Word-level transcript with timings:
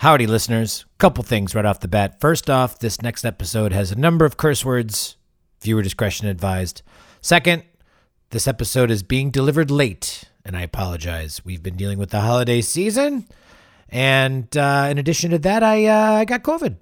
Howdy, 0.00 0.26
listeners. 0.26 0.86
Couple 0.96 1.22
things 1.22 1.54
right 1.54 1.66
off 1.66 1.80
the 1.80 1.86
bat. 1.86 2.22
First 2.22 2.48
off, 2.48 2.78
this 2.78 3.02
next 3.02 3.22
episode 3.22 3.74
has 3.74 3.92
a 3.92 3.98
number 3.98 4.24
of 4.24 4.38
curse 4.38 4.64
words. 4.64 5.18
Viewer 5.60 5.82
discretion 5.82 6.26
advised. 6.26 6.80
Second, 7.20 7.64
this 8.30 8.48
episode 8.48 8.90
is 8.90 9.02
being 9.02 9.30
delivered 9.30 9.70
late, 9.70 10.24
and 10.42 10.56
I 10.56 10.62
apologize. 10.62 11.44
We've 11.44 11.62
been 11.62 11.76
dealing 11.76 11.98
with 11.98 12.08
the 12.08 12.22
holiday 12.22 12.62
season, 12.62 13.26
and 13.90 14.56
uh, 14.56 14.88
in 14.90 14.96
addition 14.96 15.32
to 15.32 15.38
that, 15.40 15.62
I 15.62 15.84
uh, 15.84 16.12
I 16.12 16.24
got 16.24 16.44
COVID. 16.44 16.76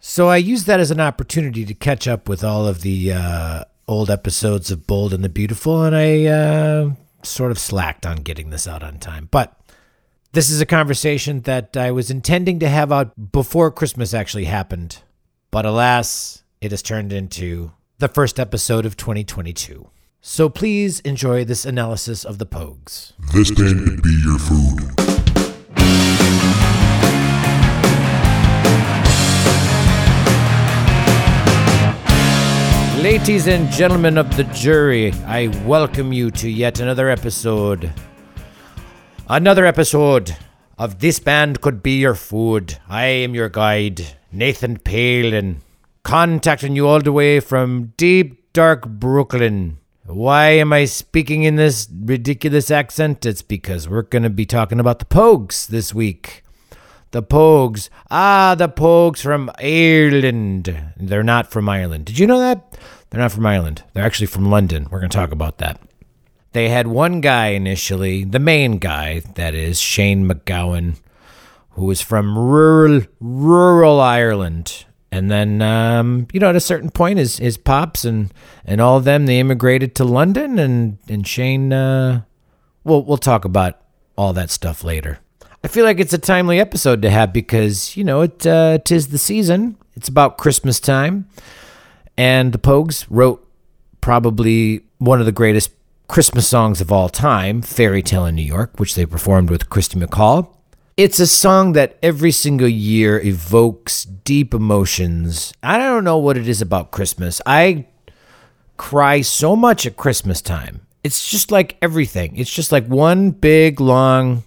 So 0.00 0.28
I 0.28 0.38
used 0.38 0.66
that 0.66 0.80
as 0.80 0.90
an 0.90 1.00
opportunity 1.00 1.66
to 1.66 1.74
catch 1.74 2.08
up 2.08 2.30
with 2.30 2.42
all 2.42 2.66
of 2.66 2.80
the 2.80 3.12
uh, 3.12 3.64
old 3.86 4.08
episodes 4.08 4.70
of 4.70 4.86
Bold 4.86 5.12
and 5.12 5.22
the 5.22 5.28
Beautiful, 5.28 5.82
and 5.82 5.94
I 5.94 6.24
uh, 6.24 6.92
sort 7.24 7.50
of 7.50 7.58
slacked 7.58 8.06
on 8.06 8.22
getting 8.22 8.48
this 8.48 8.66
out 8.66 8.82
on 8.82 9.00
time. 9.00 9.28
But 9.30 9.54
this 10.34 10.50
is 10.50 10.60
a 10.60 10.66
conversation 10.66 11.42
that 11.42 11.76
I 11.76 11.92
was 11.92 12.10
intending 12.10 12.58
to 12.58 12.68
have 12.68 12.90
out 12.90 13.30
before 13.30 13.70
Christmas 13.70 14.12
actually 14.12 14.46
happened. 14.46 14.98
But 15.52 15.64
alas, 15.64 16.42
it 16.60 16.72
has 16.72 16.82
turned 16.82 17.12
into 17.12 17.70
the 17.98 18.08
first 18.08 18.40
episode 18.40 18.84
of 18.84 18.96
2022. 18.96 19.88
So 20.20 20.48
please 20.48 20.98
enjoy 21.00 21.44
this 21.44 21.64
analysis 21.64 22.24
of 22.24 22.38
the 22.38 22.46
Pogues. 22.46 23.12
This 23.32 23.52
band 23.52 24.02
be 24.02 24.20
your 24.24 24.40
food. 24.40 24.80
Ladies 33.00 33.46
and 33.46 33.70
gentlemen 33.70 34.18
of 34.18 34.36
the 34.36 34.44
jury, 34.52 35.12
I 35.26 35.46
welcome 35.64 36.12
you 36.12 36.32
to 36.32 36.50
yet 36.50 36.80
another 36.80 37.08
episode. 37.08 37.92
Another 39.28 39.64
episode 39.64 40.36
of 40.76 40.98
This 40.98 41.18
Band 41.18 41.62
Could 41.62 41.82
Be 41.82 41.98
Your 41.98 42.14
Food. 42.14 42.76
I 42.86 43.06
am 43.06 43.34
your 43.34 43.48
guide, 43.48 44.18
Nathan 44.30 44.76
Palin, 44.76 45.62
contacting 46.02 46.76
you 46.76 46.86
all 46.86 47.00
the 47.00 47.10
way 47.10 47.40
from 47.40 47.94
deep, 47.96 48.52
dark 48.52 48.86
Brooklyn. 48.86 49.78
Why 50.04 50.50
am 50.50 50.74
I 50.74 50.84
speaking 50.84 51.44
in 51.44 51.56
this 51.56 51.88
ridiculous 51.90 52.70
accent? 52.70 53.24
It's 53.24 53.40
because 53.40 53.88
we're 53.88 54.02
going 54.02 54.24
to 54.24 54.30
be 54.30 54.44
talking 54.44 54.78
about 54.78 54.98
the 54.98 55.06
Pogues 55.06 55.68
this 55.68 55.94
week. 55.94 56.44
The 57.12 57.22
Pogues. 57.22 57.88
Ah, 58.10 58.54
the 58.54 58.68
Pogues 58.68 59.22
from 59.22 59.50
Ireland. 59.58 60.92
They're 60.98 61.22
not 61.22 61.50
from 61.50 61.66
Ireland. 61.70 62.04
Did 62.04 62.18
you 62.18 62.26
know 62.26 62.40
that? 62.40 62.78
They're 63.08 63.22
not 63.22 63.32
from 63.32 63.46
Ireland. 63.46 63.84
They're 63.94 64.04
actually 64.04 64.26
from 64.26 64.50
London. 64.50 64.86
We're 64.90 65.00
going 65.00 65.08
to 65.10 65.16
talk 65.16 65.32
about 65.32 65.56
that. 65.58 65.80
They 66.54 66.68
had 66.68 66.86
one 66.86 67.20
guy 67.20 67.48
initially, 67.48 68.22
the 68.22 68.38
main 68.38 68.78
guy, 68.78 69.22
that 69.34 69.56
is, 69.56 69.80
Shane 69.80 70.28
MacGowan, 70.28 70.98
who 71.70 71.86
was 71.86 72.00
from 72.00 72.38
rural, 72.38 73.02
rural 73.20 74.00
Ireland. 74.00 74.84
And 75.10 75.32
then, 75.32 75.60
um, 75.62 76.28
you 76.32 76.38
know, 76.38 76.50
at 76.50 76.54
a 76.54 76.60
certain 76.60 76.90
point, 76.90 77.18
his, 77.18 77.38
his 77.38 77.56
pops 77.56 78.04
and, 78.04 78.32
and 78.64 78.80
all 78.80 78.96
of 78.96 79.02
them, 79.02 79.26
they 79.26 79.40
immigrated 79.40 79.96
to 79.96 80.04
London. 80.04 80.60
And, 80.60 80.98
and 81.08 81.26
Shane, 81.26 81.72
uh, 81.72 82.22
we'll, 82.84 83.02
we'll 83.02 83.16
talk 83.16 83.44
about 83.44 83.80
all 84.16 84.32
that 84.34 84.50
stuff 84.50 84.84
later. 84.84 85.18
I 85.64 85.66
feel 85.66 85.84
like 85.84 85.98
it's 85.98 86.12
a 86.12 86.18
timely 86.18 86.60
episode 86.60 87.02
to 87.02 87.10
have 87.10 87.32
because, 87.32 87.96
you 87.96 88.04
know, 88.04 88.20
it 88.20 88.46
uh, 88.46 88.78
tis 88.78 89.08
the 89.08 89.18
season. 89.18 89.76
It's 89.96 90.08
about 90.08 90.38
Christmas 90.38 90.78
time. 90.78 91.28
And 92.16 92.52
the 92.52 92.58
Pogues 92.58 93.06
wrote 93.10 93.44
probably 94.00 94.84
one 94.98 95.18
of 95.18 95.26
the 95.26 95.32
greatest 95.32 95.72
Christmas 96.08 96.46
songs 96.46 96.80
of 96.80 96.92
all 96.92 97.08
time, 97.08 97.62
Fairy 97.62 98.02
Tale 98.02 98.26
in 98.26 98.34
New 98.36 98.42
York, 98.42 98.78
which 98.78 98.94
they 98.94 99.06
performed 99.06 99.50
with 99.50 99.70
Kirsty 99.70 99.98
MacColl. 99.98 100.48
It's 100.96 101.18
a 101.18 101.26
song 101.26 101.72
that 101.72 101.98
every 102.02 102.30
single 102.30 102.68
year 102.68 103.18
evokes 103.18 104.04
deep 104.04 104.54
emotions. 104.54 105.52
I 105.62 105.78
don't 105.78 106.04
know 106.04 106.18
what 106.18 106.36
it 106.36 106.46
is 106.46 106.62
about 106.62 106.92
Christmas. 106.92 107.40
I 107.46 107.86
cry 108.76 109.22
so 109.22 109.56
much 109.56 109.86
at 109.86 109.96
Christmas 109.96 110.40
time. 110.40 110.86
It's 111.02 111.28
just 111.28 111.50
like 111.50 111.76
everything. 111.82 112.36
It's 112.36 112.52
just 112.52 112.70
like 112.70 112.86
one 112.86 113.30
big, 113.30 113.80
long 113.80 114.44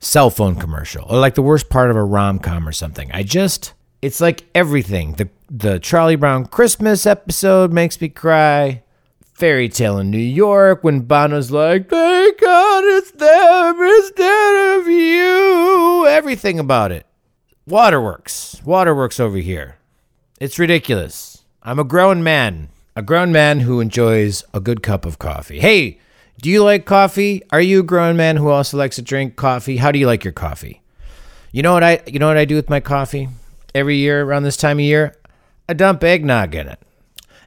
cell 0.00 0.30
phone 0.30 0.54
commercial 0.54 1.04
or 1.08 1.18
like 1.18 1.34
the 1.34 1.42
worst 1.42 1.68
part 1.68 1.90
of 1.90 1.96
a 1.96 2.04
rom-com 2.04 2.66
or 2.68 2.72
something. 2.72 3.10
I 3.12 3.22
just 3.22 3.74
it's 4.02 4.20
like 4.20 4.44
everything. 4.54 5.12
The 5.14 5.28
the 5.50 5.78
Charlie 5.78 6.16
Brown 6.16 6.46
Christmas 6.46 7.06
episode 7.06 7.72
makes 7.72 8.00
me 8.00 8.08
cry. 8.08 8.82
Fairy 9.36 9.68
Tale 9.68 9.98
in 9.98 10.10
New 10.10 10.16
York 10.16 10.82
when 10.82 11.02
Bono's 11.02 11.50
like, 11.50 11.90
"Thank 11.90 12.40
God 12.40 12.84
it's 12.84 13.10
them 13.10 13.78
instead 13.82 14.78
of 14.78 14.88
you." 14.88 16.06
Everything 16.08 16.58
about 16.58 16.90
it. 16.90 17.04
Waterworks. 17.66 18.62
Waterworks 18.64 19.20
over 19.20 19.36
here. 19.36 19.76
It's 20.40 20.58
ridiculous. 20.58 21.44
I'm 21.62 21.78
a 21.78 21.84
grown 21.84 22.22
man. 22.22 22.70
A 22.96 23.02
grown 23.02 23.30
man 23.30 23.60
who 23.60 23.78
enjoys 23.80 24.42
a 24.54 24.60
good 24.60 24.82
cup 24.82 25.04
of 25.04 25.18
coffee. 25.18 25.58
Hey, 25.58 25.98
do 26.40 26.48
you 26.48 26.64
like 26.64 26.86
coffee? 26.86 27.42
Are 27.50 27.60
you 27.60 27.80
a 27.80 27.82
grown 27.82 28.16
man 28.16 28.38
who 28.38 28.48
also 28.48 28.78
likes 28.78 28.96
to 28.96 29.02
drink 29.02 29.36
coffee? 29.36 29.76
How 29.76 29.92
do 29.92 29.98
you 29.98 30.06
like 30.06 30.24
your 30.24 30.32
coffee? 30.32 30.80
You 31.52 31.60
know 31.60 31.74
what 31.74 31.84
I 31.84 32.00
you 32.06 32.18
know 32.18 32.28
what 32.28 32.38
I 32.38 32.46
do 32.46 32.54
with 32.54 32.70
my 32.70 32.80
coffee? 32.80 33.28
Every 33.74 33.96
year 33.96 34.22
around 34.22 34.44
this 34.44 34.56
time 34.56 34.78
of 34.78 34.84
year, 34.84 35.14
I 35.68 35.74
dump 35.74 36.02
eggnog 36.02 36.54
in 36.54 36.68
it. 36.68 36.78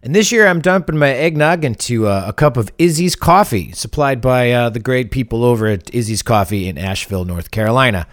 And 0.01 0.15
this 0.15 0.31
year 0.31 0.47
I'm 0.47 0.61
dumping 0.61 0.97
my 0.97 1.09
eggnog 1.09 1.65
into 1.65 2.07
uh, 2.07 2.25
a 2.27 2.33
cup 2.33 2.55
of 2.55 2.71
Izzy's 2.77 3.15
coffee, 3.15 3.71
supplied 3.73 4.21
by 4.21 4.51
uh, 4.51 4.69
the 4.69 4.79
great 4.79 5.11
people 5.11 5.43
over 5.43 5.67
at 5.67 5.93
Izzy's 5.93 6.21
Coffee 6.21 6.67
in 6.67 6.77
Asheville, 6.77 7.25
North 7.25 7.51
Carolina. 7.51 8.07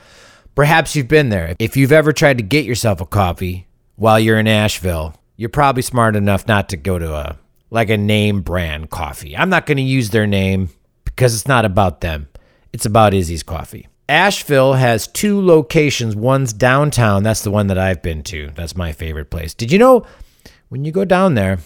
Perhaps 0.57 0.97
you've 0.97 1.07
been 1.07 1.29
there. 1.29 1.55
If 1.59 1.77
you've 1.77 1.93
ever 1.93 2.13
tried 2.13 2.39
to 2.39 2.43
get 2.43 2.65
yourself 2.65 3.01
a 3.01 3.07
coffee 3.07 3.69
while 3.95 4.19
you're 4.19 4.39
in 4.39 4.49
Asheville, 4.49 5.15
you're 5.37 5.49
probably 5.49 5.83
smart 5.83 6.17
enough 6.17 6.49
not 6.49 6.69
to 6.71 6.77
go 6.77 6.99
to 6.99 7.15
a 7.15 7.39
like 7.71 7.91
a 7.91 7.97
name 7.97 8.41
brand 8.41 8.91
coffee. 8.91 9.37
I'm 9.37 9.51
not 9.51 9.67
going 9.67 9.77
to 9.77 9.83
use 9.83 10.11
their 10.11 10.27
name 10.27 10.71
because 11.05 11.35
it's 11.35 11.49
not 11.49 11.65
about 11.65 12.01
them. 12.01 12.29
It's 12.73 12.87
about 12.87 13.15
Izzy's 13.15 13.43
Coffee. 13.43 13.89
Asheville 14.09 14.75
has 14.75 15.09
two 15.09 15.41
locations. 15.41 16.15
One's 16.15 16.53
downtown. 16.53 17.23
That's 17.23 17.43
the 17.43 17.51
one 17.51 17.67
that 17.67 17.79
I've 17.79 18.03
been 18.03 18.23
to. 18.25 18.51
That's 18.55 18.77
my 18.77 18.93
favorite 18.93 19.31
place. 19.31 19.53
Did 19.53 19.73
you 19.73 19.79
know 19.79 20.07
when 20.69 20.85
you 20.85 20.93
go 20.93 21.05
down 21.05 21.35
there, 21.35 21.59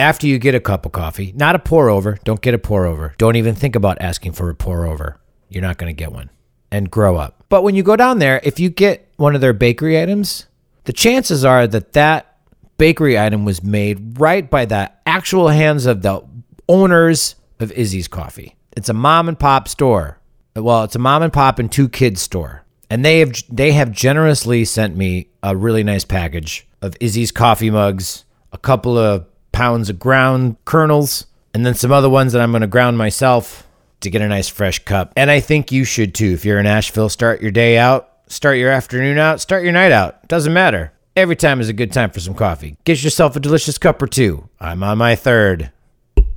after 0.00 0.26
you 0.26 0.38
get 0.38 0.54
a 0.54 0.60
cup 0.60 0.86
of 0.86 0.92
coffee, 0.92 1.32
not 1.36 1.54
a 1.54 1.58
pour 1.58 1.90
over, 1.90 2.18
don't 2.24 2.40
get 2.40 2.54
a 2.54 2.58
pour 2.58 2.86
over. 2.86 3.14
Don't 3.18 3.36
even 3.36 3.54
think 3.54 3.76
about 3.76 4.00
asking 4.00 4.32
for 4.32 4.48
a 4.48 4.54
pour 4.54 4.86
over. 4.86 5.20
You're 5.48 5.62
not 5.62 5.78
going 5.78 5.94
to 5.94 5.98
get 5.98 6.12
one. 6.12 6.30
And 6.72 6.90
grow 6.90 7.16
up. 7.16 7.44
But 7.48 7.62
when 7.64 7.74
you 7.74 7.82
go 7.82 7.96
down 7.96 8.18
there, 8.20 8.40
if 8.42 8.60
you 8.60 8.70
get 8.70 9.12
one 9.16 9.34
of 9.34 9.40
their 9.40 9.52
bakery 9.52 10.00
items, 10.00 10.46
the 10.84 10.92
chances 10.92 11.44
are 11.44 11.66
that 11.66 11.92
that 11.92 12.38
bakery 12.78 13.18
item 13.18 13.44
was 13.44 13.62
made 13.62 14.18
right 14.18 14.48
by 14.48 14.64
the 14.64 14.90
actual 15.04 15.48
hands 15.48 15.84
of 15.84 16.02
the 16.02 16.22
owners 16.68 17.34
of 17.58 17.70
Izzy's 17.72 18.08
Coffee. 18.08 18.56
It's 18.76 18.88
a 18.88 18.94
mom 18.94 19.28
and 19.28 19.38
pop 19.38 19.68
store. 19.68 20.18
Well, 20.54 20.84
it's 20.84 20.96
a 20.96 21.00
mom 21.00 21.22
and 21.22 21.32
pop 21.32 21.58
and 21.58 21.70
two 21.70 21.88
kids 21.88 22.22
store. 22.22 22.64
And 22.88 23.04
they 23.04 23.18
have 23.20 23.34
they 23.48 23.72
have 23.72 23.92
generously 23.92 24.64
sent 24.64 24.96
me 24.96 25.28
a 25.42 25.54
really 25.54 25.84
nice 25.84 26.04
package 26.04 26.66
of 26.80 26.96
Izzy's 27.00 27.30
coffee 27.30 27.70
mugs, 27.70 28.24
a 28.52 28.58
couple 28.58 28.96
of 28.96 29.26
pounds 29.60 29.90
of 29.90 29.98
ground 29.98 30.56
kernels, 30.64 31.26
and 31.52 31.66
then 31.66 31.74
some 31.74 31.92
other 31.92 32.08
ones 32.08 32.32
that 32.32 32.40
I'm 32.40 32.50
going 32.50 32.62
to 32.62 32.66
ground 32.66 32.96
myself 32.96 33.66
to 34.00 34.08
get 34.08 34.22
a 34.22 34.26
nice 34.26 34.48
fresh 34.48 34.78
cup. 34.78 35.12
And 35.16 35.30
I 35.30 35.40
think 35.40 35.70
you 35.70 35.84
should 35.84 36.14
too. 36.14 36.32
If 36.32 36.46
you're 36.46 36.58
in 36.58 36.64
Asheville, 36.64 37.10
start 37.10 37.42
your 37.42 37.50
day 37.50 37.76
out, 37.76 38.10
start 38.26 38.56
your 38.56 38.70
afternoon 38.70 39.18
out, 39.18 39.38
start 39.38 39.62
your 39.62 39.72
night 39.72 39.92
out. 39.92 40.26
Doesn't 40.28 40.54
matter. 40.54 40.94
Every 41.14 41.36
time 41.36 41.60
is 41.60 41.68
a 41.68 41.74
good 41.74 41.92
time 41.92 42.08
for 42.08 42.20
some 42.20 42.32
coffee. 42.32 42.78
Get 42.84 43.04
yourself 43.04 43.36
a 43.36 43.40
delicious 43.40 43.76
cup 43.76 44.00
or 44.00 44.06
two. 44.06 44.48
I'm 44.58 44.82
on 44.82 44.96
my 44.96 45.14
third. 45.14 45.70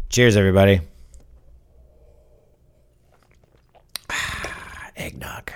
Cheers, 0.09 0.35
everybody. 0.35 0.81
Eggnog. 4.97 5.49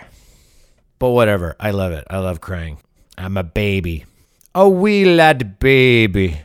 But 0.99 1.09
whatever. 1.09 1.57
I 1.59 1.71
love 1.71 1.91
it. 1.91 2.05
I 2.09 2.19
love 2.19 2.39
crying. 2.39 2.77
I'm 3.17 3.35
a 3.35 3.43
baby. 3.43 4.05
A 4.55 4.69
wee 4.69 5.03
lad 5.03 5.59
baby. 5.59 6.39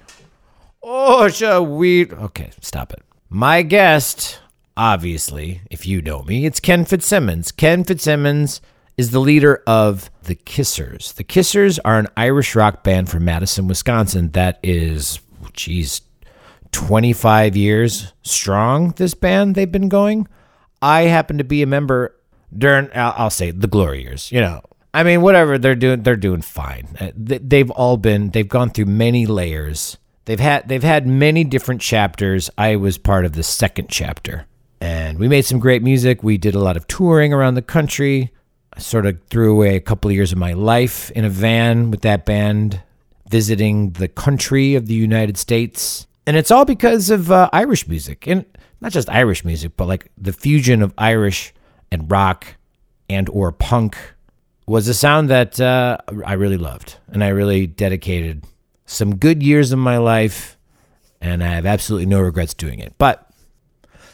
Oh, 0.82 1.29
a 1.43 1.62
wee. 1.62 2.06
Okay, 2.11 2.50
stop 2.61 2.93
it. 2.93 3.02
My 3.29 3.62
guest, 3.62 4.40
obviously, 4.76 5.61
if 5.70 5.87
you 5.87 6.02
know 6.02 6.23
me, 6.23 6.44
it's 6.44 6.61
Ken 6.61 6.84
Fitzsimmons. 6.84 7.52
Ken 7.52 7.84
Fitzsimmons 7.84 8.61
is 8.96 9.11
the 9.11 9.20
leader 9.20 9.62
of 9.67 10.11
the 10.25 10.34
Kissers. 10.34 11.14
The 11.14 11.25
Kissers 11.25 11.79
are 11.84 11.99
an 11.99 12.08
Irish 12.17 12.55
rock 12.55 12.82
band 12.84 13.08
from 13.08 13.25
Madison, 13.25 13.69
Wisconsin 13.69 14.31
that 14.32 14.58
is, 14.62 15.20
geez, 15.52 16.02
25 16.73 17.56
years 17.56 18.12
strong. 18.23 18.90
This 18.96 19.14
band, 19.14 19.55
they've 19.55 19.70
been 19.70 19.88
going. 19.88 20.26
I 20.81 21.02
happen 21.02 21.38
to 21.38 21.44
be 21.44 21.62
a 21.62 21.67
member 21.67 22.17
during, 22.56 22.90
I'll, 22.94 23.14
I'll 23.17 23.31
say, 23.31 23.50
the 23.50 23.67
glory 23.67 24.02
years. 24.02 24.31
You 24.32 24.40
know, 24.40 24.62
I 24.93 25.05
mean, 25.05 25.23
whatever 25.23 25.58
they're 25.58 25.75
doing, 25.75 26.02
they're 26.02 26.17
doing 26.17 26.43
fine. 26.43 26.88
Uh, 27.00 27.12
They've 27.14 27.70
all 27.70 27.96
been, 27.96 28.31
they've 28.31 28.49
gone 28.49 28.70
through 28.70 28.87
many 28.87 29.26
layers. 29.26 29.96
They've 30.24 30.40
had, 30.40 30.69
they've 30.69 30.82
had 30.82 31.06
many 31.06 31.44
different 31.44 31.80
chapters. 31.80 32.50
I 32.56 32.76
was 32.76 32.96
part 32.98 33.24
of 33.24 33.32
the 33.32 33.42
second 33.42 33.88
chapter, 33.88 34.46
and 34.80 35.19
we 35.19 35.28
made 35.28 35.44
some 35.44 35.58
great 35.58 35.82
music. 35.82 36.22
We 36.22 36.38
did 36.38 36.54
a 36.54 36.60
lot 36.60 36.76
of 36.76 36.86
touring 36.86 37.32
around 37.32 37.54
the 37.54 37.62
country. 37.62 38.30
I 38.72 38.80
sort 38.80 39.04
of 39.06 39.22
threw 39.24 39.52
away 39.52 39.76
a 39.76 39.80
couple 39.80 40.10
of 40.10 40.14
years 40.14 40.32
of 40.32 40.38
my 40.38 40.52
life 40.52 41.10
in 41.10 41.24
a 41.24 41.30
van 41.30 41.90
with 41.90 42.02
that 42.02 42.24
band, 42.24 42.80
visiting 43.28 43.90
the 43.92 44.08
country 44.08 44.74
of 44.74 44.86
the 44.86 44.94
United 44.94 45.36
States. 45.36 46.06
And 46.26 46.36
it's 46.36 46.50
all 46.50 46.64
because 46.64 47.10
of 47.10 47.30
uh, 47.30 47.50
Irish 47.52 47.88
music. 47.88 48.26
And 48.26 48.46
not 48.80 48.92
just 48.92 49.08
Irish 49.10 49.44
music, 49.44 49.72
but 49.76 49.88
like 49.88 50.10
the 50.16 50.32
fusion 50.32 50.82
of 50.82 50.94
Irish 50.98 51.52
and 51.90 52.10
rock 52.10 52.56
and 53.08 53.28
or 53.28 53.52
punk 53.52 53.96
was 54.66 54.88
a 54.88 54.94
sound 54.94 55.28
that 55.30 55.60
uh, 55.60 55.98
I 56.24 56.34
really 56.34 56.56
loved. 56.56 56.96
And 57.08 57.22
I 57.22 57.28
really 57.28 57.66
dedicated 57.66 58.44
some 58.92 59.16
good 59.16 59.42
years 59.42 59.72
of 59.72 59.78
my 59.78 59.98
life. 59.98 60.58
And 61.20 61.42
I 61.42 61.48
have 61.48 61.66
absolutely 61.66 62.06
no 62.06 62.20
regrets 62.20 62.54
doing 62.54 62.80
it. 62.80 62.94
But 62.98 63.28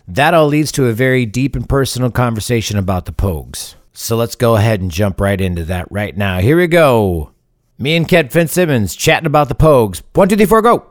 that 0.07 0.35
all 0.35 0.47
leads 0.47 0.73
to 0.73 0.87
a 0.87 0.93
very 0.93 1.27
deep 1.27 1.57
and 1.57 1.69
personal 1.69 2.11
conversation 2.11 2.79
about 2.79 3.07
the 3.07 3.13
Pogues. 3.13 3.75
So 3.93 4.17
let's 4.17 4.37
go 4.37 4.57
ahead 4.57 4.81
and 4.81 4.91
jump 4.91 5.21
right 5.21 5.41
into 5.41 5.65
that 5.65 5.91
right 5.91 6.17
now. 6.17 6.39
Here 6.39 6.57
we 6.57 6.67
go. 6.67 7.33
Me 7.79 7.97
and 7.97 8.09
Ken 8.09 8.29
Fitzsimmons 8.29 8.97
chatting 8.97 9.27
about 9.27 9.49
the 9.49 9.55
Pogues. 9.55 10.03
One, 10.15 10.29
two, 10.29 10.37
three, 10.37 10.47
four, 10.47 10.63
go. 10.63 10.88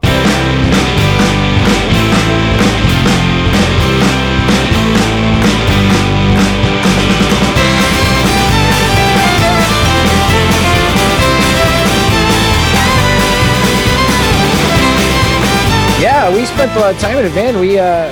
Yeah, 16.28 16.36
we 16.36 16.44
spent 16.44 16.76
a 16.76 16.80
lot 16.80 16.94
of 16.94 17.00
time 17.00 17.18
in 17.20 17.26
a 17.26 17.30
van. 17.30 17.58
We, 17.58 17.80
uh, 17.80 18.12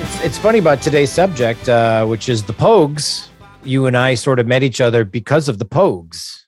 it's, 0.00 0.24
it's 0.24 0.38
funny 0.38 0.60
about 0.60 0.80
today's 0.80 1.10
subject, 1.10 1.68
uh, 1.68 2.06
which 2.06 2.28
is 2.28 2.44
the 2.44 2.52
Pogues. 2.52 3.26
You 3.64 3.86
and 3.86 3.96
I 3.96 4.14
sort 4.14 4.38
of 4.38 4.46
met 4.46 4.62
each 4.62 4.80
other 4.80 5.04
because 5.04 5.48
of 5.48 5.58
the 5.58 5.64
Pogues. 5.64 6.44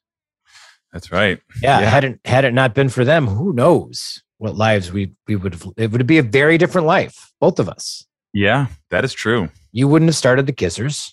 That's 0.93 1.11
right. 1.11 1.41
Yeah, 1.61 1.81
hadn't 1.81 2.21
had 2.25 2.45
it 2.45 2.55
not 2.55 2.77
been 2.77 2.91
for 2.91 3.05
them, 3.05 3.27
who 3.27 3.53
knows 3.53 4.23
what 4.37 4.55
lives 4.55 4.93
we 4.93 5.15
we 5.27 5.35
would 5.35 5.55
have. 5.55 5.67
It 5.77 5.91
would 5.91 6.07
be 6.07 6.19
a 6.19 6.23
very 6.23 6.59
different 6.59 6.87
life, 6.87 7.33
both 7.41 7.59
of 7.59 7.69
us. 7.69 8.07
Yeah, 8.33 8.67
that 8.91 9.05
is 9.05 9.13
true. 9.13 9.49
You 9.73 9.89
wouldn't 9.89 10.11
have 10.11 10.15
started 10.15 10.47
the 10.47 10.53
Kissers. 10.53 11.11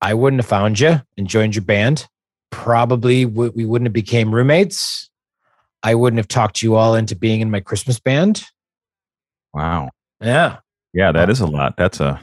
I 0.00 0.14
wouldn't 0.14 0.40
have 0.40 0.48
found 0.48 0.78
you 0.78 1.02
and 1.18 1.26
joined 1.26 1.56
your 1.56 1.64
band. 1.64 2.06
Probably 2.52 3.24
w- 3.24 3.52
we 3.52 3.64
wouldn't 3.64 3.86
have 3.88 3.92
became 3.92 4.32
roommates. 4.32 5.10
I 5.82 5.96
wouldn't 5.96 6.18
have 6.18 6.28
talked 6.28 6.62
you 6.62 6.76
all 6.76 6.94
into 6.94 7.16
being 7.16 7.40
in 7.40 7.50
my 7.50 7.58
Christmas 7.58 7.98
band. 7.98 8.44
Wow. 9.56 9.88
Yeah, 10.20 10.58
Yeah, 10.92 11.12
that 11.12 11.30
is 11.30 11.40
a 11.40 11.46
lot. 11.46 11.76
That's 11.78 11.98
a 11.98 12.20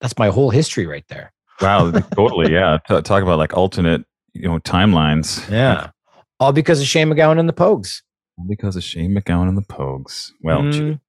that's 0.00 0.16
my 0.18 0.28
whole 0.28 0.50
history 0.50 0.86
right 0.86 1.04
there. 1.08 1.32
wow. 1.60 1.90
totally. 2.14 2.52
Yeah. 2.52 2.78
Talk 2.86 3.22
about 3.22 3.38
like 3.38 3.54
alternate, 3.54 4.04
you 4.34 4.42
know, 4.48 4.58
timelines. 4.60 5.48
Yeah, 5.50 5.90
all 6.38 6.52
because 6.52 6.80
of 6.80 6.86
Shane 6.86 7.08
MacGowan 7.08 7.40
and 7.40 7.48
the 7.48 7.52
Pogues. 7.52 8.02
All 8.38 8.46
because 8.48 8.76
of 8.76 8.84
Shane 8.84 9.12
MacGowan 9.14 9.48
and 9.48 9.56
the 9.58 9.62
Pogues. 9.62 10.30
Well, 10.42 10.62
Mm. 10.62 11.00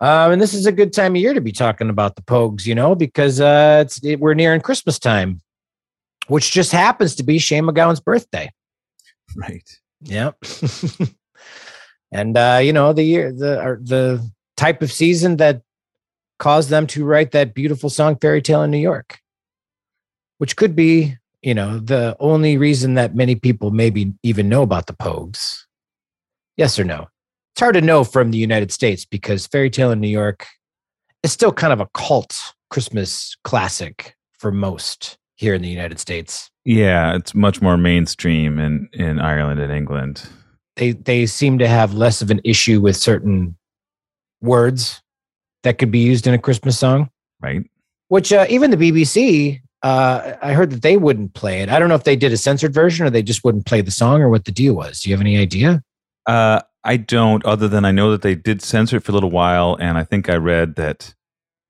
Um, 0.00 0.32
and 0.32 0.42
this 0.42 0.52
is 0.54 0.66
a 0.66 0.72
good 0.72 0.92
time 0.92 1.12
of 1.14 1.20
year 1.22 1.32
to 1.34 1.40
be 1.40 1.52
talking 1.52 1.88
about 1.88 2.16
the 2.16 2.22
Pogues, 2.22 2.66
you 2.66 2.74
know, 2.74 2.96
because 2.96 3.40
uh, 3.40 3.82
it's 3.86 4.02
it, 4.04 4.18
we're 4.18 4.34
nearing 4.34 4.60
Christmas 4.60 4.98
time, 4.98 5.40
which 6.26 6.50
just 6.50 6.72
happens 6.72 7.14
to 7.16 7.22
be 7.22 7.38
Shane 7.38 7.64
MacGowan's 7.64 8.00
birthday. 8.00 8.50
right. 9.36 9.68
Yep. 10.02 10.36
and 12.12 12.36
uh, 12.36 12.60
you 12.62 12.72
know 12.72 12.92
the 12.92 13.02
year 13.02 13.32
the 13.32 13.80
the 13.82 14.30
type 14.56 14.82
of 14.82 14.92
season 14.92 15.38
that 15.38 15.62
caused 16.38 16.68
them 16.68 16.86
to 16.88 17.04
write 17.04 17.32
that 17.32 17.54
beautiful 17.54 17.90
song 17.90 18.16
"Fairy 18.20 18.42
Tale 18.42 18.62
in 18.62 18.70
New 18.70 18.78
York," 18.78 19.18
which 20.38 20.54
could 20.56 20.76
be 20.76 21.16
you 21.40 21.54
know 21.54 21.78
the 21.78 22.14
only 22.20 22.56
reason 22.56 22.94
that 22.94 23.16
many 23.16 23.34
people 23.34 23.70
maybe 23.70 24.12
even 24.22 24.48
know 24.48 24.62
about 24.62 24.86
the 24.86 24.92
Pogues. 24.92 25.64
Yes 26.56 26.78
or 26.78 26.84
no? 26.84 27.08
It's 27.54 27.60
hard 27.60 27.74
to 27.74 27.80
know 27.80 28.04
from 28.04 28.30
the 28.30 28.38
United 28.38 28.70
States 28.70 29.04
because 29.04 29.46
"Fairy 29.46 29.70
Tale 29.70 29.90
in 29.90 30.00
New 30.00 30.08
York" 30.08 30.46
is 31.22 31.32
still 31.32 31.52
kind 31.52 31.72
of 31.72 31.80
a 31.80 31.88
cult 31.94 32.36
Christmas 32.70 33.34
classic 33.42 34.14
for 34.38 34.52
most 34.52 35.16
here 35.36 35.54
in 35.54 35.62
the 35.62 35.68
United 35.68 35.98
States. 35.98 36.50
Yeah, 36.64 37.16
it's 37.16 37.34
much 37.34 37.62
more 37.62 37.78
mainstream 37.78 38.58
in 38.58 38.88
in 38.92 39.18
Ireland 39.18 39.60
and 39.60 39.72
England. 39.72 40.28
They 40.76 40.92
they 40.92 41.26
seem 41.26 41.58
to 41.58 41.68
have 41.68 41.94
less 41.94 42.22
of 42.22 42.30
an 42.30 42.40
issue 42.44 42.80
with 42.80 42.96
certain 42.96 43.56
words 44.40 45.02
that 45.62 45.78
could 45.78 45.90
be 45.90 46.00
used 46.00 46.26
in 46.26 46.34
a 46.34 46.38
Christmas 46.38 46.78
song. 46.78 47.10
Right. 47.40 47.64
Which 48.08 48.32
uh, 48.32 48.46
even 48.48 48.70
the 48.70 48.76
BBC, 48.76 49.60
uh, 49.82 50.34
I 50.42 50.52
heard 50.52 50.70
that 50.70 50.82
they 50.82 50.96
wouldn't 50.96 51.34
play 51.34 51.62
it. 51.62 51.68
I 51.68 51.78
don't 51.78 51.88
know 51.88 51.94
if 51.94 52.04
they 52.04 52.16
did 52.16 52.32
a 52.32 52.36
censored 52.36 52.74
version 52.74 53.06
or 53.06 53.10
they 53.10 53.22
just 53.22 53.44
wouldn't 53.44 53.66
play 53.66 53.80
the 53.80 53.90
song 53.90 54.20
or 54.20 54.28
what 54.28 54.44
the 54.44 54.52
deal 54.52 54.74
was. 54.74 55.00
Do 55.00 55.10
you 55.10 55.14
have 55.14 55.20
any 55.20 55.38
idea? 55.38 55.82
Uh, 56.26 56.60
I 56.84 56.96
don't, 56.96 57.44
other 57.44 57.68
than 57.68 57.84
I 57.84 57.92
know 57.92 58.10
that 58.10 58.22
they 58.22 58.34
did 58.34 58.60
censor 58.60 58.96
it 58.96 59.04
for 59.04 59.12
a 59.12 59.14
little 59.14 59.30
while, 59.30 59.76
and 59.80 59.96
I 59.96 60.04
think 60.04 60.28
I 60.28 60.36
read 60.36 60.74
that 60.76 61.14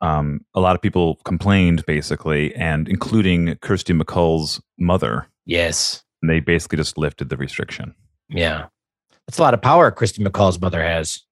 um, 0.01 0.45
a 0.55 0.61
lot 0.61 0.75
of 0.75 0.83
people 0.83 1.17
complained, 1.25 1.85
basically, 1.87 2.55
and 2.55 2.89
including 2.89 3.57
Kirsty 3.57 3.93
MacColl's 3.93 4.61
mother. 4.79 5.29
Yes. 5.47 6.03
And 6.23 6.31
they 6.31 6.41
basically 6.41 6.77
just 6.77 6.99
lifted 6.99 7.29
the 7.29 7.37
restriction. 7.37 7.95
Yeah. 8.29 8.67
That's 9.33 9.39
a 9.39 9.43
lot 9.45 9.55
of 9.55 9.63
power 9.63 9.91
Kirsty 9.91 10.23
MacColl's 10.23 10.61
mother 10.61 10.83
has. 10.83 11.23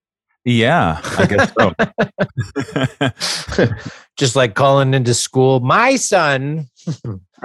Yeah, 0.46 1.02
I 1.18 1.26
guess 1.26 1.52
so. 1.52 1.74
just 4.16 4.34
like 4.34 4.54
calling 4.54 4.94
into 4.94 5.12
school, 5.12 5.60
my 5.60 5.96
son 5.96 6.70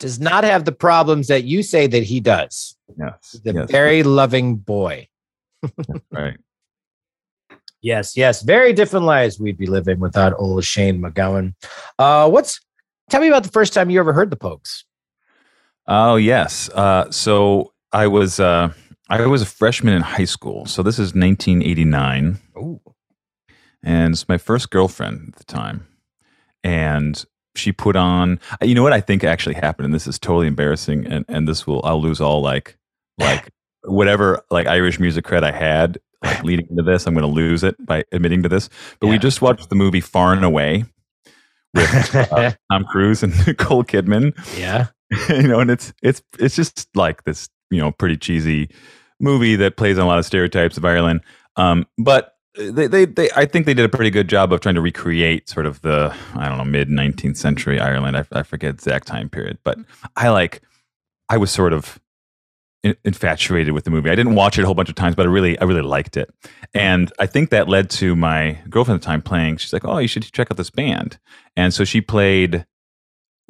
does 0.00 0.18
not 0.18 0.42
have 0.42 0.64
the 0.64 0.74
problems 0.76 1.28
that 1.28 1.44
you 1.44 1.62
say 1.62 1.86
that 1.86 2.02
he 2.02 2.18
does. 2.18 2.76
yes, 2.98 3.40
The 3.44 3.52
yes, 3.54 3.70
very 3.70 4.02
loving 4.02 4.56
boy. 4.56 5.06
right. 6.10 6.38
Yes, 7.82 8.16
yes. 8.16 8.42
Very 8.42 8.72
different 8.72 9.06
lives 9.06 9.38
we'd 9.38 9.58
be 9.58 9.66
living 9.66 10.00
without 10.00 10.32
old 10.36 10.64
Shane 10.64 11.00
MacGowan. 11.00 11.54
Uh, 12.00 12.28
what's 12.28 12.60
tell 13.10 13.20
me 13.20 13.28
about 13.28 13.44
the 13.44 13.48
first 13.50 13.72
time 13.72 13.90
you 13.90 14.00
ever 14.00 14.12
heard 14.12 14.30
the 14.30 14.36
Pogues? 14.36 14.82
Oh 15.86 16.16
yes. 16.16 16.68
Uh, 16.70 17.08
so 17.12 17.71
I 17.92 18.06
was 18.06 18.40
uh, 18.40 18.72
I 19.08 19.26
was 19.26 19.42
a 19.42 19.46
freshman 19.46 19.94
in 19.94 20.02
high 20.02 20.24
school. 20.24 20.66
So 20.66 20.82
this 20.82 20.94
is 20.94 21.14
1989, 21.14 22.38
Ooh. 22.56 22.80
and 23.82 24.14
it's 24.14 24.28
my 24.28 24.38
first 24.38 24.70
girlfriend 24.70 25.34
at 25.34 25.36
the 25.36 25.44
time, 25.44 25.86
and 26.64 27.22
she 27.54 27.72
put 27.72 27.96
on. 27.96 28.40
You 28.62 28.74
know 28.74 28.82
what 28.82 28.92
I 28.92 29.00
think 29.00 29.24
actually 29.24 29.56
happened, 29.56 29.86
and 29.86 29.94
this 29.94 30.06
is 30.06 30.18
totally 30.18 30.46
embarrassing, 30.46 31.06
and 31.06 31.24
and 31.28 31.46
this 31.46 31.66
will 31.66 31.82
I'll 31.84 32.00
lose 32.00 32.20
all 32.20 32.40
like 32.40 32.78
like 33.18 33.50
whatever 33.84 34.42
like 34.50 34.66
Irish 34.66 34.98
music 34.98 35.24
cred 35.24 35.42
I 35.42 35.52
had 35.52 35.98
like 36.22 36.42
leading 36.44 36.66
into 36.70 36.82
this. 36.82 37.06
I'm 37.06 37.14
going 37.14 37.26
to 37.26 37.32
lose 37.32 37.64
it 37.64 37.84
by 37.84 38.04
admitting 38.12 38.42
to 38.44 38.48
this. 38.48 38.68
But 39.00 39.08
we 39.08 39.18
just 39.18 39.42
watched 39.42 39.68
the 39.68 39.74
movie 39.76 40.00
Far 40.00 40.32
and 40.32 40.44
Away 40.44 40.84
with 41.74 42.14
uh, 42.14 42.52
Tom 42.72 42.84
Cruise 42.84 43.22
and 43.22 43.34
Nicole 43.46 43.84
Kidman. 43.84 44.32
yeah. 44.56 44.88
you 45.28 45.48
know, 45.48 45.60
and 45.60 45.70
it's 45.70 45.92
it's 46.02 46.22
it's 46.38 46.56
just 46.56 46.88
like 46.94 47.24
this, 47.24 47.48
you 47.72 47.80
know, 47.80 47.90
pretty 47.92 48.16
cheesy 48.16 48.68
movie 49.18 49.56
that 49.56 49.76
plays 49.76 49.98
on 49.98 50.04
a 50.04 50.08
lot 50.08 50.18
of 50.18 50.26
stereotypes 50.26 50.76
of 50.76 50.84
Ireland. 50.84 51.22
Um, 51.56 51.86
but 51.98 52.36
they, 52.56 52.86
they, 52.86 53.06
they, 53.06 53.30
I 53.34 53.46
think 53.46 53.66
they 53.66 53.74
did 53.74 53.84
a 53.84 53.88
pretty 53.88 54.10
good 54.10 54.28
job 54.28 54.52
of 54.52 54.60
trying 54.60 54.74
to 54.74 54.80
recreate 54.80 55.48
sort 55.48 55.64
of 55.64 55.80
the, 55.80 56.14
I 56.34 56.48
don't 56.48 56.58
know, 56.58 56.64
mid 56.64 56.88
19th 56.88 57.36
century 57.36 57.80
Ireland. 57.80 58.16
I, 58.16 58.24
I 58.32 58.42
forget 58.42 58.74
exact 58.74 59.06
time 59.06 59.30
period, 59.30 59.58
but 59.64 59.78
I 60.16 60.28
like, 60.28 60.60
I 61.28 61.38
was 61.38 61.50
sort 61.50 61.72
of 61.72 61.98
infatuated 63.04 63.72
with 63.72 63.84
the 63.84 63.90
movie. 63.90 64.10
I 64.10 64.14
didn't 64.14 64.34
watch 64.34 64.58
it 64.58 64.62
a 64.62 64.66
whole 64.66 64.74
bunch 64.74 64.88
of 64.88 64.96
times, 64.96 65.14
but 65.14 65.26
I 65.26 65.30
really, 65.30 65.58
I 65.58 65.64
really 65.64 65.82
liked 65.82 66.16
it. 66.16 66.30
And 66.74 67.12
I 67.18 67.26
think 67.26 67.50
that 67.50 67.68
led 67.68 67.88
to 67.90 68.16
my 68.16 68.58
girlfriend 68.68 68.96
at 68.98 69.02
the 69.02 69.06
time 69.06 69.22
playing. 69.22 69.58
She's 69.58 69.72
like, 69.72 69.84
"Oh, 69.84 69.98
you 69.98 70.08
should 70.08 70.24
check 70.24 70.48
out 70.50 70.56
this 70.56 70.70
band." 70.70 71.18
And 71.56 71.72
so 71.72 71.84
she 71.84 72.00
played 72.00 72.66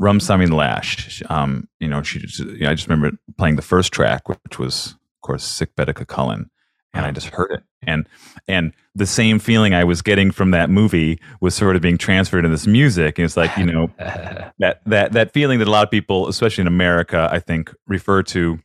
Rum 0.03 0.19
Sammy 0.19 0.47
Lash. 0.47 1.23
Um, 1.31 1.69
you 1.79 1.87
know, 1.89 2.03
she 2.03 2.19
just, 2.19 2.41
you 2.41 2.59
know, 2.61 2.71
I 2.71 2.75
just 2.75 2.89
remember 2.89 3.17
playing 3.39 3.55
the 3.57 3.63
first 3.63 3.93
track, 3.93 4.29
which 4.29 4.59
was, 4.59 4.89
of 4.95 5.21
course, 5.27 5.45
Sick 5.45 5.75
Bed 5.77 5.89
of 5.89 5.95
Cúchulainn. 5.95 6.47
And 6.93 7.07
I 7.07 7.11
just 7.13 7.29
heard 7.29 7.53
it. 7.53 7.63
And 7.87 8.07
and 8.49 8.73
the 8.95 9.07
same 9.07 9.39
feeling 9.39 9.73
I 9.75 9.85
was 9.85 10.03
getting 10.03 10.31
from 10.31 10.51
that 10.51 10.69
movie 10.69 11.19
was 11.41 11.55
sort 11.55 11.75
of 11.77 11.81
being 11.83 11.97
transferred 11.97 12.45
in 12.45 12.51
this 12.51 12.67
music. 12.67 13.19
And 13.19 13.25
it's 13.25 13.37
like, 13.37 13.57
you 13.57 13.65
know, 13.65 13.89
that 13.99 14.83
that 14.85 15.13
that 15.13 15.33
feeling 15.33 15.59
that 15.61 15.69
a 15.69 15.71
lot 15.71 15.85
of 15.85 15.91
people, 15.91 16.29
especially 16.29 16.63
in 16.63 16.69
America, 16.69 17.29
I 17.33 17.39
think, 17.39 17.73
refer 17.87 18.23
to 18.25 18.59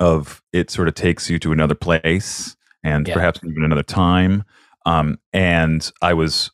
of 0.00 0.42
it 0.52 0.70
sort 0.70 0.88
of 0.88 0.94
takes 0.94 1.30
you 1.30 1.38
to 1.38 1.52
another 1.52 1.74
place 1.74 2.56
and 2.84 3.06
Yeah. 3.08 3.14
perhaps 3.14 3.40
even 3.44 3.64
another 3.64 3.82
time. 3.82 4.44
Um, 4.84 5.18
and 5.32 5.90
I 6.02 6.14
was, 6.14 6.50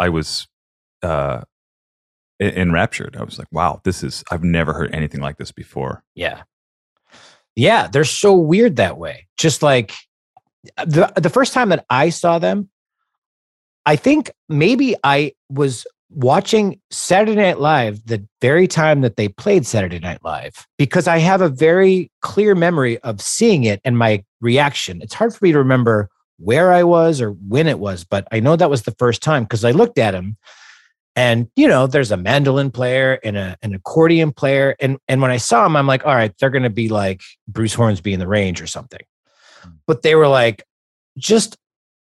I 0.00 0.08
was, 0.08 0.46
uh, 1.02 1.42
enraptured. 2.40 3.16
I 3.16 3.24
was 3.24 3.38
like, 3.38 3.48
wow, 3.52 3.80
this 3.84 4.02
is, 4.02 4.24
I've 4.30 4.44
never 4.44 4.72
heard 4.72 4.94
anything 4.94 5.20
like 5.20 5.36
this 5.36 5.52
before. 5.52 6.02
yeah. 6.14 6.42
Yeah, 7.56 7.86
they're 7.86 8.04
so 8.04 8.34
weird 8.34 8.76
that 8.76 8.98
way. 8.98 9.28
Just 9.36 9.62
like 9.62 9.92
uh, 10.76 10.84
the 10.86 11.12
the 11.16 11.30
first 11.30 11.52
time 11.52 11.68
that 11.68 11.84
I 11.88 12.08
saw 12.10 12.38
them, 12.40 12.68
I 13.86 13.96
think 13.96 14.32
maybe 14.48 14.96
I 15.04 15.34
was 15.48 15.86
watching 16.10 16.80
Saturday 16.90 17.36
Night 17.36 17.60
Live 17.60 18.04
the 18.06 18.26
very 18.40 18.66
time 18.66 19.02
that 19.02 19.16
they 19.16 19.28
played 19.28 19.66
Saturday 19.66 19.98
Night 19.98 20.18
Live 20.24 20.66
because 20.78 21.06
I 21.06 21.18
have 21.18 21.40
a 21.40 21.48
very 21.48 22.10
clear 22.22 22.54
memory 22.54 22.98
of 22.98 23.20
seeing 23.20 23.64
it 23.64 23.80
and 23.84 23.96
my 23.98 24.24
reaction. 24.40 25.00
It's 25.02 25.14
hard 25.14 25.34
for 25.34 25.44
me 25.44 25.52
to 25.52 25.58
remember 25.58 26.10
where 26.38 26.72
I 26.72 26.82
was 26.82 27.20
or 27.20 27.30
when 27.30 27.68
it 27.68 27.78
was, 27.78 28.04
but 28.04 28.26
I 28.32 28.40
know 28.40 28.56
that 28.56 28.70
was 28.70 28.82
the 28.82 28.96
first 28.98 29.22
time 29.22 29.44
because 29.44 29.64
I 29.64 29.70
looked 29.70 29.98
at 29.98 30.14
him 30.14 30.36
and 31.16 31.48
you 31.56 31.68
know 31.68 31.86
there's 31.86 32.10
a 32.10 32.16
mandolin 32.16 32.70
player 32.70 33.18
and 33.24 33.36
a, 33.36 33.56
an 33.62 33.74
accordion 33.74 34.32
player 34.32 34.76
and 34.80 34.98
and 35.08 35.22
when 35.22 35.30
I 35.30 35.36
saw 35.36 35.64
him 35.66 35.76
I'm 35.76 35.86
like 35.86 36.04
all 36.06 36.14
right 36.14 36.34
they're 36.38 36.50
going 36.50 36.62
to 36.64 36.70
be 36.70 36.88
like 36.88 37.22
Bruce 37.48 37.74
Hornsby 37.74 38.12
in 38.12 38.20
the 38.20 38.26
range 38.26 38.60
or 38.60 38.66
something. 38.66 39.02
But 39.86 40.02
they 40.02 40.14
were 40.14 40.28
like 40.28 40.64
just 41.16 41.56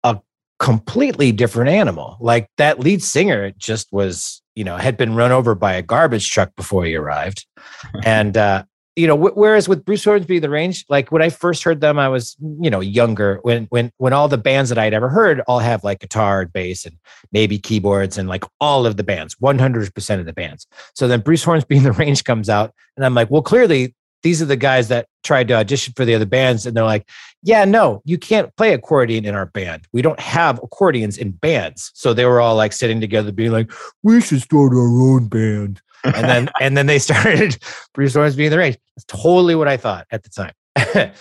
a 0.05 0.21
completely 0.59 1.33
different 1.33 1.71
animal. 1.71 2.17
Like 2.21 2.49
that 2.59 2.79
lead 2.79 3.02
singer 3.02 3.50
just 3.52 3.93
was, 3.93 4.43
you 4.55 4.64
know, 4.64 4.76
had 4.76 4.97
been 4.97 5.14
run 5.14 5.33
over 5.33 5.55
by 5.55 5.73
a 5.73 5.83
garbage 5.83 6.31
truck 6.31 6.55
before 6.57 6.85
he 6.85 6.95
arrived. 6.95 7.47
and, 8.05 8.37
uh, 8.37 8.64
you 8.97 9.06
know, 9.06 9.16
wh- 9.16 9.37
whereas 9.37 9.68
with 9.68 9.85
Bruce 9.85 10.04
Hornsby, 10.04 10.38
the 10.38 10.50
range, 10.50 10.85
like 10.88 11.12
when 11.12 11.23
I 11.23 11.28
first 11.28 11.62
heard 11.62 11.80
them, 11.80 11.99
I 11.99 12.09
was, 12.09 12.37
you 12.61 12.70
know, 12.70 12.80
younger. 12.80 13.38
When 13.42 13.64
when 13.66 13.92
when 13.99 14.12
all 14.12 14.28
the 14.28 14.38
bands 14.38 14.68
that 14.70 14.78
I'd 14.78 14.94
ever 14.94 15.09
heard 15.09 15.40
all 15.47 15.61
have 15.61 15.85
like 15.85 16.00
guitar 16.00 16.42
and 16.42 16.52
bass 16.52 16.85
and 16.85 16.97
maybe 17.32 17.59
keyboards 17.59 18.18
and 18.18 18.28
like 18.28 18.44
all 18.61 18.87
of 18.87 18.97
the 18.97 19.04
bands, 19.04 19.37
one 19.38 19.59
hundred 19.59 19.94
percent 19.94 20.20
of 20.20 20.26
the 20.26 20.32
bands. 20.32 20.66
So 20.94 21.09
then 21.09 21.20
Bruce 21.20 21.44
Hornsby 21.44 21.76
in 21.76 21.82
the 21.85 21.92
range 21.92 22.25
comes 22.25 22.49
out, 22.49 22.75
and 22.97 23.04
I'm 23.04 23.14
like, 23.14 23.30
well, 23.30 23.42
clearly 23.42 23.94
these 24.23 24.42
are 24.42 24.47
the 24.47 24.56
guys 24.56 24.88
that 24.88 25.06
tried 25.23 25.49
to 25.49 25.54
audition 25.54 25.94
for 25.97 26.04
the 26.04 26.14
other 26.14 26.26
bands 26.26 26.66
and 26.66 26.76
they're 26.76 26.85
like 26.85 27.09
yeah 27.42 27.64
no 27.64 28.02
you 28.04 28.18
can't 28.18 28.54
play 28.56 28.73
accordion 28.73 29.25
in 29.25 29.35
our 29.35 29.47
band 29.47 29.87
we 29.92 30.02
don't 30.02 30.20
have 30.20 30.59
accordions 30.62 31.18
in 31.18 31.30
bands 31.30 31.90
so 31.94 32.12
they 32.12 32.25
were 32.25 32.40
all 32.40 32.56
like 32.56 32.73
sitting 32.73 33.00
together 33.00 33.32
being 33.32 33.52
like 33.52 33.70
we 34.02 34.20
should 34.20 34.40
start 34.40 34.73
our 34.73 35.00
own 35.00 35.28
band 35.28 35.80
and 36.04 36.28
then 36.28 36.49
and 36.61 36.76
then 36.76 36.87
they 36.87 36.99
started 36.99 37.57
bruce 37.95 38.14
Hornsby 38.14 38.38
being 38.38 38.50
the 38.50 38.59
range 38.59 38.78
that's 38.97 39.04
totally 39.07 39.54
what 39.54 39.69
i 39.69 39.76
thought 39.76 40.07
at 40.11 40.23
the 40.23 40.30
time 40.30 40.52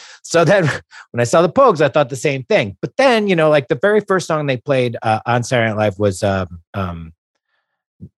so 0.23 0.45
then 0.45 0.65
when 1.11 1.21
i 1.21 1.23
saw 1.23 1.41
the 1.41 1.49
pogues 1.49 1.81
i 1.81 1.89
thought 1.89 2.09
the 2.09 2.15
same 2.15 2.43
thing 2.43 2.77
but 2.81 2.95
then 2.97 3.27
you 3.27 3.35
know 3.35 3.49
like 3.49 3.67
the 3.67 3.79
very 3.81 3.99
first 3.99 4.27
song 4.27 4.45
they 4.45 4.57
played 4.57 4.97
uh, 5.01 5.19
on 5.25 5.43
saturday 5.43 5.69
night 5.69 5.77
live 5.77 5.99
was 5.99 6.23
um, 6.23 6.61
um, 6.73 7.13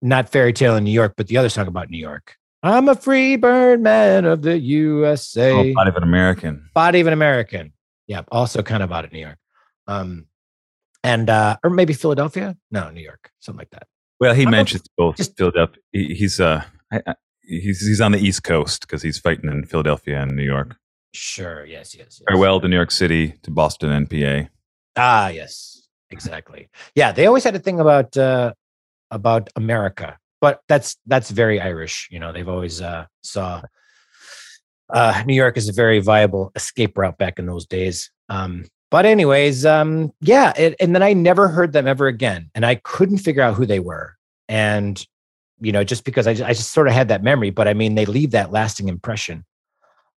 not 0.02 0.30
fairy 0.30 0.54
tale 0.54 0.76
in 0.76 0.84
new 0.84 0.92
york 0.92 1.14
but 1.18 1.28
the 1.28 1.38
other 1.38 1.50
song 1.50 1.68
about 1.68 1.90
new 1.90 1.98
york 1.98 2.38
I'm 2.64 2.90
a 2.90 2.96
free 2.96 3.38
bird 3.38 3.82
man 3.82 4.26
of 4.26 4.44
the 4.44 4.56
USA. 4.58 5.52
Oh, 5.52 5.74
body 5.74 5.90
of 5.90 5.96
an 5.96 6.04
American. 6.04 6.70
Body 6.76 7.00
of 7.00 7.08
an 7.08 7.14
American. 7.14 7.74
Yeah, 8.06 8.22
also 8.32 8.62
kind 8.62 8.84
of 8.84 8.92
out 8.92 9.04
of 9.04 9.12
New 9.12 9.20
York. 9.20 9.38
Um, 9.88 10.28
and 11.04 11.30
uh, 11.30 11.58
or 11.64 11.72
maybe 11.72 11.94
Philadelphia? 11.94 12.56
No, 12.70 12.92
New 12.92 13.02
York, 13.02 13.32
something 13.40 13.60
like 13.60 13.72
that. 13.72 13.88
Well, 14.22 14.34
he 14.34 14.46
I'm 14.46 14.52
mentions 14.52 14.84
both 14.98 15.18
just, 15.18 15.36
Philadelphia. 15.36 15.82
He, 15.92 16.14
he's 16.14 16.40
uh, 16.40 16.64
I, 16.94 17.02
I, 17.06 17.16
he's 17.42 17.86
he's 17.86 18.00
on 18.00 18.14
the 18.14 18.20
East 18.20 18.44
Coast 18.44 18.82
because 18.82 19.02
he's 19.02 19.20
fighting 19.20 19.50
in 19.50 19.66
Philadelphia 19.66 20.22
and 20.22 20.38
New 20.38 20.44
York. 20.44 20.78
Sure. 21.14 21.66
Yes. 21.66 21.94
Yes. 21.94 22.20
yes. 22.20 22.22
Farewell 22.30 22.62
to 22.62 22.70
New 22.70 22.76
York 22.78 22.92
City, 22.92 23.34
to 23.44 23.52
Boston 23.52 23.92
and 23.92 24.10
PA. 24.10 24.50
Ah, 24.96 25.28
yes, 25.28 25.88
exactly. 26.10 26.70
Yeah, 26.96 27.12
they 27.12 27.26
always 27.26 27.44
had 27.44 27.56
a 27.56 27.60
thing 27.60 27.82
about 27.82 28.16
uh, 28.16 28.54
about 29.10 29.50
America 29.58 30.18
but 30.42 30.62
that's 30.68 30.98
that's 31.06 31.30
very 31.30 31.62
Irish. 31.62 32.10
You 32.12 32.20
know, 32.20 32.34
they've 32.34 32.50
always 32.50 32.82
uh, 32.82 33.06
saw 33.24 33.62
uh, 34.92 35.24
New 35.26 35.36
York 35.36 35.56
as 35.56 35.70
a 35.70 35.74
very 35.74 36.00
viable 36.00 36.52
escape 36.56 36.98
route 36.98 37.18
back 37.18 37.40
in 37.40 37.46
those 37.46 37.66
days. 37.66 38.12
Um, 38.28 38.66
but 38.92 39.06
anyways, 39.06 39.66
um, 39.66 40.14
yeah, 40.22 40.54
it, 40.56 40.76
and 40.80 40.94
then 40.94 41.02
I 41.02 41.14
never 41.14 41.48
heard 41.48 41.74
them 41.74 41.88
ever 41.88 42.08
again, 42.08 42.52
and 42.54 42.66
I 42.66 42.76
couldn't 42.76 43.18
figure 43.18 43.42
out 43.42 43.56
who 43.56 43.66
they 43.66 43.80
were. 43.80 44.16
And 44.48 45.04
you 45.60 45.72
know, 45.72 45.84
just 45.84 46.04
because 46.06 46.28
I 46.28 46.34
just, 46.34 46.50
I 46.50 46.54
just 46.54 46.72
sort 46.72 46.88
of 46.88 46.94
had 46.94 47.08
that 47.08 47.24
memory, 47.24 47.52
but 47.52 47.68
I 47.68 47.74
mean, 47.74 47.96
they 47.96 48.06
leave 48.06 48.32
that 48.32 48.52
lasting 48.52 48.90
impression. 48.90 49.46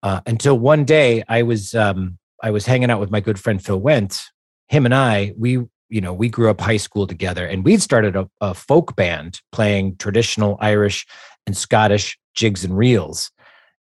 Uh, 0.04 0.22
until 0.26 0.58
one 0.58 0.86
day, 0.86 1.24
I 1.28 1.44
was 1.44 1.76
um, 1.76 2.18
I 2.42 2.50
was 2.52 2.66
hanging 2.66 2.90
out 2.90 3.00
with 3.00 3.12
my 3.12 3.20
good 3.20 3.40
friend 3.40 3.64
Phil 3.64 3.80
Went. 3.80 4.24
Him 4.68 4.86
and 4.86 4.96
I, 4.96 5.34
we 5.38 5.60
you 5.92 6.00
know, 6.00 6.14
we 6.14 6.30
grew 6.30 6.50
up 6.50 6.62
high 6.62 6.78
school 6.78 7.06
together 7.06 7.46
and 7.46 7.66
we'd 7.66 7.82
started 7.82 8.16
a, 8.16 8.28
a 8.40 8.54
folk 8.54 8.96
band 8.96 9.42
playing 9.52 9.98
traditional 9.98 10.58
Irish 10.62 11.06
and 11.46 11.56
Scottish 11.56 12.18
jigs 12.34 12.64
and 12.64 12.76
reels. 12.76 13.30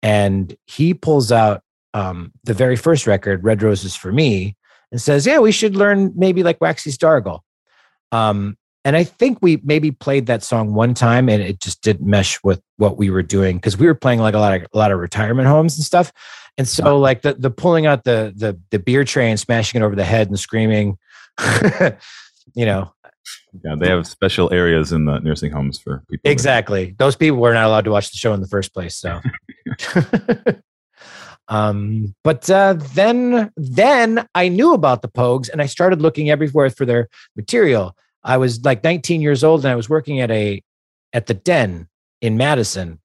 And 0.02 0.56
he 0.66 0.94
pulls 0.94 1.34
out 1.34 1.64
um, 1.94 2.32
the 2.46 2.54
very 2.54 2.78
first 2.78 3.08
record, 3.08 3.44
Red 3.44 3.62
Roses 3.62 3.94
for 3.94 4.14
Me, 4.14 4.56
and 4.92 5.02
says, 5.02 5.26
Yeah, 5.26 5.40
we 5.40 5.52
should 5.52 5.76
learn 5.76 6.14
maybe 6.16 6.44
like 6.44 6.62
Waxy 6.62 6.92
Stargle. 6.92 7.42
Um, 8.12 8.58
and 8.86 8.96
I 8.96 9.04
think 9.04 9.40
we 9.42 9.60
maybe 9.66 9.92
played 9.92 10.28
that 10.28 10.44
song 10.44 10.74
one 10.74 10.94
time 10.94 11.28
and 11.28 11.42
it 11.42 11.60
just 11.60 11.82
didn't 11.82 12.08
mesh 12.08 12.42
with 12.42 12.62
what 12.78 12.98
we 12.98 13.10
were 13.10 13.22
doing 13.22 13.58
because 13.58 13.78
we 13.78 13.86
were 13.86 13.96
playing 13.96 14.20
like 14.20 14.34
a 14.34 14.40
lot 14.40 14.56
of 14.56 14.66
a 14.74 14.78
lot 14.78 14.94
of 14.94 15.00
retirement 15.00 15.48
homes 15.48 15.76
and 15.76 15.84
stuff. 15.84 16.14
And 16.58 16.68
so 16.68 16.98
like 16.98 17.22
the 17.22 17.34
the 17.34 17.52
pulling 17.52 17.86
out 17.86 18.06
the 18.06 18.34
the 18.36 18.58
the 18.72 18.80
beer 18.80 19.04
tray 19.04 19.30
and 19.30 19.38
smashing 19.40 19.82
it 19.82 19.84
over 19.84 19.96
the 19.96 20.06
head 20.06 20.30
and 20.30 20.40
screaming, 20.40 20.98
you 22.54 22.66
know. 22.66 22.94
Yeah, 23.66 23.76
they 23.78 23.90
have 23.90 24.08
special 24.08 24.54
areas 24.54 24.94
in 24.94 25.04
the 25.04 25.20
nursing 25.20 25.52
homes 25.52 25.80
for 25.80 26.04
people. 26.10 26.32
Exactly. 26.32 26.96
Those 26.98 27.16
people 27.18 27.40
were 27.40 27.54
not 27.54 27.66
allowed 27.66 27.86
to 27.86 27.92
watch 27.92 28.12
the 28.12 28.18
show 28.18 28.34
in 28.34 28.40
the 28.40 28.48
first 28.48 28.74
place. 28.74 28.96
So 28.96 29.20
um, 31.50 32.14
but 32.24 32.50
uh, 32.50 32.74
then 32.94 33.52
then 33.56 34.28
I 34.36 34.50
knew 34.50 34.74
about 34.74 35.02
the 35.02 35.08
Pogues 35.08 35.50
and 35.50 35.62
I 35.62 35.66
started 35.66 36.02
looking 36.02 36.30
everywhere 36.30 36.70
for 36.70 36.86
their 36.86 37.08
material. 37.36 37.96
I 38.24 38.38
was 38.38 38.64
like 38.66 38.84
19 38.84 39.22
years 39.22 39.44
old 39.44 39.64
and 39.64 39.72
I 39.72 39.76
was 39.76 39.90
working 39.90 40.20
at 40.20 40.32
a 40.32 40.62
at 41.14 41.28
the 41.28 41.34
Den 41.34 41.88
in 42.22 42.38
Madison 42.38 43.00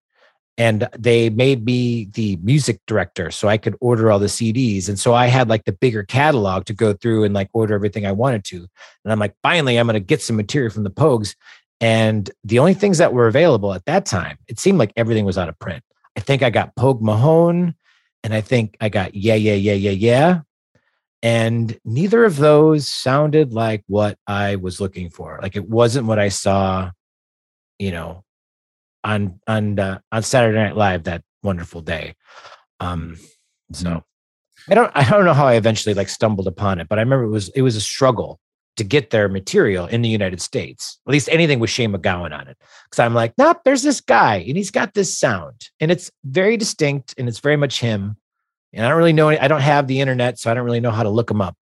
and 0.58 0.88
they 0.99 1.30
made 1.30 1.64
me 1.64 2.08
the 2.12 2.37
music 2.42 2.80
director 2.87 3.30
so 3.30 3.49
i 3.49 3.56
could 3.56 3.75
order 3.80 4.11
all 4.11 4.18
the 4.18 4.26
cds 4.26 4.88
and 4.88 4.99
so 4.99 5.14
i 5.14 5.26
had 5.26 5.49
like 5.49 5.64
the 5.64 5.72
bigger 5.72 6.02
catalog 6.02 6.64
to 6.66 6.75
go 6.75 6.92
through 6.92 7.25
and 7.25 7.32
like 7.32 7.49
order 7.54 7.75
everything 7.75 8.04
i 8.04 8.12
wanted 8.12 8.44
to. 8.44 8.56
And 9.04 9.12
i'm 9.12 9.18
like 9.18 9.34
finally 9.42 9.78
i'm 9.78 9.87
going 9.87 9.94
to 9.94 10.00
get 10.00 10.22
some 10.22 10.37
material 10.37 10.70
from 10.70 10.84
the 10.84 10.90
pogues. 10.90 11.34
And 11.80 12.30
the 12.44 12.61
only 12.61 12.75
things 12.75 12.99
that 12.99 13.12
were 13.12 13.26
available 13.26 13.72
at 13.75 13.84
that 13.87 14.06
time 14.06 14.38
it 14.46 14.58
seemed 14.58 14.78
like 14.78 14.92
everything 14.96 15.25
was 15.25 15.38
out 15.38 15.49
of 15.49 15.58
print. 15.58 15.82
I 16.16 16.20
think 16.20 16.42
i 16.42 16.50
got 16.50 16.76
pogue 16.76 17.02
mahone 17.02 17.75
and 18.25 18.35
i 18.35 18.41
think 18.41 18.76
i 18.81 18.88
got 18.88 19.14
yeah 19.14 19.35
yeah 19.35 19.55
yeah 19.55 19.75
yeah 19.75 19.91
yeah 19.91 20.41
and 21.23 21.79
neither 21.85 22.25
of 22.25 22.37
those 22.37 22.88
sounded 22.88 23.52
like 23.52 23.83
what 23.87 24.19
i 24.26 24.57
was 24.57 24.81
looking 24.81 25.11
for 25.11 25.38
like 25.43 25.57
it 25.57 25.69
wasn't 25.69 26.07
what 26.07 26.19
i 26.19 26.29
saw 26.29 26.91
you 27.79 27.91
know 27.91 28.25
on 29.05 29.41
on 29.47 29.79
uh, 29.79 29.99
on 30.11 30.23
Saturday 30.23 30.59
Night 30.59 30.76
Live 30.76 31.05
that 31.05 31.23
wonderful 31.43 31.81
day. 31.81 32.14
Um, 32.81 33.19
so 33.73 33.88
mm-hmm. 33.88 34.73
I 34.73 34.75
don't 34.75 34.93
I 34.95 35.09
don't 35.09 35.25
know 35.25 35.35
how 35.35 35.47
I 35.47 35.55
eventually 35.55 35.95
like 35.95 36.09
stumbled 36.09 36.47
upon 36.47 36.81
it, 36.81 36.88
but 36.88 36.99
I 36.99 37.02
remember 37.02 37.25
it 37.25 37.31
was 37.31 37.49
it 37.50 37.62
was 37.62 37.76
a 37.76 37.81
struggle 37.81 38.38
to 38.76 38.85
get 38.85 39.11
their 39.11 39.29
material 39.29 39.87
in 39.87 40.02
the 40.02 40.09
United 40.09 40.41
States. 40.41 40.99
At 41.07 41.12
least 41.12 41.29
anything 41.31 41.61
with 41.61 41.71
Shane 41.71 41.93
MacGowan 41.93 42.33
on 42.33 42.49
it, 42.49 42.57
because 42.85 42.99
I'm 42.99 43.14
like, 43.14 43.35
nope, 43.37 43.59
there's 43.64 43.83
this 43.83 44.00
guy 44.00 44.37
and 44.37 44.57
he's 44.57 44.71
got 44.71 44.95
this 44.95 45.17
sound 45.17 45.69
and 45.81 45.91
it's 45.91 46.11
very 46.25 46.57
distinct 46.57 47.14
and 47.19 47.29
it's 47.29 47.41
very 47.41 47.57
much 47.57 47.81
him. 47.81 48.17
And 48.73 48.87
I 48.87 48.88
don't 48.88 48.99
really 48.99 49.12
know. 49.12 49.29
I 49.29 49.49
don't 49.49 49.61
have 49.61 49.87
the 49.87 50.00
internet, 50.00 50.38
so 50.38 50.50
I 50.50 50.55
don't 50.55 50.64
really 50.64 50.81
know 50.81 50.91
how 50.91 51.02
to 51.02 51.11
look 51.11 51.31
him 51.31 51.43
up. 51.43 51.57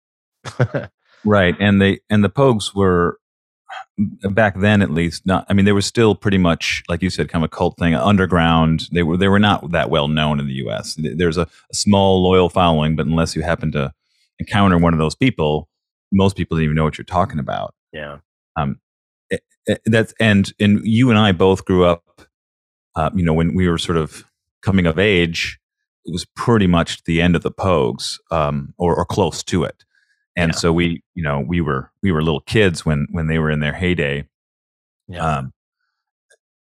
right, 1.25 1.57
and 1.59 1.83
they 1.83 1.99
and 2.09 2.23
the 2.23 2.31
Pogues 2.31 2.73
were 2.75 3.19
back 4.31 4.59
then 4.59 4.83
at 4.83 4.91
least 4.91 5.27
not 5.27 5.45
i 5.49 5.53
mean 5.53 5.65
they 5.65 5.73
were 5.73 5.83
still 5.83 6.15
pretty 6.15 6.39
much 6.39 6.83
like 6.89 7.03
you 7.03 7.11
said 7.11 7.29
kind 7.29 7.45
of 7.45 7.49
a 7.53 7.55
cult 7.55 7.77
thing 7.77 7.95
underground 7.95 8.89
they 8.93 9.03
were 9.03 9.17
they 9.17 9.29
were 9.29 9.39
not 9.39 9.71
that 9.73 9.91
well 9.91 10.09
known 10.09 10.41
in 10.41 10.47
the 10.47 10.55
us 10.55 10.97
there's 10.99 11.37
a, 11.37 11.43
a 11.43 11.75
small 11.75 12.23
loyal 12.23 12.49
following 12.49 12.97
but 12.97 13.07
unless 13.07 13.37
you 13.37 13.43
happen 13.43 13.71
to 13.71 13.93
encounter 14.39 14.79
one 14.79 14.93
of 14.95 14.99
those 14.99 15.15
people 15.15 15.69
most 16.13 16.37
people 16.37 16.57
don't 16.57 16.65
even 16.65 16.77
know 16.77 16.85
what 16.85 16.99
you're 16.99 17.05
talking 17.05 17.39
about 17.39 17.75
yeah 17.93 18.19
um 18.57 18.79
it, 19.31 19.43
eh, 19.69 19.73
it, 19.73 19.81
eh, 19.87 19.91
that's 19.91 20.15
and 20.21 20.53
and 20.61 20.81
you 20.85 21.11
and 21.11 21.19
i 21.19 21.33
both 21.33 21.65
grew 21.65 21.85
up 21.85 22.05
uh, 22.97 23.11
you 23.15 23.25
know 23.25 23.33
when 23.33 23.55
we 23.55 23.69
were 23.69 23.79
sort 23.79 23.97
of 23.97 24.25
coming 24.63 24.87
of 24.87 24.99
age 24.99 25.59
it 26.05 26.13
was 26.13 26.25
pretty 26.37 26.67
much 26.67 27.05
the 27.05 27.21
end 27.21 27.37
of 27.37 27.43
the 27.43 27.53
pogues 27.53 28.19
um 28.31 28.75
or, 28.79 28.95
or 28.95 29.05
close 29.05 29.43
to 29.43 29.65
it 29.65 29.85
and 30.37 30.53
yeah. 30.53 30.57
so 30.59 30.73
we 30.73 31.03
you 31.15 31.23
know 31.23 31.41
we 31.41 31.61
were 31.61 31.91
we 32.03 32.13
were 32.13 32.23
little 32.23 32.41
kids 32.43 32.85
when 32.85 33.07
when 33.11 33.27
they 33.27 33.39
were 33.39 33.51
in 33.51 33.61
their 33.61 33.75
heyday 33.75 34.27
yeah. 35.09 35.39
um 35.39 35.53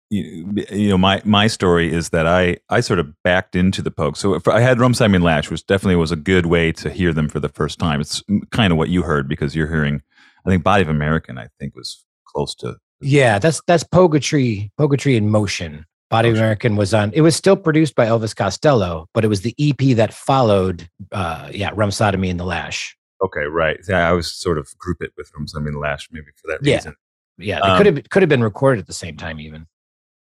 you, 0.10 0.54
you 0.72 0.90
know 0.90 0.98
my 0.98 1.22
my 1.24 1.48
story 1.48 1.92
is 1.94 2.10
that 2.10 2.26
i 2.26 2.58
i 2.70 2.80
sort 2.80 3.00
of 3.00 3.14
backed 3.24 3.56
into 3.56 3.82
the 3.82 3.92
poke 3.92 4.16
so 4.16 4.34
if 4.34 4.48
i 4.48 4.60
had 4.60 4.80
rum 4.80 4.94
simon 4.94 5.22
lash 5.22 5.50
which 5.52 5.66
definitely 5.68 5.96
was 5.96 6.12
a 6.12 6.16
good 6.16 6.48
way 6.48 6.72
to 6.72 6.90
hear 6.90 7.14
them 7.14 7.30
for 7.30 7.40
the 7.40 7.50
first 7.50 7.78
time 7.80 8.02
it's 8.02 8.24
kind 8.52 8.72
of 8.74 8.78
what 8.78 8.90
you 8.90 9.04
heard 9.04 9.28
because 9.28 9.56
you're 9.56 9.68
hearing 9.68 10.02
i 10.46 10.50
think 10.50 10.64
body 10.64 10.82
of 10.82 10.90
american 10.90 11.38
i 11.38 11.48
think 11.60 11.76
was 11.76 12.06
close 12.26 12.56
to 12.56 12.76
yeah 13.02 13.38
that's 13.40 13.62
that's 13.68 13.84
poetry 13.84 14.72
poetry 14.78 15.16
in 15.16 15.30
motion 15.30 15.86
Body 16.10 16.30
of 16.30 16.38
American 16.38 16.76
was 16.76 16.92
on. 16.92 17.12
It 17.14 17.22
was 17.22 17.36
still 17.36 17.56
produced 17.56 17.94
by 17.94 18.08
Elvis 18.08 18.36
Costello, 18.36 19.08
but 19.14 19.24
it 19.24 19.28
was 19.28 19.42
the 19.42 19.54
EP 19.60 19.96
that 19.96 20.12
followed. 20.12 20.90
Uh, 21.12 21.50
yeah, 21.54 21.70
Rum 21.76 21.92
Sodomy 21.92 22.32
and 22.32 22.40
the 22.40 22.46
Lash. 22.46 22.98
Okay, 23.24 23.42
right. 23.44 23.78
Yeah, 23.88 24.10
I 24.10 24.14
was 24.14 24.34
sort 24.34 24.58
of 24.58 24.68
group 24.80 25.04
it 25.04 25.12
with 25.18 25.30
Rum 25.38 25.48
Sodomy 25.48 25.68
and 25.68 25.76
the 25.76 25.82
Lash, 25.82 26.08
maybe 26.12 26.26
for 26.36 26.48
that 26.48 26.62
reason. 26.62 26.96
Yeah, 27.38 27.60
they 27.62 27.70
Um, 27.70 27.78
could 27.78 27.86
have 27.86 28.10
could 28.10 28.22
have 28.24 28.30
been 28.30 28.44
recorded 28.44 28.80
at 28.82 28.88
the 28.88 28.94
same 28.94 29.18
time, 29.18 29.40
even. 29.40 29.68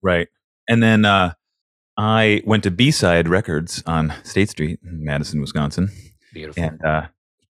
Right. 0.05 0.29
And 0.69 0.83
then 0.83 1.05
uh, 1.05 1.33
I 1.97 2.43
went 2.45 2.63
to 2.65 2.71
B 2.71 2.91
Side 2.91 3.29
Records 3.29 3.83
on 3.87 4.13
State 4.23 4.51
Street 4.51 4.79
in 4.85 5.05
Madison, 5.05 5.41
Wisconsin. 5.41 5.91
Beautiful. 6.33 6.63
And 6.63 6.85
uh, 6.85 7.07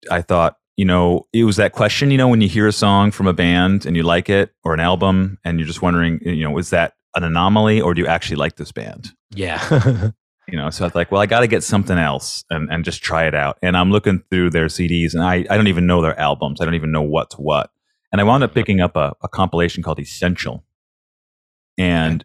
I 0.10 0.22
thought, 0.22 0.58
you 0.78 0.86
know, 0.86 1.28
it 1.34 1.44
was 1.44 1.58
that 1.58 1.74
question, 1.74 2.10
you 2.10 2.18
know, 2.18 2.28
when 2.28 2.42
you 2.42 2.48
hear 2.48 2.68
a 2.68 2.72
song 2.72 3.12
from 3.12 3.28
a 3.28 3.34
band 3.34 3.86
and 3.86 3.96
you 3.96 4.04
like 4.04 4.30
it 4.30 4.54
or 4.64 4.74
an 4.74 4.80
album 4.80 5.38
and 5.44 5.60
you're 5.60 5.68
just 5.68 5.82
wondering, 5.82 6.20
you 6.24 6.44
know, 6.44 6.58
is 6.58 6.70
that 6.70 6.94
an 7.16 7.24
anomaly 7.24 7.82
or 7.82 7.94
do 7.94 8.02
you 8.02 8.08
actually 8.08 8.38
like 8.38 8.56
this 8.56 8.72
band? 8.72 9.12
Yeah. 9.32 10.12
You 10.50 10.58
know, 10.58 10.70
so 10.70 10.86
I 10.86 10.88
was 10.88 10.96
like, 10.96 11.12
well, 11.12 11.22
I 11.22 11.26
got 11.26 11.42
to 11.42 11.48
get 11.48 11.62
something 11.62 11.98
else 11.98 12.46
and, 12.50 12.72
and 12.72 12.86
just 12.86 13.04
try 13.04 13.28
it 13.28 13.36
out. 13.36 13.58
And 13.62 13.76
I'm 13.76 13.92
looking 13.92 14.24
through 14.32 14.52
their 14.52 14.68
CDs 14.68 15.14
and 15.14 15.22
I, 15.22 15.46
I 15.50 15.58
don't 15.58 15.68
even 15.68 15.86
know 15.86 16.02
their 16.02 16.18
albums. 16.18 16.62
I 16.62 16.66
don't 16.66 16.76
even 16.76 16.90
know 16.90 17.02
what's 17.02 17.36
what. 17.36 17.70
And 18.14 18.22
I 18.22 18.24
wound 18.24 18.46
up 18.46 18.54
picking 18.54 18.80
up 18.80 18.96
a, 18.96 19.14
a 19.22 19.28
compilation 19.28 19.84
called 19.84 20.00
Essential. 20.00 20.64
And 21.78 22.24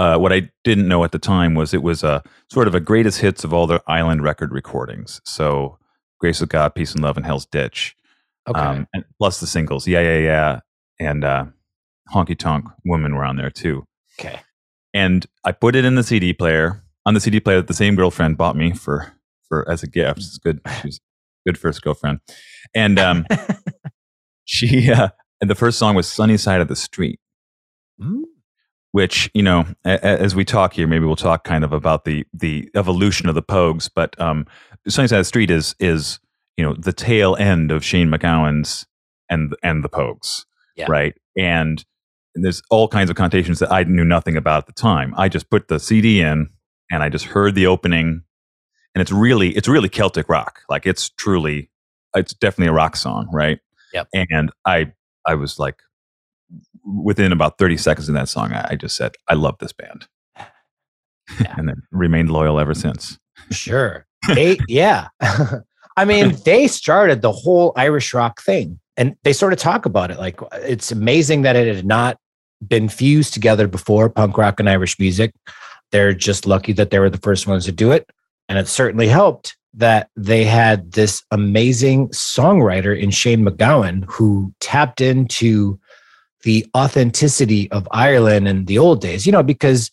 uh, 0.00 0.16
what 0.18 0.32
I 0.32 0.50
didn't 0.64 0.88
know 0.88 1.04
at 1.04 1.12
the 1.12 1.18
time 1.18 1.54
was 1.54 1.74
it 1.74 1.82
was 1.82 2.02
a 2.02 2.22
sort 2.50 2.66
of 2.68 2.74
a 2.74 2.80
greatest 2.80 3.20
hits 3.20 3.44
of 3.44 3.52
all 3.52 3.66
their 3.66 3.82
island 3.86 4.22
record 4.22 4.50
recordings. 4.52 5.20
So 5.24 5.78
Grace 6.18 6.40
of 6.40 6.48
God, 6.48 6.74
Peace 6.74 6.94
and 6.94 7.02
Love, 7.02 7.16
and 7.18 7.26
Hell's 7.26 7.46
Ditch. 7.46 7.94
okay. 8.48 8.58
Um, 8.60 8.86
and 8.94 9.04
plus 9.18 9.40
the 9.40 9.46
singles, 9.46 9.86
Yeah, 9.86 10.00
Yeah, 10.00 10.18
Yeah, 10.18 10.60
and 10.98 11.24
uh, 11.24 11.44
Honky 12.14 12.38
Tonk 12.38 12.64
Woman 12.84 13.14
were 13.14 13.24
on 13.24 13.36
there 13.36 13.50
too. 13.50 13.84
okay. 14.18 14.40
And 14.94 15.26
I 15.44 15.52
put 15.52 15.76
it 15.76 15.84
in 15.84 15.94
the 15.96 16.02
CD 16.02 16.32
player 16.32 16.82
on 17.06 17.14
the 17.14 17.20
CD 17.20 17.38
player 17.38 17.58
that 17.58 17.68
the 17.68 17.74
same 17.74 17.94
girlfriend 17.94 18.36
bought 18.38 18.56
me 18.56 18.72
for 18.72 19.12
for 19.48 19.70
as 19.70 19.82
a 19.82 19.86
gift. 19.86 20.18
It's 20.18 20.38
good. 20.38 20.60
She 20.80 20.88
was 20.88 20.96
a 20.96 21.50
good 21.50 21.58
first 21.58 21.82
girlfriend, 21.82 22.20
and 22.74 22.98
um, 22.98 23.26
she 24.44 24.90
uh, 24.90 25.08
and 25.40 25.48
the 25.50 25.54
first 25.54 25.78
song 25.78 25.94
was 25.94 26.10
"Sunny 26.10 26.36
Side 26.36 26.60
of 26.60 26.68
the 26.68 26.76
Street." 26.76 27.20
Mm, 28.00 28.22
which 28.92 29.30
you 29.34 29.42
know 29.42 29.66
as 29.84 30.34
we 30.34 30.44
talk 30.44 30.72
here 30.74 30.86
maybe 30.86 31.04
we'll 31.04 31.16
talk 31.16 31.44
kind 31.44 31.64
of 31.64 31.72
about 31.72 32.04
the 32.04 32.26
the 32.32 32.68
evolution 32.74 33.28
of 33.28 33.34
the 33.34 33.42
pogues 33.42 33.88
but 33.94 34.18
um 34.20 34.46
sunnyside 34.88 35.20
the 35.20 35.24
street 35.24 35.50
is 35.50 35.74
is 35.78 36.18
you 36.56 36.64
know 36.64 36.74
the 36.74 36.92
tail 36.92 37.36
end 37.36 37.70
of 37.70 37.84
shane 37.84 38.10
macgowan's 38.10 38.86
and 39.28 39.54
and 39.62 39.84
the 39.84 39.88
pogues 39.88 40.44
Yeah. 40.76 40.86
right 40.88 41.14
and 41.36 41.84
there's 42.34 42.62
all 42.70 42.88
kinds 42.88 43.10
of 43.10 43.16
connotations 43.16 43.58
that 43.60 43.72
i 43.72 43.82
knew 43.84 44.04
nothing 44.04 44.36
about 44.36 44.58
at 44.62 44.66
the 44.66 44.72
time 44.72 45.14
i 45.16 45.28
just 45.28 45.50
put 45.50 45.68
the 45.68 45.78
cd 45.80 46.20
in 46.20 46.48
and 46.90 47.02
i 47.02 47.08
just 47.08 47.26
heard 47.26 47.54
the 47.54 47.66
opening 47.66 48.22
and 48.94 49.02
it's 49.02 49.12
really 49.12 49.50
it's 49.56 49.68
really 49.68 49.88
celtic 49.88 50.28
rock 50.28 50.60
like 50.68 50.86
it's 50.86 51.10
truly 51.10 51.70
it's 52.16 52.34
definitely 52.34 52.68
a 52.68 52.72
rock 52.72 52.96
song 52.96 53.28
right 53.32 53.60
Yep. 53.92 54.08
and 54.30 54.50
i 54.66 54.92
i 55.26 55.34
was 55.34 55.58
like 55.58 55.76
within 56.84 57.32
about 57.32 57.58
30 57.58 57.76
seconds 57.76 58.08
of 58.08 58.14
that 58.14 58.28
song, 58.28 58.52
I, 58.52 58.68
I 58.70 58.76
just 58.76 58.96
said, 58.96 59.12
I 59.28 59.34
love 59.34 59.56
this 59.58 59.72
band. 59.72 60.06
Yeah. 61.40 61.54
and 61.56 61.68
then 61.68 61.82
remained 61.92 62.30
loyal 62.30 62.58
ever 62.58 62.74
since. 62.74 63.18
Sure. 63.52 64.04
They, 64.34 64.58
yeah. 64.68 65.08
I 65.96 66.04
mean, 66.04 66.36
they 66.44 66.66
started 66.66 67.22
the 67.22 67.32
whole 67.32 67.72
Irish 67.76 68.12
rock 68.12 68.42
thing 68.42 68.80
and 68.96 69.16
they 69.22 69.32
sort 69.32 69.52
of 69.52 69.58
talk 69.58 69.86
about 69.86 70.10
it. 70.10 70.18
Like, 70.18 70.40
it's 70.54 70.90
amazing 70.90 71.42
that 71.42 71.56
it 71.56 71.74
had 71.74 71.86
not 71.86 72.18
been 72.66 72.88
fused 72.88 73.32
together 73.32 73.66
before 73.66 74.10
punk 74.10 74.36
rock 74.36 74.60
and 74.60 74.68
Irish 74.68 74.98
music. 74.98 75.32
They're 75.90 76.12
just 76.12 76.46
lucky 76.46 76.72
that 76.74 76.90
they 76.90 76.98
were 76.98 77.10
the 77.10 77.18
first 77.18 77.46
ones 77.46 77.64
to 77.64 77.72
do 77.72 77.90
it. 77.92 78.10
And 78.48 78.58
it 78.58 78.68
certainly 78.68 79.08
helped 79.08 79.56
that 79.74 80.10
they 80.16 80.44
had 80.44 80.92
this 80.92 81.22
amazing 81.30 82.08
songwriter 82.08 82.98
in 82.98 83.10
Shane 83.10 83.44
MacGowan 83.44 84.04
who 84.08 84.52
tapped 84.60 85.00
into 85.00 85.79
the 86.42 86.66
authenticity 86.76 87.70
of 87.70 87.88
Ireland 87.90 88.48
in 88.48 88.64
the 88.64 88.78
old 88.78 89.00
days, 89.00 89.26
you 89.26 89.32
know, 89.32 89.42
because 89.42 89.90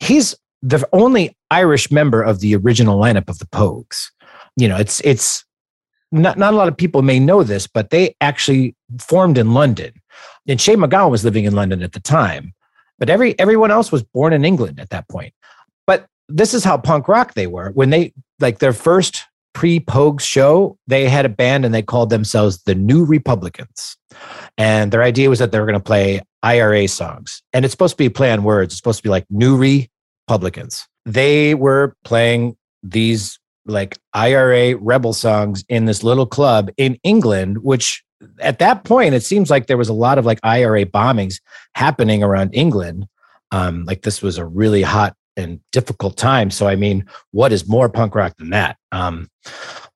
he's 0.00 0.34
the 0.62 0.86
only 0.92 1.36
Irish 1.50 1.90
member 1.90 2.22
of 2.22 2.40
the 2.40 2.54
original 2.56 2.98
lineup 2.98 3.28
of 3.28 3.38
the 3.38 3.46
Pogues. 3.46 4.10
You 4.56 4.68
know, 4.68 4.76
it's 4.76 5.00
it's 5.00 5.44
not 6.10 6.38
not 6.38 6.54
a 6.54 6.56
lot 6.56 6.68
of 6.68 6.76
people 6.76 7.02
may 7.02 7.18
know 7.18 7.42
this, 7.42 7.66
but 7.66 7.90
they 7.90 8.14
actually 8.20 8.74
formed 9.00 9.38
in 9.38 9.54
London. 9.54 9.92
And 10.46 10.60
Shane 10.60 10.78
MacGowan 10.78 11.10
was 11.10 11.24
living 11.24 11.44
in 11.44 11.54
London 11.54 11.82
at 11.82 11.92
the 11.92 12.00
time, 12.00 12.54
but 12.98 13.10
every 13.10 13.38
everyone 13.38 13.70
else 13.70 13.92
was 13.92 14.02
born 14.02 14.32
in 14.32 14.44
England 14.44 14.80
at 14.80 14.90
that 14.90 15.08
point. 15.08 15.32
But 15.86 16.06
this 16.28 16.54
is 16.54 16.64
how 16.64 16.78
punk 16.78 17.08
rock 17.08 17.34
they 17.34 17.46
were 17.46 17.70
when 17.70 17.90
they 17.90 18.12
like 18.40 18.58
their 18.58 18.72
first 18.72 19.24
pre-Pogues 19.58 20.20
show. 20.20 20.78
They 20.86 21.08
had 21.08 21.26
a 21.26 21.28
band 21.28 21.64
and 21.64 21.74
they 21.74 21.82
called 21.82 22.10
themselves 22.10 22.62
the 22.62 22.76
New 22.76 23.04
Republicans, 23.04 23.96
and 24.56 24.92
their 24.92 25.02
idea 25.02 25.28
was 25.28 25.40
that 25.40 25.50
they 25.50 25.58
were 25.58 25.66
going 25.66 25.74
to 25.74 25.80
play 25.80 26.20
IRA 26.44 26.86
songs, 26.86 27.42
and 27.52 27.64
it's 27.64 27.72
supposed 27.72 27.94
to 27.94 27.96
be 27.96 28.08
play 28.08 28.30
on 28.30 28.44
words. 28.44 28.72
It's 28.72 28.76
supposed 28.76 29.00
to 29.00 29.02
be 29.02 29.08
like 29.08 29.26
New 29.30 29.56
Republicans. 30.28 30.86
They 31.06 31.56
were 31.56 31.96
playing 32.04 32.56
these 32.84 33.40
like 33.66 33.98
IRA 34.14 34.76
rebel 34.76 35.12
songs 35.12 35.64
in 35.68 35.86
this 35.86 36.04
little 36.04 36.26
club 36.26 36.70
in 36.76 36.96
England, 37.02 37.58
which 37.64 38.04
at 38.38 38.60
that 38.60 38.84
point 38.84 39.16
it 39.16 39.24
seems 39.24 39.50
like 39.50 39.66
there 39.66 39.76
was 39.76 39.88
a 39.88 39.92
lot 39.92 40.18
of 40.18 40.24
like 40.24 40.38
IRA 40.44 40.86
bombings 40.86 41.40
happening 41.74 42.22
around 42.22 42.50
England. 42.52 43.08
Um, 43.50 43.86
like 43.86 44.02
this 44.02 44.22
was 44.22 44.38
a 44.38 44.46
really 44.46 44.82
hot 44.82 45.16
and 45.38 45.60
difficult 45.72 46.16
time. 46.16 46.50
So 46.50 46.66
I 46.68 46.76
mean, 46.76 47.06
what 47.30 47.52
is 47.52 47.68
more 47.68 47.88
punk 47.88 48.14
rock 48.14 48.36
than 48.36 48.50
that? 48.50 48.76
Um, 48.92 49.30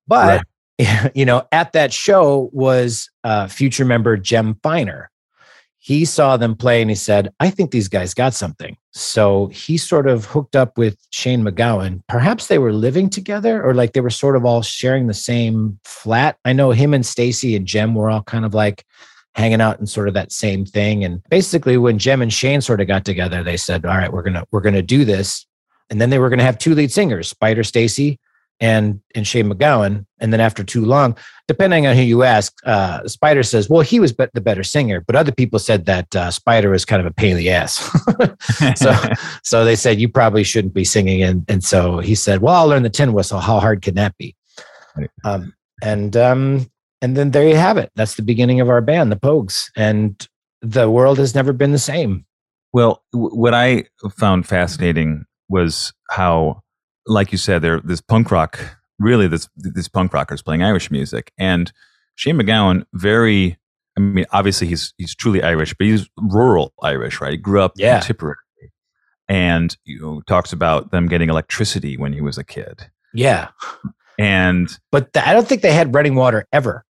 but 0.07 0.44
you 1.14 1.24
know, 1.24 1.46
at 1.52 1.72
that 1.72 1.92
show 1.92 2.50
was 2.52 3.11
uh, 3.24 3.48
future 3.48 3.85
member 3.85 4.16
Jem 4.16 4.59
Finer. 4.62 5.11
He 5.78 6.05
saw 6.05 6.37
them 6.37 6.55
play 6.55 6.81
and 6.81 6.88
he 6.88 6.94
said, 6.94 7.33
I 7.40 7.50
think 7.50 7.72
these 7.72 7.88
guys 7.88 8.14
got 8.14 8.35
something. 8.35 8.76
So 8.92 9.48
he 9.48 9.76
sort 9.76 10.07
of 10.07 10.26
hooked 10.26 10.55
up 10.55 10.78
with 10.78 10.96
Shane 11.11 11.42
MacGowan. 11.42 12.02
Perhaps 12.09 12.46
they 12.46 12.59
were 12.59 12.72
living 12.72 13.11
together 13.11 13.61
or 13.61 13.74
like 13.74 13.92
they 13.92 14.00
were 14.00 14.09
sort 14.09 14.37
of 14.37 14.44
all 14.44 14.62
sharing 14.62 15.09
the 15.09 15.14
same 15.14 15.81
flat. 15.83 16.37
I 16.44 16.52
know 16.52 16.70
him 16.70 16.94
and 16.94 17.05
Stacy 17.05 17.57
and 17.57 17.66
Jem 17.66 17.96
were 17.96 18.11
all 18.11 18.22
kind 18.22 18.44
of 18.44 18.55
like 18.55 18.85
hanging 19.34 19.60
out 19.60 19.80
in 19.80 19.86
sort 19.86 20.08
of 20.08 20.14
that 20.14 20.32
same 20.32 20.64
thing. 20.64 21.04
And 21.04 21.22
basically 21.30 21.76
when 21.76 21.98
Jem 21.98 22.22
and 22.22 22.32
Shane 22.32 22.60
sort 22.60 22.80
of 22.80 22.86
got 22.86 23.04
together, 23.04 23.42
they 23.42 23.56
said, 23.56 23.84
All 23.84 23.96
right, 23.96 24.12
we're 24.12 24.22
gonna 24.22 24.44
we're 24.50 24.60
gonna 24.60 24.82
do 24.82 25.04
this. 25.04 25.46
And 25.90 26.00
then 26.00 26.10
they 26.10 26.18
were 26.18 26.30
gonna 26.30 26.42
have 26.42 26.58
two 26.58 26.74
lead 26.74 26.92
singers, 26.92 27.28
Spider 27.28 27.64
Stacy 27.64 28.18
and 28.62 29.00
and 29.14 29.26
Shane 29.26 29.50
MacGowan. 29.50 30.06
And 30.20 30.32
then 30.32 30.40
after 30.40 30.62
too 30.62 30.84
long, 30.84 31.16
depending 31.48 31.86
on 31.86 31.96
who 31.96 32.02
you 32.02 32.22
ask, 32.22 32.54
uh, 32.64 33.06
Spider 33.08 33.42
says, 33.42 33.68
"Well, 33.68 33.80
he 33.80 33.98
was 33.98 34.12
be- 34.12 34.28
the 34.32 34.40
better 34.40 34.62
singer," 34.62 35.00
but 35.00 35.16
other 35.16 35.32
people 35.32 35.58
said 35.58 35.84
that 35.86 36.14
uh, 36.14 36.30
Spider 36.30 36.70
was 36.70 36.84
kind 36.84 37.00
of 37.00 37.06
a 37.06 37.10
pain 37.12 37.32
in 37.32 37.38
the 37.38 37.50
ass. 37.50 37.90
so, 38.76 38.94
so 39.42 39.64
they 39.64 39.74
said 39.74 40.00
you 40.00 40.08
probably 40.08 40.44
shouldn't 40.44 40.74
be 40.74 40.84
singing, 40.84 41.22
and 41.22 41.44
and 41.48 41.64
so 41.64 41.98
he 41.98 42.14
said, 42.14 42.40
"Well, 42.40 42.54
I'll 42.54 42.68
learn 42.68 42.84
the 42.84 42.90
tin 42.90 43.12
whistle. 43.12 43.40
How 43.40 43.58
hard 43.58 43.82
can 43.82 43.96
that 43.96 44.16
be?" 44.16 44.36
Um, 45.24 45.54
and 45.82 46.16
um, 46.16 46.70
and 47.02 47.16
then 47.16 47.32
there 47.32 47.46
you 47.46 47.56
have 47.56 47.76
it. 47.76 47.90
That's 47.96 48.14
the 48.14 48.22
beginning 48.22 48.60
of 48.60 48.68
our 48.70 48.80
band, 48.80 49.12
the 49.12 49.16
Pogues, 49.16 49.70
and 49.76 50.26
the 50.62 50.90
world 50.90 51.18
has 51.18 51.34
never 51.34 51.52
been 51.52 51.72
the 51.72 51.78
same. 51.78 52.24
Well, 52.72 53.02
w- 53.12 53.34
what 53.36 53.52
I 53.52 53.84
found 54.16 54.46
fascinating 54.48 55.24
was 55.48 55.92
how, 56.10 56.62
like 57.06 57.32
you 57.32 57.38
said, 57.38 57.60
there 57.60 57.80
this 57.80 58.00
punk 58.00 58.30
rock, 58.30 58.58
really 58.98 59.26
this 59.28 59.48
this 59.56 59.88
punk 59.88 60.14
rockers 60.14 60.40
playing 60.42 60.62
Irish 60.62 60.90
music, 60.90 61.32
and 61.38 61.70
Shane 62.14 62.36
MacGowan, 62.38 62.84
very. 62.94 63.58
I 63.94 64.00
mean, 64.00 64.24
obviously 64.32 64.68
he's 64.68 64.94
he's 64.96 65.14
truly 65.14 65.42
Irish, 65.42 65.74
but 65.74 65.86
he's 65.86 66.08
rural 66.16 66.72
Irish, 66.82 67.20
right? 67.20 67.32
He 67.32 67.36
grew 67.36 67.60
up 67.60 67.72
Yeah. 67.76 67.96
in 67.96 68.02
Tipperary, 68.02 68.36
and 69.28 69.76
you 69.84 70.00
know 70.00 70.22
talks 70.26 70.52
about 70.52 70.92
them 70.92 71.08
getting 71.08 71.28
electricity 71.28 71.96
when 71.98 72.12
he 72.14 72.22
was 72.22 72.38
a 72.38 72.44
kid, 72.44 72.90
Yeah, 73.12 73.48
and 74.18 74.68
but 74.90 75.12
th- 75.12 75.26
I 75.26 75.32
don't 75.34 75.46
think 75.46 75.60
they 75.62 75.72
had 75.72 75.94
running 75.94 76.14
water 76.14 76.46
ever. 76.52 76.84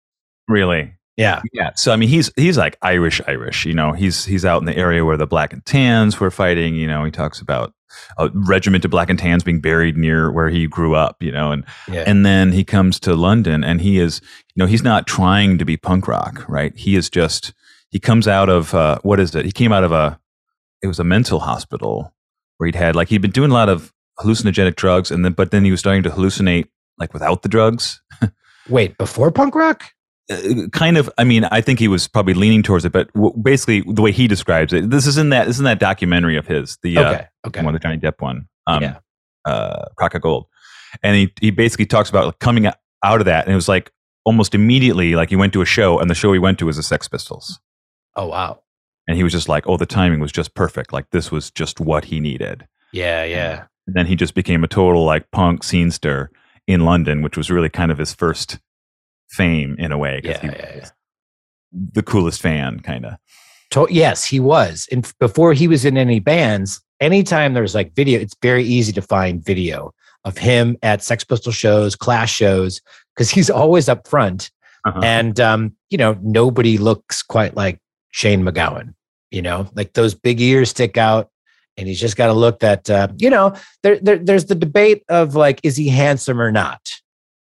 Really, 0.50 0.94
Yeah, 1.18 1.42
Yeah. 1.54 1.72
So 1.76 1.92
I 1.92 1.96
mean, 1.96 2.10
he's 2.10 2.32
he's 2.36 2.58
like 2.58 2.78
Irish, 2.82 3.22
Irish. 3.28 3.66
You 3.66 3.74
know, 3.74 3.94
he's 3.94 4.26
he's 4.26 4.46
out 4.46 4.62
in 4.62 4.66
the 4.66 4.76
area 4.76 5.06
where 5.06 5.18
the 5.18 5.28
Black 5.28 5.54
and 5.54 5.66
Tans 5.66 6.20
were 6.20 6.32
fighting. 6.32 6.76
You 6.76 6.88
know, 6.88 7.06
he 7.06 7.12
talks 7.12 7.40
about 7.40 7.74
a 8.18 8.30
regiment 8.34 8.86
of 8.86 8.92
Black 8.92 9.10
and 9.10 9.20
Tans 9.20 9.44
being 9.44 9.62
buried 9.62 9.98
near 9.98 10.32
where 10.32 10.50
he 10.50 10.68
grew 10.68 10.96
up. 10.96 11.22
You 11.22 11.32
know, 11.32 11.52
and 11.52 11.66
yeah, 11.88 12.04
and 12.06 12.26
then 12.26 12.52
he 12.52 12.64
comes 12.64 13.00
to 13.02 13.16
London, 13.16 13.64
and 13.64 13.82
he 13.82 14.00
is, 14.00 14.22
you 14.56 14.62
know, 14.62 14.66
he's 14.66 14.84
not 14.84 15.08
trying 15.08 15.58
to 15.58 15.66
be 15.66 15.78
punk 15.78 16.08
rock, 16.08 16.48
right? 16.48 16.76
He 16.76 16.96
is 16.96 17.10
just 17.10 17.54
he 17.90 18.00
comes 18.00 18.28
out 18.28 18.50
of 18.50 18.74
uh, 18.74 19.00
what 19.04 19.20
is 19.20 19.36
it? 19.36 19.46
He 19.46 19.52
came 19.52 19.72
out 19.72 19.84
of 19.84 19.92
a 19.92 20.20
it 20.82 20.88
was 20.88 21.00
a 21.00 21.04
mental 21.04 21.40
hospital 21.40 22.14
where 22.58 22.68
he'd 22.68 22.76
had 22.76 22.96
like 22.96 23.10
he'd 23.10 23.22
been 23.22 23.32
doing 23.32 23.52
a 23.52 23.54
lot 23.54 23.70
of 23.70 23.94
hallucinogenic 24.20 24.76
drugs, 24.76 25.12
and 25.12 25.26
then 25.26 25.34
but 25.34 25.52
then 25.52 25.64
he 25.64 25.72
was 25.72 25.80
starting 25.80 26.04
to 26.04 26.10
hallucinate 26.10 26.68
like 26.98 27.14
without 27.14 27.42
the 27.42 27.50
drugs. 27.50 28.02
Wait, 28.70 28.98
before 28.98 29.32
punk 29.32 29.56
rock? 29.56 29.86
Uh, 30.30 30.68
kind 30.72 30.98
of 30.98 31.10
i 31.18 31.24
mean 31.24 31.44
i 31.46 31.62
think 31.62 31.80
he 31.80 31.88
was 31.88 32.08
probably 32.08 32.34
leaning 32.34 32.62
towards 32.64 32.86
it 32.86 32.92
but 32.92 33.12
w- 33.14 33.34
basically 33.42 33.82
the 33.94 34.02
way 34.02 34.12
he 34.12 34.28
describes 34.28 34.74
it 34.74 34.90
this 34.90 35.06
is 35.08 35.18
in 35.18 35.30
that 35.30 35.46
this 35.48 35.56
is 35.56 35.60
in 35.60 35.66
that 35.66 35.80
documentary 35.80 36.38
of 36.38 36.46
his 36.48 36.78
the 36.84 36.98
uh, 36.98 37.12
Okay, 37.14 37.28
okay, 37.48 37.64
one 37.64 37.74
the 37.74 37.80
johnny 37.80 37.98
depp 37.98 38.20
one 38.22 38.48
um 38.68 38.82
Yeah. 38.84 38.98
uh 39.46 39.86
crock 39.98 40.14
of 40.16 40.22
gold 40.22 40.46
and 41.04 41.16
he 41.16 41.34
he 41.42 41.52
basically 41.52 41.86
talks 41.86 42.10
about 42.10 42.26
like, 42.26 42.40
coming 42.40 42.66
out 42.68 42.76
of 43.04 43.26
that 43.26 43.46
and 43.46 43.52
it 43.54 43.56
was 43.56 43.68
like 43.68 43.92
almost 44.26 44.54
immediately 44.54 45.16
like 45.16 45.30
he 45.30 45.36
went 45.36 45.54
to 45.54 45.62
a 45.62 45.66
show 45.66 46.00
and 46.00 46.10
the 46.10 46.16
show 46.16 46.32
he 46.34 46.40
went 46.40 46.60
to 46.60 46.66
was 46.66 46.78
the 46.78 46.84
sex 46.84 47.08
pistols 47.08 47.60
oh 48.16 48.28
wow, 48.28 48.62
and 49.08 49.16
he 49.18 49.24
was 49.24 49.32
just 49.32 49.48
like, 49.50 49.66
"Oh, 49.66 49.78
the 49.78 49.86
timing 49.88 50.20
was 50.20 50.32
just 50.32 50.54
perfect. 50.54 50.92
Like 50.94 51.10
this 51.12 51.32
was 51.32 51.50
just 51.52 51.80
what 51.80 52.06
he 52.06 52.20
needed." 52.20 52.68
Yeah, 52.92 53.24
yeah. 53.24 53.66
And 53.88 53.96
then 53.96 54.06
he 54.06 54.16
just 54.16 54.36
became 54.36 54.64
a 54.64 54.68
total 54.68 55.04
like 55.06 55.32
punk 55.32 55.64
scenester 55.64 56.28
in 56.68 56.82
London, 56.86 57.22
which 57.24 57.38
was 57.38 57.50
really 57.50 57.70
kind 57.70 57.92
of 57.92 57.98
his 57.98 58.14
first 58.14 58.60
fame 59.30 59.76
in 59.80 59.92
a 59.92 59.98
way. 59.98 60.22
'cause 60.22 60.32
Yeah, 60.32 60.42
he 60.42 60.48
yeah, 60.48 60.76
yeah. 60.78 60.90
The 61.94 62.04
coolest 62.04 62.42
fan, 62.42 62.80
kind 62.80 63.06
of. 63.06 63.14
To- 63.72 63.88
yes, 63.90 64.26
he 64.26 64.40
was. 64.40 64.88
And 64.92 65.12
before 65.20 65.54
he 65.54 65.68
was 65.68 65.86
in 65.86 65.98
any 65.98 66.20
bands, 66.20 66.82
anytime 67.00 67.54
there's 67.54 67.76
like 67.76 67.94
video, 67.96 68.20
it's 68.20 68.36
very 68.42 68.64
easy 68.64 68.92
to 68.94 69.02
find 69.02 69.44
video 69.44 69.94
of 70.26 70.38
him 70.38 70.78
at 70.82 71.04
Sex 71.04 71.24
Pistol 71.24 71.52
shows, 71.52 71.96
Clash 71.96 72.34
shows, 72.34 72.82
because 73.16 73.30
he's 73.30 73.50
always 73.50 73.88
up 73.88 74.08
front. 74.08 74.50
Uh-huh. 74.86 75.00
And 75.04 75.40
um, 75.40 75.76
you 75.90 75.98
know, 75.98 76.18
nobody 76.22 76.78
looks 76.78 77.22
quite 77.22 77.56
like 77.56 77.80
Shane 78.12 78.44
MacGowan. 78.44 78.94
You 79.30 79.44
know, 79.44 79.70
like 79.76 79.94
those 79.94 80.16
big 80.16 80.42
ears 80.42 80.72
stick 80.72 80.98
out, 80.98 81.30
and 81.78 81.88
he's 81.88 82.00
just 82.00 82.18
got 82.18 82.30
a 82.32 82.34
look 82.34 82.60
that 82.62 82.90
uh, 82.90 83.10
you 83.18 83.30
know. 83.30 83.54
There, 83.84 84.00
there, 84.00 84.18
there's 84.18 84.46
the 84.46 84.56
debate 84.56 85.04
of 85.10 85.36
like, 85.36 85.60
is 85.62 85.76
he 85.78 85.90
handsome 85.90 86.42
or 86.42 86.52
not? 86.52 86.82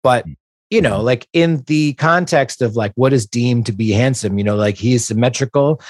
But 0.04 0.26
you 0.72 0.82
know, 0.82 1.02
like 1.02 1.28
in 1.34 1.58
the 1.68 1.94
context 1.94 2.62
of 2.62 2.76
like 2.76 2.94
what 2.96 3.14
is 3.14 3.28
deemed 3.28 3.66
to 3.68 3.74
be 3.74 3.92
handsome, 3.92 4.38
you 4.38 4.44
know, 4.44 4.56
like 4.56 4.78
he's 4.78 5.06
symmetrical. 5.06 5.82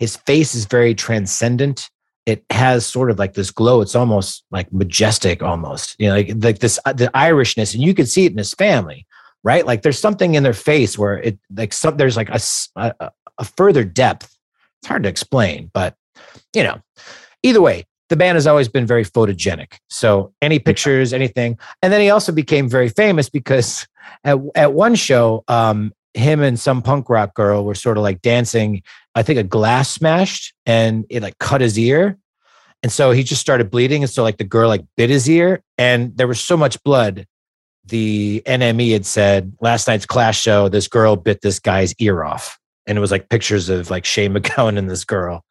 His 0.00 0.16
face 0.16 0.56
is 0.56 0.66
very 0.66 0.94
transcendent. 0.94 1.88
It 2.26 2.44
has 2.50 2.84
sort 2.84 3.10
of 3.10 3.18
like 3.18 3.34
this 3.34 3.52
glow. 3.52 3.80
It's 3.80 3.94
almost 3.94 4.44
like 4.50 4.72
majestic, 4.72 5.42
almost. 5.42 5.94
You 6.00 6.08
know, 6.08 6.16
like 6.16 6.32
like 6.38 6.58
this 6.58 6.80
uh, 6.84 6.92
the 6.92 7.10
Irishness, 7.14 7.74
and 7.74 7.82
you 7.82 7.94
can 7.94 8.06
see 8.06 8.24
it 8.24 8.32
in 8.32 8.38
his 8.38 8.54
family, 8.54 9.06
right? 9.44 9.64
Like 9.64 9.82
there's 9.82 9.98
something 9.98 10.34
in 10.34 10.42
their 10.42 10.52
face 10.52 10.98
where 10.98 11.18
it 11.18 11.38
like 11.54 11.72
some 11.72 11.96
there's 11.96 12.16
like 12.16 12.30
a 12.30 12.40
a 12.76 13.44
further 13.56 13.84
depth. 13.84 14.36
It's 14.82 14.88
hard 14.88 15.04
to 15.04 15.08
explain, 15.08 15.70
but 15.72 15.94
you 16.54 16.64
know, 16.64 16.80
either 17.42 17.60
way, 17.60 17.86
the 18.08 18.16
band 18.16 18.36
has 18.36 18.46
always 18.46 18.68
been 18.68 18.86
very 18.86 19.04
photogenic. 19.04 19.78
So 19.88 20.32
any 20.42 20.58
pictures, 20.58 21.12
anything, 21.12 21.58
and 21.82 21.92
then 21.92 22.00
he 22.00 22.10
also 22.10 22.32
became 22.32 22.68
very 22.68 22.88
famous 22.88 23.28
because 23.28 23.86
at 24.24 24.38
at 24.54 24.72
one 24.72 24.94
show, 24.94 25.44
um, 25.48 25.92
him 26.14 26.40
and 26.40 26.58
some 26.58 26.80
punk 26.80 27.10
rock 27.10 27.34
girl 27.34 27.64
were 27.64 27.74
sort 27.74 27.96
of 27.96 28.02
like 28.02 28.22
dancing. 28.22 28.82
I 29.14 29.22
think 29.22 29.38
a 29.38 29.44
glass 29.44 29.90
smashed 29.90 30.54
and 30.64 31.04
it 31.10 31.22
like 31.22 31.38
cut 31.38 31.60
his 31.60 31.78
ear. 31.78 32.18
And 32.82 32.92
so 32.92 33.10
he 33.10 33.22
just 33.22 33.40
started 33.40 33.70
bleeding. 33.70 34.02
And 34.02 34.10
so 34.10 34.22
like 34.22 34.38
the 34.38 34.44
girl 34.44 34.68
like 34.68 34.84
bit 34.96 35.10
his 35.10 35.28
ear 35.28 35.62
and 35.76 36.16
there 36.16 36.28
was 36.28 36.40
so 36.40 36.56
much 36.56 36.82
blood. 36.84 37.26
The 37.86 38.42
NME 38.46 38.92
had 38.92 39.06
said 39.06 39.52
last 39.60 39.88
night's 39.88 40.06
Clash 40.06 40.40
show, 40.40 40.68
this 40.68 40.88
girl 40.88 41.16
bit 41.16 41.40
this 41.42 41.58
guy's 41.58 41.94
ear 41.98 42.24
off. 42.24 42.58
And 42.86 42.96
it 42.96 43.00
was 43.00 43.10
like 43.10 43.28
pictures 43.28 43.68
of 43.68 43.90
like 43.90 44.04
Shane 44.04 44.34
MacGowan 44.34 44.78
and 44.78 44.88
this 44.88 45.04
girl. 45.04 45.44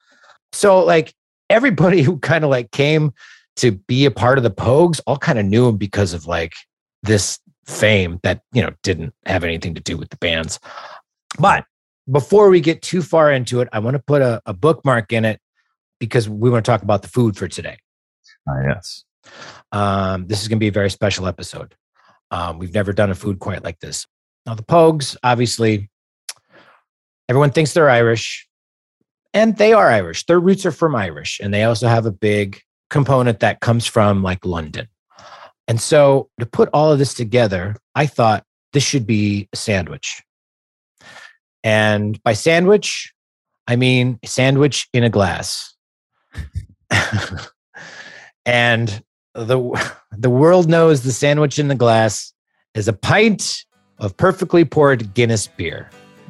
So 0.54 0.84
like 0.84 1.14
everybody 1.54 2.02
who 2.08 2.18
kind 2.20 2.44
of 2.44 2.50
like 2.50 2.72
came 2.72 3.14
to 3.58 3.72
be 3.72 4.06
a 4.06 4.12
part 4.12 4.38
of 4.38 4.44
the 4.44 4.52
Pogues 4.52 5.00
all 5.06 5.18
kind 5.18 5.38
of 5.38 5.46
knew 5.46 5.68
him 5.68 5.78
because 5.78 6.14
of 6.14 6.26
like 6.26 6.54
this 7.04 7.40
fame 7.66 8.20
that 8.24 8.42
you 8.52 8.62
know 8.62 8.72
didn't 8.82 9.14
have 9.26 9.44
anything 9.44 9.76
to 9.76 9.82
do 9.82 9.96
with 9.96 10.10
the 10.10 10.18
bands. 10.18 10.60
But 11.40 11.66
before 12.12 12.50
we 12.50 12.60
get 12.60 12.82
too 12.82 13.02
far 13.02 13.32
into 13.32 13.62
it, 13.62 13.70
I 13.72 13.80
want 13.80 13.96
to 13.96 14.04
put 14.04 14.22
a, 14.22 14.42
a 14.46 14.54
bookmark 14.54 15.14
in 15.14 15.24
it 15.24 15.40
because 16.00 16.28
we 16.28 16.50
want 16.50 16.66
to 16.66 16.72
talk 16.72 16.82
about 16.82 17.02
the 17.02 17.08
food 17.08 17.38
for 17.38 17.48
today. 17.48 17.78
Ah, 18.48 18.62
yes. 18.68 19.06
Um, 19.72 20.28
this 20.28 20.42
is 20.42 20.48
going 20.48 20.58
to 20.58 20.64
be 20.64 20.68
a 20.68 20.72
very 20.72 20.90
special 20.90 21.28
episode. 21.28 21.76
Um, 22.30 22.60
we've 22.60 22.74
never 22.74 22.92
done 22.92 23.10
a 23.10 23.16
food 23.16 23.40
quite 23.40 23.64
like 23.64 23.80
this. 23.80 24.06
Now, 24.46 24.56
the 24.56 24.64
Pogues, 24.64 25.16
obviously, 25.24 25.90
everyone 27.30 27.52
thinks 27.52 27.74
they're 27.74 27.90
Irish, 27.90 28.48
and 29.34 29.58
they 29.58 29.74
are 29.74 29.90
Irish. 29.90 30.26
Their 30.26 30.40
roots 30.40 30.66
are 30.66 30.72
from 30.72 30.96
Irish, 30.96 31.40
and 31.42 31.54
they 31.54 31.64
also 31.64 31.88
have 31.88 32.06
a 32.06 32.12
big 32.12 32.62
component 32.90 33.40
that 33.40 33.60
comes 33.60 33.86
from 33.86 34.24
like 34.24 34.46
London. 34.46 34.88
And 35.68 35.80
so, 35.80 36.30
to 36.40 36.46
put 36.46 36.70
all 36.74 36.92
of 36.92 37.00
this 37.00 37.14
together, 37.14 37.78
I 37.96 38.06
thought 38.06 38.44
this 38.74 38.84
should 38.84 39.08
be 39.08 39.48
a 39.54 39.56
sandwich. 39.56 40.22
And 41.64 42.22
by 42.24 42.34
sandwich, 42.34 43.14
I 43.68 43.76
mean 43.78 44.20
sandwich 44.26 44.90
in 44.94 45.04
a 45.04 45.10
glass. 45.10 45.74
and 48.46 49.04
the 49.34 49.94
the 50.12 50.30
world 50.30 50.70
knows 50.70 51.04
the 51.04 51.12
sandwich 51.12 51.58
in 51.58 51.70
the 51.70 51.76
glass 51.76 52.34
is 52.76 52.88
a 52.88 52.94
pint 52.94 53.66
of 54.00 54.18
perfectly 54.18 54.66
poured 54.66 55.14
Guinness 55.14 55.48
beer. 55.48 55.90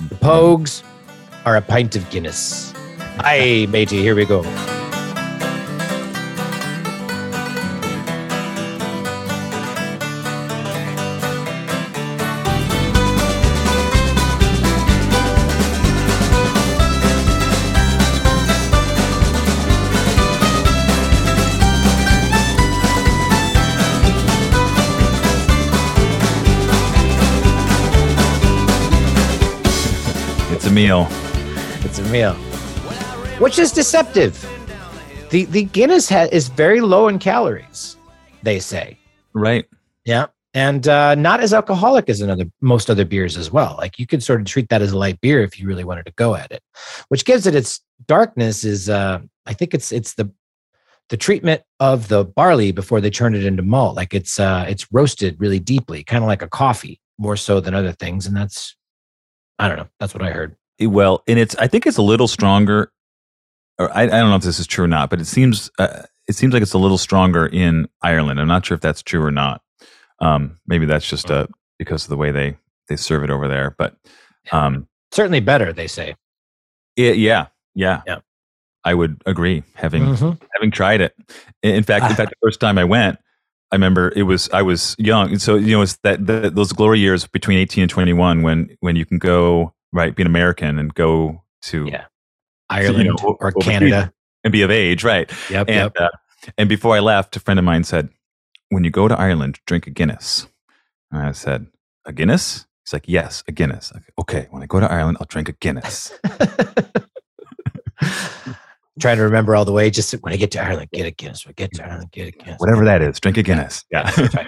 The 0.10 0.16
Pogues 0.16 0.84
are 1.46 1.56
a 1.56 1.62
pint 1.62 1.96
of 1.96 2.10
Guinness. 2.10 2.74
Aye, 3.20 3.68
matey, 3.70 4.02
here 4.02 4.16
we 4.16 4.26
go. 4.26 4.44
It's 30.52 30.68
a 30.68 30.72
meal. 30.72 31.08
It's 31.86 32.00
a 32.00 32.04
meal, 32.06 32.36
which 33.44 33.60
is 33.60 33.74
deceptive. 33.74 34.40
The 35.30 35.44
the 35.44 35.66
Guinness 35.66 36.08
ha- 36.08 36.30
is 36.32 36.48
very 36.48 36.80
low 36.80 37.10
in 37.10 37.20
calories, 37.20 37.98
they 38.42 38.58
say. 38.58 38.98
Right. 39.34 39.66
Yeah. 40.06 40.28
And 40.54 40.88
uh, 40.88 41.16
not 41.16 41.42
as 41.42 41.54
alcoholic 41.54 42.08
as 42.08 42.22
another 42.22 42.46
most 42.62 42.90
other 42.90 43.04
beers 43.04 43.36
as 43.36 43.52
well. 43.52 43.76
Like 43.78 44.00
you 44.00 44.08
could 44.08 44.24
sort 44.24 44.40
of 44.40 44.48
treat 44.48 44.70
that 44.70 44.82
as 44.82 44.94
a 44.94 44.98
light 44.98 45.20
beer 45.20 45.44
if 45.44 45.60
you 45.60 45.68
really 45.68 45.84
wanted 45.84 46.06
to 46.06 46.14
go 46.14 46.36
at 46.36 46.54
it, 46.54 46.64
which 47.10 47.26
gives 47.26 47.46
it 47.46 47.54
its 47.54 47.82
darkness. 48.08 48.64
Is 48.64 48.90
uh, 48.90 49.20
I 49.46 49.54
think 49.54 49.74
it's 49.74 49.92
it's 49.92 50.14
the 50.14 50.32
the 51.10 51.18
treatment 51.18 51.64
of 51.82 52.08
the 52.08 52.24
barley 52.24 52.72
before 52.72 53.02
they 53.02 53.10
turn 53.10 53.36
it 53.36 53.46
into 53.46 53.62
malt. 53.62 53.98
Like 53.98 54.14
it's 54.14 54.40
uh, 54.40 54.64
it's 54.70 54.88
roasted 54.94 55.36
really 55.38 55.60
deeply, 55.60 56.06
kind 56.06 56.24
of 56.24 56.30
like 56.30 56.44
a 56.44 56.48
coffee, 56.48 57.02
more 57.18 57.36
so 57.36 57.60
than 57.60 57.74
other 57.74 57.92
things. 57.92 58.26
And 58.26 58.38
that's 58.38 58.78
I 59.60 59.68
don't 59.68 59.76
know. 59.76 59.90
That's 60.00 60.14
what 60.14 60.24
I 60.24 60.32
heard. 60.32 60.56
Well, 60.80 61.24
and 61.28 61.38
it's 61.38 61.56
I 61.58 61.68
think 61.68 61.86
it's 61.86 61.98
a 61.98 62.02
little 62.02 62.30
stronger. 62.30 62.93
Or 63.84 63.92
I, 63.96 64.04
I 64.04 64.08
don't 64.08 64.30
know 64.30 64.36
if 64.36 64.44
this 64.44 64.60
is 64.60 64.68
true 64.68 64.86
or 64.86 64.88
not, 64.88 65.10
but 65.10 65.20
it 65.20 65.26
seems 65.26 65.70
uh, 65.80 66.04
it 66.28 66.36
seems 66.36 66.54
like 66.54 66.62
it's 66.64 66.74
a 66.74 66.78
little 66.78 66.98
stronger 66.98 67.46
in 67.46 67.88
Ireland. 68.02 68.40
I'm 68.40 68.48
not 68.48 68.66
sure 68.66 68.76
if 68.76 68.82
that's 68.82 69.02
true 69.04 69.24
or 69.24 69.32
not. 69.32 69.62
Um, 70.20 70.60
maybe 70.68 70.86
that's 70.86 71.08
just 71.08 71.30
uh, 71.30 71.48
because 71.80 72.04
of 72.06 72.10
the 72.10 72.18
way 72.18 72.32
they 72.32 72.58
they 72.88 72.96
serve 72.96 73.24
it 73.24 73.30
over 73.30 73.48
there. 73.48 73.76
But 73.78 73.96
um, 74.52 74.88
Certainly 75.12 75.42
better, 75.42 75.72
they 75.74 75.88
say. 75.88 76.16
it, 76.96 77.18
yeah, 77.18 77.48
yeah, 77.76 78.02
Yeah. 78.08 78.20
I 78.84 78.94
would 78.94 79.22
agree. 79.26 79.64
Having 79.76 80.04
Mhm. 80.04 80.42
having 80.56 80.72
tried 80.72 81.02
it. 81.02 81.16
In 81.62 81.76
in 81.76 81.84
fact, 81.84 82.10
in 82.10 82.16
fact, 82.16 82.30
the 82.32 82.48
first 82.48 82.60
time 82.60 82.78
I 82.78 82.84
went, 82.84 83.20
I 83.72 83.76
remember 83.76 84.12
it 84.16 84.24
was 84.24 84.50
I 84.52 84.62
was 84.62 84.96
young, 84.98 85.30
and 85.32 85.42
so 85.42 85.56
you 85.56 85.76
know 85.76 85.82
it's 85.82 85.98
that 86.04 86.26
the, 86.26 86.50
those 86.50 86.72
glory 86.74 87.00
years 87.00 87.28
between 87.28 87.58
eighteen 87.58 87.82
and 87.84 87.90
twenty 87.90 88.14
one 88.14 88.42
when 88.44 88.76
when 88.82 88.96
you 88.96 89.06
can 89.06 89.18
go 89.20 89.74
right, 89.92 90.16
be 90.16 90.24
an 90.24 90.28
American 90.28 90.80
and 90.80 90.94
go 90.94 91.44
to 91.64 91.86
Yeah. 91.88 92.06
Ireland 92.70 93.10
know, 93.22 93.38
or. 93.40 93.52
Canada. 93.54 94.14
and 94.44 94.52
be 94.52 94.62
of 94.62 94.72
age, 94.72 95.04
right? 95.04 95.32
Yep. 95.50 95.70
And 95.70 95.76
yep. 95.76 95.94
uh, 96.00 96.10
and 96.58 96.68
before 96.70 96.96
I 96.96 97.00
left, 97.00 97.36
a 97.36 97.40
friend 97.40 97.60
of 97.60 97.66
mine 97.66 97.84
said, 97.84 98.10
"When 98.70 98.84
you 98.84 98.90
go 98.90 99.08
to 99.08 99.18
Ireland, 99.18 99.60
drink 99.66 99.88
a 99.88 99.90
Guinness." 99.90 100.48
And 101.12 101.22
I 101.22 101.32
said, 101.32 101.68
"A 102.06 102.14
Guinness?" 102.14 102.66
He's 102.86 102.94
like, 102.94 103.06
"Yes, 103.08 103.44
a 103.48 103.52
Guinness." 103.52 103.92
Go, 103.92 104.00
okay, 104.20 104.48
when 104.52 104.64
I 104.64 104.66
go 104.66 104.80
to 104.80 104.92
Ireland, 104.92 105.18
I'll 105.20 105.28
drink 105.28 105.50
a 105.50 105.54
Guinness. 105.54 106.12
Trying 109.00 109.18
to 109.18 109.24
remember 109.24 109.56
all 109.56 109.66
the 109.66 109.72
way. 109.72 109.90
Just 109.90 110.14
when 110.14 110.34
I 110.34 110.38
get 110.38 110.52
to 110.52 110.62
Ireland, 110.64 110.90
get 110.94 111.08
a 111.08 111.12
Guinness. 111.12 111.46
When 111.46 111.52
I 111.52 111.54
get 111.54 111.74
to 111.74 111.84
Ireland, 111.84 112.12
get 112.12 112.28
a 112.28 112.32
Guinness. 112.32 112.60
Whatever 112.60 112.86
that 112.86 113.02
is, 113.02 113.20
drink 113.20 113.38
a 113.38 113.44
Guinness. 113.44 113.84
Yeah. 113.92 114.12
Right. 114.34 114.48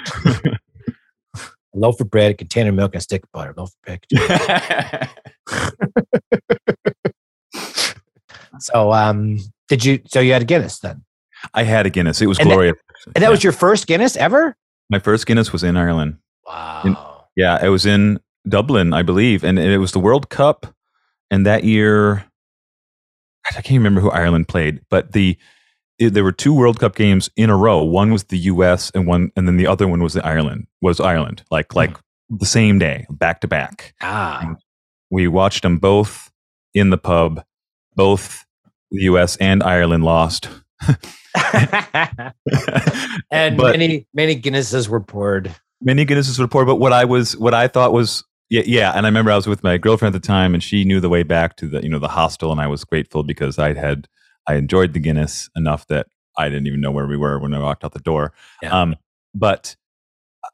A 1.75 1.78
loaf 1.78 1.99
of 1.99 2.10
bread, 2.10 2.32
a 2.32 2.34
container 2.36 2.69
of 2.69 2.75
milk, 2.75 2.93
and 2.93 2.99
a 2.99 3.04
stick 3.04 3.23
of 3.23 3.32
butter. 3.34 3.54
Loaf 3.58 3.71
of 3.71 3.82
bread. 3.82 4.06
So, 8.60 8.91
um, 8.94 9.39
did 9.68 9.84
you? 9.86 10.00
So 10.08 10.20
you 10.20 10.34
had 10.34 10.41
a 10.41 10.46
Guinness 10.46 10.80
then, 10.80 11.04
I 11.54 11.63
had 11.63 11.86
a 11.86 11.89
Guinness. 11.89 12.22
It 12.22 12.28
was 12.28 12.39
And 12.39 12.50
that- 12.50 12.54
glorious. 12.56 12.76
and 13.15 13.24
that 13.24 13.32
was 13.32 13.44
your 13.44 13.54
first 13.54 13.88
Guinness 13.88 14.15
ever? 14.18 14.56
my 14.89 15.00
first 15.00 15.26
Guinness 15.26 15.52
was 15.52 15.63
in 15.63 15.76
Ireland. 15.78 16.18
Wow. 16.46 17.26
Yeah, 17.36 17.63
it 17.65 17.70
was 17.70 17.86
in 17.88 18.20
Dublin, 18.48 18.94
I 18.94 19.02
believe, 19.02 19.44
and 19.44 19.58
it 19.58 19.80
was 19.80 19.94
the 19.94 20.00
World 20.00 20.30
Cup. 20.30 20.68
And 21.32 21.44
that 21.48 21.63
year, 21.63 22.24
I 23.50 23.62
can't 23.62 23.80
remember 23.80 24.00
who 24.02 24.12
Ireland 24.12 24.48
played, 24.48 24.82
but 24.89 25.13
the 25.13 25.38
it, 25.98 26.13
there 26.13 26.24
were 26.24 26.32
two 26.32 26.54
World 26.54 26.80
Cup 26.80 26.96
games 26.96 27.30
in 27.36 27.50
a 27.50 27.56
row. 27.58 27.82
One 27.84 28.12
was 28.12 28.26
the 28.26 28.38
U.S. 28.38 28.91
and 28.94 29.08
one, 29.08 29.32
and 29.36 29.48
then 29.48 29.58
the 29.58 29.65
other 29.65 29.88
one 29.88 30.04
was 30.04 30.13
the 30.13 30.26
Ireland. 30.26 30.68
Was 30.82 31.00
Ireland 31.00 31.44
like 31.52 31.74
like 31.74 31.98
the 32.30 32.46
same 32.46 32.78
day, 32.80 33.08
back 33.10 33.41
to 33.41 33.48
back. 33.48 33.96
ah, 34.02 34.56
We 35.10 35.28
watched 35.28 35.63
them 35.63 35.78
both 35.80 36.32
in 36.74 36.89
the 36.91 36.98
pub, 36.98 37.44
both 37.96 38.44
the 38.95 39.03
U.S. 39.03 39.36
and 39.38 39.62
Ireland 39.63 40.03
lost. 40.03 40.49
and 43.31 43.58
But- 43.58 43.77
many 43.77 44.08
many 44.13 44.39
Guinnesses 44.39 44.88
were 44.88 45.01
poured. 45.01 45.53
many 45.81 46.05
Guinnesses 46.05 46.39
were 46.39 46.47
poured, 46.47 46.67
but 46.67 46.77
what 46.77 46.93
I 46.93 47.05
was, 47.05 47.36
what 47.38 47.53
I 47.53 47.67
thought 47.67 47.93
was, 47.93 48.23
yeah, 48.49 48.63
yeah. 48.65 48.91
And 48.95 49.05
I 49.05 49.10
remember 49.10 49.31
I 49.31 49.36
was 49.36 49.47
with 49.47 49.63
my 49.63 49.77
girlfriend 49.77 50.15
at 50.15 50.21
the 50.21 50.25
time, 50.27 50.53
and 50.53 50.62
she 50.63 50.84
knew 50.84 50.99
the 50.99 51.10
way 51.10 51.23
back 51.23 51.55
to 51.58 51.67
the, 51.67 51.81
you 51.84 51.89
know, 51.89 51.99
the 51.99 52.08
hostel, 52.08 52.51
and 52.51 52.62
I 52.62 52.67
was 52.67 52.84
grateful 52.84 53.23
because 53.23 53.58
I 53.60 53.73
had, 53.73 54.08
I 54.47 54.55
enjoyed 54.55 54.93
the 54.93 54.99
Guinness 54.99 55.49
enough 55.55 55.88
that 55.88 56.08
I 56.38 56.49
didn't 56.49 56.67
even 56.67 56.81
know 56.81 56.91
where 56.91 57.08
we 57.08 57.17
were 57.17 57.39
when 57.39 57.53
I 57.53 57.60
walked 57.60 57.84
out 57.84 57.93
the 57.93 57.99
door. 57.99 58.34
Yeah. 58.62 58.81
Um, 58.81 58.95
but 59.34 59.75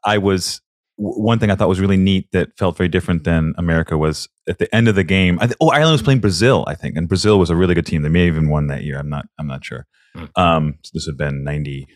I 0.04 0.18
was 0.18 0.60
w- 0.60 0.60
one 0.96 1.38
thing 1.38 1.50
I 1.50 1.56
thought 1.56 1.68
was 1.68 1.80
really 1.80 1.96
neat 1.96 2.30
that 2.32 2.56
felt 2.56 2.76
very 2.76 2.88
different 2.88 3.24
than 3.24 3.54
America 3.56 3.96
was 3.96 4.28
at 4.48 4.58
the 4.58 4.72
end 4.74 4.88
of 4.88 4.94
the 4.94 5.04
game. 5.04 5.38
I 5.40 5.46
th- 5.46 5.56
oh, 5.60 5.70
Ireland 5.70 5.94
was 5.94 6.02
playing 6.02 6.20
Brazil, 6.20 6.64
I 6.68 6.74
think, 6.74 6.96
and 6.96 7.08
Brazil 7.08 7.38
was 7.38 7.50
a 7.50 7.56
really 7.56 7.74
good 7.74 7.86
team. 7.86 8.02
They 8.02 8.08
may 8.08 8.26
have 8.26 8.34
even 8.34 8.48
won 8.48 8.66
that 8.68 8.82
year. 8.84 8.98
I'm 8.98 9.08
not. 9.08 9.26
I'm 9.38 9.46
not 9.46 9.64
sure. 9.64 9.86
Hmm. 10.14 10.24
Um, 10.36 10.78
so 10.82 10.90
this 10.94 11.06
would 11.06 11.12
have 11.14 11.18
been 11.18 11.44
ninety 11.44 11.88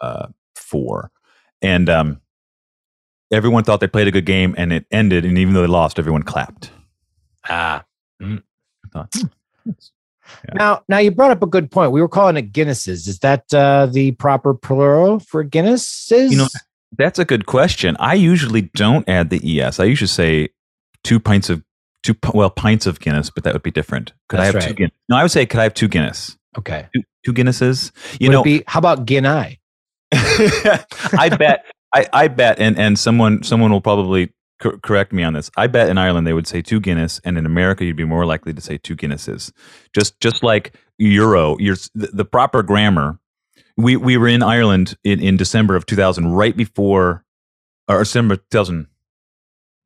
uh, 0.00 0.26
and 1.62 1.88
um, 1.88 2.20
everyone 3.32 3.64
thought 3.64 3.80
they 3.80 3.86
played 3.86 4.08
a 4.08 4.12
good 4.12 4.26
game, 4.26 4.54
and 4.58 4.72
it 4.72 4.86
ended. 4.90 5.24
And 5.24 5.38
even 5.38 5.54
though 5.54 5.62
they 5.62 5.66
lost, 5.66 5.98
everyone 5.98 6.22
clapped. 6.22 6.70
Ah. 7.48 7.84
I 8.20 8.40
thought, 8.92 9.14
hmm, 9.14 9.70
Yeah. 10.48 10.54
Now, 10.54 10.82
now 10.88 10.98
you 10.98 11.10
brought 11.10 11.30
up 11.30 11.42
a 11.42 11.46
good 11.46 11.70
point. 11.70 11.92
We 11.92 12.00
were 12.00 12.08
calling 12.08 12.36
it 12.36 12.52
Guinnesses. 12.52 13.06
Is 13.06 13.18
that 13.20 13.52
uh, 13.52 13.86
the 13.86 14.12
proper 14.12 14.54
plural 14.54 15.20
for 15.20 15.44
Guinnesses? 15.44 16.30
You 16.30 16.38
know, 16.38 16.48
That's 16.98 17.18
a 17.18 17.24
good 17.24 17.46
question. 17.46 17.96
I 17.98 18.14
usually 18.14 18.62
don't 18.62 19.08
add 19.08 19.30
the 19.30 19.60
es. 19.60 19.80
I 19.80 19.84
usually 19.84 20.08
say 20.08 20.48
two 21.02 21.20
pints 21.20 21.50
of 21.50 21.62
two 22.02 22.14
well 22.32 22.50
pints 22.50 22.86
of 22.86 23.00
Guinness, 23.00 23.30
but 23.30 23.44
that 23.44 23.52
would 23.54 23.62
be 23.62 23.70
different. 23.70 24.12
Could 24.28 24.40
I 24.40 24.44
That's 24.50 24.54
have 24.54 24.62
two 24.64 24.68
right. 24.68 24.76
Guinness? 24.76 24.94
No, 25.08 25.16
I 25.16 25.22
would 25.22 25.30
say 25.30 25.46
could 25.46 25.60
I 25.60 25.64
have 25.64 25.74
two 25.74 25.88
Guinness? 25.88 26.36
okay. 26.58 26.86
Two, 26.94 27.02
two 27.24 27.32
Guinnesses? 27.32 27.90
You 28.20 28.28
Would 28.28 28.32
know, 28.34 28.42
be 28.42 28.62
how 28.66 28.78
about 28.78 29.06
Guinea? 29.06 29.60
I 30.12 31.34
bet 31.38 31.64
I, 31.94 32.06
I 32.12 32.28
bet 32.28 32.58
and 32.58 32.78
and 32.78 32.98
someone 32.98 33.42
someone 33.42 33.72
will 33.72 33.80
probably 33.80 34.32
cor- 34.60 34.78
correct 34.78 35.12
me 35.12 35.22
on 35.22 35.32
this. 35.32 35.50
I 35.56 35.66
bet 35.66 35.88
in 35.88 35.98
Ireland 35.98 36.26
they 36.26 36.32
would 36.32 36.46
say 36.46 36.62
two 36.62 36.80
Guinness, 36.80 37.20
and 37.24 37.36
in 37.38 37.46
America 37.46 37.84
you'd 37.84 37.96
be 37.96 38.04
more 38.04 38.26
likely 38.26 38.52
to 38.54 38.60
say 38.60 38.78
two 38.78 38.96
Guinnesses. 38.96 39.52
Just 39.94 40.20
just 40.20 40.42
like 40.42 40.74
euro, 40.98 41.56
you're 41.58 41.76
the, 41.94 42.08
the 42.12 42.24
proper 42.24 42.62
grammar. 42.62 43.18
We 43.76 43.96
we 43.96 44.16
were 44.16 44.28
in 44.28 44.42
Ireland 44.42 44.96
in, 45.04 45.20
in 45.20 45.36
December 45.36 45.76
of 45.76 45.86
2000, 45.86 46.32
right 46.32 46.56
before 46.56 47.24
or 47.88 47.98
December 48.00 48.36
2000. 48.36 48.86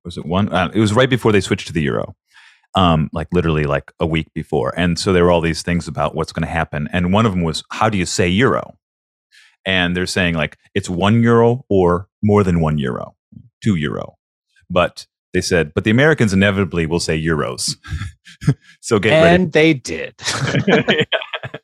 Was 0.04 0.16
it 0.16 0.26
one? 0.26 0.52
Uh, 0.52 0.70
it 0.74 0.80
was 0.80 0.92
right 0.92 1.10
before 1.10 1.32
they 1.32 1.40
switched 1.40 1.66
to 1.68 1.72
the 1.72 1.82
euro. 1.82 2.14
Um, 2.74 3.08
like 3.12 3.28
literally 3.32 3.64
like 3.64 3.90
a 3.98 4.06
week 4.06 4.28
before, 4.34 4.74
and 4.76 4.98
so 4.98 5.12
there 5.12 5.24
were 5.24 5.30
all 5.30 5.40
these 5.40 5.62
things 5.62 5.88
about 5.88 6.14
what's 6.14 6.32
going 6.32 6.46
to 6.46 6.52
happen, 6.52 6.88
and 6.92 7.12
one 7.12 7.24
of 7.24 7.32
them 7.32 7.42
was 7.42 7.64
how 7.70 7.88
do 7.88 7.96
you 7.96 8.06
say 8.06 8.28
euro? 8.28 8.78
and 9.68 9.94
they're 9.94 10.06
saying 10.06 10.34
like 10.34 10.58
it's 10.74 10.88
one 10.88 11.22
euro 11.22 11.64
or 11.68 12.08
more 12.22 12.42
than 12.42 12.60
one 12.60 12.78
euro, 12.78 13.14
two 13.62 13.76
euro. 13.76 14.16
But 14.70 15.06
they 15.34 15.42
said, 15.42 15.72
but 15.74 15.84
the 15.84 15.90
Americans 15.90 16.32
inevitably 16.32 16.86
will 16.86 17.00
say 17.00 17.22
euros. 17.22 17.76
so 18.80 18.98
get 18.98 19.12
And 19.12 19.52
they 19.52 19.74
did. 19.74 20.14
did 20.66 21.06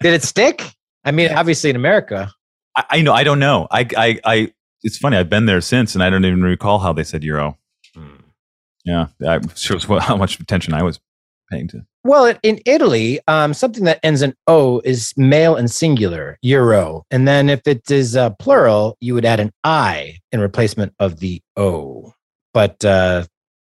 it 0.02 0.22
stick? 0.22 0.74
I 1.04 1.10
mean, 1.10 1.30
obviously 1.32 1.70
in 1.70 1.76
America. 1.76 2.30
I, 2.76 2.84
I 2.90 3.02
know. 3.02 3.12
I 3.12 3.24
don't 3.24 3.38
know. 3.38 3.68
I, 3.70 3.86
I, 3.96 4.20
I, 4.24 4.52
it's 4.82 4.98
funny. 4.98 5.16
I've 5.16 5.30
been 5.30 5.46
there 5.46 5.60
since, 5.60 5.94
and 5.94 6.02
I 6.02 6.10
don't 6.10 6.24
even 6.24 6.42
recall 6.42 6.78
how 6.78 6.92
they 6.92 7.04
said 7.04 7.22
euro. 7.24 7.58
Yeah, 8.84 9.06
I 9.26 9.40
shows 9.54 9.88
what- 9.88 10.02
how 10.02 10.16
much 10.16 10.38
attention 10.40 10.74
I 10.74 10.82
was 10.82 11.00
paying 11.50 11.68
to. 11.68 11.86
Well, 12.04 12.26
in- 12.26 12.38
in 12.42 12.60
Italy, 12.66 13.20
um, 13.28 13.54
something 13.54 13.84
that 13.84 13.98
ends 14.02 14.20
in 14.20 14.34
O 14.46 14.80
is 14.84 15.14
male 15.16 15.56
and 15.56 15.70
singular, 15.70 16.38
euro. 16.42 17.04
And 17.10 17.26
then 17.26 17.48
if 17.48 17.66
it 17.66 17.90
is 17.90 18.14
uh, 18.16 18.30
plural, 18.30 18.96
you 19.00 19.14
would 19.14 19.24
add 19.24 19.40
an 19.40 19.52
I 19.64 20.18
in 20.32 20.40
replacement 20.40 20.92
of 20.98 21.20
the 21.20 21.40
O. 21.56 22.12
But 22.52 22.84
uh, 22.84 23.24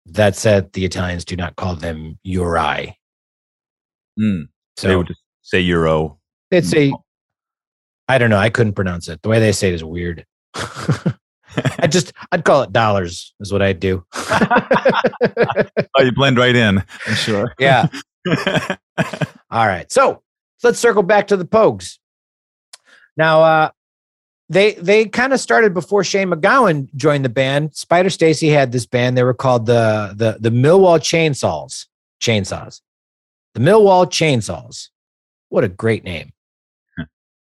that 0.06 0.36
said, 0.36 0.72
the 0.74 0.84
Italians 0.84 1.24
do 1.24 1.34
not 1.36 1.56
call 1.56 1.74
them 1.74 2.18
euri. 2.24 2.94
Mm. 4.18 4.48
So 4.76 4.88
they 4.88 4.96
would 4.96 5.08
just 5.08 5.20
say 5.42 5.60
euro. 5.60 6.18
it's 6.52 6.72
a, 6.74 6.92
I 8.10 8.18
don't 8.18 8.28
know. 8.28 8.38
I 8.38 8.50
couldn't 8.50 8.72
pronounce 8.72 9.06
it. 9.08 9.22
The 9.22 9.28
way 9.28 9.38
they 9.38 9.52
say 9.52 9.68
it 9.68 9.74
is 9.74 9.84
weird. 9.84 10.26
I 10.56 11.86
just, 11.88 12.12
I'd 12.32 12.44
call 12.44 12.62
it 12.62 12.72
dollars, 12.72 13.34
is 13.38 13.52
what 13.52 13.62
I'd 13.62 13.78
do. 13.78 14.04
Oh, 15.96 16.02
you 16.02 16.12
blend 16.12 16.36
right 16.36 16.56
in. 16.56 16.82
I'm 17.06 17.14
sure. 17.14 17.54
yeah. 17.58 17.86
All 19.50 19.66
right. 19.66 19.90
So 19.92 20.22
let's 20.64 20.80
circle 20.80 21.04
back 21.04 21.28
to 21.28 21.36
the 21.36 21.44
Pogues. 21.44 21.98
Now, 23.16 23.42
uh, 23.42 23.70
they 24.48 24.72
they 24.74 25.04
kind 25.04 25.32
of 25.32 25.38
started 25.38 25.72
before 25.72 26.02
Shane 26.02 26.30
MacGowan 26.30 26.92
joined 26.96 27.24
the 27.24 27.28
band. 27.28 27.76
Spider 27.76 28.10
Stacy 28.10 28.48
had 28.48 28.72
this 28.72 28.86
band. 28.86 29.16
They 29.16 29.22
were 29.22 29.34
called 29.34 29.66
the 29.66 30.12
the 30.16 30.38
the 30.40 30.50
Millwall 30.50 30.98
Chainsaws. 30.98 31.86
Chainsaws. 32.20 32.80
The 33.54 33.60
Millwall 33.60 34.06
Chainsaws. 34.06 34.88
What 35.50 35.62
a 35.64 35.68
great 35.68 36.02
name. 36.02 36.32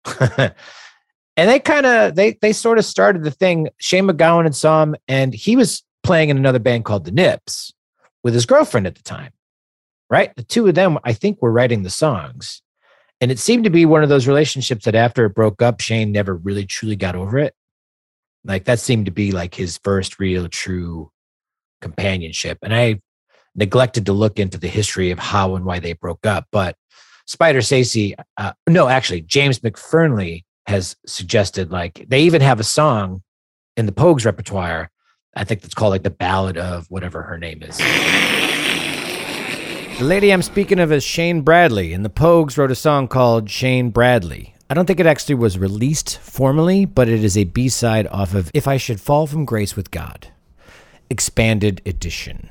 And 0.05 1.49
they 1.49 1.59
kind 1.59 1.85
of 1.85 2.15
they 2.15 2.38
they 2.41 2.51
sort 2.51 2.79
of 2.79 2.83
started 2.83 3.23
the 3.23 3.31
thing. 3.31 3.69
Shane 3.77 4.07
MacGowan 4.07 4.45
and 4.45 4.53
him, 4.53 5.01
and 5.07 5.33
he 5.33 5.55
was 5.55 5.83
playing 6.03 6.27
in 6.27 6.38
another 6.38 6.59
band 6.59 6.83
called 6.83 7.05
the 7.05 7.12
Nips 7.12 7.71
with 8.23 8.33
his 8.33 8.45
girlfriend 8.45 8.88
at 8.88 8.95
the 8.95 9.03
time 9.03 9.31
right? 10.09 10.35
The 10.35 10.43
two 10.43 10.67
of 10.67 10.75
them, 10.75 10.97
I 11.03 11.13
think, 11.13 11.41
were 11.41 11.51
writing 11.51 11.83
the 11.83 11.89
songs. 11.89 12.62
And 13.21 13.31
it 13.31 13.39
seemed 13.39 13.65
to 13.65 13.69
be 13.69 13.85
one 13.85 14.03
of 14.03 14.09
those 14.09 14.27
relationships 14.27 14.85
that 14.85 14.95
after 14.95 15.25
it 15.25 15.35
broke 15.35 15.62
up, 15.62 15.81
Shane 15.81 16.12
never 16.12 16.35
really 16.35 16.65
truly 16.65 16.95
got 16.95 17.15
over 17.15 17.38
it. 17.38 17.53
Like 18.45 18.65
that 18.65 18.79
seemed 18.79 19.05
to 19.05 19.12
be 19.12 19.31
like 19.31 19.53
his 19.53 19.77
first 19.83 20.19
real 20.19 20.47
true 20.47 21.12
companionship. 21.81 22.57
And 22.63 22.73
I 22.73 23.01
neglected 23.55 24.05
to 24.05 24.13
look 24.13 24.39
into 24.39 24.57
the 24.57 24.69
history 24.69 25.12
of 25.12 25.19
how 25.19 25.55
and 25.55 25.65
why 25.65 25.79
they 25.79 25.93
broke 25.93 26.25
up. 26.25 26.45
But 26.51 26.75
Spider 27.29 27.61
Stacy, 27.61 28.15
uh, 28.37 28.53
no, 28.67 28.87
actually, 28.87 29.21
James 29.21 29.59
McFernley 29.59 30.45
has 30.65 30.95
suggested 31.05 31.71
like 31.71 32.03
they 32.07 32.21
even 32.21 32.41
have 32.41 32.59
a 32.59 32.63
song 32.63 33.21
in 33.77 33.85
the 33.85 33.91
Pogues 33.91 34.25
repertoire. 34.25 34.89
I 35.35 35.43
think 35.43 35.61
that's 35.61 35.75
called 35.75 35.91
like 35.91 36.01
the 36.01 36.09
Ballad 36.09 36.57
of 36.57 36.87
whatever 36.89 37.21
her 37.21 37.37
name 37.37 37.61
is. 37.61 37.77
The 39.99 40.05
lady 40.05 40.33
I'm 40.33 40.41
speaking 40.41 40.79
of 40.79 40.91
is 40.91 41.03
Shanne 41.03 41.43
Bradley, 41.43 41.93
and 41.93 42.03
the 42.03 42.09
Pogues 42.09 42.57
wrote 42.57 42.71
a 42.71 42.75
song 42.75 43.07
called 43.07 43.47
Shanne 43.47 43.91
Bradley. 43.91 44.55
I 44.67 44.73
don't 44.73 44.87
think 44.87 44.99
it 44.99 45.05
actually 45.05 45.35
was 45.35 45.55
released 45.55 46.17
formally, 46.17 46.85
but 46.85 47.07
it 47.07 47.23
is 47.23 47.37
a 47.37 47.43
B 47.43 47.69
side 47.69 48.07
off 48.07 48.33
of 48.33 48.49
If 48.55 48.67
I 48.67 48.77
Should 48.77 48.99
Fall 48.99 49.27
from 49.27 49.45
Grace 49.45 49.75
with 49.75 49.91
God, 49.91 50.29
expanded 51.11 51.83
edition. 51.85 52.49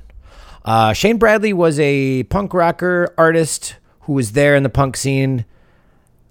Uh, 0.64 0.92
Shanne 0.92 1.18
Bradley 1.18 1.52
was 1.52 1.80
a 1.80 2.22
punk 2.24 2.54
rocker 2.54 3.12
artist 3.18 3.74
who 4.08 4.14
was 4.14 4.32
there 4.32 4.56
in 4.56 4.62
the 4.62 4.70
punk 4.70 4.96
scene 4.96 5.44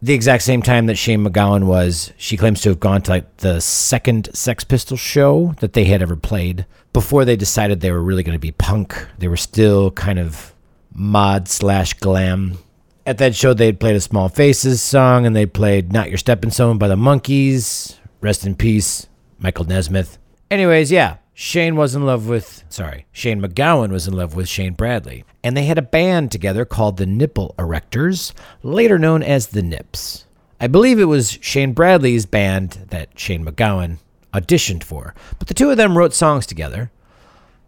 the 0.01 0.15
exact 0.15 0.41
same 0.41 0.63
time 0.63 0.87
that 0.87 0.95
Shane 0.95 1.23
MacGowan 1.23 1.65
was. 1.65 2.11
She 2.17 2.37
claims 2.37 2.61
to 2.61 2.69
have 2.69 2.79
gone 2.79 3.03
to 3.03 3.11
like 3.11 3.37
the 3.37 3.59
second 3.61 4.29
Sex 4.33 4.63
Pistols 4.63 4.99
show 4.99 5.53
that 5.59 5.73
they 5.73 5.85
had 5.85 6.01
ever 6.01 6.15
played 6.15 6.65
before 6.91 7.23
they 7.23 7.35
decided 7.35 7.79
they 7.79 7.91
were 7.91 8.01
really 8.01 8.23
going 8.23 8.35
to 8.35 8.39
be 8.39 8.51
punk. 8.51 9.07
They 9.19 9.27
were 9.27 9.37
still 9.37 9.91
kind 9.91 10.17
of 10.17 10.55
mod 10.91 11.47
slash 11.47 11.93
glam. 11.93 12.57
At 13.05 13.19
that 13.19 13.35
show, 13.35 13.53
they 13.53 13.67
had 13.67 13.79
played 13.79 13.95
a 13.95 14.01
Small 14.01 14.27
Faces 14.27 14.81
song 14.81 15.27
and 15.27 15.35
they 15.35 15.45
played 15.45 15.93
Not 15.93 16.09
Your 16.09 16.17
Stepping 16.17 16.49
Stone 16.49 16.79
by 16.79 16.87
the 16.87 16.95
Monkees. 16.95 17.95
Rest 18.21 18.43
in 18.43 18.55
peace, 18.55 19.05
Michael 19.37 19.65
Nesmith. 19.65 20.17
Anyways, 20.49 20.91
yeah, 20.91 21.17
Shane 21.39 21.75
was 21.75 21.93
in 21.93 22.03
love 22.03 22.27
with, 22.27 22.63
sorry, 22.67 23.05
Shane 23.11 23.39
MacGowan 23.39 23.91
was 23.91 24.07
in 24.07 24.15
love 24.15 24.35
with 24.35 24.47
Shanne 24.47 24.75
Bradley. 24.75 25.23
And 25.43 25.55
they 25.55 25.65
had 25.65 25.77
a 25.77 25.83
band 25.83 26.31
together 26.31 26.65
called 26.65 26.97
the 26.97 27.05
Nipple 27.05 27.53
Erectors, 27.59 28.33
later 28.63 28.97
known 28.97 29.21
as 29.21 29.45
the 29.45 29.61
Nips. 29.61 30.25
I 30.59 30.65
believe 30.65 30.97
it 30.97 31.05
was 31.05 31.37
Shanne 31.39 31.75
Bradley's 31.75 32.25
band 32.25 32.87
that 32.89 33.19
Shane 33.19 33.45
MacGowan 33.45 33.99
auditioned 34.33 34.83
for. 34.83 35.13
But 35.37 35.47
the 35.47 35.53
two 35.53 35.69
of 35.69 35.77
them 35.77 35.95
wrote 35.95 36.15
songs 36.15 36.47
together 36.47 36.89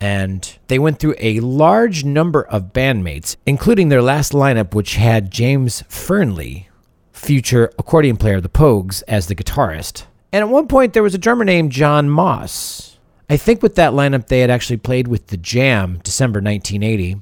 and 0.01 0.58
they 0.67 0.79
went 0.79 0.97
through 0.97 1.13
a 1.19 1.39
large 1.39 2.03
number 2.03 2.41
of 2.41 2.73
bandmates, 2.73 3.36
including 3.45 3.89
their 3.89 4.01
last 4.01 4.34
lineup, 4.34 4.73
which 4.73 4.95
had 4.95 5.29
James 5.29 5.84
Fearnley, 5.84 6.65
future 7.13 7.71
accordion 7.77 8.17
player 8.17 8.38
of 8.38 8.43
the 8.43 8.49
Pogues, 8.49 9.03
as 9.08 9.27
the 9.27 9.36
guitarist. 9.36 10.05
And 10.34 10.41
at 10.41 10.49
one 10.49 10.67
point, 10.67 10.93
there 10.93 11.03
was 11.03 11.13
a 11.13 11.19
drummer 11.19 11.45
named 11.45 11.71
Jon 11.71 12.10
Moss. 12.10 12.88
I 13.29 13.37
think 13.37 13.61
with 13.61 13.75
that 13.75 13.93
lineup, 13.93 14.27
they 14.27 14.39
had 14.39 14.49
actually 14.49 14.77
played 14.77 15.07
with 15.07 15.27
The 15.27 15.37
Jam 15.37 15.99
December 16.03 16.39
1980. 16.39 17.21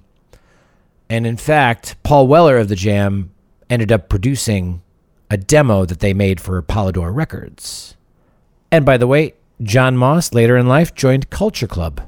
And 1.09 1.27
in 1.27 1.37
fact, 1.37 2.01
Paul 2.03 2.27
Weller 2.27 2.57
of 2.57 2.69
The 2.69 2.75
Jam 2.75 3.31
ended 3.69 3.91
up 3.91 4.07
producing 4.07 4.81
a 5.29 5.37
demo 5.37 5.85
that 5.85 5.99
they 5.99 6.13
made 6.13 6.39
for 6.39 6.61
Polydor 6.61 7.13
Records. 7.13 7.95
And 8.71 8.85
by 8.85 8.97
the 8.97 9.07
way, 9.07 9.33
Jon 9.61 9.97
Moss 9.97 10.33
later 10.33 10.55
in 10.55 10.67
life 10.67 10.95
joined 10.95 11.29
Culture 11.29 11.67
Club 11.67 12.01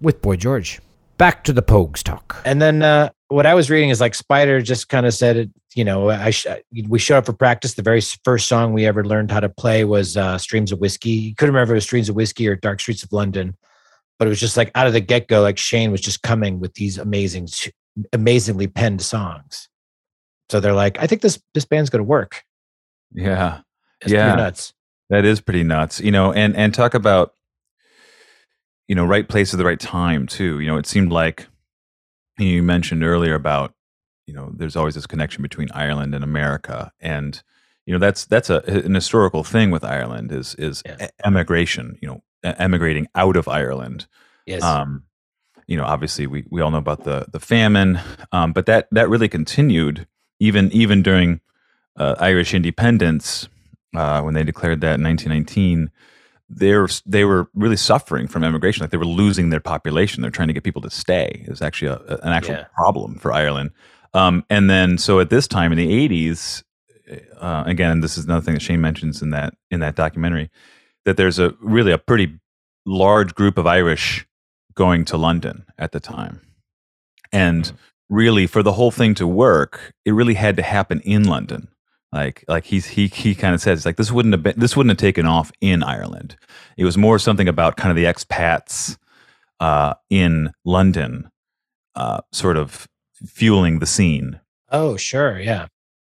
with 0.00 0.20
Boy 0.20 0.36
George. 0.36 0.80
Back 1.16 1.44
to 1.44 1.52
the 1.52 1.62
Pogues 1.62 2.02
talk. 2.02 2.42
And 2.44 2.60
then 2.60 2.82
uh, 2.82 3.10
what 3.28 3.46
I 3.46 3.54
was 3.54 3.70
reading 3.70 3.90
is 3.90 4.00
like 4.00 4.14
Spider 4.14 4.60
just 4.60 4.88
kind 4.88 5.06
of 5.06 5.14
said 5.14 5.36
it. 5.36 5.50
You 5.74 5.84
know, 5.84 6.10
I 6.10 6.30
sh- 6.30 6.46
we 6.88 6.98
showed 6.98 7.16
up 7.18 7.26
for 7.26 7.32
practice. 7.32 7.74
The 7.74 7.82
very 7.82 8.00
first 8.24 8.46
song 8.46 8.72
we 8.72 8.86
ever 8.86 9.04
learned 9.04 9.30
how 9.30 9.40
to 9.40 9.48
play 9.48 9.84
was 9.84 10.16
uh, 10.16 10.38
"Streams 10.38 10.70
of 10.72 10.78
Whiskey." 10.80 11.10
You 11.10 11.34
couldn't 11.34 11.54
remember 11.54 11.72
if 11.72 11.76
it 11.76 11.78
was 11.78 11.84
"Streams 11.84 12.08
of 12.08 12.14
Whiskey" 12.16 12.46
or 12.48 12.54
"Dark 12.56 12.80
Streets 12.80 13.02
of 13.02 13.12
London," 13.12 13.56
but 14.18 14.26
it 14.26 14.28
was 14.28 14.40
just 14.40 14.56
like 14.56 14.70
out 14.74 14.86
of 14.86 14.92
the 14.92 15.00
get 15.00 15.26
go, 15.28 15.40
like 15.42 15.58
Shane 15.58 15.90
was 15.90 16.00
just 16.00 16.22
coming 16.22 16.60
with 16.60 16.74
these 16.74 16.96
amazing, 16.98 17.48
amazingly 18.12 18.66
penned 18.68 19.02
songs. 19.02 19.68
So 20.50 20.60
they're 20.60 20.72
like, 20.74 20.98
I 21.00 21.06
think 21.06 21.22
this 21.22 21.40
this 21.54 21.64
band's 21.64 21.90
going 21.90 22.00
to 22.00 22.08
work. 22.08 22.44
Yeah, 23.12 23.60
It's 24.02 24.12
Yeah. 24.12 24.28
pretty 24.28 24.42
nuts. 24.42 24.74
that 25.10 25.24
is 25.24 25.40
pretty 25.40 25.64
nuts. 25.64 25.98
You 26.00 26.10
know, 26.12 26.32
and 26.32 26.54
and 26.56 26.72
talk 26.74 26.94
about 26.94 27.32
you 28.86 28.94
know 28.94 29.04
right 29.06 29.28
place 29.28 29.52
at 29.54 29.58
the 29.58 29.64
right 29.64 29.80
time 29.80 30.26
too. 30.26 30.60
You 30.60 30.66
know, 30.68 30.76
it 30.76 30.86
seemed 30.86 31.10
like 31.10 31.48
you 32.38 32.62
mentioned 32.62 33.04
earlier 33.04 33.34
about 33.34 33.74
you 34.26 34.34
know 34.34 34.50
there's 34.54 34.76
always 34.76 34.94
this 34.94 35.06
connection 35.06 35.42
between 35.42 35.68
Ireland 35.72 36.14
and 36.14 36.24
America, 36.24 36.92
and 37.00 37.42
you 37.86 37.92
know 37.92 37.98
that's 37.98 38.24
that's 38.24 38.50
a 38.50 38.62
an 38.66 38.94
historical 38.94 39.44
thing 39.44 39.70
with 39.70 39.84
Ireland 39.84 40.32
is 40.32 40.54
is 40.56 40.82
emigration. 41.24 41.98
You 42.00 42.08
know, 42.08 42.22
emigrating 42.42 43.08
out 43.14 43.36
of 43.36 43.48
Ireland. 43.48 44.06
Yes. 44.46 44.62
um, 44.62 45.04
you 45.66 45.76
know, 45.78 45.84
obviously 45.84 46.26
we, 46.26 46.44
we 46.50 46.60
all 46.60 46.70
know 46.70 46.78
about 46.78 47.04
the 47.04 47.26
the 47.30 47.40
famine, 47.40 47.98
um, 48.32 48.52
but 48.52 48.66
that 48.66 48.88
that 48.90 49.08
really 49.08 49.28
continued 49.28 50.06
even 50.38 50.70
even 50.72 51.02
during 51.02 51.40
uh, 51.96 52.16
Irish 52.18 52.54
independence 52.54 53.48
uh, 53.94 54.20
when 54.22 54.34
they 54.34 54.44
declared 54.44 54.80
that 54.82 54.98
in 54.98 55.04
1919. 55.04 55.90
They 56.56 56.74
were 56.74 56.88
they 57.04 57.24
were 57.24 57.48
really 57.54 57.76
suffering 57.76 58.28
from 58.28 58.44
immigration, 58.44 58.82
like 58.82 58.90
they 58.90 58.96
were 58.96 59.04
losing 59.04 59.50
their 59.50 59.60
population. 59.60 60.22
They're 60.22 60.30
trying 60.30 60.48
to 60.48 60.54
get 60.54 60.62
people 60.62 60.82
to 60.82 60.90
stay. 60.90 61.42
It 61.46 61.50
was 61.50 61.60
actually 61.62 61.88
a, 61.88 61.96
a- 62.08 62.18
an 62.26 62.32
actual 62.32 62.54
Yeah. 62.54 62.64
problem 62.76 63.18
for 63.18 63.32
Ireland. 63.32 63.70
Um, 64.12 64.44
and 64.48 64.70
then 64.70 64.96
so 64.98 65.18
at 65.18 65.30
this 65.30 65.48
time 65.48 65.72
in 65.72 65.78
the 65.78 65.88
80s, 66.08 66.62
uh, 67.40 67.64
again, 67.66 68.00
this 68.00 68.16
is 68.16 68.24
another 68.26 68.40
thing 68.44 68.54
that 68.54 68.62
Shane 68.62 68.80
mentions 68.80 69.20
in 69.22 69.30
that 69.30 69.54
in 69.70 69.80
that 69.80 69.96
documentary, 69.96 70.50
that 71.04 71.16
there's 71.16 71.38
a 71.40 71.54
really 71.60 71.90
a 71.92 71.98
pretty 71.98 72.38
large 72.86 73.34
group 73.34 73.58
of 73.58 73.66
Irish 73.66 74.26
going 74.74 75.04
to 75.06 75.16
London 75.16 75.64
at 75.78 75.90
the 75.92 76.00
time. 76.00 76.40
And 77.32 77.72
really 78.08 78.46
for 78.46 78.62
the 78.62 78.72
whole 78.72 78.90
thing 78.92 79.14
to 79.14 79.26
work, 79.26 79.92
it 80.04 80.12
really 80.12 80.34
had 80.34 80.56
to 80.56 80.62
happen 80.62 81.00
in 81.00 81.24
London. 81.24 81.68
Like 82.14 82.44
like 82.46 82.64
he's 82.64 82.86
he 82.86 83.08
he 83.08 83.34
kind 83.34 83.54
of 83.54 83.60
says 83.60 83.84
like 83.84 83.96
this 83.96 84.12
wouldn't 84.12 84.32
have 84.32 84.42
been 84.42 84.54
this 84.56 84.76
wouldn't 84.76 84.92
have 84.92 84.98
taken 84.98 85.26
off 85.26 85.50
in 85.60 85.82
Ireland. 85.82 86.36
It 86.78 86.84
was 86.84 86.96
more 86.96 87.18
something 87.18 87.48
about 87.48 87.76
kind 87.76 87.90
of 87.90 87.96
the 87.96 88.04
expats 88.04 88.96
uh, 89.58 89.94
in 90.08 90.52
London 90.64 91.28
uh, 91.96 92.20
sort 92.32 92.56
of 92.56 92.88
fueling 93.26 93.80
the 93.80 93.86
scene 93.86 94.40
oh, 94.70 94.96
sure. 94.96 95.38
Yeah. 95.38 95.66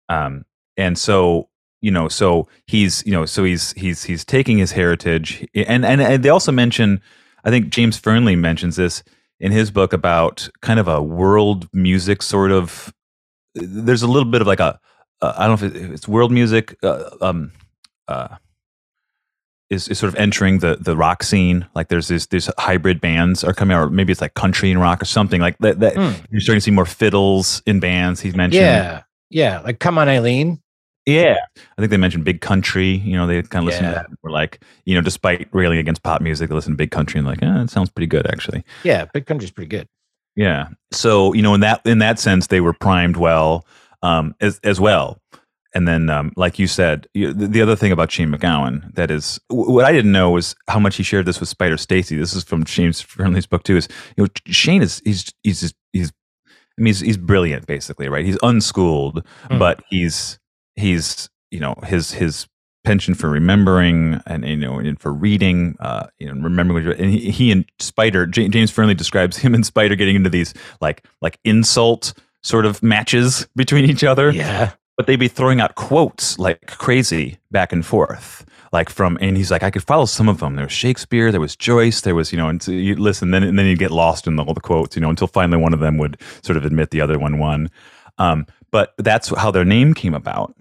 um, 0.09 0.45
and 0.77 0.99
so 0.99 1.49
you 1.81 1.91
know 1.91 2.09
so 2.09 2.49
he's 2.67 3.05
you 3.07 3.13
know 3.13 3.27
so 3.27 3.45
he's 3.45 3.73
he's 3.73 4.05
he's 4.05 4.25
taking 4.25 4.59
his 4.59 4.73
heritage 4.73 5.47
and 5.55 5.85
and, 5.85 6.01
and 6.01 6.23
they 6.23 6.31
also 6.31 6.51
mention 6.51 7.01
i 7.45 7.51
think 7.51 7.69
james 7.69 8.01
fearnley 8.01 8.37
mentions 8.37 8.77
this 8.77 9.05
in 9.41 9.53
his 9.53 9.71
book 9.71 9.93
about 9.93 10.49
kind 10.63 10.81
of 10.81 10.89
a 10.89 11.03
world 11.03 11.69
music 11.75 12.23
sort 12.23 12.51
of 12.51 12.95
there's 13.55 14.03
a 14.03 14.07
little 14.09 14.31
bit 14.31 14.41
of 14.41 14.47
like 14.47 14.59
a 14.59 14.81
uh, 15.23 15.33
i 15.37 15.47
don't 15.47 15.61
know 15.61 15.67
if 15.67 15.75
it- 15.75 15.81
if 15.83 15.91
it's 15.91 16.09
world 16.09 16.31
music 16.33 16.77
uh, 16.83 17.11
um 17.21 17.53
uh 18.09 18.37
is, 19.69 19.89
is 19.89 19.99
sort 19.99 20.13
of 20.13 20.19
entering 20.19 20.61
the 20.61 20.77
the 20.81 20.97
rock 20.97 21.23
scene 21.25 21.67
like 21.75 21.89
there's 21.89 22.07
this 22.09 22.27
these 22.27 22.49
hybrid 22.59 23.01
bands 23.01 23.43
are 23.43 23.53
coming 23.53 23.77
out 23.77 23.83
or 23.83 23.91
maybe 23.91 24.13
it's 24.13 24.21
like 24.21 24.35
country 24.35 24.71
and 24.71 24.81
rock 24.81 25.03
or 25.03 25.07
something 25.07 25.41
like 25.41 25.59
that, 25.59 25.81
that 25.81 25.95
Hmm. 25.95 26.13
you're 26.31 26.41
starting 26.41 26.61
to 26.61 26.65
see 26.65 26.71
more 26.71 26.87
fiddles 26.87 27.63
in 27.67 27.81
bands 27.81 28.21
he's 28.21 28.37
mentioned 28.37 28.61
Yeah. 28.63 29.03
Yeah. 29.29 29.59
Like, 29.63 29.81
come 29.81 29.99
on, 29.99 30.09
Eileen. 30.09 30.63
yeah. 31.05 31.35
I 31.57 31.81
think 31.83 31.91
they 31.91 31.97
mentioned 31.97 32.25
Big 32.25 32.41
Country. 32.41 32.91
You 32.91 33.17
know, 33.17 33.27
they 33.27 33.43
kind 33.43 33.65
of 33.65 33.67
listen 33.67 33.83
Yeah. 33.83 33.91
to 33.91 33.95
that. 33.97 34.07
and 34.09 34.17
We're 34.23 34.31
like, 34.31 34.63
you 34.85 34.95
know, 34.95 35.01
despite 35.01 35.49
railing 35.53 35.79
against 35.79 36.05
pop 36.05 36.21
music, 36.23 36.49
they 36.49 36.55
listen 36.55 36.75
to 36.75 36.77
Big 36.77 36.93
Country 36.93 37.19
and 37.19 37.27
like, 37.27 37.43
eh, 37.43 37.63
it 37.63 37.69
sounds 37.71 37.91
pretty 37.91 38.07
good 38.07 38.29
actually. 38.29 38.63
Yeah. 38.85 39.07
Big 39.13 39.27
Country's 39.27 39.51
pretty 39.51 39.69
good. 39.69 39.89
Yeah. 40.37 40.69
So, 40.93 41.33
you 41.33 41.43
know, 41.43 41.55
in 41.55 41.61
that 41.63 41.81
in 41.85 41.99
that 41.99 42.21
sense, 42.21 42.47
they 42.47 42.61
were 42.61 42.73
primed 42.73 43.17
well 43.17 43.67
um, 44.03 44.35
as 44.41 44.61
as 44.65 44.81
well. 44.81 45.21
And 45.75 45.87
then, 45.87 46.09
um, 46.09 46.33
like 46.37 46.59
you 46.59 46.67
said, 46.69 47.07
you, 47.13 47.35
the, 47.35 47.47
the 47.49 47.61
other 47.61 47.77
thing 47.77 47.93
about 47.93 48.11
Shane 48.11 48.31
MacGowan 48.31 48.95
that 48.95 49.11
is 49.11 49.39
wh- 49.49 49.69
what 49.69 49.85
I 49.85 49.93
didn't 49.93 50.13
know 50.13 50.31
was 50.31 50.55
how 50.69 50.79
much 50.79 50.97
he 50.97 51.03
shared 51.03 51.27
this 51.27 51.39
with 51.39 51.51
Spider 51.51 51.77
Stacy. 51.77 52.17
This 52.17 52.33
is 52.35 52.45
from 52.45 52.65
Shane's 52.65 53.03
Fearnley's 53.03 53.47
book 53.47 53.63
too. 53.63 53.77
Is 53.77 53.87
you 54.17 54.25
know 54.25 54.29
Shane 54.47 54.81
is 54.83 55.03
he's 55.05 55.31
he's 55.43 55.61
just, 55.61 55.75
he's 55.93 56.13
I 56.47 56.51
mean 56.79 56.87
he's, 56.87 57.01
he's 57.01 57.17
brilliant 57.19 57.67
basically, 57.67 58.09
right? 58.09 58.25
He's 58.25 58.39
unschooled, 58.43 59.23
Mhm. 59.51 59.59
but 59.59 59.83
he's 59.91 60.39
he's 60.77 61.29
you 61.51 61.61
know 61.61 61.75
his 61.85 62.13
his 62.13 62.47
penchant 62.85 63.17
for 63.19 63.29
remembering 63.29 64.21
and 64.27 64.47
you 64.47 64.57
know 64.57 64.79
and 64.79 64.99
for 65.01 65.13
reading 65.13 65.75
uh 65.81 66.07
you 66.21 66.33
know 66.33 66.41
remembering 66.41 66.87
and 66.87 67.11
he, 67.11 67.33
he 67.33 67.51
and 67.51 67.65
spider 67.81 68.27
J- 68.27 68.49
james 68.49 68.71
fearnley 68.71 68.97
describes 68.97 69.37
him 69.37 69.55
and 69.57 69.67
spider 69.67 69.97
getting 69.97 70.15
into 70.15 70.31
these 70.31 70.55
like 70.81 71.05
like 71.21 71.37
insult 71.45 72.15
sort 72.47 72.65
of 72.65 72.81
matches 72.83 73.49
between 73.57 73.85
each 73.85 74.05
other. 74.05 74.31
Yeah. 74.31 74.73
but 74.97 75.07
they'd 75.07 75.17
be 75.17 75.29
throwing 75.29 75.61
out 75.61 75.75
quotes 75.75 76.39
like 76.39 76.67
crazy 76.79 77.39
back 77.51 77.73
and 77.73 77.85
forth. 77.85 78.45
Like 78.73 78.89
from 78.89 79.17
and 79.21 79.37
he's 79.37 79.51
like 79.51 79.63
i 79.63 79.71
could 79.71 79.83
follow 79.83 80.05
some 80.07 80.29
of 80.29 80.39
them. 80.39 80.55
There 80.55 80.65
was 80.65 80.73
shakespeare 80.73 81.33
there 81.33 81.41
was 81.41 81.57
joyce 81.57 82.01
there 82.03 82.15
was 82.15 82.33
you 82.33 82.39
know 82.39 82.49
and 82.49 82.63
so 82.63 82.71
you 82.73 82.95
listen 82.97 83.31
then 83.31 83.43
and 83.43 83.59
then 83.59 83.67
you 83.67 83.77
get 83.77 83.91
lost 83.91 84.27
in 84.27 84.39
all 84.39 84.55
the 84.55 84.61
quotes 84.61 84.97
you 84.97 85.03
know 85.03 85.11
until 85.11 85.27
finally 85.27 85.61
one 85.61 85.75
of 85.75 85.81
them 85.81 85.99
would 85.99 86.19
sort 86.43 86.57
of 86.57 86.65
admit 86.65 86.91
the 86.91 87.01
other 87.01 87.19
one 87.19 87.39
won. 87.39 87.71
Um, 88.19 88.47
but 88.71 88.95
that's 88.99 89.29
how 89.37 89.51
their 89.51 89.65
name 89.65 89.95
came 89.95 90.15
about. 90.15 90.55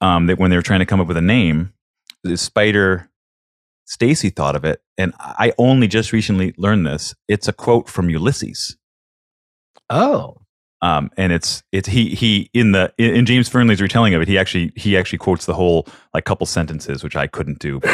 Um, 0.00 0.26
that 0.26 0.38
when 0.38 0.50
they 0.50 0.56
were 0.56 0.62
trying 0.62 0.80
to 0.80 0.86
come 0.86 1.00
up 1.00 1.08
with 1.08 1.16
a 1.16 1.22
name 1.22 1.72
the 2.24 2.36
spider 2.36 3.08
stacy 3.86 4.30
thought 4.30 4.56
of 4.56 4.64
it 4.64 4.82
and 4.98 5.14
i 5.18 5.52
only 5.58 5.86
just 5.88 6.12
recently 6.12 6.52
learned 6.58 6.86
this. 6.86 7.14
It's 7.28 7.48
a 7.48 7.52
quote 7.52 7.88
from 7.88 8.10
ulysses. 8.10 8.76
Oh. 9.88 10.42
Um, 10.86 11.10
and 11.16 11.32
it's 11.32 11.64
it's 11.72 11.88
he 11.88 12.14
he 12.14 12.48
in 12.54 12.70
the 12.70 12.92
in, 12.96 13.16
in 13.16 13.26
James 13.26 13.48
Fearnley's 13.48 13.80
retelling 13.80 14.14
of 14.14 14.22
it, 14.22 14.28
he 14.28 14.38
actually 14.38 14.72
he 14.76 14.96
actually 14.96 15.18
quotes 15.18 15.44
the 15.44 15.54
whole 15.54 15.88
like 16.14 16.24
couple 16.24 16.46
sentences, 16.46 17.02
which 17.02 17.16
I 17.16 17.26
couldn't 17.26 17.58
do. 17.58 17.80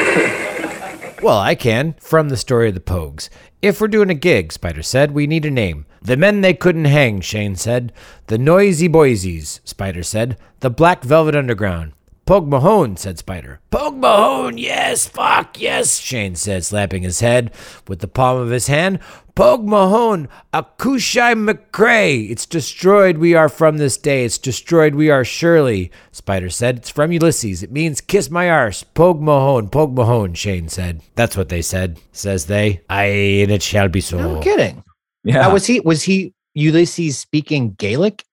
Well, 1.22 1.38
I 1.38 1.54
can, 1.54 1.94
from 2.00 2.30
the 2.30 2.36
story 2.36 2.66
of 2.66 2.74
the 2.74 2.80
Pogues. 2.80 3.28
If 3.62 3.80
we're 3.80 3.86
doing 3.86 4.10
a 4.10 4.14
gig, 4.14 4.52
Spider 4.52 4.82
said, 4.82 5.12
we 5.12 5.28
need 5.28 5.44
a 5.44 5.52
name. 5.52 5.86
The 6.00 6.16
men 6.16 6.40
they 6.40 6.52
couldn't 6.52 6.86
hang, 6.86 7.20
Shane 7.20 7.54
said. 7.54 7.92
The 8.26 8.38
Noisy 8.38 8.88
Boysies, 8.88 9.60
Spider 9.62 10.02
said. 10.02 10.36
The 10.58 10.70
Black 10.70 11.04
Velvet 11.04 11.36
Underground. 11.36 11.92
Pogue 12.24 12.46
Mahone, 12.46 12.96
said 12.96 13.18
Spider. 13.18 13.60
Pogue 13.70 13.96
Mahone, 13.96 14.56
yes, 14.56 15.08
fuck, 15.08 15.60
yes, 15.60 15.98
Shane 15.98 16.36
said, 16.36 16.64
slapping 16.64 17.02
his 17.02 17.18
head 17.18 17.52
with 17.88 17.98
the 17.98 18.06
palm 18.06 18.38
of 18.38 18.50
his 18.50 18.68
hand. 18.68 19.00
Pogue 19.34 19.64
Mahone, 19.66 20.28
Acushla 20.54 21.34
machree. 21.34 22.30
It's 22.30 22.46
destroyed 22.46 23.18
we 23.18 23.34
are 23.34 23.48
from 23.48 23.78
this 23.78 23.96
day. 23.96 24.24
It's 24.24 24.38
destroyed 24.38 24.94
we 24.94 25.10
are 25.10 25.24
surely, 25.24 25.90
Spider 26.12 26.48
said. 26.48 26.76
It's 26.78 26.90
from 26.90 27.10
Ulysses. 27.10 27.62
It 27.64 27.72
means 27.72 28.00
kiss 28.00 28.30
my 28.30 28.48
arse. 28.48 28.84
Pogue 28.84 29.20
Mahone, 29.20 29.68
Pogue 29.68 29.94
Mahone, 29.96 30.34
Shane 30.34 30.68
said. 30.68 31.02
That's 31.16 31.36
what 31.36 31.48
they 31.48 31.62
said, 31.62 31.98
says 32.12 32.46
they. 32.46 32.82
Aye, 32.88 33.40
and 33.42 33.50
it 33.50 33.62
shall 33.62 33.88
be 33.88 34.00
so. 34.00 34.18
No 34.18 34.40
kidding. 34.40 34.84
Yeah, 35.24 35.42
Now, 35.42 35.52
was 35.52 35.66
he 35.66 35.80
was 35.80 36.02
he 36.04 36.34
Ulysses 36.54 37.18
speaking 37.18 37.72
Gaelic 37.72 38.24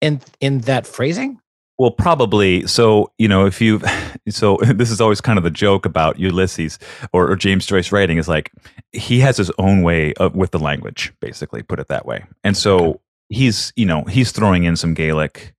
in 0.00 0.20
in 0.40 0.60
that 0.60 0.86
phrasing? 0.86 1.40
Well, 1.78 1.90
probably. 1.90 2.66
So 2.66 3.12
you 3.18 3.28
know, 3.28 3.46
if 3.46 3.60
you 3.60 3.80
so 4.28 4.56
this 4.62 4.90
is 4.90 5.00
always 5.00 5.20
kind 5.20 5.38
of 5.38 5.44
the 5.44 5.50
joke 5.50 5.86
about 5.86 6.18
Ulysses 6.18 6.78
or, 7.12 7.30
or 7.30 7.36
James 7.36 7.66
Joyce 7.66 7.92
writing 7.92 8.18
is 8.18 8.28
like 8.28 8.50
he 8.92 9.20
has 9.20 9.36
his 9.36 9.50
own 9.58 9.82
way 9.82 10.12
of, 10.14 10.34
with 10.34 10.50
the 10.50 10.58
language, 10.58 11.12
basically, 11.20 11.62
put 11.62 11.78
it 11.80 11.88
that 11.88 12.06
way. 12.06 12.24
And 12.44 12.56
so 12.56 13.00
he's 13.28 13.72
you 13.76 13.86
know 13.86 14.04
he's 14.04 14.32
throwing 14.32 14.64
in 14.64 14.76
some 14.76 14.94
Gaelic 14.94 15.54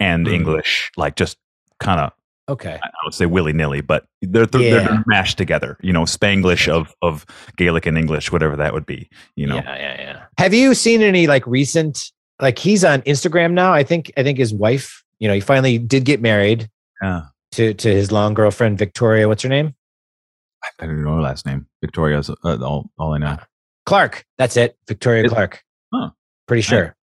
and 0.00 0.26
Mhm. 0.26 0.34
English, 0.34 0.90
like 0.96 1.16
just 1.16 1.38
kind 1.80 2.00
of 2.00 2.12
Okay. 2.48 2.78
I 2.80 2.88
would 3.04 3.12
say 3.12 3.26
willy 3.26 3.52
nilly, 3.52 3.80
but 3.80 4.06
they're 4.22 4.46
they're, 4.46 4.60
Yeah. 4.60 4.86
they're 4.86 5.04
mashed 5.06 5.36
together. 5.36 5.76
You 5.82 5.92
know, 5.92 6.02
Spanglish 6.04 6.68
of 6.68 6.94
of 7.02 7.26
Gaelic 7.56 7.86
and 7.86 7.98
English, 7.98 8.30
whatever 8.30 8.54
that 8.56 8.72
would 8.72 8.86
be. 8.86 9.08
You 9.34 9.48
know, 9.48 9.56
Yeah, 9.56 9.76
yeah, 9.76 10.00
yeah. 10.00 10.22
Have 10.38 10.54
you 10.54 10.74
seen 10.74 11.02
any 11.02 11.26
like 11.26 11.44
recent 11.46 12.12
like 12.40 12.58
he's 12.58 12.84
on 12.84 13.02
Instagram 13.02 13.52
now? 13.52 13.72
I 13.72 13.82
think 13.82 14.12
I 14.16 14.22
think 14.22 14.38
his 14.38 14.54
wife, 14.54 15.02
you 15.18 15.28
know, 15.28 15.34
he 15.34 15.40
finally 15.40 15.78
did 15.78 16.04
get 16.04 16.20
married 16.20 16.68
Yeah. 17.02 17.22
to 17.52 17.74
to 17.74 17.88
his 17.88 18.10
long 18.12 18.34
girlfriend 18.34 18.78
Victoria. 18.78 19.28
What's 19.28 19.42
her 19.42 19.48
name? 19.48 19.74
I 20.80 20.86
don't 20.86 21.02
know 21.04 21.16
her 21.16 21.22
last 21.22 21.46
name. 21.46 21.66
Victoria's 21.80 22.28
uh, 22.30 22.34
all 22.62 22.90
all 22.98 23.14
I 23.14 23.18
know. 23.18 23.36
Clarke. 23.84 24.24
That's 24.38 24.56
it. 24.56 24.76
Victoria 24.88 25.28
Clarke. 25.28 25.62
Huh. 25.94 26.10
Pretty 26.48 26.62
sure. 26.62 26.96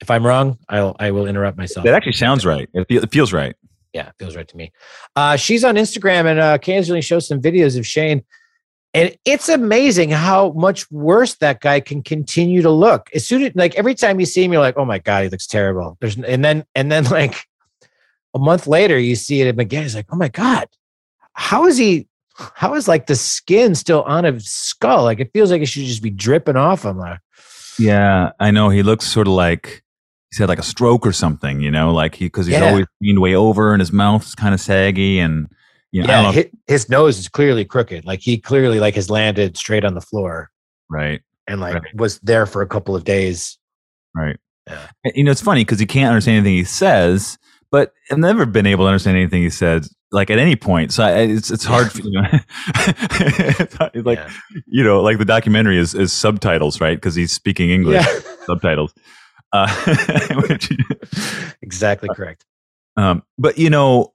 If 0.00 0.10
I'm 0.10 0.26
wrong, 0.26 0.58
I'll 0.68 0.96
I 0.98 1.10
will 1.10 1.26
interrupt 1.26 1.58
myself. 1.58 1.84
That 1.84 1.94
actually 1.94 2.12
sounds 2.14 2.44
right. 2.46 2.68
It, 2.72 2.88
feel, 2.88 3.02
it 3.02 3.12
feels 3.12 3.32
right. 3.32 3.54
yeah, 3.92 4.10
feels 4.18 4.34
right 4.34 4.48
to 4.48 4.56
me. 4.56 4.72
Uh, 5.14 5.36
she's 5.36 5.62
on 5.62 5.76
Instagram 5.76 6.24
and 6.26 6.40
uh, 6.40 6.52
occasionally 6.54 7.02
shows 7.02 7.28
some 7.28 7.40
videos 7.40 7.78
of 7.78 7.86
Shane. 7.86 8.24
And 8.94 9.16
it's 9.24 9.48
amazing 9.48 10.10
how 10.10 10.50
much 10.52 10.90
worse 10.90 11.36
that 11.36 11.60
guy 11.60 11.80
can 11.80 12.02
continue 12.02 12.60
to 12.62 12.70
look. 12.70 13.08
As 13.14 13.26
soon 13.26 13.42
as 13.42 13.52
like 13.54 13.74
every 13.76 13.94
time 13.94 14.20
you 14.20 14.26
see 14.26 14.44
him, 14.44 14.52
you're 14.52 14.60
like, 14.60 14.76
oh 14.76 14.84
my 14.84 14.98
God, 14.98 15.22
he 15.24 15.28
looks 15.30 15.46
terrible. 15.46 15.96
There's 16.00 16.16
and 16.16 16.44
then 16.44 16.64
and 16.74 16.90
then 16.90 17.04
like 17.10 17.46
a 18.34 18.38
month 18.38 18.66
later, 18.66 18.98
you 18.98 19.14
see 19.16 19.40
it 19.42 19.58
again. 19.58 19.82
He's 19.82 19.94
like, 19.94 20.06
oh 20.10 20.16
my 20.16 20.28
God, 20.28 20.66
how 21.34 21.66
is 21.66 21.76
he? 21.76 22.08
How 22.54 22.74
is 22.74 22.88
like 22.88 23.06
the 23.06 23.14
skin 23.14 23.74
still 23.74 24.02
on 24.02 24.24
his 24.24 24.50
skull? 24.50 25.04
Like 25.04 25.20
it 25.20 25.30
feels 25.34 25.50
like 25.50 25.60
it 25.62 25.66
should 25.66 25.84
just 25.84 26.02
be 26.02 26.10
dripping 26.10 26.56
off 26.56 26.84
him. 26.84 26.98
Like, 26.98 27.20
Yeah, 27.78 28.30
I 28.40 28.50
know. 28.50 28.70
He 28.70 28.82
looks 28.82 29.06
sort 29.06 29.26
of 29.28 29.34
like 29.34 29.82
he's 30.30 30.38
had 30.38 30.48
like 30.48 30.58
a 30.58 30.62
stroke 30.64 31.06
or 31.06 31.12
something, 31.12 31.60
you 31.60 31.70
know, 31.70 31.92
like 31.92 32.14
he 32.14 32.26
because 32.26 32.46
he's 32.46 32.56
Yeah. 32.56 32.68
always 32.70 32.86
leaned 33.02 33.20
way 33.20 33.34
over 33.34 33.72
and 33.74 33.80
his 33.80 33.92
mouth's 33.92 34.34
kind 34.34 34.54
of 34.54 34.60
saggy 34.60 35.18
and 35.18 35.46
you 35.92 36.02
know, 36.02 36.08
yeah, 36.08 36.32
his, 36.32 36.46
his 36.66 36.88
nose 36.88 37.18
is 37.18 37.28
clearly 37.28 37.66
crooked. 37.66 38.06
Like 38.06 38.20
he 38.20 38.38
clearly 38.38 38.80
like 38.80 38.94
has 38.94 39.10
landed 39.10 39.58
straight 39.58 39.84
on 39.84 39.92
the 39.94 40.00
floor 40.00 40.50
right, 40.88 41.20
and 41.46 41.60
like 41.60 41.74
Right. 41.74 41.94
was 41.96 42.18
there 42.20 42.46
for 42.46 42.62
a 42.62 42.66
couple 42.66 42.96
of 42.96 43.04
days. 43.04 43.58
right. 44.14 44.38
Yeah. 44.66 44.86
You 45.14 45.24
know, 45.24 45.32
it's 45.32 45.42
funny 45.42 45.64
because 45.64 45.80
he 45.80 45.86
can't 45.86 46.08
understand 46.08 46.38
anything 46.38 46.54
he 46.56 46.64
says, 46.64 47.36
but 47.72 47.92
I've 48.10 48.18
never 48.18 48.46
been 48.46 48.66
able 48.66 48.84
to 48.84 48.88
understand 48.88 49.16
anything 49.16 49.42
he 49.42 49.50
said 49.50 49.86
like 50.12 50.30
at 50.30 50.38
any 50.38 50.54
point. 50.54 50.92
So 50.92 51.02
I, 51.04 51.20
it's 51.22 51.50
it's 51.50 51.64
hard, 51.64 51.90
for, 51.90 52.02
you 52.02 52.10
know, 52.22 52.28
it's 52.30 54.06
like 54.06 54.18
Yeah. 54.18 54.30
you 54.66 54.84
know, 54.84 55.00
like 55.00 55.18
the 55.18 55.24
documentary 55.24 55.78
is 55.78 55.94
is 55.94 56.12
subtitles, 56.12 56.80
right? 56.80 56.96
Because 56.96 57.14
he's 57.14 57.32
speaking 57.32 57.70
English 57.70 58.04
yeah, 58.04 58.20
subtitles. 58.46 58.94
Uh, 59.52 59.68
which, 60.48 60.70
exactly 61.60 62.08
correct. 62.14 62.44
Um, 62.96 63.22
but 63.38 63.58
you 63.58 63.70
know, 63.70 64.12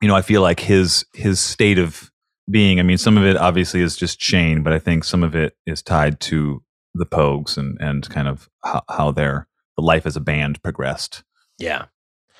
you 0.00 0.08
know, 0.08 0.14
I 0.14 0.22
feel 0.22 0.40
like 0.42 0.60
his 0.60 1.04
his 1.12 1.40
state 1.40 1.78
of 1.78 2.10
being. 2.48 2.78
I 2.78 2.82
mean, 2.82 2.98
some 2.98 3.18
of 3.18 3.24
it 3.24 3.36
obviously 3.36 3.80
is 3.80 3.96
just 3.96 4.20
Shane, 4.20 4.62
but 4.62 4.72
I 4.72 4.78
think 4.78 5.04
some 5.04 5.22
of 5.24 5.34
it 5.34 5.56
is 5.66 5.82
tied 5.82 6.20
to 6.20 6.62
the 6.94 7.06
Pogues 7.06 7.56
and 7.58 7.76
and 7.80 8.08
kind 8.08 8.28
of 8.28 8.48
how, 8.64 8.82
how 8.88 9.10
their 9.10 9.48
the 9.76 9.82
life 9.82 10.06
as 10.06 10.16
a 10.16 10.20
band 10.20 10.62
progressed. 10.62 11.24
Yeah. 11.58 11.86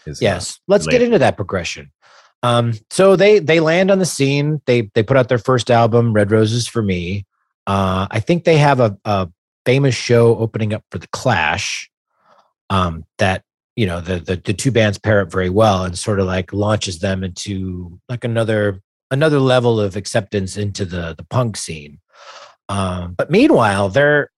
Is, 0.06 0.20
uh, 0.20 0.24
Yes. 0.24 0.60
Let's 0.68 0.86
get 0.86 1.02
into 1.02 1.18
that 1.18 1.36
progression. 1.36 1.90
Um, 2.42 2.74
so 2.90 3.16
they 3.16 3.38
they 3.38 3.60
land 3.60 3.90
on 3.90 3.98
the 3.98 4.06
scene. 4.06 4.60
They 4.66 4.90
they 4.94 5.02
put 5.02 5.16
out 5.16 5.28
their 5.28 5.38
first 5.38 5.70
album, 5.70 6.12
Red 6.12 6.30
Roses 6.30 6.68
for 6.68 6.82
Me. 6.82 7.24
Uh, 7.66 8.06
I 8.10 8.20
think 8.20 8.44
they 8.44 8.58
have 8.58 8.78
a, 8.78 8.96
a 9.04 9.28
famous 9.64 9.94
show 9.94 10.36
opening 10.36 10.72
up 10.72 10.84
for 10.90 10.98
the 10.98 11.08
Clash. 11.08 11.90
Um, 12.68 13.04
that 13.18 13.42
you 13.74 13.86
know 13.86 14.00
the, 14.00 14.18
the 14.18 14.36
the 14.36 14.54
two 14.54 14.70
bands 14.70 14.98
pair 14.98 15.20
up 15.20 15.30
very 15.30 15.50
well 15.50 15.84
and 15.84 15.98
sort 15.98 16.20
of 16.20 16.26
like 16.26 16.52
launches 16.52 17.00
them 17.00 17.24
into 17.24 17.98
like 18.08 18.24
another 18.24 18.80
another 19.10 19.40
level 19.40 19.80
of 19.80 19.96
acceptance 19.96 20.56
into 20.56 20.84
the 20.84 21.14
the 21.16 21.24
punk 21.24 21.56
scene. 21.56 22.00
Um, 22.68 23.14
but 23.14 23.30
meanwhile, 23.30 23.88
they're 23.88 24.30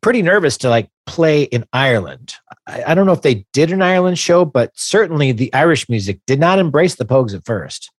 pretty 0.00 0.22
nervous 0.22 0.56
to 0.58 0.68
like 0.68 0.88
play 1.06 1.44
in 1.44 1.64
Ireland. 1.72 2.34
I, 2.66 2.84
I 2.88 2.94
don't 2.94 3.06
know 3.06 3.12
if 3.12 3.22
they 3.22 3.46
did 3.52 3.70
an 3.70 3.82
Ireland 3.82 4.18
show, 4.18 4.44
but 4.44 4.70
certainly 4.74 5.32
the 5.32 5.52
Irish 5.52 5.88
music 5.88 6.20
did 6.26 6.40
not 6.40 6.58
embrace 6.58 6.94
the 6.94 7.04
Pogues 7.04 7.34
at 7.34 7.44
first. 7.44 7.90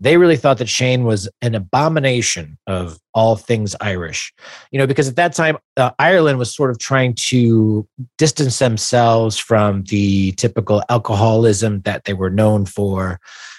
They 0.00 0.16
really 0.16 0.36
thought 0.36 0.58
that 0.58 0.68
Shane 0.68 1.04
was 1.04 1.28
an 1.40 1.54
abomination 1.54 2.58
of 2.66 2.98
all 3.14 3.36
things 3.36 3.74
Irish, 3.80 4.32
you 4.70 4.78
know, 4.78 4.86
because 4.86 5.08
at 5.08 5.16
that 5.16 5.34
time, 5.34 5.56
uh, 5.76 5.92
Ireland 5.98 6.38
was 6.38 6.54
sort 6.54 6.70
of 6.70 6.78
trying 6.78 7.14
to 7.14 7.88
distance 8.18 8.58
themselves 8.58 9.38
from 9.38 9.84
the 9.84 10.32
typical 10.32 10.82
alcoholism 10.88 11.80
that 11.82 12.04
they 12.04 12.12
were 12.12 12.30
known 12.30 12.66
for. 12.66 13.18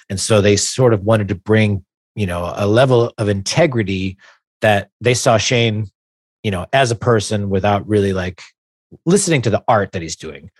And 0.10 0.20
so 0.20 0.40
they 0.40 0.56
sort 0.56 0.94
of 0.94 1.02
wanted 1.02 1.30
to 1.30 1.36
bring, 1.36 1.84
you 2.16 2.28
know, 2.28 2.54
a 2.56 2.68
level 2.68 3.12
of 3.18 3.28
integrity 3.28 4.18
that 4.62 4.90
they 5.02 5.16
saw 5.16 5.38
Shane, 5.38 5.88
you 6.44 6.52
know, 6.52 6.68
as 6.74 6.92
a 6.92 6.96
person 6.96 7.50
without 7.50 7.88
really 7.88 8.14
like 8.14 8.42
listening 9.06 9.42
to 9.42 9.50
the 9.50 9.64
art 9.68 9.94
that 9.94 10.02
he's 10.02 10.16
doing. 10.16 10.52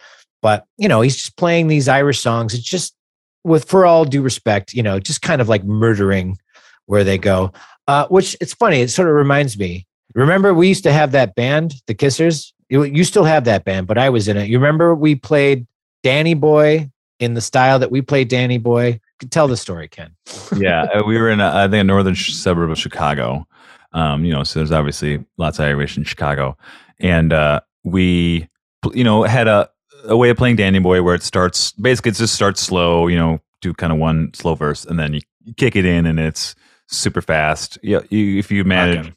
But, 0.42 0.66
you 0.78 0.88
know, 0.88 1.02
he's 1.02 1.16
just 1.16 1.38
playing 1.38 1.68
these 1.68 1.88
Irish 1.88 2.20
songs. 2.20 2.54
It's 2.54 2.64
just 2.64 2.96
with 3.44 3.66
for 3.66 3.86
all 3.86 4.06
due 4.06 4.22
respect, 4.22 4.74
you 4.74 4.84
know, 4.84 5.00
just 5.00 5.22
kind 5.22 5.42
of 5.42 5.50
like 5.50 5.64
murdering 5.64 6.38
where 6.86 7.04
they 7.04 7.18
go. 7.18 7.52
Uh, 7.88 8.08
which 8.08 8.36
it's 8.42 8.54
funny, 8.54 8.82
it 8.82 8.90
sort 8.90 9.10
of 9.10 9.16
reminds 9.16 9.58
me. 9.58 9.86
Remember, 10.16 10.54
we 10.54 10.68
used 10.68 10.84
to 10.84 10.94
have 10.94 11.12
that 11.12 11.36
band, 11.36 11.76
the 11.88 11.96
Kissers. 11.96 12.54
You, 12.70 12.84
you 12.84 13.04
still 13.04 13.26
have 13.26 13.46
that 13.46 13.66
band, 13.66 13.88
but 13.88 13.98
I 13.98 14.10
was 14.10 14.28
in 14.28 14.38
it. 14.38 14.48
You 14.48 14.58
remember 14.58 14.96
we 14.96 15.16
played 15.16 15.68
Danny 16.02 16.34
Boy 16.34 16.90
in 17.20 17.34
the 17.34 17.42
style 17.42 17.80
that 17.80 17.92
we 17.92 18.02
played 18.02 18.28
Danny 18.30 18.58
Boy? 18.58 19.00
Tell 19.30 19.48
the 19.48 19.58
story, 19.58 19.88
Ken. 19.88 20.16
yeah, 20.58 20.84
uh, 20.84 21.04
we 21.06 21.18
were 21.18 21.30
in 21.30 21.40
a, 21.40 21.52
I 21.54 21.68
think 21.68 21.82
a 21.82 21.84
northern 21.84 22.16
suburb 22.16 22.70
of 22.70 22.78
Chicago. 22.78 23.48
Um, 23.94 24.26
you 24.26 24.34
know, 24.34 24.44
so 24.44 24.60
there's 24.60 24.72
obviously 24.72 25.24
lots 25.38 25.60
of 25.60 25.66
Irish 25.66 25.98
in 25.98 26.04
Chicago, 26.04 26.58
and 27.00 27.32
uh, 27.32 27.62
we, 27.84 28.48
you 28.94 29.04
know, 29.04 29.24
had 29.24 29.48
a 29.48 29.70
a 30.06 30.18
way 30.18 30.30
of 30.30 30.38
playing 30.38 30.58
Danny 30.58 30.80
Boy 30.80 31.02
where 31.02 31.16
it 31.16 31.24
starts 31.24 31.72
basically 31.74 32.10
it 32.10 32.16
just 32.16 32.34
starts 32.34 32.62
slow. 32.62 33.08
You 33.08 33.18
know, 33.18 33.40
do 33.62 33.74
kind 33.74 33.94
of 33.94 34.00
one 34.00 34.34
slow 34.34 34.56
verse, 34.56 34.86
and 34.86 35.00
then 35.00 35.14
you, 35.14 35.22
kick 35.58 35.76
it 35.76 35.86
in, 35.86 36.06
and 36.06 36.20
it's 36.20 36.56
super 36.88 37.22
fast. 37.22 37.78
Yeah, 37.84 38.00
you, 38.10 38.40
if 38.40 38.52
you 38.52 38.64
manage, 38.64 39.14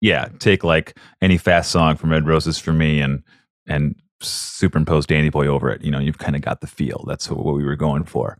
yeah, 0.00 0.28
take 0.38 0.64
like 0.64 0.96
any 1.20 1.38
fast 1.38 1.70
song 1.70 1.96
from 1.96 2.10
Red 2.10 2.26
Roses 2.26 2.58
for 2.58 2.72
me, 2.72 3.00
and 3.00 3.22
and 3.66 3.96
superimpose 4.20 5.06
Danny 5.06 5.30
Boy 5.30 5.46
over 5.46 5.70
it. 5.70 5.82
You 5.82 5.90
know, 5.90 5.98
you've 5.98 6.18
kind 6.18 6.36
of 6.36 6.42
got 6.42 6.60
the 6.60 6.66
feel. 6.66 7.04
That's 7.06 7.30
what 7.30 7.54
we 7.54 7.64
were 7.64 7.76
going 7.76 8.04
for, 8.04 8.38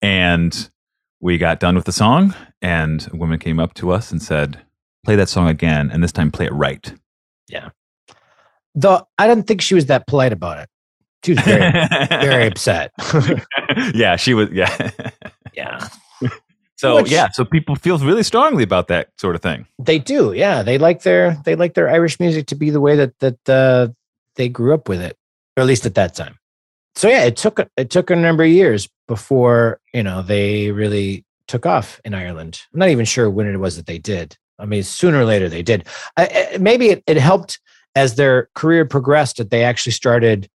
and 0.00 0.70
we 1.20 1.38
got 1.38 1.60
done 1.60 1.74
with 1.74 1.84
the 1.84 1.92
song 1.92 2.34
and 2.60 3.08
a 3.12 3.16
woman 3.16 3.38
came 3.38 3.58
up 3.58 3.74
to 3.74 3.90
us 3.90 4.12
and 4.12 4.22
said 4.22 4.60
play 5.06 5.16
that 5.16 5.28
song 5.30 5.48
again 5.48 5.90
and 5.92 6.02
this 6.02 6.12
time 6.12 6.30
play 6.30 6.46
it 6.46 6.52
right 6.52 6.92
Yeah. 7.48 7.70
Though 8.74 9.08
I 9.18 9.26
don't 9.26 9.44
think 9.46 9.62
she 9.62 9.74
was 9.74 9.86
that 9.86 10.06
polite 10.06 10.32
about 10.34 10.58
it. 10.58 10.68
She 11.24 11.32
was 11.32 11.40
very, 11.40 11.72
very 12.20 12.46
upset. 12.52 12.92
yeah 13.94 14.16
she 14.16 14.34
was 14.34 14.50
yeah 14.52 14.90
yeah. 15.54 15.88
so 16.76 16.96
Which- 16.96 17.10
yeah 17.10 17.30
so 17.30 17.44
people 17.44 17.74
feel 17.76 17.96
really 17.98 18.22
strongly 18.22 18.62
about 18.64 18.88
that 18.88 19.08
sort 19.18 19.34
of 19.34 19.40
thing 19.42 19.66
They 19.78 19.98
do, 19.98 20.32
yeah. 20.34 20.62
They 20.62 20.76
like 20.78 21.02
their 21.02 21.40
they 21.44 21.56
like 21.56 21.74
their 21.74 21.88
Irish 21.88 22.20
music 22.20 22.46
to 22.48 22.54
be 22.54 22.70
the 22.70 22.80
way 22.80 22.96
that 22.96 23.18
that 23.20 23.48
uh, 23.48 23.88
they 24.34 24.48
grew 24.50 24.74
up 24.74 24.88
with 24.88 25.00
it, 25.00 25.16
or 25.56 25.62
at 25.62 25.66
least 25.66 25.86
at 25.86 25.94
that 25.94 26.14
time. 26.14 26.36
So 26.94 27.08
yeah, 27.08 27.24
it 27.24 27.36
took 27.36 27.60
it 27.76 27.88
took 27.90 28.10
a 28.10 28.16
number 28.16 28.42
of 28.44 28.50
years 28.50 28.88
before 29.08 29.80
you 29.94 30.02
know 30.02 30.20
they 30.22 30.70
really 30.72 31.24
took 31.48 31.64
off 31.64 32.00
in 32.04 32.12
Ireland. 32.14 32.60
I'm 32.74 32.80
not 32.80 32.88
even 32.90 33.04
sure 33.06 33.30
when 33.30 33.46
it 33.46 33.56
was 33.58 33.76
that 33.76 33.86
they 33.86 33.98
did. 33.98 34.36
I 34.58 34.66
mean, 34.66 34.82
sooner 34.82 35.20
or 35.20 35.24
later 35.24 35.48
they 35.48 35.62
did. 35.62 35.86
I, 36.16 36.56
maybe 36.60 36.88
it, 36.88 37.02
it 37.06 37.16
helped 37.16 37.60
as 37.94 38.14
their 38.14 38.48
career 38.54 38.84
progressed 38.84 39.38
that 39.38 39.50
they 39.50 39.64
actually 39.64 39.92
started 39.92 40.48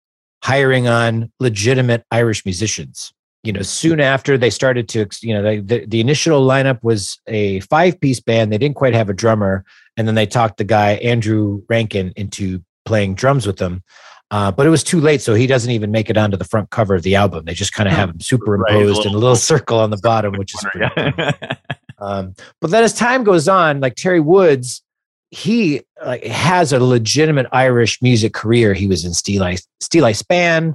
hiring 0.43 0.89
on 0.89 1.31
legitimate 1.41 2.05
Irish 2.11 2.45
musicians. 2.45 3.13
You 3.45 3.53
know, 3.53 3.63
soon 3.63 4.01
after 4.01 4.37
they 4.37 4.51
started 4.51 4.89
to, 4.91 5.07
you 5.23 5.33
know, 5.33 5.43
they, 5.43 5.61
the, 5.61 5.87
the 5.87 6.01
initial 6.01 6.47
lineup 6.47 6.83
was 6.83 7.19
a 7.29 7.61
five 7.61 8.01
piece 8.01 8.21
band. 8.21 8.53
They 8.53 8.59
didn't 8.59 8.77
quite 8.77 8.95
have 8.95 9.09
a 9.09 9.15
drummer. 9.15 9.65
And 9.97 10.07
then 10.07 10.17
they 10.17 10.27
talked 10.27 10.59
the 10.59 10.65
guy, 10.65 10.93
Andrew 10.95 11.63
Rankin, 11.69 12.13
into 12.17 12.63
playing 12.85 13.15
drums 13.15 13.47
with 13.47 13.59
them. 13.59 13.83
Uh, 14.31 14.51
but 14.51 14.67
it 14.67 14.71
was 14.71 14.85
too 14.85 15.01
late. 15.01 15.23
So 15.23 15.35
he 15.35 15.47
doesn't 15.47 15.71
even 15.71 15.91
make 15.91 16.11
it 16.11 16.19
onto 16.19 16.37
the 16.37 16.45
front 16.45 16.71
cover 16.71 16.97
of 16.97 17.03
the 17.03 17.15
album. 17.15 17.45
They 17.45 17.55
just 17.55 17.73
kind 17.73 17.89
of 17.89 17.95
have 17.95 18.11
him 18.11 18.21
superimposed 18.21 19.07
in 19.07 19.15
a 19.15 19.19
little 19.19 19.37
circle 19.53 19.79
on 19.79 19.91
the 19.91 19.97
bottom, 19.99 20.35
which 20.37 20.55
is. 20.55 20.67
Um, 22.01 22.35
but 22.61 22.71
then 22.71 22.85
as 22.85 22.95
time 22.95 23.25
goes 23.25 23.49
on, 23.49 23.81
like 23.81 23.95
Terry 23.97 24.21
Woods, 24.21 24.83
he 25.31 25.83
like 26.05 26.25
has 26.25 26.73
a 26.73 26.79
legitimate 26.81 27.47
Irish 27.53 28.01
music 28.01 28.33
career. 28.33 28.73
He 28.75 28.87
was 28.87 29.05
in 29.05 29.13
Steeleye, 29.13 29.63
Steel 29.81 30.05
Eye 30.05 30.13
Span 30.13 30.75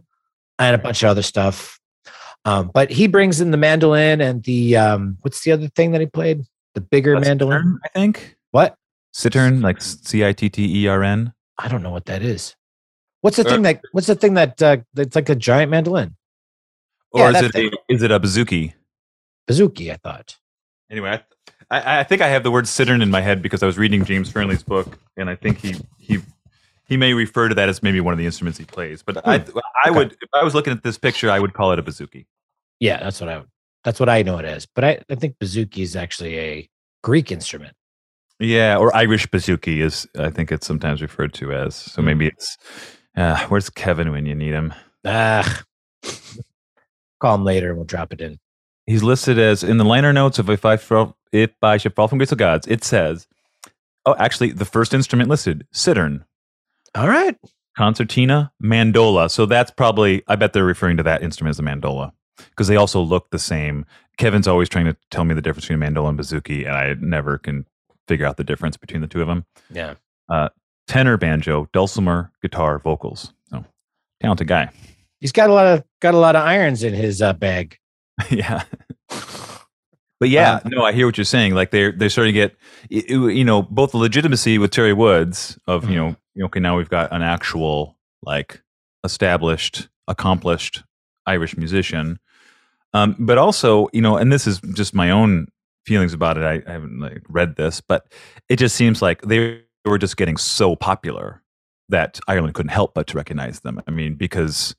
and 0.60 0.76
a 0.76 0.78
bunch 0.78 1.02
of 1.04 1.10
other 1.10 1.22
stuff. 1.24 1.80
Um, 2.46 2.72
but 2.74 2.92
he 2.92 3.08
brings 3.08 3.40
in 3.40 3.52
the 3.52 3.58
mandolin 3.58 4.20
and 4.22 4.44
the 4.44 4.76
um, 4.76 5.18
what's 5.22 5.44
the 5.44 5.52
other 5.54 5.70
thing 5.70 5.92
that 5.92 6.02
he 6.02 6.08
played? 6.08 6.44
The 6.76 6.82
bigger 6.82 7.14
That's 7.16 7.28
mandolin. 7.28 7.60
Cittern, 7.60 7.80
i 7.84 7.88
think 7.90 8.36
What? 8.52 8.76
Cittern, 9.14 9.62
like 9.62 9.82
c-i-t-t-e-r-n 9.82 11.34
I 11.60 11.68
don't 11.68 11.84
know 11.84 11.92
what 11.92 12.06
that 12.06 12.22
is. 12.24 12.56
What's 13.22 13.38
the 13.38 13.48
Uh, 13.48 13.52
thing 13.52 13.62
that 13.62 13.82
what's 13.92 14.08
the 14.08 14.16
thing 14.16 14.34
that 14.34 14.62
uh, 14.62 14.78
that's 14.94 15.16
like 15.16 15.30
a 15.30 15.36
giant 15.36 15.72
mandolin? 15.72 16.16
or 17.12 17.22
Yeah, 17.22 17.28
is 17.30 17.34
that 17.52 17.56
it 17.56 17.74
a, 17.74 17.94
is 17.94 18.04
it 18.04 18.12
a 18.12 18.20
bouzouki 18.20 18.74
Bouzouki, 19.48 19.92
I 19.92 19.98
thought. 19.98 20.38
Anyway 20.94 21.20
I, 21.72 21.80
I, 21.82 22.00
I 22.02 22.04
think 22.06 22.22
i 22.22 22.30
have 22.30 22.44
the 22.44 22.52
word 22.52 22.68
cittern 22.68 23.02
in 23.02 23.10
my 23.12 23.22
head 23.22 23.42
because 23.42 23.64
i 23.64 23.66
was 23.66 23.78
reading 23.80 24.06
james 24.06 24.32
fearnley's 24.32 24.64
book 24.64 25.00
and 25.18 25.30
i 25.30 25.36
think 25.36 25.58
he 25.58 25.76
he 25.98 26.20
he 26.86 26.98
may 26.98 27.14
refer 27.16 27.50
to 27.50 27.56
that 27.56 27.68
as 27.70 27.82
maybe 27.84 28.00
one 28.00 28.14
of 28.14 28.20
the 28.20 28.26
instruments 28.28 28.60
he 28.60 28.66
plays 28.66 29.04
but 29.04 29.18
i 29.28 29.36
i 29.36 29.38
Hmm. 29.40 29.50
Okay. 29.90 29.98
would 29.98 30.12
if 30.14 30.30
i 30.36 30.44
was 30.44 30.54
looking 30.56 30.72
at 30.72 30.84
this 30.84 30.98
picture 31.00 31.32
i 31.32 31.40
would 31.40 31.54
call 31.54 31.72
it 31.74 31.80
a 31.80 31.84
bouzouki 31.84 32.28
Yeah, 32.80 33.00
that's 33.04 33.20
what 33.20 33.30
I 33.30 33.40
would 33.40 33.48
that's 33.84 34.00
what 34.00 34.08
I 34.10 34.22
know 34.24 34.38
it 34.38 34.46
as. 34.46 34.66
But 34.66 34.84
I, 34.86 35.00
I 35.10 35.16
think 35.16 35.38
bouzouki 35.40 35.80
is 35.80 35.96
actually 35.98 36.40
a 36.40 36.70
Greek 37.04 37.32
instrument. 37.34 37.76
Yeah, 38.40 38.78
or 38.78 38.96
Irish 38.96 39.28
bouzouki 39.28 39.82
is 39.82 40.08
I 40.18 40.30
think 40.30 40.52
it's 40.54 40.66
sometimes 40.68 41.02
referred 41.02 41.34
to 41.36 41.52
as. 41.54 41.76
So 41.76 42.02
Hmm. 42.02 42.06
maybe 42.08 42.28
it's 42.28 42.58
uh, 43.18 43.46
where's 43.50 43.70
Kevin 43.70 44.12
when 44.12 44.26
you 44.26 44.36
need 44.36 44.54
him? 44.54 44.74
Ah, 45.06 45.64
call 47.20 47.36
him 47.36 47.44
later 47.46 47.70
and 47.70 47.78
we'll 47.78 47.86
drop 47.86 48.14
it 48.14 48.22
in. 48.22 48.40
He's 48.86 49.04
listed 49.04 49.40
as 49.40 49.64
in 49.64 49.78
the 49.78 49.86
liner 49.86 50.12
notes 50.14 50.40
of 50.40 50.50
if 50.50 50.66
I 50.66 50.78
fall, 50.78 51.16
if 51.32 51.52
I 51.62 51.78
should 51.78 51.96
fall 51.96 52.08
from 52.08 52.18
grace 52.18 52.32
of 52.32 52.38
gods. 52.38 52.68
It 52.68 52.84
says 52.84 53.28
Oh, 54.06 54.16
actually, 54.20 54.52
the 54.52 54.66
first 54.66 54.94
instrument 54.94 55.30
listed, 55.30 55.66
Cittern, 55.72 56.26
All 56.94 57.08
right. 57.08 57.38
concertina, 57.78 58.52
mandola. 58.62 59.32
So 59.32 59.46
that's 59.46 59.72
probably, 59.72 60.24
I 60.28 60.36
bet 60.36 60.52
they're 60.52 60.66
referring 60.66 60.98
to 60.98 61.04
that 61.04 61.24
instrument 61.24 61.52
as 61.56 61.60
a 61.60 61.64
mandola 61.64 62.12
because 62.50 62.68
they 62.68 62.76
also 62.76 63.02
look 63.02 63.30
the 63.30 63.40
same. 63.40 63.86
Kevin's 64.18 64.48
always 64.48 64.68
trying 64.68 64.86
to 64.86 64.98
tell 65.10 65.24
me 65.24 65.34
the 65.34 65.42
difference 65.42 65.68
between 65.68 65.82
a 65.82 65.86
mandola 65.90 66.10
and 66.10 66.20
bouzouki, 66.20 66.66
and 66.68 66.76
I 66.76 66.96
never 67.00 67.38
can 67.38 67.66
figure 68.10 68.26
out 68.26 68.36
the 68.36 68.44
difference 68.44 68.76
between 68.76 69.00
the 69.02 69.08
two 69.08 69.22
of 69.22 69.28
them. 69.30 69.46
Yeah. 69.70 69.94
Tenor, 70.88 71.16
banjo, 71.18 71.70
dulcimer, 71.72 72.30
guitar, 72.42 72.78
vocals. 72.80 73.32
So 73.50 73.64
talented 74.22 74.48
guy. 74.50 74.70
He's 75.22 75.32
got 75.32 75.50
a 75.50 75.54
lot 75.54 75.66
of 75.68 75.84
got 76.02 76.14
a 76.14 76.18
lot 76.18 76.36
of 76.36 76.44
irons 76.46 76.84
in 76.84 76.94
his 76.94 77.22
uh, 77.22 77.32
bag. 77.32 77.78
yeah. 78.30 78.64
But 80.20 80.30
yeah, 80.30 80.62
Um, 80.64 80.72
no, 80.72 80.84
I 80.86 80.94
hear 80.94 81.06
what 81.06 81.18
you're 81.18 81.26
saying. 81.26 81.54
Like 81.54 81.72
they're 81.72 81.92
they're 81.92 82.10
starting 82.10 82.34
to 82.34 82.40
get, 82.40 82.56
you 82.90 83.44
know, 83.44 83.62
both 83.62 83.92
the 83.92 83.98
legitimacy 83.98 84.58
with 84.58 84.72
Terry 84.72 84.94
Woods 84.94 85.58
of 85.68 85.90
you 85.90 85.98
know, 85.98 86.08
you 86.34 86.42
know, 86.42 86.46
okay, 86.46 86.60
now 86.62 86.78
we've 86.78 86.90
got 86.90 87.12
an 87.12 87.22
actual 87.22 87.98
like 88.22 88.62
established, 89.04 89.90
accomplished 90.08 90.84
Irish 91.26 91.58
musician, 91.58 92.20
um, 92.94 93.16
but 93.20 93.38
also 93.38 93.90
you 93.92 94.02
know, 94.02 94.16
and 94.16 94.32
this 94.32 94.48
is 94.48 94.62
just 94.74 94.94
my 94.94 95.10
own 95.12 95.48
feelings 95.86 96.14
about 96.14 96.38
it. 96.38 96.44
I, 96.44 96.64
I 96.70 96.74
haven't 96.74 97.00
like 97.00 97.24
read 97.28 97.58
this, 97.58 97.82
but 97.82 98.06
it 98.48 98.58
just 98.58 98.76
seems 98.78 99.02
like 99.02 99.22
they 99.24 99.62
were 99.84 99.98
just 99.98 100.16
getting 100.16 100.38
so 100.38 100.78
popular 100.78 101.42
that 101.90 102.20
Ireland 102.30 102.54
couldn't 102.54 102.70
help 102.72 102.94
but 102.94 103.08
to 103.08 103.18
recognize 103.18 103.60
them. 103.60 103.82
I 103.86 103.92
mean, 103.92 104.16
because 104.16 104.74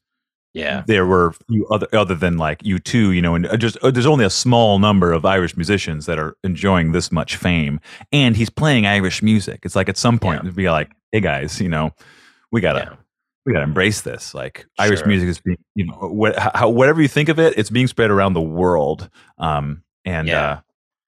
Yeah. 0.55 0.85
there 0.87 1.05
were 1.05 1.33
few 1.49 1.67
other 1.67 1.89
other 1.93 2.15
than 2.15 2.39
like 2.39 2.63
U2, 2.63 3.15
you 3.15 3.21
know, 3.21 3.35
and 3.35 3.47
uh, 3.47 3.57
just 3.57 3.77
uh, 3.83 3.91
there's 3.91 4.07
only 4.07 4.25
a 4.25 4.31
small 4.31 4.79
number 4.79 5.13
of 5.13 5.25
Irish 5.25 5.57
musicians 5.57 6.07
that 6.07 6.19
are 6.19 6.37
enjoying 6.45 6.93
this 6.93 7.11
much 7.13 7.37
fame, 7.37 7.81
and 8.13 8.37
he's 8.37 8.51
playing 8.51 8.87
Irish 8.87 9.23
music. 9.23 9.61
It's 9.65 9.75
like 9.77 9.89
at 9.89 9.97
some 9.99 10.19
point 10.19 10.43
Yeah. 10.45 10.51
to 10.51 10.55
be 10.55 10.71
like, 10.71 10.93
hey 11.13 11.21
guys, 11.21 11.61
you 11.61 11.69
know, 11.69 11.91
we 12.53 12.61
gotta 12.61 12.79
Yeah. 12.91 12.97
we 13.45 13.53
gotta 13.53 13.65
embrace 13.65 14.03
this. 14.03 14.33
Like 14.33 14.65
Irish 14.79 15.05
music 15.05 15.29
is 15.29 15.41
being, 15.41 15.59
you 15.75 15.87
know, 15.87 15.95
what, 15.95 16.39
how, 16.39 16.69
whatever 16.71 17.03
you 17.03 17.09
think 17.09 17.29
of 17.29 17.39
it, 17.41 17.59
it's 17.59 17.69
being 17.71 17.89
spread 17.89 18.11
around 18.11 18.33
the 18.35 18.41
world. 18.41 19.11
Um, 19.39 19.83
and 20.05 20.29
Yeah. 20.29 20.51
uh, 20.53 20.61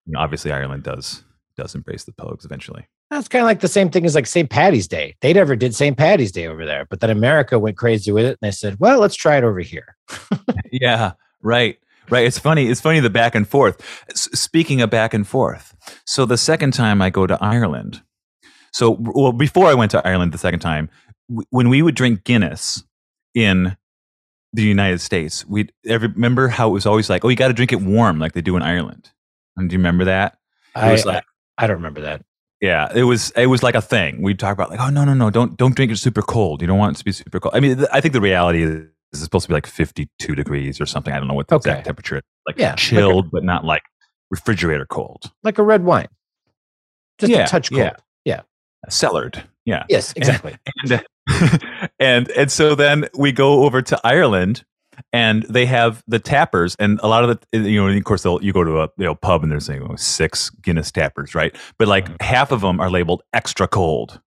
you 0.07 0.12
know, 0.12 0.20
obviously 0.20 0.51
Ireland 0.53 0.82
does 0.82 1.22
does 1.57 1.74
embrace 1.74 2.05
the 2.05 2.12
Pogues 2.12 2.44
eventually. 2.44 2.86
That's 3.11 3.28
kind 3.28 3.42
of 3.42 3.46
like 3.46 3.61
the 3.61 3.68
same 3.68 3.90
thing 3.90 4.04
as 4.04 4.14
like 4.14 4.26
St. 4.26 4.50
Patty's 4.50 4.88
Day. 4.88 5.14
They 5.20 5.32
never 5.32 5.54
did 5.54 5.74
St. 5.74 5.96
Patty's 5.96 6.32
Day 6.32 6.48
over 6.48 6.66
there, 6.66 6.86
but 6.86 7.00
then 7.00 7.11
America 7.11 7.59
went 7.59 7.76
crazy 7.76 8.11
with 8.11 8.24
it 8.24 8.38
and 8.40 8.48
they 8.48 8.50
said, 8.50 8.76
well, 8.80 8.98
let's 8.98 9.14
try 9.14 9.36
it 9.36 9.44
over 9.44 9.61
here. 9.61 9.96
Yeah, 10.72 11.12
right. 11.42 11.78
Right. 12.11 12.26
It's 12.26 12.38
funny. 12.38 12.68
It's 12.68 12.80
funny 12.80 13.00
the 13.00 13.09
back 13.09 13.34
and 13.34 13.48
forth. 13.48 13.80
S- 14.11 14.28
speaking 14.38 14.80
of 14.82 14.90
back 14.90 15.14
and 15.14 15.26
forth. 15.26 15.74
So 16.04 16.26
the 16.26 16.36
second 16.36 16.72
time 16.72 17.00
I 17.00 17.09
go 17.09 17.26
to 17.26 17.38
Ireland. 17.42 18.02
So 18.72 18.96
well 19.00 19.32
before 19.32 19.66
I 19.66 19.74
went 19.74 19.90
to 19.92 20.07
Ireland 20.07 20.32
the 20.32 20.38
second 20.38 20.61
time, 20.61 20.90
w- 21.30 21.46
when 21.50 21.68
we 21.68 21.82
would 21.82 21.94
drink 21.94 22.24
Guinness 22.24 22.82
in 23.34 23.76
the 24.52 24.62
United 24.62 25.00
States, 25.00 25.46
we 25.46 25.68
remember 25.84 26.48
how 26.48 26.68
it 26.68 26.72
was 26.72 26.86
always 26.86 27.09
like, 27.09 27.24
"Oh, 27.24 27.28
you 27.28 27.36
got 27.36 27.48
to 27.48 27.54
drink 27.54 27.72
it 27.72 27.80
warm 27.80 28.18
like 28.18 28.32
they 28.32 28.42
do 28.42 28.57
in 28.57 28.62
Ireland." 28.62 29.11
And 29.57 29.70
do 29.70 29.74
you 29.74 29.78
remember 29.78 30.04
that? 30.04 30.34
It 30.74 30.80
I, 30.80 30.92
was 30.92 31.07
like 31.07 31.24
I, 31.59 31.64
I 31.64 31.66
don't 31.66 31.76
remember 31.76 32.02
that. 32.02 32.22
Yeah, 32.61 32.88
it 32.94 33.02
was 33.04 33.30
it 33.36 33.46
was 33.46 33.62
like 33.62 33.74
a 33.74 33.82
thing. 33.82 34.22
We'd 34.22 34.38
talk 34.38 34.52
about 34.52 34.70
like, 34.70 34.80
"Oh, 34.80 34.90
no, 34.90 35.04
no, 35.04 35.14
no, 35.14 35.30
don't 35.30 35.57
don't 35.57 35.74
drink 35.74 35.92
it 35.92 35.96
super 35.96 36.22
cold. 36.22 36.61
You 36.62 36.66
don't 36.66 36.78
want 36.78 36.96
it 36.96 36.98
to 36.98 37.04
be 37.04 37.12
super 37.12 37.38
cold." 37.40 37.54
I 37.54 37.61
mean, 37.61 37.76
th- 37.76 37.88
I 37.92 38.00
think 38.00 38.12
the 38.14 38.20
reality 38.20 38.62
is 38.62 38.86
it's 39.12 39.22
supposed 39.22 39.44
to 39.44 39.48
be 39.48 39.54
like 39.54 39.66
52 39.66 40.34
degrees 40.34 40.80
or 40.80 40.86
something. 40.86 41.12
I 41.12 41.18
don't 41.18 41.28
know 41.28 41.34
what 41.34 41.48
the 41.48 41.57
Okay. 41.57 41.70
exact 41.70 41.86
temperature 41.86 42.16
is. 42.16 42.22
Like 42.46 42.59
Yeah, 42.59 42.70
like 42.70 42.74
a- 42.74 42.80
chilled, 42.80 43.30
but 43.30 43.44
not 43.44 43.64
like 43.64 43.82
refrigerator 44.30 44.86
cold. 44.86 45.30
Like 45.44 45.59
a 45.59 45.62
red 45.62 45.84
wine. 45.84 46.09
Just 47.18 47.30
Yeah, 47.32 47.44
a 47.44 47.46
touch 47.48 47.70
cold. 47.70 47.80
yeah. 48.24 48.40
Cellared. 48.88 49.42
Yeah. 49.64 49.84
Yes, 49.88 50.12
exactly. 50.16 50.57
And, 50.84 51.04
and 51.98 52.28
and 52.30 52.52
so 52.52 52.74
then 52.76 53.09
we 53.18 53.32
go 53.32 53.64
over 53.64 53.82
to 53.82 54.00
Ireland 54.04 54.64
and 55.12 55.42
they 55.44 55.66
have 55.66 56.03
the 56.09 56.18
tappers 56.18 56.74
and 56.78 56.99
a 57.03 57.09
lot 57.09 57.24
of 57.24 57.38
the 57.53 57.59
you 57.59 57.80
know 57.80 57.88
of 57.88 58.05
course 58.05 58.22
they'll 58.22 58.42
you 58.42 58.53
go 58.53 58.64
to 58.64 58.80
a 58.80 58.88
you 58.99 59.05
know 59.05 59.14
pub 59.14 59.42
and 59.42 59.51
there's 59.53 59.68
you 59.68 59.80
know, 59.80 59.94
six 59.97 60.51
Guinness 60.51 60.90
tappers 60.92 61.34
right 61.34 61.55
but 61.78 61.88
like 61.88 62.09
Mhm. 62.09 62.22
half 62.22 62.53
of 62.53 62.61
them 62.61 62.80
are 62.80 62.90
labeled 62.90 63.22
extra 63.32 63.66
cold 63.68 64.20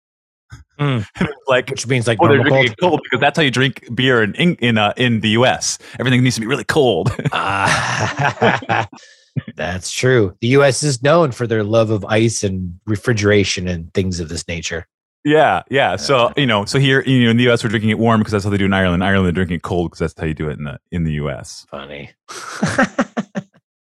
Mm. 0.79 1.05
like 1.47 1.69
Which 1.71 1.87
means 1.87 2.07
like 2.07 2.19
Oh, 2.21 2.27
they're 2.27 2.37
drinking 2.43 2.75
cold. 2.79 2.91
cold 2.91 3.01
because 3.03 3.19
that's 3.19 3.35
how 3.35 3.43
you 3.43 3.49
drink 3.51 3.83
beer 3.95 4.21
in 4.23 4.35
in 4.35 4.55
in, 4.55 4.77
uh, 4.77 4.93
in 4.95 5.21
the 5.21 5.29
U.S. 5.29 5.79
Everything 5.99 6.23
needs 6.23 6.35
to 6.35 6.41
be 6.41 6.47
really 6.47 6.63
cold. 6.63 7.11
Ah, 7.33 8.87
that's 9.55 9.91
true. 9.91 10.35
The 10.41 10.47
U.S. 10.49 10.83
is 10.83 11.01
known 11.01 11.31
for 11.31 11.47
their 11.47 11.63
love 11.63 11.89
of 11.89 12.05
ice 12.05 12.43
and 12.43 12.79
refrigeration 12.85 13.67
and 13.67 13.91
things 13.93 14.19
of 14.19 14.29
this 14.29 14.47
nature. 14.47 14.87
Yeah, 15.23 15.63
yeah. 15.69 15.95
So 15.97 16.31
you 16.37 16.45
know, 16.45 16.65
so 16.65 16.79
here 16.79 17.01
you 17.01 17.25
know 17.25 17.31
in 17.31 17.37
the 17.37 17.43
U.S. 17.43 17.63
we're 17.63 17.69
drinking 17.69 17.89
it 17.89 17.99
warm 17.99 18.21
because 18.21 18.31
that's 18.31 18.43
how 18.43 18.49
they 18.49 18.57
do 18.57 18.65
in 18.65 18.73
Ireland. 18.73 19.03
Ireland 19.03 19.25
they're 19.25 19.33
drinking 19.33 19.57
it 19.57 19.63
cold 19.63 19.91
because 19.91 19.99
that's 19.99 20.19
how 20.19 20.25
you 20.25 20.33
do 20.33 20.49
it 20.49 20.57
in 20.57 20.63
the 20.63 20.79
in 20.91 21.03
the 21.03 21.13
U.S. 21.13 21.65
Funny. 21.69 22.11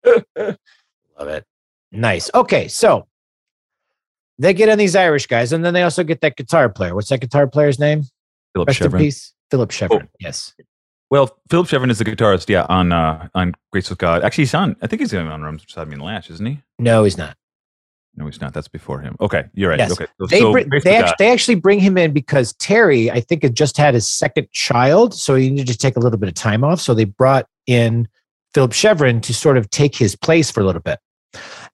Love 0.06 1.28
it. 1.28 1.44
Nice. 1.92 2.30
Okay, 2.34 2.68
so 2.68 3.06
they 4.38 4.54
get 4.54 4.68
on 4.68 4.78
these 4.78 4.96
Irish 4.96 5.26
guys, 5.26 5.52
and 5.52 5.64
then 5.64 5.74
they 5.74 5.82
also 5.82 6.02
get 6.02 6.20
that 6.22 6.36
guitar 6.36 6.68
player. 6.68 6.94
What's 6.94 7.10
that 7.10 7.20
guitar 7.20 7.46
player's 7.46 7.78
name? 7.78 8.04
Philip 8.54 8.68
Rest 8.68 8.80
in 8.80 8.92
peace. 8.92 9.32
Philip 9.50 9.70
Chevron. 9.70 10.02
Oh. 10.04 10.08
Yes. 10.18 10.54
Well, 11.10 11.36
Philip 11.50 11.68
Chevron 11.68 11.90
is 11.90 11.98
the 11.98 12.04
guitarist, 12.04 12.48
yeah, 12.48 12.66
on 12.68 12.92
uh 12.92 13.28
on 13.34 13.54
Grace 13.72 13.90
with 13.90 13.98
God. 13.98 14.22
Actually, 14.22 14.44
he's 14.44 14.54
on. 14.54 14.76
I 14.80 14.86
think 14.86 15.00
he's 15.00 15.12
on 15.12 15.42
Rum 15.42 15.58
Sodomy 15.58 15.94
and 15.94 16.02
Lash, 16.02 16.30
isn't 16.30 16.46
he? 16.46 16.60
No, 16.78 17.04
he's 17.04 17.18
not. 17.18 17.36
No, 18.20 18.26
he's 18.26 18.40
not. 18.40 18.52
That's 18.52 18.68
before 18.68 19.00
him. 19.00 19.16
Okay, 19.18 19.46
you're 19.54 19.70
right. 19.70 19.78
Yes. 19.78 19.92
Okay, 19.92 20.06
so, 20.20 20.26
They, 20.26 20.40
so 20.40 20.52
Grace 20.52 20.84
they, 20.84 20.96
actually, 20.96 21.14
they 21.18 21.32
actually 21.32 21.54
bring 21.54 21.80
him 21.80 21.96
in 21.96 22.12
because 22.12 22.52
Terry, 22.54 23.10
I 23.10 23.20
think, 23.20 23.42
had 23.42 23.54
just 23.54 23.78
had 23.78 23.94
his 23.94 24.06
second 24.06 24.50
child. 24.52 25.14
So 25.14 25.36
he 25.36 25.48
needed 25.48 25.68
to 25.68 25.78
take 25.78 25.96
a 25.96 26.00
little 26.00 26.18
bit 26.18 26.28
of 26.28 26.34
time 26.34 26.62
off. 26.62 26.82
So 26.82 26.92
they 26.92 27.04
brought 27.04 27.46
in 27.66 28.06
Philip 28.52 28.74
Chevron 28.74 29.22
to 29.22 29.32
sort 29.32 29.56
of 29.56 29.70
take 29.70 29.96
his 29.96 30.14
place 30.14 30.50
for 30.50 30.60
a 30.60 30.64
little 30.64 30.82
bit. 30.82 30.98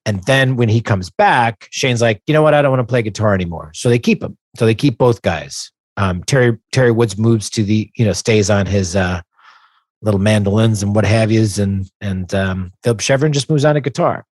And 0.05 0.23
then 0.23 0.55
when 0.55 0.69
he 0.69 0.79
comes 0.79 1.09
back, 1.09 1.67
Shane's 1.71 2.01
like, 2.01 2.21
you 2.27 2.33
know 2.33 2.41
what? 2.41 2.53
I 2.53 2.61
don't 2.61 2.71
want 2.71 2.79
to 2.79 2.89
play 2.89 3.01
guitar 3.01 3.33
anymore. 3.33 3.71
So 3.73 3.89
they 3.89 3.99
keep 3.99 4.23
him. 4.23 4.37
So 4.55 4.65
they 4.65 4.75
keep 4.75 4.97
both 4.97 5.21
guys. 5.21 5.69
Um, 5.97 6.23
Terry 6.23 6.57
Terry 6.71 6.91
Woods 6.91 7.17
moves 7.17 7.49
to 7.49 7.63
the, 7.63 7.91
you 7.95 8.05
know, 8.05 8.13
stays 8.13 8.49
on 8.49 8.67
his 8.67 8.95
uh, 8.95 9.19
little 10.01 10.21
mandolins 10.21 10.81
and 10.81 10.95
what 10.95 11.03
have 11.03 11.29
yous, 11.29 11.57
and 11.57 11.89
and 11.99 12.33
um, 12.33 12.71
Philip 12.83 13.01
Chevron 13.01 13.33
just 13.33 13.49
moves 13.49 13.65
on 13.65 13.75
to 13.75 13.81
guitar. 13.81 14.23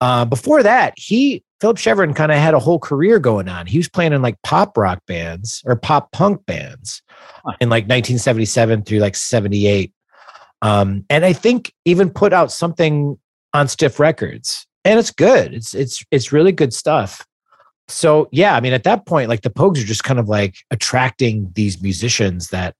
Uh, 0.00 0.24
before 0.24 0.62
that, 0.62 0.94
he 0.96 1.42
Philip 1.60 1.78
Chevron 1.78 2.14
kind 2.14 2.30
of 2.30 2.38
had 2.38 2.54
a 2.54 2.58
whole 2.58 2.78
career 2.78 3.18
going 3.18 3.48
on. 3.48 3.66
He 3.66 3.78
was 3.78 3.88
playing 3.88 4.12
in 4.12 4.22
like 4.22 4.40
pop 4.42 4.76
rock 4.76 5.02
bands 5.06 5.62
or 5.66 5.74
pop 5.76 6.12
punk 6.12 6.46
bands 6.46 7.02
Huh. 7.44 7.56
in 7.60 7.68
like 7.68 7.84
1977 7.84 8.82
through 8.84 8.98
like 8.98 9.16
78. 9.16 9.92
Um, 10.62 11.04
and 11.08 11.24
I 11.24 11.32
think 11.32 11.72
even 11.84 12.10
put 12.10 12.32
out 12.32 12.50
something 12.50 13.16
on 13.54 13.68
Stiff 13.68 14.00
Records, 14.00 14.66
and 14.84 14.98
it's 14.98 15.10
good. 15.10 15.54
It's 15.54 15.74
it's 15.74 16.04
it's 16.10 16.32
really 16.32 16.52
good 16.52 16.74
stuff. 16.74 17.24
So 17.86 18.28
yeah, 18.32 18.54
I 18.54 18.60
mean, 18.60 18.72
at 18.72 18.84
that 18.84 19.06
point, 19.06 19.28
like 19.28 19.42
the 19.42 19.50
Pogues 19.50 19.80
are 19.82 19.86
just 19.86 20.04
kind 20.04 20.18
of 20.18 20.28
like 20.28 20.56
attracting 20.70 21.50
these 21.54 21.80
musicians 21.80 22.48
that 22.48 22.74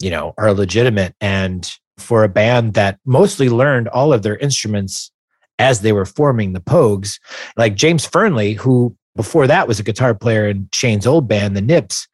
you 0.00 0.10
know 0.10 0.34
are 0.38 0.52
legitimate, 0.52 1.14
and 1.20 1.70
for 1.98 2.24
a 2.24 2.28
band 2.28 2.74
that 2.74 2.98
mostly 3.04 3.48
learned 3.48 3.86
all 3.88 4.12
of 4.12 4.22
their 4.22 4.36
instruments 4.38 5.12
as 5.60 5.82
they 5.82 5.92
were 5.92 6.06
forming 6.06 6.54
the 6.54 6.60
Pogues, 6.60 7.20
like 7.56 7.76
James 7.76 8.08
Fearnley, 8.08 8.56
who 8.56 8.96
before 9.14 9.46
that 9.46 9.68
was 9.68 9.78
a 9.78 9.82
guitar 9.82 10.14
player 10.14 10.48
in 10.48 10.68
Shane's 10.72 11.06
old 11.06 11.28
band, 11.28 11.54
the 11.54 11.60
Nips. 11.60 12.08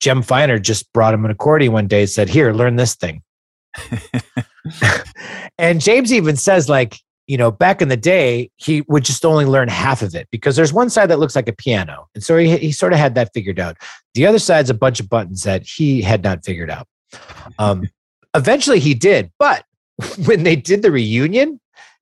Jem 0.00 0.22
Finer 0.22 0.58
just 0.58 0.90
brought 0.92 1.12
him 1.12 1.24
an 1.24 1.30
accordion 1.30 1.72
one 1.72 1.88
day 1.88 2.02
and 2.02 2.10
said, 2.10 2.28
Here, 2.28 2.52
learn 2.52 2.76
this 2.76 2.94
thing. 2.94 3.22
and 5.58 5.80
James 5.80 6.12
even 6.12 6.36
says, 6.36 6.68
like, 6.68 6.98
you 7.26 7.36
know, 7.36 7.50
back 7.50 7.82
in 7.82 7.88
the 7.88 7.96
day, 7.96 8.50
he 8.56 8.82
would 8.88 9.04
just 9.04 9.24
only 9.24 9.44
learn 9.44 9.68
half 9.68 10.02
of 10.02 10.14
it 10.14 10.28
because 10.30 10.54
there's 10.54 10.72
one 10.72 10.90
side 10.90 11.08
that 11.08 11.18
looks 11.18 11.34
like 11.34 11.48
a 11.48 11.52
piano. 11.52 12.06
And 12.14 12.22
so 12.22 12.36
he, 12.36 12.56
he 12.56 12.72
sort 12.72 12.92
of 12.92 12.98
had 12.98 13.14
that 13.14 13.30
figured 13.32 13.58
out. 13.58 13.76
The 14.14 14.26
other 14.26 14.38
side's 14.38 14.70
a 14.70 14.74
bunch 14.74 15.00
of 15.00 15.08
buttons 15.08 15.44
that 15.44 15.62
he 15.62 16.02
had 16.02 16.22
not 16.22 16.44
figured 16.44 16.70
out. 16.70 16.86
Um, 17.58 17.88
eventually 18.34 18.80
he 18.80 18.94
did. 18.94 19.32
But 19.38 19.64
when 20.26 20.42
they 20.42 20.56
did 20.56 20.82
the 20.82 20.90
reunion, 20.90 21.60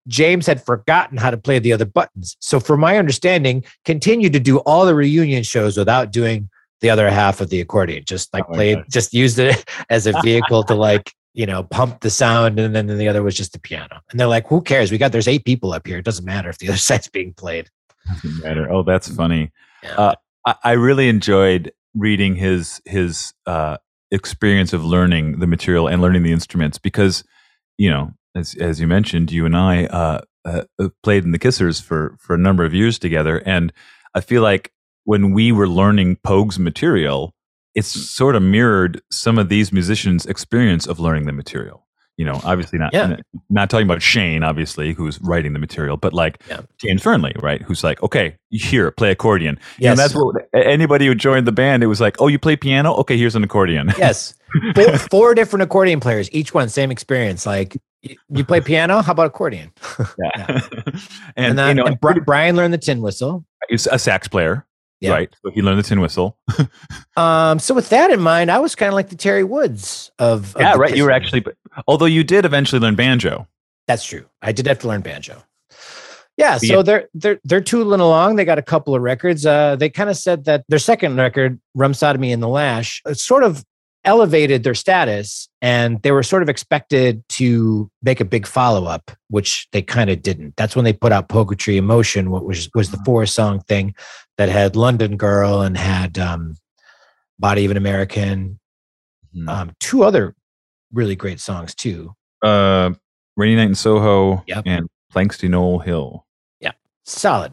James 0.08 0.46
had 0.46 0.64
forgotten 0.64 1.18
how 1.18 1.30
to 1.30 1.36
play 1.36 1.58
the 1.58 1.72
other 1.72 1.84
buttons. 1.84 2.36
So, 2.40 2.58
from 2.60 2.80
my 2.80 2.96
understanding, 2.98 3.64
continued 3.84 4.32
to 4.32 4.40
do 4.40 4.58
all 4.60 4.86
the 4.86 4.94
reunion 4.94 5.42
shows 5.42 5.76
without 5.76 6.10
doing 6.12 6.48
the 6.80 6.90
other 6.90 7.10
half 7.10 7.40
of 7.40 7.50
the 7.50 7.60
accordion. 7.60 8.04
Just 8.06 8.32
like 8.32 8.44
Oh 8.48 8.54
played, 8.54 8.76
gosh. 8.78 8.86
just 8.90 9.14
used 9.14 9.38
it 9.38 9.64
as 9.90 10.06
a 10.06 10.14
vehicle 10.22 10.62
to 10.64 10.74
like 10.74 11.12
you 11.34 11.46
know 11.46 11.62
pump 11.64 12.00
the 12.00 12.10
sound, 12.10 12.58
and 12.58 12.74
then 12.74 12.86
the 12.86 13.08
other 13.08 13.22
was 13.22 13.36
just 13.36 13.52
the 13.52 13.60
piano. 13.60 14.00
And 14.10 14.18
they're 14.18 14.26
like, 14.26 14.46
"Who 14.48 14.62
cares? 14.62 14.90
We 14.90 14.98
got 14.98 15.12
there's 15.12 15.28
eight 15.28 15.44
people 15.44 15.72
up 15.72 15.86
here. 15.86 15.98
It 15.98 16.04
doesn't 16.04 16.24
matter 16.24 16.48
if 16.48 16.58
the 16.58 16.68
other 16.68 16.78
side's 16.78 17.08
being 17.08 17.34
played." 17.34 17.68
Doesn't 18.06 18.42
matter. 18.42 18.70
Oh, 18.72 18.82
that's 18.82 19.14
funny. 19.14 19.52
Yeah. 19.82 19.94
Uh, 19.94 20.14
I, 20.46 20.54
I 20.64 20.72
really 20.72 21.08
enjoyed 21.08 21.72
reading 21.94 22.36
his 22.36 22.80
his 22.86 23.34
uh, 23.46 23.76
experience 24.10 24.72
of 24.72 24.84
learning 24.84 25.38
the 25.38 25.46
material 25.46 25.86
and 25.86 26.00
learning 26.00 26.22
the 26.22 26.32
instruments 26.32 26.78
because, 26.78 27.22
you 27.78 27.90
know, 27.90 28.12
as 28.34 28.54
as 28.60 28.80
you 28.80 28.86
mentioned, 28.86 29.30
you 29.32 29.44
and 29.46 29.56
I 29.56 29.86
uh, 29.86 30.20
uh, 30.44 30.62
played 31.02 31.24
in 31.24 31.32
the 31.32 31.38
Kissers 31.38 31.82
for 31.82 32.16
for 32.18 32.34
a 32.34 32.38
number 32.38 32.64
of 32.64 32.74
years 32.74 32.98
together, 32.98 33.42
and 33.46 33.72
I 34.14 34.20
feel 34.20 34.42
like 34.42 34.72
when 35.04 35.32
we 35.32 35.52
were 35.52 35.68
learning 35.68 36.16
Pogue's 36.24 36.58
material, 36.58 37.34
it's 37.74 37.88
sort 37.88 38.36
of 38.36 38.42
mirrored 38.42 39.00
some 39.10 39.38
of 39.38 39.48
these 39.48 39.72
musicians' 39.72 40.26
experience 40.26 40.86
of 40.86 41.00
learning 41.00 41.26
the 41.26 41.32
material. 41.32 41.86
You 42.16 42.26
know, 42.26 42.38
obviously 42.44 42.78
not 42.78 42.92
Yeah. 42.92 43.16
not 43.48 43.70
talking 43.70 43.86
about 43.86 44.02
Shane, 44.02 44.42
obviously, 44.42 44.92
who's 44.92 45.18
writing 45.22 45.54
the 45.54 45.58
material, 45.58 45.96
but 45.96 46.12
like 46.12 46.42
Yeah. 46.50 46.60
James 46.78 47.02
Fearnley, 47.02 47.32
right? 47.42 47.62
Who's 47.62 47.82
like, 47.82 48.02
okay, 48.02 48.36
here, 48.50 48.90
play 48.90 49.10
accordion. 49.10 49.58
Yes. 49.78 49.92
And 49.92 49.98
that's 49.98 50.14
what 50.14 50.36
anybody 50.52 51.06
who 51.06 51.14
joined 51.14 51.46
the 51.46 51.52
band, 51.52 51.82
it 51.82 51.86
was 51.86 51.98
like, 52.00 52.20
oh, 52.20 52.26
you 52.28 52.38
play 52.38 52.56
piano? 52.56 52.92
Okay, 52.96 53.16
here's 53.16 53.36
an 53.36 53.42
accordion. 53.44 53.90
Yes. 53.96 54.34
Four, 54.74 54.98
four 54.98 55.34
different 55.34 55.62
accordion 55.62 55.98
players, 55.98 56.28
each 56.30 56.52
one 56.52 56.68
same 56.68 56.90
experience. 56.90 57.46
Like 57.46 57.78
y- 58.04 58.16
you 58.28 58.44
play 58.44 58.60
piano, 58.60 59.02
how 59.02 59.12
about 59.12 59.26
accordion? 59.26 59.72
Yeah. 60.18 60.60
And, 61.36 61.46
and, 61.50 61.58
then 61.58 61.76
you 61.76 61.82
know, 61.82 61.86
and 61.86 62.00
Bri- 62.00 62.20
Brian 62.20 62.56
learned 62.56 62.74
the 62.74 62.78
tin 62.78 63.00
whistle. 63.00 63.44
he's 63.68 63.86
a 63.86 63.98
sax 63.98 64.26
player, 64.28 64.66
Yeah. 65.00 65.12
right? 65.12 65.34
So 65.42 65.50
he 65.50 65.62
learned 65.62 65.78
the 65.78 65.82
tin 65.84 66.00
whistle. 66.00 66.36
Um, 67.16 67.58
so 67.58 67.74
with 67.74 67.90
that 67.90 68.10
in 68.10 68.20
mind, 68.20 68.50
I 68.50 68.58
was 68.60 68.74
kind 68.74 68.88
of 68.88 68.94
like 68.94 69.10
the 69.10 69.16
Terry 69.16 69.44
Woods 69.44 70.10
of, 70.18 70.54
of 70.56 70.62
yeah, 70.62 70.74
right. 70.76 70.96
You 70.96 71.04
were 71.04 71.10
actually, 71.10 71.44
although 71.86 72.06
you 72.06 72.24
did 72.24 72.44
eventually 72.46 72.80
learn 72.80 72.94
banjo. 72.94 73.46
That's 73.86 74.04
true. 74.04 74.24
I 74.40 74.52
did 74.52 74.66
have 74.66 74.78
to 74.80 74.88
learn 74.88 75.02
banjo. 75.02 75.42
Yeah, 76.38 76.56
so 76.56 76.76
yeah. 76.76 76.82
they're 76.82 77.08
they're 77.12 77.40
they're 77.44 77.60
tootling 77.60 78.00
along. 78.00 78.36
They 78.36 78.46
got 78.46 78.58
a 78.58 78.62
couple 78.62 78.94
of 78.94 79.02
records. 79.02 79.44
Uh, 79.44 79.76
they 79.76 79.90
kind 79.90 80.08
of 80.08 80.16
said 80.16 80.44
that 80.46 80.64
their 80.68 80.78
second 80.78 81.16
record, 81.18 81.60
"Rum 81.74 81.92
Sodomy 81.92 82.32
and 82.32 82.42
the 82.42 82.48
Lash," 82.48 83.02
it 83.06 83.18
sort 83.18 83.42
of 83.42 83.62
elevated 84.04 84.62
their 84.64 84.74
status, 84.74 85.48
and 85.60 86.00
they 86.02 86.10
were 86.10 86.22
sort 86.22 86.42
of 86.42 86.48
expected 86.48 87.22
to 87.30 87.90
make 88.02 88.20
a 88.20 88.24
big 88.24 88.46
follow 88.46 88.86
up, 88.86 89.10
which 89.28 89.68
they 89.72 89.82
kind 89.82 90.08
of 90.10 90.22
didn't. 90.22 90.54
That's 90.56 90.74
when 90.74 90.84
they 90.84 90.92
put 90.92 91.12
out 91.12 91.28
"Poguetry 91.28 91.76
in 91.76 91.84
Motion," 91.84 92.30
what 92.30 92.44
was 92.44 92.68
was 92.74 92.90
the 92.90 93.00
four 93.04 93.26
song 93.26 93.60
thing 93.60 93.94
that 94.38 94.48
had 94.48 94.76
"London 94.76 95.16
Girl" 95.16 95.60
and 95.62 95.76
had 95.76 96.18
um, 96.18 96.56
"Body 97.38 97.64
of 97.64 97.70
an 97.70 97.76
American," 97.76 98.58
Hmm. 99.34 99.48
um, 99.48 99.72
two 99.80 100.02
other 100.02 100.34
really 100.92 101.14
great 101.16 101.38
songs 101.40 101.74
too. 101.74 102.14
Uh, 102.42 102.92
Rainy 103.36 103.56
Night 103.56 103.68
in 103.68 103.74
Soho 103.74 104.42
Yep. 104.46 104.62
and 104.66 104.88
Planxty 105.14 105.48
Noel 105.48 105.78
Hill. 105.78 106.26
Yeah, 106.60 106.72
solid, 107.04 107.52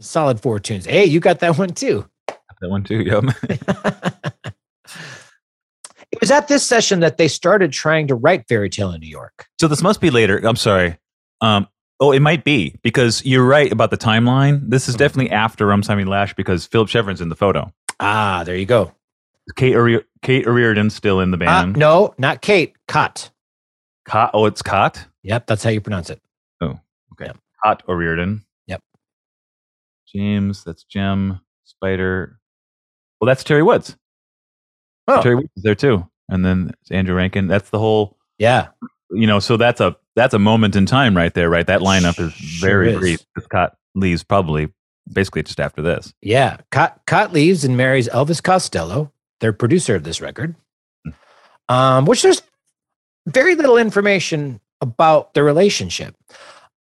solid 0.00 0.40
four 0.40 0.58
tunes. 0.58 0.84
Hey, 0.86 1.04
you 1.04 1.20
got 1.20 1.38
that 1.40 1.58
one 1.58 1.70
too. 1.70 2.06
That 2.26 2.68
one 2.70 2.82
too. 2.82 3.02
Yep. 3.02 3.24
it 6.12 6.20
was 6.20 6.30
at 6.30 6.48
this 6.48 6.64
session 6.64 7.00
that 7.00 7.16
they 7.16 7.26
started 7.28 7.72
trying 7.72 8.06
to 8.08 8.14
write 8.14 8.46
Fairy 8.48 8.68
Tale 8.70 8.92
in 8.92 9.00
New 9.00 9.08
York. 9.08 9.46
so 9.60 9.66
this 9.68 9.82
must 9.82 10.00
be 10.00 10.10
later. 10.10 10.38
I'm 10.38 10.56
sorry. 10.56 10.98
Um, 11.40 11.66
oh, 12.00 12.12
it 12.12 12.20
might 12.20 12.44
be 12.44 12.76
because 12.82 13.24
you're 13.24 13.44
right 13.44 13.72
about 13.72 13.90
the 13.90 13.96
timeline. 13.98 14.68
This 14.70 14.88
is 14.88 14.94
definitely 14.94 15.30
after 15.32 15.66
Rum 15.66 15.82
Simon 15.82 16.06
Lash 16.06 16.34
because 16.34 16.66
Philip 16.66 16.88
Chevron's 16.88 17.20
in 17.20 17.28
the 17.30 17.36
photo. 17.36 17.72
Ah, 17.98 18.42
there 18.44 18.56
you 18.56 18.66
go. 18.66 18.92
Kate, 19.56 19.74
O'Re- 19.74 20.04
Kate 20.22 20.46
O'Riordan's 20.46 20.94
still 20.94 21.18
in 21.20 21.30
the 21.32 21.36
Ah, 21.46 21.62
band. 21.64 21.76
no, 21.76 22.14
not 22.18 22.42
Kate. 22.42 22.74
Cot. 22.86 23.30
Cot, 24.04 24.30
oh, 24.34 24.46
it's 24.46 24.62
Cot. 24.62 25.04
Yep, 25.24 25.46
that's 25.46 25.64
how 25.64 25.70
you 25.70 25.80
pronounce 25.80 26.10
it. 26.10 26.20
Oh, 26.60 26.78
okay. 27.12 27.32
Cot 27.64 27.82
O'Riordan. 27.88 28.44
Yep. 28.66 28.82
James, 30.06 30.62
that's 30.64 30.84
Jim. 30.84 31.40
Spider. 31.64 32.38
Well, 33.20 33.26
that's 33.26 33.42
Terry 33.44 33.62
Woods. 33.62 33.96
Oh, 35.08 35.22
Terry 35.22 35.36
Woods 35.36 35.50
is 35.56 35.62
there 35.62 35.74
too. 35.74 36.08
And 36.28 36.44
then 36.44 36.72
it's 36.80 36.90
Andrew 36.90 37.14
Rankin. 37.14 37.48
That's 37.48 37.70
the 37.70 37.78
whole, 37.78 38.16
yeah. 38.38 38.68
you 39.10 39.26
know, 39.26 39.38
so 39.38 39.56
that's 39.56 39.80
a 39.80 39.96
that's 40.14 40.34
a 40.34 40.38
moment 40.38 40.76
in 40.76 40.86
time 40.86 41.16
right 41.16 41.32
there, 41.34 41.50
right? 41.50 41.66
That 41.66 41.80
lineup 41.80 42.20
is 42.20 42.32
Sure 42.32 42.68
very 42.68 42.92
is. 42.92 42.98
brief. 42.98 43.20
Scott 43.40 43.76
leaves 43.94 44.22
probably 44.22 44.68
basically 45.12 45.42
just 45.42 45.60
after 45.60 45.82
this. 45.82 46.14
Yeah. 46.22 46.58
Cot, 46.70 47.00
Cot 47.06 47.32
leaves 47.32 47.64
and 47.64 47.76
marries 47.76 48.08
Elvis 48.08 48.42
Costello, 48.42 49.12
their 49.40 49.52
producer 49.52 49.94
of 49.96 50.04
this 50.04 50.20
record, 50.20 50.54
um, 51.68 52.04
which 52.06 52.22
there's 52.22 52.42
very 53.26 53.54
little 53.54 53.76
information 53.76 54.60
about 54.80 55.34
the 55.34 55.42
relationship. 55.42 56.14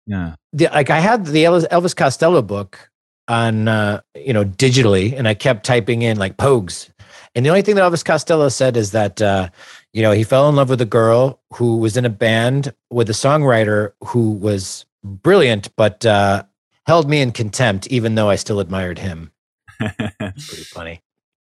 Yeah. 0.07 0.35
the, 0.51 0.67
like 0.67 0.89
I 0.89 0.99
had 0.99 1.25
the 1.25 1.43
Elvis, 1.43 1.67
Elvis 1.69 1.95
Costello 1.95 2.41
book 2.41 2.89
on 3.27 3.67
uh, 3.67 4.01
you 4.15 4.33
know 4.33 4.43
digitally, 4.43 5.17
and 5.17 5.27
I 5.27 5.33
kept 5.33 5.65
typing 5.65 6.01
in 6.01 6.17
like 6.17 6.37
Pogues, 6.37 6.89
and 7.35 7.45
the 7.45 7.49
only 7.49 7.61
thing 7.61 7.75
that 7.75 7.89
Elvis 7.89 8.03
Costello 8.05 8.49
said 8.49 8.75
is 8.77 8.91
that 8.91 9.21
uh, 9.21 9.49
you 9.93 10.01
know 10.01 10.11
he 10.11 10.23
fell 10.23 10.49
in 10.49 10.55
love 10.55 10.69
with 10.69 10.81
a 10.81 10.85
girl 10.85 11.41
who 11.53 11.77
was 11.77 11.97
in 11.97 12.05
a 12.05 12.09
band 12.09 12.73
with 12.89 13.09
a 13.09 13.13
songwriter 13.13 13.93
who 14.03 14.31
was 14.31 14.85
brilliant, 15.03 15.75
but 15.75 16.05
uh, 16.05 16.43
held 16.85 17.09
me 17.09 17.21
in 17.21 17.31
contempt, 17.31 17.87
even 17.87 18.15
though 18.15 18.29
I 18.29 18.35
still 18.35 18.59
admired 18.59 18.99
him. 18.99 19.31
Pretty 19.79 20.63
funny. 20.63 21.01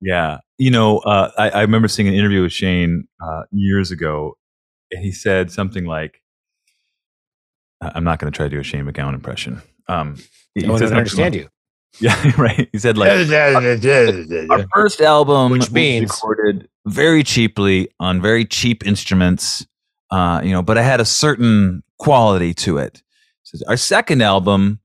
yeah. 0.01 0.39
You 0.59 0.71
know, 0.71 0.99
uh, 0.99 1.31
I, 1.39 1.51
I 1.51 1.61
remember 1.63 1.89
seeing 1.89 2.07
an 2.09 2.15
interview 2.15 2.43
with 2.43 2.53
Shane 2.53 3.09
uh, 3.21 3.43
years 3.51 3.91
ago, 3.91 4.37
and 4.93 5.03
he 5.03 5.11
said 5.11 5.51
something 5.51 5.85
like, 5.87 6.21
I'm 7.81 8.05
not 8.05 8.19
going 8.19 8.31
to 8.31 8.37
try 8.37 8.47
to 8.47 8.51
do 8.51 8.61
a 8.61 8.63
Shane 8.63 8.85
MacGowan 8.85 9.15
impression. 9.15 9.63
Um, 9.89 10.17
one 10.55 10.79
something 10.79 10.97
understand 10.97 11.35
like- 11.35 11.45
you. 11.45 11.49
Yeah, 12.01 12.33
right. 12.39 12.69
He 12.73 12.79
said 12.79 12.97
like 12.97 13.11
our 14.51 14.65
first 14.75 15.01
album 15.01 15.53
Which 15.53 15.61
was 15.63 15.73
means- 15.73 16.11
recorded 16.11 16.69
very 16.87 17.23
cheaply 17.23 17.91
on 18.01 18.23
very 18.23 18.45
cheap 18.45 18.87
instruments, 18.87 19.67
uh, 20.11 20.41
you 20.43 20.51
know, 20.53 20.63
but 20.63 20.79
it 20.79 20.85
had 20.85 21.01
a 21.01 21.05
certain 21.05 21.83
quality 21.99 22.55
to 22.55 22.79
it. 22.79 23.03
Says, 23.43 23.63
our 23.63 23.77
second 23.77 24.23
album 24.23 24.81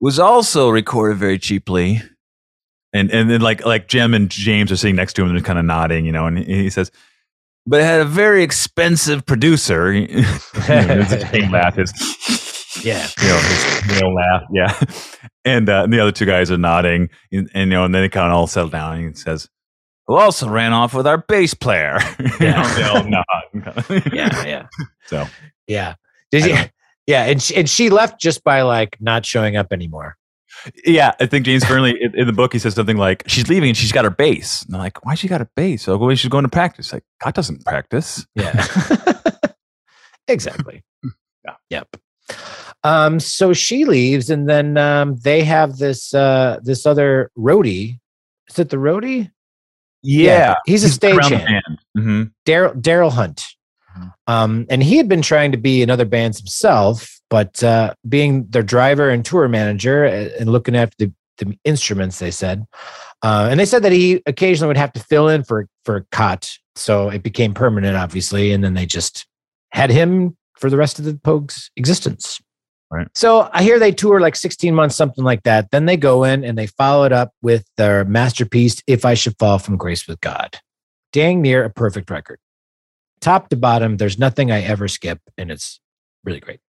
was 0.00 0.18
also 0.18 0.68
recorded 0.68 1.18
very 1.18 1.38
cheaply. 1.38 2.02
And 2.92 3.10
and 3.10 3.28
then 3.30 3.40
like 3.40 3.64
like 3.66 3.88
Jim 3.88 4.14
and 4.14 4.30
James 4.30 4.70
are 4.70 4.76
sitting 4.76 4.96
next 4.96 5.14
to 5.14 5.22
him 5.22 5.28
and 5.28 5.36
they're 5.36 5.44
kind 5.44 5.58
of 5.58 5.64
nodding, 5.64 6.04
you 6.04 6.12
know, 6.12 6.26
and 6.26 6.38
he 6.38 6.44
he 6.62 6.70
says, 6.70 6.90
but 7.66 7.80
it 7.80 7.84
had 7.84 8.00
a 8.00 8.04
very 8.06 8.42
expensive 8.42 9.26
producer. 9.26 9.92
You 9.92 10.06
know, 10.68 11.02
there's 11.02 11.12
a 11.12 11.48
laugh. 11.50 11.76
His, 11.76 11.92
Yeah. 12.84 13.06
you 13.22 14.00
know, 14.00 14.10
laugh. 14.10 14.42
Yeah. 14.52 14.80
And, 15.44 15.66
uh, 15.70 15.84
and 15.84 15.92
the 15.92 16.00
other 16.00 16.12
two 16.12 16.26
guys 16.26 16.50
are 16.50 16.58
nodding 16.58 17.08
and, 17.32 17.48
and, 17.54 17.70
you 17.70 17.76
know, 17.78 17.84
and 17.84 17.94
then 17.94 18.02
they 18.02 18.08
kind 18.10 18.26
of 18.26 18.34
all 18.34 18.46
settle 18.46 18.68
down 18.68 18.98
and 18.98 19.08
he 19.08 19.14
says, 19.14 19.48
who 20.06 20.16
also 20.16 20.46
ran 20.46 20.74
off 20.74 20.92
with 20.92 21.06
our 21.06 21.18
bass 21.18 21.54
player. 21.54 21.98
You 22.18 22.50
know, 22.50 22.68
they 22.76 22.82
all 22.82 23.04
nod. 23.04 24.04
Yeah, 24.12 24.44
yeah. 24.44 24.66
So 25.06 25.26
Yeah. 25.66 25.94
Did 26.30 26.44
you? 26.44 26.56
Yeah, 27.06 27.24
and 27.24 27.40
she, 27.40 27.56
and 27.56 27.70
she 27.70 27.88
left 27.88 28.20
just 28.20 28.44
by 28.44 28.60
like 28.62 28.98
not 29.00 29.24
showing 29.24 29.56
up 29.56 29.68
anymore. 29.72 30.16
yeah, 30.84 31.12
I 31.18 31.24
think 31.24 31.46
James 31.46 31.64
Fearnley 31.64 31.94
in, 31.98 32.14
in 32.14 32.26
the 32.26 32.32
book 32.34 32.52
he 32.52 32.58
says 32.58 32.74
something 32.74 32.98
like 32.98 33.22
she's 33.26 33.48
leaving 33.48 33.70
and 33.70 33.76
she's 33.76 33.92
got 33.92 34.04
her 34.04 34.10
bass. 34.10 34.64
And 34.64 34.74
I'm 34.74 34.80
like, 34.82 35.02
why 35.06 35.14
she 35.14 35.28
got 35.28 35.40
a 35.40 35.48
bass? 35.56 35.84
So 35.84 35.96
well, 35.96 36.14
she's 36.14 36.28
going 36.30 36.44
to 36.44 36.50
practice. 36.50 36.92
Like, 36.92 37.04
God 37.24 37.32
doesn't 37.32 37.64
practice. 37.64 38.26
Yeah. 38.34 38.66
exactly. 40.28 40.82
Yeah. 41.44 41.54
Yep. 41.70 41.96
Um, 42.84 43.18
so 43.20 43.52
she 43.52 43.84
leaves, 43.84 44.30
and 44.30 44.48
then 44.48 44.76
um, 44.76 45.16
they 45.16 45.42
have 45.44 45.78
this 45.78 46.14
uh, 46.14 46.60
this 46.62 46.86
other 46.86 47.30
roadie. 47.36 47.98
Is 48.48 48.58
it 48.58 48.70
the 48.70 48.76
roadie? 48.76 49.30
Yeah, 50.02 50.54
he's 50.64 50.84
a 50.84 50.88
stagehand. 50.88 51.60
hmm 51.96 52.24
Darryl 52.46 52.80
Darryl 52.80 53.12
Hunt. 53.12 53.44
Mhm. 53.98 54.12
Um, 54.26 54.66
and 54.70 54.82
he 54.82 54.96
had 54.96 55.08
been 55.08 55.22
trying 55.22 55.50
to 55.52 55.58
be 55.58 55.82
in 55.82 55.90
other 55.90 56.04
bands 56.04 56.38
himself, 56.38 57.20
but 57.30 57.62
uh, 57.64 57.94
being 58.08 58.46
their 58.48 58.62
driver 58.62 59.10
and 59.10 59.24
tour 59.24 59.48
manager 59.48 60.04
uh, 60.04 60.28
and 60.38 60.52
looking 60.52 60.76
after 60.76 60.94
the, 60.98 61.12
the 61.38 61.58
instruments, 61.64 62.20
they 62.20 62.30
said, 62.30 62.64
uh, 63.22 63.48
and 63.50 63.58
they 63.58 63.66
said 63.66 63.82
that 63.82 63.92
he 63.92 64.22
occasionally 64.26 64.68
would 64.68 64.76
have 64.76 64.92
to 64.92 65.00
fill 65.00 65.28
in 65.28 65.42
for 65.42 65.66
for 65.84 66.06
Cot, 66.12 66.48
so 66.76 67.08
it 67.08 67.22
became 67.24 67.54
permanent, 67.54 67.96
obviously, 67.96 68.52
and 68.52 68.62
then 68.62 68.74
they 68.74 68.86
just 68.86 69.26
had 69.70 69.90
him 69.90 70.36
for 70.56 70.70
the 70.70 70.76
rest 70.76 70.98
of 70.98 71.04
the 71.04 71.14
Pogues' 71.14 71.70
existence. 71.76 72.40
Right. 72.90 73.06
So 73.14 73.50
I 73.52 73.62
hear 73.62 73.78
they 73.78 73.92
tour 73.92 74.18
like 74.18 74.34
16 74.34 74.74
months, 74.74 74.96
something 74.96 75.24
like 75.24 75.42
that. 75.42 75.70
Then 75.70 75.84
they 75.84 75.96
go 75.96 76.24
in 76.24 76.42
and 76.42 76.56
they 76.56 76.66
follow 76.66 77.04
it 77.04 77.12
up 77.12 77.34
with 77.42 77.64
their 77.76 78.04
masterpiece, 78.04 78.82
If 78.86 79.04
I 79.04 79.14
Should 79.14 79.38
Fall 79.38 79.58
from 79.58 79.76
Grace 79.76 80.06
with 80.06 80.20
God. 80.20 80.58
Dang 81.12 81.42
near 81.42 81.64
a 81.64 81.70
perfect 81.70 82.10
record. 82.10 82.38
Top 83.20 83.48
to 83.50 83.56
bottom, 83.56 83.96
there's 83.96 84.18
nothing 84.18 84.50
I 84.50 84.62
ever 84.62 84.88
skip, 84.88 85.20
and 85.36 85.50
it's 85.50 85.80
really 86.24 86.40
great. 86.40 86.60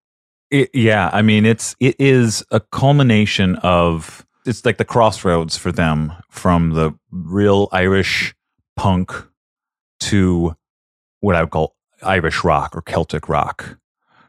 It, 0.49 0.71
yeah, 0.73 1.09
I 1.13 1.21
mean, 1.21 1.45
it's 1.45 1.75
it 1.79 1.95
is 1.99 2.43
a 2.49 2.59
culmination 2.59 3.55
of 3.57 4.25
it's 4.45 4.65
like 4.65 4.77
the 4.77 4.85
crossroads 4.85 5.57
for 5.57 5.71
them 5.71 6.13
from 6.29 6.71
the 6.71 6.93
real 7.11 7.69
Irish 7.71 8.33
punk 8.75 9.13
to 9.99 10.55
what 11.19 11.35
I 11.35 11.43
would 11.43 11.51
call 11.51 11.75
Irish 12.01 12.43
rock 12.43 12.75
or 12.75 12.81
Celtic 12.81 13.29
rock, 13.29 13.77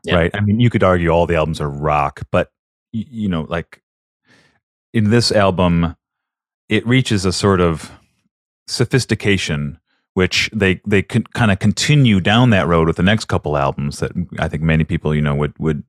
Yeah. 0.05 0.15
right? 0.15 0.31
I 0.35 0.41
mean, 0.41 0.61
you 0.61 0.71
could 0.71 0.83
argue 0.83 1.11
all 1.11 1.27
the 1.27 1.37
albums 1.37 1.61
are 1.61 1.69
rock, 1.71 2.23
but 2.31 2.51
you 2.93 3.29
know, 3.29 3.47
like 3.49 3.83
in 4.93 5.11
this 5.11 5.31
album, 5.31 5.97
it 6.69 6.87
reaches 6.87 7.25
a 7.25 7.33
sort 7.33 7.61
of 7.61 7.91
sophistication 8.67 9.79
which 10.15 10.51
they 10.53 10.81
they 10.87 11.03
can 11.03 11.23
kind 11.35 11.51
of 11.51 11.59
continue 11.61 12.21
down 12.21 12.51
that 12.51 12.67
road 12.67 12.87
with 12.87 12.97
the 12.97 13.03
next 13.03 13.27
couple 13.27 13.57
albums 13.57 14.01
that 14.01 14.11
I 14.39 14.49
think 14.49 14.63
many 14.63 14.85
people 14.85 15.15
you 15.15 15.23
know 15.23 15.35
would 15.35 15.57
would 15.59 15.85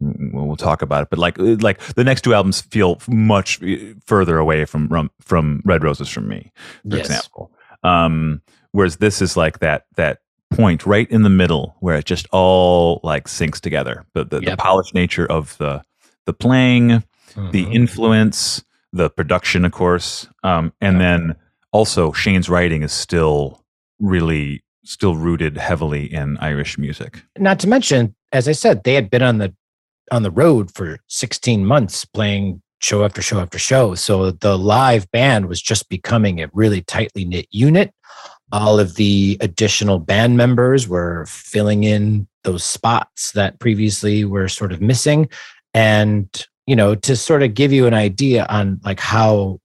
we'll, 0.00 0.56
talk 0.56 0.82
about 0.82 1.02
it. 1.02 1.10
But 1.10 1.18
like 1.18 1.36
like 1.38 1.80
the 1.94 2.04
next 2.04 2.22
two 2.22 2.34
albums 2.34 2.60
feel 2.60 3.00
much 3.08 3.60
further 4.06 4.38
away 4.38 4.64
from 4.64 4.88
from, 4.88 5.10
from 5.20 5.62
Red 5.64 5.82
Roses 5.82 6.08
from 6.08 6.28
me, 6.28 6.52
for 6.88 6.96
Yes. 6.96 7.06
example. 7.06 7.52
Um, 7.82 8.40
whereas 8.72 8.96
this 8.98 9.20
is 9.20 9.36
like 9.36 9.58
that 9.58 9.86
that 9.96 10.20
point 10.56 10.86
right 10.86 11.10
in 11.10 11.22
the 11.22 11.30
middle 11.30 11.76
where 11.80 11.96
it 11.96 12.04
just 12.04 12.26
all 12.32 13.00
like 13.02 13.26
syncs 13.28 13.60
together. 13.60 14.04
The 14.14 14.24
the, 14.24 14.40
the 14.40 14.56
polished 14.56 14.94
nature 14.94 15.26
of 15.30 15.56
the 15.58 15.82
the 16.26 16.32
playing, 16.32 16.88
the 16.88 17.64
Mhm. 17.66 17.74
influence, 17.74 18.64
the 18.92 19.10
production, 19.10 19.64
of 19.64 19.72
course, 19.72 20.26
um, 20.42 20.72
and 20.80 21.00
then 21.00 21.34
also 21.72 22.12
Shane's 22.12 22.48
writing 22.48 22.82
is 22.82 22.92
still 22.92 23.60
really 24.00 24.62
still 24.84 25.16
rooted 25.16 25.56
heavily 25.56 26.12
in 26.12 26.36
Irish 26.38 26.76
music. 26.78 27.22
not 27.38 27.58
to 27.60 27.68
mention, 27.68 28.14
as 28.32 28.48
I 28.48 28.52
said, 28.52 28.84
they 28.84 28.94
had 28.94 29.10
been 29.10 29.22
on 29.22 29.38
the 29.38 29.54
on 30.12 30.22
the 30.22 30.30
road 30.30 30.70
for 30.74 30.98
16 31.08 31.64
months 31.64 32.04
playing 32.04 32.60
show 32.80 33.02
after 33.04 33.22
show 33.22 33.40
after 33.40 33.58
show. 33.58 33.94
So 33.94 34.30
the 34.30 34.58
live 34.58 35.10
band 35.10 35.46
was 35.46 35.62
just 35.62 35.88
becoming 35.88 36.42
a 36.42 36.50
really 36.52 36.82
tightly 36.82 37.24
knit 37.24 37.46
unit. 37.50 37.92
All 38.54 38.78
of 38.78 38.94
the 38.94 39.36
additional 39.40 39.98
band 39.98 40.36
members 40.36 40.86
were 40.86 41.26
filling 41.26 41.82
in 41.82 42.28
those 42.44 42.62
spots 42.62 43.32
that 43.32 43.58
previously 43.58 44.24
were 44.24 44.48
sort 44.48 44.70
of 44.70 44.80
missing. 44.80 45.28
And, 45.74 46.28
you 46.64 46.76
know, 46.76 46.94
to 46.94 47.16
sort 47.16 47.42
of 47.42 47.54
give 47.54 47.72
you 47.72 47.88
an 47.88 47.94
idea 47.94 48.46
on 48.48 48.80
like 48.84 49.00
how 49.00 49.58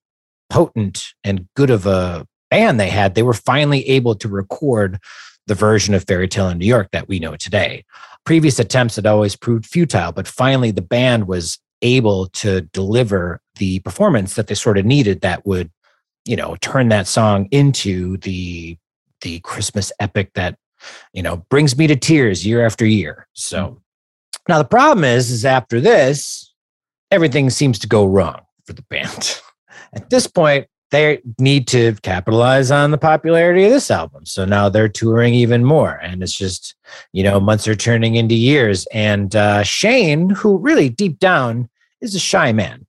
potent 0.49 1.13
and 1.23 1.47
good 1.55 1.69
of 1.69 1.85
a 1.85 2.25
band 2.49 2.79
they 2.79 2.89
had, 2.89 3.13
they 3.13 3.21
were 3.21 3.35
finally 3.35 3.87
able 3.87 4.15
to 4.15 4.27
record 4.27 4.97
the 5.45 5.53
version 5.53 5.93
of 5.93 6.03
Fairy 6.07 6.27
Tale 6.27 6.49
in 6.49 6.57
New 6.57 6.65
York 6.65 6.89
that 6.91 7.07
we 7.07 7.19
know 7.19 7.35
today. 7.35 7.85
Previous 8.25 8.57
attempts 8.57 8.95
had 8.95 9.05
always 9.05 9.35
proved 9.35 9.67
futile, 9.67 10.11
but 10.11 10.27
finally 10.27 10.71
the 10.71 10.81
band 10.81 11.27
was 11.27 11.59
able 11.83 12.25
to 12.27 12.61
deliver 12.73 13.39
the 13.57 13.81
performance 13.81 14.33
that 14.33 14.47
they 14.47 14.55
sort 14.55 14.79
of 14.79 14.85
needed 14.85 15.21
that 15.21 15.45
would, 15.45 15.69
you 16.25 16.35
know, 16.35 16.55
turn 16.61 16.89
that 16.89 17.07
song 17.07 17.47
into 17.51 18.17
the 18.17 18.77
the 19.21 19.39
Christmas 19.41 19.91
epic 19.99 20.31
that, 20.35 20.57
you 21.11 21.21
know, 21.21 21.37
brings 21.49 21.77
me 21.77 21.87
to 21.87 21.95
tears 21.95 22.45
year 22.45 22.65
after 22.65 22.85
year. 22.85 23.27
So 23.33 23.81
now 24.47 24.57
the 24.57 24.67
problem 24.67 25.03
is, 25.03 25.29
is 25.29 25.45
after 25.45 25.81
this, 25.81 26.53
everything 27.11 27.49
seems 27.49 27.79
to 27.79 27.87
go 27.87 28.05
wrong 28.05 28.41
for 28.65 28.73
the 28.73 28.83
band. 28.83 29.41
At 29.93 30.09
this 30.09 30.27
point, 30.27 30.67
they 30.91 31.21
need 31.37 31.67
to 31.67 31.93
capitalize 32.01 32.71
on 32.71 32.91
the 32.91 32.97
popularity 32.97 33.65
of 33.65 33.71
this 33.71 33.91
album. 33.91 34.25
So 34.25 34.45
now 34.45 34.69
they're 34.69 34.89
touring 34.89 35.33
even 35.33 35.63
more. 35.63 35.99
And 36.01 36.23
it's 36.23 36.33
just, 36.33 36.75
you 37.13 37.23
know, 37.23 37.39
months 37.39 37.67
are 37.67 37.75
turning 37.75 38.15
into 38.15 38.35
years. 38.35 38.87
And 38.91 39.35
uh, 39.35 39.63
Shane, 39.63 40.31
who 40.31 40.57
really 40.57 40.89
deep 40.89 41.19
down 41.19 41.69
is 42.01 42.15
a 42.15 42.19
shy 42.19 42.51
man, 42.53 42.87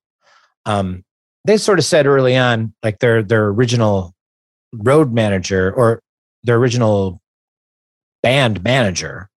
um, 0.64 1.05
they 1.45 1.57
sort 1.57 1.78
of 1.78 1.84
said 1.84 2.07
early 2.07 2.36
on, 2.36 2.74
like 2.82 2.99
their 2.99 3.22
their 3.22 3.47
original 3.47 4.14
road 4.72 5.12
manager 5.12 5.72
or 5.72 6.03
their 6.45 6.57
original 6.57 7.20
band 8.22 8.62
manager, 8.62 9.28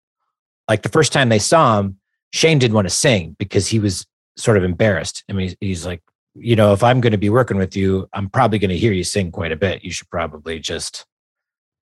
like 0.67 0.83
the 0.83 0.89
first 0.89 1.13
time 1.13 1.29
they 1.29 1.39
saw 1.39 1.79
him, 1.79 1.97
Shane 2.31 2.59
didn't 2.59 2.75
want 2.75 2.87
to 2.87 2.93
sing 2.93 3.35
because 3.39 3.67
he 3.67 3.79
was 3.79 4.05
sort 4.37 4.57
of 4.57 4.63
embarrassed. 4.63 5.23
I 5.29 5.33
mean, 5.33 5.47
he's, 5.47 5.57
he's 5.59 5.85
like, 5.85 6.01
you 6.35 6.55
know, 6.55 6.73
if 6.73 6.83
I'm 6.83 7.01
going 7.01 7.11
to 7.11 7.17
be 7.17 7.29
working 7.29 7.57
with 7.57 7.75
you, 7.75 8.07
I'm 8.13 8.29
probably 8.29 8.59
going 8.59 8.69
to 8.69 8.77
hear 8.77 8.91
you 8.91 9.03
sing 9.03 9.31
quite 9.31 9.51
a 9.51 9.55
bit. 9.55 9.83
You 9.83 9.91
should 9.91 10.09
probably 10.09 10.59
just 10.59 11.05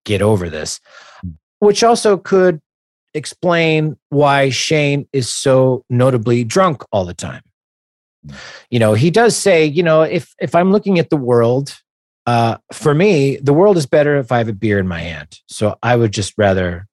get 0.05 0.21
over 0.21 0.49
this, 0.49 0.79
which 1.59 1.83
also 1.83 2.17
could 2.17 2.61
explain 3.13 3.97
why 4.09 4.49
Shane 4.49 5.07
is 5.13 5.29
so 5.29 5.85
notably 5.89 6.43
drunk 6.43 6.83
all 6.91 7.05
the 7.05 7.13
time. 7.13 7.43
You 8.69 8.79
know, 8.79 8.93
he 8.93 9.09
does 9.09 9.35
say, 9.35 9.65
you 9.65 9.83
know, 9.83 10.03
if 10.03 10.33
if 10.39 10.55
I'm 10.55 10.71
looking 10.71 10.99
at 10.99 11.09
the 11.09 11.17
world, 11.17 11.75
uh, 12.25 12.57
for 12.71 12.93
me, 12.93 13.37
the 13.37 13.53
world 13.53 13.77
is 13.77 13.85
better 13.85 14.17
if 14.17 14.31
I 14.31 14.37
have 14.37 14.47
a 14.47 14.53
beer 14.53 14.79
in 14.79 14.87
my 14.87 14.99
hand. 14.99 15.39
So 15.47 15.77
I 15.81 15.95
would 15.95 16.13
just 16.13 16.33
rather, 16.37 16.87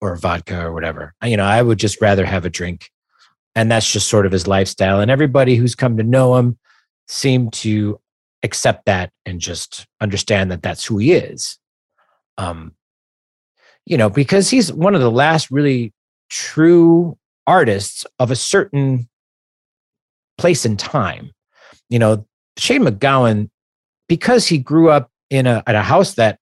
or 0.00 0.16
vodka 0.16 0.64
or 0.64 0.72
whatever. 0.72 1.14
You 1.22 1.36
know, 1.36 1.44
I 1.44 1.60
would 1.62 1.78
just 1.78 2.00
rather 2.00 2.24
have 2.24 2.44
a 2.44 2.50
drink, 2.50 2.90
and 3.54 3.70
that's 3.70 3.90
just 3.92 4.08
sort 4.08 4.26
of 4.26 4.32
his 4.32 4.46
lifestyle. 4.46 5.00
And 5.00 5.10
everybody 5.10 5.56
who's 5.56 5.74
come 5.74 5.96
to 5.98 6.02
know 6.02 6.36
him 6.36 6.58
seem 7.08 7.50
to 7.50 8.00
accept 8.42 8.86
that 8.86 9.10
and 9.26 9.40
just 9.40 9.86
understand 10.00 10.50
that 10.50 10.62
that's 10.62 10.84
who 10.84 10.98
he 10.98 11.12
is. 11.12 11.58
Um, 12.38 12.74
you 13.84 13.98
know, 13.98 14.08
because 14.08 14.48
he's 14.48 14.72
one 14.72 14.94
of 14.94 15.00
the 15.00 15.10
last 15.10 15.50
really 15.50 15.92
true 16.30 17.18
artists 17.46 18.06
of 18.18 18.30
a 18.30 18.36
certain 18.36 19.08
place 20.40 20.64
and 20.64 20.78
time. 20.78 21.30
You 21.90 21.98
know, 21.98 22.26
Shane 22.56 22.82
MacGowan, 22.82 23.50
because 24.08 24.46
he 24.46 24.58
grew 24.58 24.90
up 24.90 25.10
in 25.28 25.46
a 25.46 25.62
at 25.66 25.74
a 25.74 25.82
house 25.82 26.14
that 26.14 26.38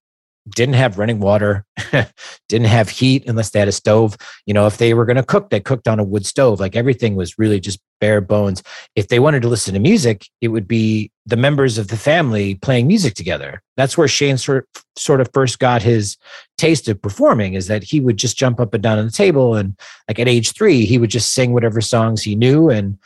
didn't 0.55 0.75
have 0.75 0.97
running 0.97 1.19
water, 1.19 1.65
didn't 2.49 2.67
have 2.67 2.89
heat 2.89 3.27
unless 3.27 3.51
they 3.51 3.59
had 3.59 3.67
a 3.67 3.73
stove. 3.73 4.17
You 4.45 4.53
know, 4.53 4.65
if 4.67 4.77
they 4.77 4.93
were 4.93 5.05
going 5.05 5.17
to 5.17 5.23
cook, 5.23 5.49
they 5.49 5.59
cooked 5.59 5.87
on 5.87 5.99
a 5.99 6.03
wood 6.03 6.25
stove. 6.25 6.59
Like 6.59 6.75
everything 6.75 7.15
was 7.15 7.37
really 7.37 7.59
just 7.59 7.79
bare 7.99 8.21
bones. 8.21 8.63
If 8.95 9.09
they 9.09 9.19
wanted 9.19 9.41
to 9.41 9.49
listen 9.49 9.73
to 9.73 9.79
music, 9.79 10.25
it 10.41 10.47
would 10.47 10.67
be 10.67 11.11
the 11.25 11.35
members 11.37 11.77
of 11.77 11.89
the 11.89 11.97
family 11.97 12.55
playing 12.55 12.87
music 12.87 13.13
together. 13.13 13.61
That's 13.77 13.97
where 13.97 14.07
Shane 14.07 14.37
sort 14.37 14.67
sort 14.95 15.21
of 15.21 15.29
first 15.33 15.59
got 15.59 15.81
his 15.81 16.17
taste 16.57 16.87
of 16.87 17.01
performing. 17.01 17.53
Is 17.53 17.67
that 17.67 17.83
he 17.83 17.99
would 17.99 18.17
just 18.17 18.37
jump 18.37 18.59
up 18.59 18.73
and 18.73 18.81
down 18.81 18.97
on 18.97 19.05
the 19.05 19.11
table, 19.11 19.55
and 19.55 19.77
like 20.07 20.19
at 20.19 20.27
age 20.27 20.53
three, 20.53 20.85
he 20.85 20.97
would 20.97 21.11
just 21.11 21.31
sing 21.31 21.53
whatever 21.53 21.81
songs 21.81 22.23
he 22.23 22.35
knew, 22.35 22.69
and 22.69 22.97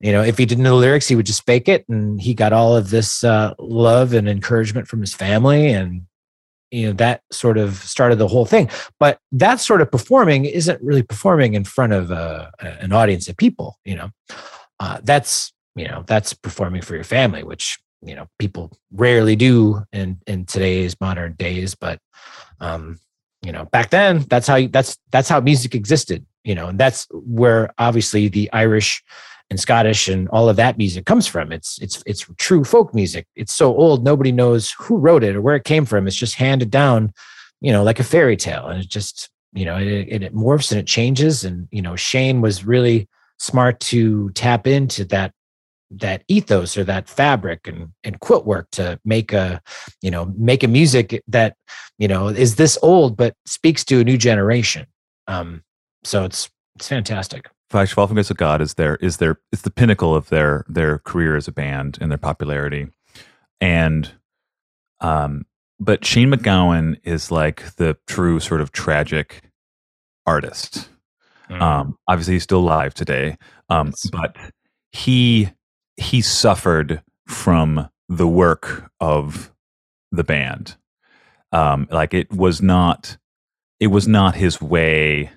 you 0.00 0.12
know, 0.12 0.22
if 0.22 0.38
he 0.38 0.46
didn't 0.46 0.64
know 0.64 0.76
the 0.76 0.86
lyrics, 0.86 1.08
he 1.08 1.16
would 1.16 1.26
just 1.26 1.44
fake 1.44 1.68
it, 1.68 1.86
and 1.88 2.20
he 2.20 2.32
got 2.34 2.52
all 2.52 2.76
of 2.76 2.90
this 2.90 3.22
uh, 3.22 3.54
love 3.58 4.14
and 4.14 4.28
encouragement 4.28 4.88
from 4.88 5.00
his 5.00 5.14
family, 5.14 5.72
and 5.72 6.06
you 6.70 6.86
know 6.86 6.92
that 6.94 7.22
sort 7.30 7.58
of 7.58 7.74
started 7.74 8.16
the 8.16 8.28
whole 8.28 8.46
thing. 8.46 8.70
But 8.98 9.18
that 9.32 9.60
sort 9.60 9.82
of 9.82 9.90
performing 9.90 10.46
isn't 10.46 10.82
really 10.82 11.02
performing 11.02 11.54
in 11.54 11.64
front 11.64 11.92
of 11.92 12.10
uh, 12.10 12.50
an 12.60 12.92
audience 12.92 13.28
of 13.28 13.36
people 13.36 13.78
you 13.84 13.96
know? 13.96 14.10
Uh, 14.78 14.98
that's 15.02 15.52
you 15.74 15.86
know 15.86 16.04
that's 16.06 16.32
performing 16.32 16.82
for 16.82 16.94
your 16.94 17.04
family 17.04 17.42
which 17.42 17.78
you 18.02 18.14
know 18.14 18.26
people 18.38 18.72
rarely 18.92 19.36
do 19.36 19.82
in 19.92 20.18
in 20.26 20.44
today's 20.46 20.98
modern 21.00 21.34
days 21.34 21.74
but 21.74 21.98
um 22.60 22.98
you 23.42 23.52
know 23.52 23.66
back 23.66 23.90
then 23.90 24.24
that's 24.28 24.46
how 24.46 24.66
that's 24.68 24.96
that's 25.10 25.28
how 25.28 25.40
music 25.40 25.74
existed 25.74 26.24
you 26.44 26.54
know? 26.54 26.68
And 26.68 26.78
that's 26.78 27.06
where 27.12 27.72
obviously 27.78 28.28
the 28.28 28.50
irish 28.52 29.02
and 29.50 29.58
Scottish 29.58 30.08
and 30.08 30.28
all 30.28 30.48
of 30.48 30.56
that 30.56 30.78
music 30.78 31.04
comes 31.04 31.26
from. 31.26 31.52
It's 31.52 31.78
it's 31.82 32.02
it's 32.06 32.24
true 32.38 32.64
folk 32.64 32.94
music. 32.94 33.26
It's 33.34 33.52
so 33.54 33.74
old 33.76 34.04
nobody 34.04 34.32
knows 34.32 34.72
who 34.78 34.96
wrote 34.96 35.24
it 35.24 35.36
or 35.36 35.42
where 35.42 35.56
it 35.56 35.64
came 35.64 35.84
from. 35.84 36.06
It's 36.06 36.16
just 36.16 36.36
handed 36.36 36.70
down, 36.70 37.12
you 37.60 37.72
know, 37.72 37.82
like 37.82 37.98
a 37.98 38.04
fairy 38.04 38.36
tale, 38.36 38.66
and 38.68 38.80
it 38.80 38.88
just 38.88 39.28
you 39.52 39.64
know 39.64 39.76
it, 39.76 40.22
it, 40.22 40.34
morphs 40.34 40.70
and 40.70 40.80
it 40.80 40.86
changes. 40.86 41.44
And 41.44 41.68
you 41.72 41.82
know, 41.82 41.96
Shane 41.96 42.40
was 42.40 42.64
really 42.64 43.08
smart 43.38 43.80
to 43.80 44.30
tap 44.30 44.66
into 44.66 45.04
that 45.06 45.32
that 45.90 46.22
ethos 46.28 46.76
or 46.76 46.84
that 46.84 47.08
fabric 47.08 47.66
and 47.66 47.88
and 48.04 48.20
quilt 48.20 48.46
work 48.46 48.70
to 48.70 49.00
make 49.04 49.32
a 49.32 49.60
you 50.00 50.10
know 50.10 50.32
make 50.38 50.62
a 50.62 50.68
music 50.68 51.20
that 51.26 51.56
you 51.98 52.06
know 52.06 52.28
is 52.28 52.54
this 52.54 52.78
old 52.82 53.16
but 53.16 53.34
speaks 53.46 53.84
to 53.84 53.98
a 54.00 54.04
new 54.04 54.16
generation. 54.16 54.86
Um, 55.26 55.64
so 56.04 56.24
it's 56.24 56.48
it's 56.76 56.86
fantastic. 56.86 57.50
Flash 57.70 57.92
Fall 57.92 58.06
from 58.08 58.14
Grace 58.16 58.30
of 58.30 58.36
God 58.36 58.60
is 58.60 58.74
their 58.74 58.96
is 58.96 59.18
their 59.18 59.38
it's 59.52 59.62
the 59.62 59.70
pinnacle 59.70 60.14
of 60.14 60.28
their 60.28 60.64
their 60.68 60.98
career 60.98 61.36
as 61.36 61.46
a 61.46 61.52
band 61.52 61.98
and 62.00 62.10
their 62.10 62.18
popularity. 62.18 62.88
And 63.60 64.10
um 65.00 65.46
but 65.78 66.04
Shane 66.04 66.30
MacGowan 66.30 66.98
is 67.04 67.30
like 67.30 67.76
the 67.76 67.96
true 68.06 68.40
sort 68.40 68.60
of 68.60 68.72
tragic 68.72 69.42
artist. 70.26 70.88
Um 71.48 71.96
obviously 72.08 72.34
he's 72.34 72.42
still 72.42 72.58
alive 72.60 72.92
today. 72.94 73.36
Um 73.68 73.88
Yes. 73.88 74.10
but 74.10 74.36
he 74.92 75.50
he 75.96 76.20
suffered 76.22 77.02
from 77.28 77.88
the 78.08 78.26
work 78.28 78.90
of 79.00 79.52
the 80.10 80.24
band. 80.24 80.76
Um 81.52 81.86
like 81.92 82.14
it 82.14 82.32
was 82.32 82.60
not 82.60 83.16
it 83.78 83.88
was 83.88 84.08
not 84.08 84.34
his 84.34 84.60
way 84.60 85.30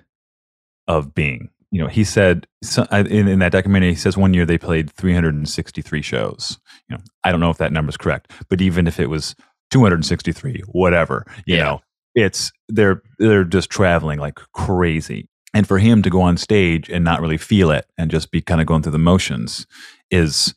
of 0.88 1.14
being 1.14 1.48
you 1.74 1.80
know, 1.80 1.88
he 1.88 2.04
said 2.04 2.46
so, 2.62 2.84
in, 2.92 3.26
in 3.26 3.40
that 3.40 3.50
documentary, 3.50 3.90
he 3.90 3.96
says 3.96 4.16
one 4.16 4.32
year 4.32 4.46
they 4.46 4.58
played 4.58 4.92
363 4.92 6.02
shows. 6.02 6.56
You 6.88 6.96
know, 6.96 7.02
I 7.24 7.32
don't 7.32 7.40
know 7.40 7.50
if 7.50 7.58
that 7.58 7.72
number 7.72 7.90
is 7.90 7.96
correct, 7.96 8.30
but 8.48 8.60
even 8.60 8.86
if 8.86 9.00
it 9.00 9.10
was 9.10 9.34
263, 9.72 10.62
whatever, 10.68 11.26
you 11.48 11.56
Yeah. 11.56 11.64
know, 11.64 11.80
it's 12.14 12.52
they're 12.68 13.02
they're 13.18 13.42
just 13.42 13.70
traveling 13.70 14.20
like 14.20 14.36
crazy. 14.52 15.28
And 15.52 15.66
for 15.66 15.78
him 15.80 16.00
to 16.02 16.10
go 16.10 16.20
on 16.22 16.36
stage 16.36 16.88
and 16.88 17.04
not 17.04 17.20
really 17.20 17.38
feel 17.38 17.72
it 17.72 17.86
and 17.98 18.08
just 18.08 18.30
be 18.30 18.40
kind 18.40 18.60
of 18.60 18.68
going 18.68 18.82
through 18.82 18.92
the 18.92 18.98
motions 18.98 19.66
is, 20.12 20.54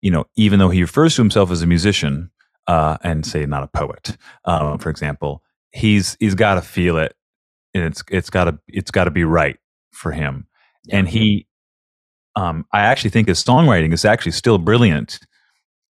you 0.00 0.10
know, 0.10 0.24
even 0.36 0.58
though 0.58 0.70
he 0.70 0.80
refers 0.80 1.16
to 1.16 1.22
himself 1.22 1.50
as 1.50 1.60
a 1.60 1.66
musician 1.66 2.30
uh, 2.66 2.96
and 3.02 3.26
say 3.26 3.44
not 3.44 3.62
a 3.62 3.66
poet, 3.68 4.16
um, 4.46 4.78
for 4.78 4.88
example, 4.88 5.42
he's 5.72 6.16
he's 6.18 6.34
got 6.34 6.54
to 6.54 6.62
feel 6.62 6.96
it, 6.96 7.14
and 7.74 7.84
it's 7.84 8.02
it's 8.10 8.30
got 8.30 8.44
to 8.44 8.58
it's 8.68 8.90
got 8.90 9.04
to 9.04 9.10
be 9.10 9.24
right 9.24 9.58
for 9.92 10.12
him 10.12 10.46
and 10.90 11.08
he 11.08 11.46
um, 12.36 12.64
I 12.72 12.80
actually 12.80 13.10
think 13.10 13.28
his 13.28 13.42
songwriting 13.42 13.92
is 13.92 14.04
actually 14.04 14.32
still 14.32 14.58
brilliant 14.58 15.18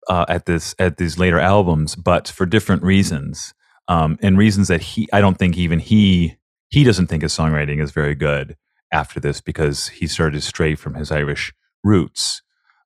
uh, 0.09 0.24
at 0.28 0.47
this 0.47 0.74
at 0.78 0.97
these 0.97 1.18
later 1.18 1.38
albums, 1.38 1.95
but 1.95 2.28
for 2.28 2.47
different 2.47 2.82
reasons, 2.82 3.55
um, 3.88 4.18
and 4.22 4.38
reasons 4.38 4.68
that 4.68 4.80
he 4.80 5.09
I 5.12 5.20
don't 5.20 5.38
think 5.38 5.57
even 5.57 5.78
he 5.78 6.36
he 6.70 6.84
doesn't 6.84 7.09
think 7.09 7.22
his 7.22 7.36
songwriting 7.36 7.82
is 7.82 7.93
very 7.93 8.14
good 8.14 8.57
after 8.93 9.20
this 9.20 9.40
because 9.40 9.88
he 9.88 10.07
started 10.07 10.34
to 10.34 10.40
stray 10.40 10.74
from 10.74 10.95
his 10.95 11.12
Irish 11.12 11.53
roots. 11.84 12.43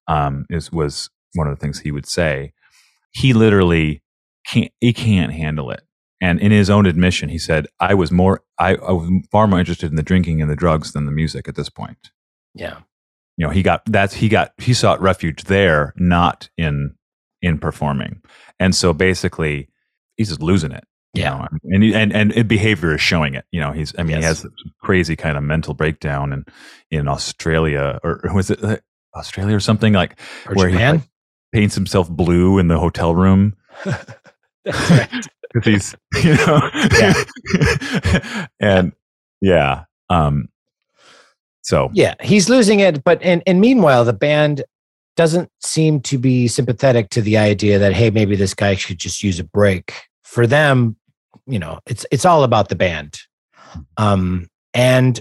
Um, 0.08 0.46
is 0.50 0.70
was 0.70 1.10
one 1.34 1.48
of 1.48 1.56
the 1.56 1.60
things 1.60 1.80
he 1.80 1.92
would 1.92 2.06
say. 2.06 2.52
He 3.12 3.32
literally 3.32 4.02
can't 4.46 4.72
he 4.80 4.92
can't 4.92 5.32
handle 5.32 5.70
it. 5.70 5.82
And 6.20 6.40
in 6.40 6.50
his 6.50 6.70
own 6.70 6.86
admission, 6.86 7.28
he 7.28 7.38
said, 7.38 7.66
"I 7.80 7.94
was 7.94 8.10
more 8.10 8.42
I, 8.58 8.76
I 8.76 8.92
was 8.92 9.10
far 9.30 9.46
more 9.46 9.58
interested 9.60 9.90
in 9.90 9.96
the 9.96 10.02
drinking 10.02 10.40
and 10.40 10.50
the 10.50 10.56
drugs 10.56 10.92
than 10.92 11.06
the 11.06 11.12
music 11.12 11.48
at 11.48 11.56
this 11.56 11.68
point." 11.68 12.10
Yeah. 12.54 12.78
You 13.36 13.46
know, 13.46 13.52
he 13.52 13.62
got 13.62 13.82
that's 13.86 14.14
he 14.14 14.28
got 14.30 14.52
he 14.58 14.72
sought 14.74 15.00
refuge 15.00 15.44
there, 15.44 15.92
not 15.96 16.48
in 16.56 16.94
in 17.42 17.58
performing. 17.58 18.22
And 18.58 18.74
so 18.74 18.94
basically, 18.94 19.68
he's 20.16 20.28
just 20.28 20.40
losing 20.42 20.72
it. 20.72 20.84
you 21.14 21.22
Yeah. 21.22 21.30
know, 21.30 21.48
and 21.64 22.12
and 22.12 22.32
and 22.32 22.48
behavior 22.48 22.94
is 22.94 23.00
showing 23.02 23.34
it. 23.34 23.44
You 23.52 23.60
know, 23.60 23.72
he's 23.72 23.92
I 23.98 24.02
mean, 24.04 24.16
he 24.16 24.22
has 24.22 24.46
crazy 24.82 25.16
kind 25.16 25.36
of 25.36 25.42
mental 25.42 25.74
breakdown 25.74 26.32
in 26.32 26.44
in 26.90 27.08
Australia 27.08 28.00
or 28.02 28.22
was 28.34 28.50
it 28.50 28.82
Australia 29.14 29.54
or 29.54 29.60
something 29.60 29.92
like 29.92 30.18
Or 30.46 30.54
where 30.54 30.68
he 30.70 30.76
like, 30.78 31.02
paints 31.52 31.74
himself 31.74 32.08
blue 32.10 32.58
in 32.58 32.68
the 32.68 32.78
hotel 32.78 33.14
room 33.14 33.54
That's 34.64 34.90
right. 34.90 35.08
He's 35.64 35.94
you 36.24 36.34
know 36.34 36.60
and 38.60 38.92
yeah 39.40 39.84
um 40.10 40.48
so 41.66 41.90
Yeah, 41.94 42.14
he's 42.22 42.48
losing 42.48 42.78
it, 42.78 43.02
but 43.02 43.20
and 43.22 43.42
and 43.44 43.60
meanwhile, 43.60 44.04
the 44.04 44.12
band 44.12 44.62
doesn't 45.16 45.50
seem 45.60 46.00
to 46.02 46.16
be 46.16 46.46
sympathetic 46.46 47.10
to 47.10 47.20
the 47.20 47.36
idea 47.36 47.76
that 47.80 47.92
hey, 47.92 48.08
maybe 48.10 48.36
this 48.36 48.54
guy 48.54 48.76
should 48.76 48.98
just 48.98 49.22
use 49.24 49.40
a 49.40 49.44
break. 49.44 49.92
For 50.22 50.46
them, 50.46 50.96
you 51.44 51.58
know, 51.58 51.80
it's 51.86 52.06
it's 52.12 52.24
all 52.24 52.44
about 52.44 52.68
the 52.68 52.76
band. 52.76 53.18
Um, 53.96 54.46
and 54.74 55.20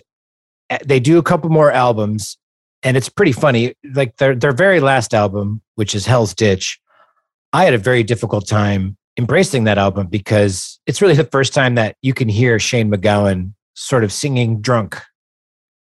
uh, 0.70 0.78
they 0.86 1.00
do 1.00 1.18
a 1.18 1.24
couple 1.24 1.50
more 1.50 1.72
albums, 1.72 2.38
and 2.84 2.96
it's 2.96 3.10
pretty 3.10 3.32
funny. 3.32 3.74
Like 3.96 4.18
their 4.18 4.36
their 4.36 4.52
very 4.52 4.80
last 4.80 5.16
album, 5.16 5.64
which 5.74 5.96
is 5.96 6.06
Hell's 6.06 6.36
Ditch, 6.36 6.80
I 7.54 7.66
had 7.66 7.74
a 7.74 7.80
very 7.80 8.04
difficult 8.04 8.48
time 8.48 8.98
embracing 9.18 9.64
that 9.66 9.78
album 9.78 10.08
because 10.08 10.80
it's 10.86 11.02
really 11.02 11.16
the 11.16 11.24
first 11.26 11.54
time 11.54 11.76
that 11.76 11.96
you 12.02 12.14
can 12.14 12.28
hear 12.30 12.60
Shane 12.60 12.92
MacGowan 12.92 13.54
sort 13.76 14.04
of 14.04 14.12
singing 14.12 14.62
drunk 14.62 15.02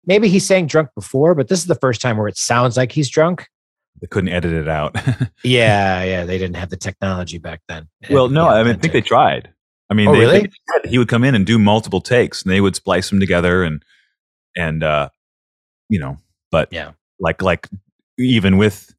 maybe 0.08 0.28
he 0.28 0.40
sang 0.40 0.66
drunk 0.66 0.90
before, 0.96 1.36
but 1.36 1.48
this 1.48 1.60
is 1.60 1.68
the 1.68 1.76
first 1.76 2.02
time 2.02 2.18
where 2.18 2.28
it 2.28 2.36
sounds 2.36 2.76
like 2.76 2.92
he's 2.92 3.08
drunk. 3.08 3.48
they 4.02 4.08
couldn't 4.08 4.30
edit 4.30 4.52
it 4.52 4.68
out 4.68 4.96
Yeah, 5.44 6.04
yeah, 6.04 6.26
they 6.26 6.40
didn't 6.40 6.56
have 6.56 6.70
the 6.72 6.78
technology 6.78 7.38
back 7.38 7.62
then. 7.68 7.88
Well 8.10 8.28
no 8.28 8.46
be 8.50 8.56
i 8.56 8.64
mean 8.64 8.76
i 8.76 8.78
think 8.80 8.94
they 8.94 9.02
tried 9.02 9.54
i 9.92 9.94
mean 9.94 10.10
Oh, 10.10 10.14
they, 10.14 10.20
really? 10.20 10.50
they 10.84 10.90
he 10.90 10.98
would 10.98 11.08
come 11.08 11.24
in 11.24 11.36
and 11.36 11.46
do 11.46 11.60
multiple 11.60 12.02
takes 12.02 12.42
and 12.42 12.52
they 12.52 12.62
would 12.62 12.76
splice 12.76 13.10
them 13.12 13.20
together 13.20 13.64
and 13.64 13.84
and 14.56 14.84
uh 14.84 15.10
you 15.90 16.00
know 16.00 16.18
but 16.50 16.70
Yeah. 16.74 16.92
like 17.20 17.42
like 17.44 17.68
even 18.18 18.58
with 18.58 18.94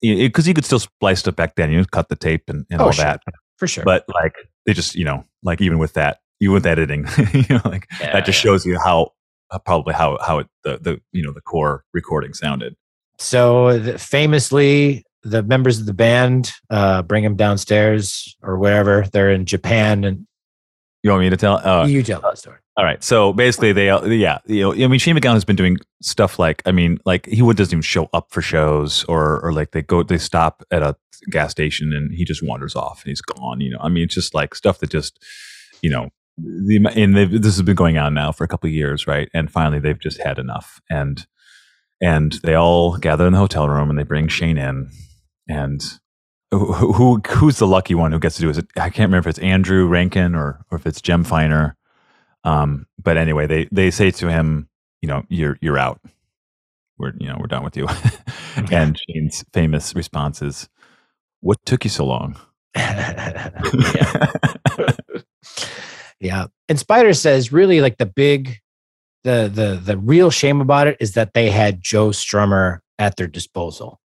because 0.00 0.46
you 0.46 0.54
could 0.54 0.64
still 0.64 0.78
splice 0.78 1.18
stuff 1.20 1.34
back 1.36 1.56
then 1.56 1.70
you 1.72 1.78
know, 1.78 1.84
cut 1.90 2.08
the 2.08 2.16
tape 2.16 2.44
and, 2.48 2.64
and 2.70 2.80
Oh, 2.80 2.86
all 2.86 2.92
sure. 2.92 3.04
that 3.04 3.20
for 3.60 3.68
sure. 3.68 3.84
but 3.84 4.04
like 4.12 4.34
they 4.66 4.72
just 4.72 4.96
you 4.96 5.04
know 5.04 5.24
like 5.44 5.60
even 5.60 5.78
with 5.78 5.92
that 5.92 6.18
even 6.40 6.54
with 6.54 6.66
editing 6.66 7.06
you 7.32 7.44
know 7.48 7.60
like 7.64 7.86
Yeah, 8.00 8.12
that 8.14 8.24
just 8.26 8.42
yeah. 8.44 8.50
shows 8.50 8.66
you 8.66 8.76
how 8.82 9.12
uh, 9.52 9.58
probably 9.60 9.94
how 9.94 10.18
how 10.26 10.38
it 10.38 10.48
the 10.64 10.78
the 10.78 11.00
you 11.12 11.22
know 11.22 11.32
the 11.32 11.40
core 11.42 11.84
recording 11.92 12.34
sounded 12.34 12.74
so 13.18 13.78
the, 13.78 13.98
famously, 13.98 15.04
the 15.22 15.42
members 15.42 15.78
of 15.78 15.84
the 15.84 15.92
band 15.92 16.52
uh, 16.70 17.02
bring 17.02 17.22
him 17.22 17.36
downstairs 17.36 18.34
or 18.42 18.58
wherever 18.58 19.04
they're 19.12 19.30
in 19.30 19.44
Japan, 19.44 20.04
and 20.04 20.26
you 21.02 21.10
want 21.10 21.20
me 21.22 21.28
to 21.28 21.36
tell 21.36 21.56
uh, 21.58 21.84
you 21.86 22.02
tell 22.02 22.22
the 22.22 22.34
story. 22.34 22.56
All 22.80 22.86
right 22.86 23.04
so 23.04 23.34
basically 23.34 23.74
they 23.74 23.88
yeah 24.16 24.38
you 24.46 24.62
know 24.62 24.72
i 24.72 24.88
mean 24.88 24.98
shane 24.98 25.14
macgowan 25.14 25.34
has 25.34 25.44
been 25.44 25.54
doing 25.54 25.76
stuff 26.00 26.38
like 26.38 26.62
i 26.64 26.72
mean 26.72 26.98
like 27.04 27.26
he 27.26 27.42
doesn't 27.52 27.74
even 27.74 27.82
show 27.82 28.08
up 28.14 28.30
for 28.30 28.40
shows 28.40 29.04
or 29.04 29.38
or 29.44 29.52
like 29.52 29.72
they 29.72 29.82
go 29.82 30.02
they 30.02 30.16
stop 30.16 30.62
at 30.70 30.82
a 30.82 30.96
gas 31.30 31.50
station 31.50 31.92
and 31.92 32.10
he 32.14 32.24
just 32.24 32.42
wanders 32.42 32.74
off 32.74 33.02
and 33.02 33.10
he's 33.10 33.20
gone 33.20 33.60
you 33.60 33.70
know? 33.70 33.76
I 33.82 33.90
mean 33.90 34.04
it's 34.04 34.14
just 34.14 34.34
like 34.34 34.54
stuff 34.54 34.78
that 34.78 34.88
just 34.88 35.22
you 35.82 35.90
know 35.90 36.08
the 36.38 36.80
and 36.96 37.14
this 37.14 37.56
has 37.56 37.60
been 37.60 37.76
going 37.76 37.98
on 37.98 38.14
now 38.14 38.32
for 38.32 38.44
a 38.44 38.48
couple 38.48 38.66
of 38.66 38.72
years 38.72 39.06
right? 39.06 39.28
And 39.34 39.52
finally 39.52 39.78
they've 39.78 40.00
just 40.00 40.18
had 40.18 40.38
enough 40.38 40.80
and 40.88 41.26
and 42.00 42.32
they 42.42 42.54
all 42.54 42.96
gather 42.96 43.26
in 43.26 43.34
the 43.34 43.38
hotel 43.38 43.68
room 43.68 43.90
and 43.90 43.98
they 43.98 44.04
bring 44.04 44.26
shane 44.26 44.56
in 44.56 44.88
and 45.50 45.82
who, 46.50 46.72
who 46.72 47.20
who's 47.28 47.58
the 47.58 47.66
lucky 47.66 47.94
one 47.94 48.10
who 48.10 48.18
gets 48.18 48.36
to 48.36 48.40
do 48.40 48.48
it? 48.48 48.66
I 48.78 48.88
can't 48.88 49.10
remember 49.10 49.28
if 49.28 49.36
it's 49.36 49.44
andrew 49.44 49.86
rankin 49.86 50.34
or 50.34 50.64
or 50.70 50.78
if 50.78 50.86
it's 50.86 51.02
jem 51.02 51.24
finer 51.24 51.76
um 52.44 52.86
but 53.02 53.16
anyway 53.16 53.46
they 53.46 53.68
they 53.70 53.90
say 53.90 54.10
to 54.10 54.28
him 54.30 54.68
you 55.02 55.08
know 55.08 55.22
you're 55.28 55.58
you're 55.60 55.78
out 55.78 56.00
we're 56.98 57.12
you 57.18 57.28
know 57.28 57.36
we're 57.38 57.46
done 57.46 57.64
with 57.64 57.76
you 57.76 57.86
and 58.70 58.98
shane's 59.08 59.44
famous 59.52 59.94
response 59.94 60.42
is 60.42 60.68
what 61.40 61.58
took 61.64 61.84
you 61.84 61.90
so 61.90 62.04
long 62.04 62.36
yeah. 62.76 64.30
yeah. 66.20 66.46
And 66.68 66.78
Spider 66.78 67.14
says 67.14 67.52
really 67.52 67.80
like 67.80 67.98
the 67.98 68.06
big 68.06 68.58
the 69.24 69.50
the 69.52 69.80
the 69.82 69.98
real 69.98 70.30
shame 70.30 70.60
about 70.60 70.86
it 70.86 70.96
is 71.00 71.14
that 71.14 71.34
they 71.34 71.50
had 71.50 71.82
Joe 71.82 72.08
Strummer 72.08 72.78
at 72.98 73.16
their 73.16 73.26
disposal. 73.26 74.00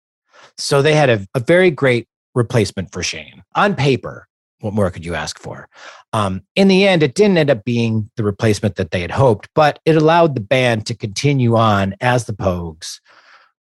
So 0.57 0.81
they 0.81 0.93
had 0.93 1.09
a, 1.09 1.27
a 1.35 1.39
very 1.39 1.69
great 1.69 2.07
replacement 2.33 2.91
for 2.91 3.03
Shane. 3.03 3.43
On 3.55 3.75
paper, 3.75 4.27
what 4.61 4.73
more 4.73 4.89
could 4.89 5.05
you 5.05 5.15
ask 5.15 5.37
for? 5.39 5.67
Um, 6.15 6.43
in 6.55 6.69
the 6.69 6.87
end, 6.87 7.03
it 7.03 7.13
didn't 7.13 7.37
end 7.37 7.49
up 7.49 7.65
being 7.65 8.09
the 8.15 8.23
replacement 8.23 8.77
that 8.77 8.91
they 8.91 9.01
had 9.01 9.11
hoped, 9.11 9.49
but 9.53 9.79
it 9.83 9.97
allowed 9.97 10.33
the 10.33 10.41
band 10.41 10.85
to 10.85 10.95
continue 10.95 11.57
on 11.57 11.93
as 11.99 12.23
the 12.23 12.31
Pogues 12.31 13.01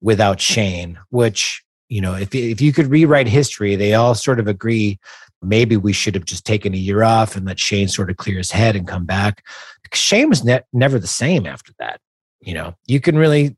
without 0.01 0.41
Shane, 0.41 0.97
which, 1.11 1.65
you 1.89 2.01
know, 2.01 2.15
if, 2.15 2.33
if 2.33 2.61
you 2.61 2.73
could 2.73 2.87
rewrite 2.87 3.27
history, 3.27 3.75
they 3.75 3.95
all 3.95 4.15
sort 4.15 4.39
of 4.39 4.47
agree 4.47 5.01
maybe 5.43 5.77
we 5.77 5.93
should 5.93 6.15
have 6.15 6.27
just 6.27 6.47
taken 6.47 6.73
a 6.75 6.77
year 6.77 7.03
off 7.03 7.35
and 7.35 7.45
let 7.45 7.59
Shane 7.59 7.89
sort 7.89 8.09
of 8.09 8.19
clear 8.19 8.39
his 8.39 8.53
head 8.53 8.77
and 8.77 8.87
come 8.87 9.05
back. 9.05 9.45
Because 9.83 9.99
Shane 9.99 10.29
was 10.29 10.45
ne- 10.45 10.63
never 10.73 11.01
the 11.01 11.09
same 11.09 11.47
after 11.47 11.73
that. 11.81 12.01
You 12.41 12.55
know, 12.55 12.77
you 12.87 13.01
can 13.01 13.19
really 13.19 13.57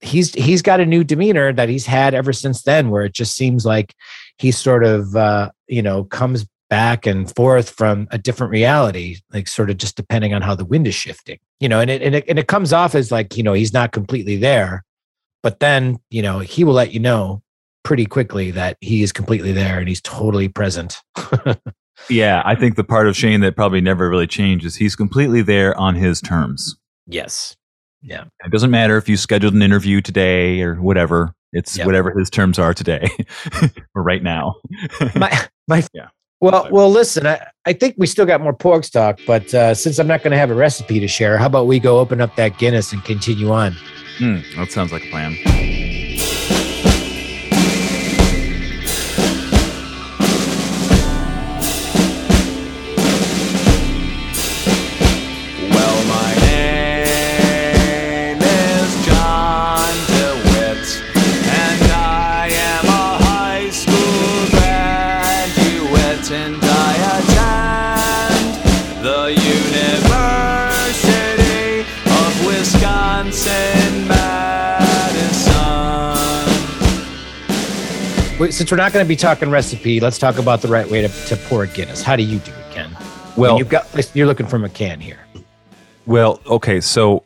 he's 0.00 0.32
he's 0.32 0.62
got 0.62 0.80
a 0.80 0.86
new 0.86 1.04
demeanor 1.04 1.52
that 1.52 1.68
he's 1.68 1.84
had 1.84 2.14
ever 2.14 2.32
since 2.32 2.62
then, 2.62 2.88
where 2.88 3.04
it 3.04 3.12
just 3.12 3.34
seems 3.34 3.66
like 3.66 3.94
he 4.38 4.52
sort 4.52 4.84
of 4.84 5.14
uh, 5.16 5.50
you 5.66 5.82
know 5.82 6.04
comes 6.04 6.46
back 6.70 7.06
and 7.06 7.34
forth 7.34 7.70
from 7.70 8.06
a 8.10 8.18
different 8.18 8.50
reality, 8.50 9.16
like 9.32 9.48
sort 9.48 9.70
of 9.70 9.76
just 9.78 9.96
depending 9.96 10.34
on 10.34 10.42
how 10.42 10.54
the 10.54 10.64
wind 10.64 10.86
is 10.86 10.94
shifting. 10.94 11.38
You 11.60 11.68
know, 11.68 11.80
and 11.80 11.90
it 11.90 12.02
and 12.02 12.14
it, 12.14 12.24
and 12.28 12.38
it 12.38 12.48
comes 12.48 12.72
off 12.72 12.94
as 12.94 13.10
like 13.10 13.36
you 13.36 13.42
know 13.42 13.52
he's 13.54 13.72
not 13.72 13.92
completely 13.92 14.36
there, 14.36 14.84
but 15.42 15.60
then 15.60 15.98
you 16.10 16.22
know 16.22 16.38
he 16.40 16.64
will 16.64 16.74
let 16.74 16.92
you 16.92 17.00
know 17.00 17.42
pretty 17.84 18.04
quickly 18.06 18.50
that 18.50 18.76
he 18.80 19.02
is 19.02 19.12
completely 19.12 19.52
there 19.52 19.78
and 19.78 19.88
he's 19.88 20.02
totally 20.02 20.48
present. 20.48 21.00
yeah 22.08 22.42
i 22.44 22.54
think 22.54 22.76
the 22.76 22.84
part 22.84 23.08
of 23.08 23.16
shane 23.16 23.40
that 23.40 23.56
probably 23.56 23.80
never 23.80 24.08
really 24.08 24.26
changes 24.26 24.76
he's 24.76 24.94
completely 24.94 25.42
there 25.42 25.76
on 25.76 25.96
his 25.96 26.20
terms 26.20 26.76
yes. 27.08 27.56
Yeah. 28.02 28.24
it 28.44 28.52
doesn't 28.52 28.70
matter 28.70 28.96
if 28.96 29.08
you 29.08 29.16
scheduled 29.16 29.52
an 29.54 29.62
interview 29.62 30.00
today 30.00 30.60
or 30.62 30.76
whatever 30.76 31.34
it's 31.52 31.76
Yep. 31.76 31.86
whatever 31.86 32.16
his 32.16 32.30
terms 32.30 32.56
are 32.56 32.72
today 32.72 33.08
or 33.96 34.02
right 34.04 34.22
now 34.22 34.54
My 35.16 35.48
my 35.66 35.82
Yeah. 35.92 36.08
Well, 36.40 36.68
well, 36.70 36.88
listen. 36.90 37.26
I, 37.26 37.44
I 37.64 37.72
think 37.72 37.96
we 37.98 38.06
still 38.06 38.26
got 38.26 38.40
more 38.40 38.52
pork 38.52 38.84
talk, 38.84 39.18
but 39.26 39.52
uh, 39.52 39.74
since 39.74 39.98
I'm 39.98 40.06
not 40.06 40.22
going 40.22 40.30
to 40.30 40.38
have 40.38 40.50
a 40.50 40.54
recipe 40.54 41.00
to 41.00 41.08
share, 41.08 41.36
how 41.36 41.46
about 41.46 41.66
we 41.66 41.80
go 41.80 41.98
open 41.98 42.20
up 42.20 42.36
that 42.36 42.58
Guinness 42.58 42.92
and 42.92 43.04
continue 43.04 43.50
on? 43.50 43.74
Hmm, 44.18 44.38
that 44.56 44.70
sounds 44.70 44.92
like 44.92 45.04
a 45.04 45.10
plan 45.10 45.36
since 78.46 78.70
we're 78.70 78.76
not 78.76 78.92
going 78.92 79.04
to 79.04 79.08
be 79.08 79.16
talking 79.16 79.50
recipe, 79.50 79.98
let's 80.00 80.18
talk 80.18 80.38
about 80.38 80.62
the 80.62 80.68
right 80.68 80.88
way 80.88 81.02
to, 81.02 81.08
to 81.26 81.36
pour 81.36 81.64
a 81.64 81.66
Guinness. 81.66 82.02
How 82.02 82.14
do 82.14 82.22
you 82.22 82.38
do 82.38 82.52
it, 82.52 82.72
Ken? 82.72 82.96
Well 83.36 83.58
you've 83.58 83.68
got 83.68 83.86
you're 84.14 84.26
looking 84.26 84.46
from 84.46 84.64
a 84.64 84.68
can 84.68 85.00
here. 85.00 85.18
Well, 86.06 86.40
okay, 86.46 86.80
so 86.80 87.24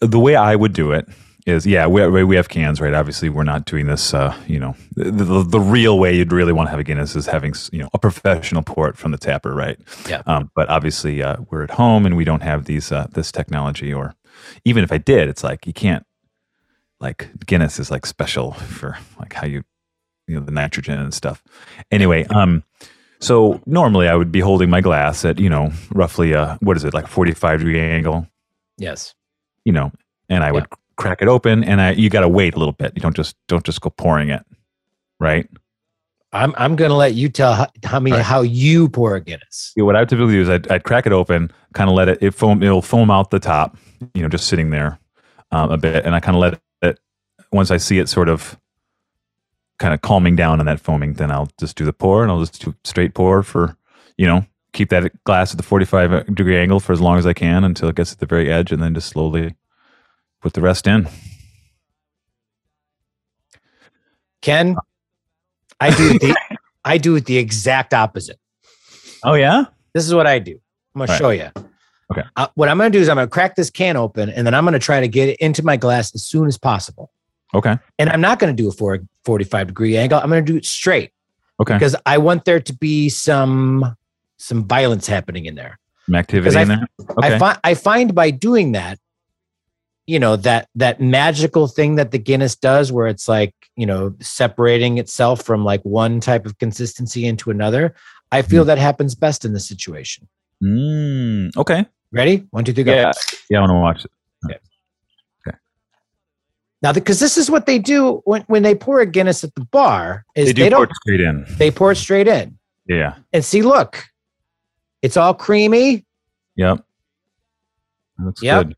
the 0.00 0.18
way 0.18 0.36
I 0.36 0.54
would 0.54 0.72
do 0.72 0.92
it 0.92 1.06
is 1.46 1.66
yeah 1.66 1.86
we 1.86 2.06
we 2.08 2.24
we 2.24 2.36
have 2.36 2.48
cans 2.48 2.80
right. 2.80 2.94
Obviously, 2.94 3.28
we're 3.28 3.44
not 3.44 3.64
doing 3.64 3.86
this. 3.86 4.14
Uh, 4.14 4.36
you 4.46 4.58
know, 4.60 4.74
the, 4.94 5.10
the 5.10 5.42
the 5.42 5.60
real 5.60 5.98
way 5.98 6.14
you'd 6.14 6.32
really 6.32 6.52
want 6.52 6.66
to 6.66 6.70
have 6.70 6.80
a 6.80 6.84
Guinness 6.84 7.16
is 7.16 7.26
having 7.26 7.54
you 7.72 7.80
know 7.80 7.88
a 7.92 7.98
professional 7.98 8.62
pour 8.62 8.88
it 8.88 8.96
from 8.96 9.12
the 9.12 9.18
tapper, 9.18 9.54
right? 9.54 9.78
Yeah. 10.08 10.22
Um, 10.26 10.50
but 10.54 10.68
obviously, 10.68 11.22
uh, 11.22 11.36
we're 11.50 11.62
at 11.62 11.70
home 11.70 12.06
and 12.06 12.16
we 12.16 12.24
don't 12.24 12.42
have 12.42 12.66
these 12.66 12.92
uh, 12.92 13.06
this 13.12 13.32
technology. 13.32 13.92
Or 13.92 14.14
even 14.64 14.84
if 14.84 14.92
I 14.92 14.98
did, 14.98 15.28
it's 15.28 15.44
like 15.44 15.66
you 15.66 15.72
can't. 15.72 16.04
Like 17.00 17.30
Guinness 17.46 17.78
is 17.78 17.90
like 17.90 18.06
special 18.06 18.52
for 18.52 18.98
like 19.18 19.32
how 19.32 19.46
you 19.46 19.62
you 20.26 20.38
know 20.38 20.44
the 20.44 20.52
nitrogen 20.52 20.98
and 20.98 21.14
stuff. 21.14 21.42
Anyway, 21.90 22.24
um, 22.26 22.64
so 23.20 23.60
normally 23.66 24.08
I 24.08 24.14
would 24.16 24.30
be 24.32 24.40
holding 24.40 24.68
my 24.70 24.80
glass 24.80 25.24
at 25.24 25.38
you 25.38 25.48
know 25.48 25.72
roughly 25.92 26.34
uh 26.34 26.56
what 26.60 26.76
is 26.76 26.84
it 26.84 26.94
like 26.94 27.06
forty 27.06 27.32
five 27.32 27.60
degree 27.60 27.80
angle 27.80 28.26
Yes. 28.78 29.14
you 29.64 29.72
know, 29.72 29.90
and 30.28 30.44
I 30.44 30.52
would 30.52 30.66
crack 30.96 31.20
it 31.22 31.28
open, 31.28 31.64
and 31.64 31.80
I 31.80 31.92
you 31.92 32.10
got 32.10 32.20
to 32.20 32.28
wait 32.28 32.54
a 32.54 32.58
little 32.58 32.72
bit. 32.72 32.92
You 32.94 33.00
don't 33.00 33.16
just 33.16 33.36
don't 33.48 33.64
just 33.64 33.80
go 33.80 33.90
pouring 33.90 34.28
it, 34.28 34.44
right? 35.18 35.48
I'm 36.32 36.54
I'm 36.58 36.76
gonna 36.76 36.94
let 36.94 37.14
you 37.14 37.28
tell 37.30 37.54
how, 37.54 37.68
how 37.84 38.00
me 38.00 38.12
right. 38.12 38.22
how 38.22 38.42
you 38.42 38.88
pour 38.88 39.16
a 39.16 39.20
Guinness. 39.20 39.72
Yeah, 39.76 39.84
What 39.84 39.96
I 39.96 40.00
would 40.00 40.08
typically 40.10 40.34
do 40.34 40.42
is 40.42 40.48
I'd, 40.50 40.70
I'd 40.70 40.84
crack 40.84 41.06
it 41.06 41.12
open, 41.12 41.50
kind 41.72 41.88
of 41.88 41.96
let 41.96 42.08
it 42.08 42.18
it 42.20 42.32
foam 42.32 42.62
it'll 42.62 42.82
foam 42.82 43.10
out 43.10 43.30
the 43.30 43.38
top, 43.40 43.76
you 44.14 44.22
know, 44.22 44.28
just 44.28 44.46
sitting 44.46 44.70
there 44.70 44.98
um, 45.52 45.70
a 45.70 45.78
bit, 45.78 46.04
and 46.04 46.14
I 46.14 46.20
kind 46.20 46.36
of 46.36 46.40
let 46.42 46.60
once 47.52 47.70
I 47.70 47.76
see 47.78 47.98
it 47.98 48.08
sort 48.08 48.28
of 48.28 48.58
kind 49.78 49.94
of 49.94 50.00
calming 50.02 50.34
down 50.36 50.60
on 50.60 50.66
that 50.66 50.80
foaming, 50.80 51.14
then 51.14 51.30
I'll 51.30 51.48
just 51.58 51.76
do 51.76 51.84
the 51.84 51.92
pour, 51.92 52.22
and 52.22 52.30
I'll 52.32 52.40
just 52.40 52.62
do 52.64 52.74
straight 52.84 53.14
pour 53.14 53.42
for 53.42 53.76
you 54.16 54.26
know 54.26 54.44
keep 54.72 54.90
that 54.90 55.12
glass 55.24 55.52
at 55.52 55.56
the 55.56 55.62
forty 55.62 55.84
five 55.84 56.26
degree 56.34 56.58
angle 56.58 56.80
for 56.80 56.92
as 56.92 57.00
long 57.00 57.18
as 57.18 57.26
I 57.26 57.32
can 57.32 57.64
until 57.64 57.88
it 57.88 57.96
gets 57.96 58.10
to 58.12 58.18
the 58.18 58.26
very 58.26 58.50
edge, 58.50 58.72
and 58.72 58.82
then 58.82 58.94
just 58.94 59.08
slowly 59.08 59.54
put 60.40 60.52
the 60.52 60.60
rest 60.60 60.86
in. 60.86 61.08
Ken, 64.42 64.76
I 65.80 65.90
do 65.90 66.18
the 66.18 66.36
I 66.84 66.98
do 66.98 67.20
the 67.20 67.38
exact 67.38 67.92
opposite. 67.94 68.38
Oh 69.24 69.34
yeah. 69.34 69.64
This 69.94 70.06
is 70.06 70.14
what 70.14 70.26
I 70.26 70.38
do. 70.38 70.60
I'm 70.94 71.00
gonna 71.00 71.12
Right. 71.12 71.18
show 71.18 71.30
you. 71.30 71.48
Okay. 72.12 72.22
Uh, 72.36 72.46
what 72.54 72.68
I'm 72.68 72.78
gonna 72.78 72.90
do 72.90 73.00
is 73.00 73.08
I'm 73.08 73.16
gonna 73.16 73.26
crack 73.26 73.56
this 73.56 73.68
can 73.70 73.96
open 73.96 74.30
and 74.30 74.46
then 74.46 74.54
I'm 74.54 74.64
gonna 74.64 74.78
try 74.78 75.00
to 75.00 75.08
get 75.08 75.28
it 75.28 75.36
into 75.40 75.64
my 75.64 75.76
glass 75.76 76.14
as 76.14 76.24
soon 76.24 76.46
as 76.46 76.56
possible. 76.56 77.10
Okay. 77.54 77.76
And 77.98 78.10
I'm 78.10 78.20
not 78.20 78.38
gonna 78.38 78.52
do 78.52 78.68
a 78.68 78.72
four, 78.72 79.00
45 79.24 79.68
degree 79.68 79.96
angle. 79.96 80.20
I'm 80.20 80.28
gonna 80.28 80.42
do 80.42 80.56
it 80.56 80.64
straight 80.66 81.12
Okay. 81.60 81.74
because 81.74 81.96
I 82.06 82.18
want 82.18 82.44
there 82.44 82.60
to 82.60 82.72
be 82.74 83.08
some 83.08 83.96
some 84.38 84.64
violence 84.66 85.06
happening 85.06 85.46
in 85.46 85.54
there. 85.54 85.78
Some 86.06 86.14
activity 86.14 86.56
I 86.56 86.62
in 86.62 86.68
there. 86.68 86.86
Okay. 87.00 87.34
I 87.34 87.38
find 87.38 87.58
I 87.64 87.74
find 87.74 88.14
by 88.14 88.30
doing 88.30 88.72
that, 88.72 88.98
you 90.06 90.18
know, 90.18 90.36
that 90.36 90.68
that 90.74 91.00
magical 91.00 91.66
thing 91.68 91.96
that 91.96 92.10
the 92.10 92.18
Guinness 92.18 92.54
does 92.54 92.92
where 92.92 93.06
it's 93.06 93.28
like, 93.28 93.54
you 93.76 93.86
know, 93.86 94.14
separating 94.20 94.98
itself 94.98 95.42
from 95.42 95.64
like 95.64 95.82
one 95.82 96.20
type 96.20 96.46
of 96.46 96.58
consistency 96.58 97.26
into 97.26 97.50
another. 97.50 97.94
I 98.30 98.42
feel 98.42 98.64
that 98.66 98.76
happens 98.78 99.14
best 99.14 99.46
in 99.46 99.54
this 99.54 99.66
situation. 99.66 100.28
Mm, 100.62 101.56
okay. 101.56 101.86
Ready? 102.12 102.46
One, 102.50 102.64
two, 102.64 102.74
three, 102.74 102.84
go. 102.84 102.94
Yeah. 102.94 103.12
Yeah, 103.48 103.58
I 103.58 103.60
want 103.62 103.70
to 103.70 103.74
watch 103.74 104.04
it. 104.04 104.10
Now, 106.80 106.92
because 106.92 107.18
this 107.18 107.36
is 107.36 107.50
what 107.50 107.66
they 107.66 107.78
do 107.78 108.22
when, 108.24 108.42
when 108.42 108.62
they 108.62 108.74
pour 108.74 109.00
a 109.00 109.06
Guinness 109.06 109.42
at 109.42 109.54
the 109.56 109.64
bar, 109.64 110.24
is 110.36 110.46
They 110.48 110.52
they, 110.52 110.68
do 110.70 110.76
pour 110.76 110.86
don't 110.86 110.90
it 110.90 110.96
straight 111.02 111.20
in. 111.20 111.46
they 111.58 111.70
pour 111.70 111.92
it 111.92 111.96
straight 111.96 112.28
in. 112.28 112.56
Yeah. 112.86 113.16
And 113.32 113.44
see, 113.44 113.62
look, 113.62 114.04
it's 115.02 115.16
all 115.16 115.34
creamy. 115.34 116.04
Yep. 116.56 116.84
That's 118.18 118.42
Yep. 118.42 118.66
good. 118.66 118.76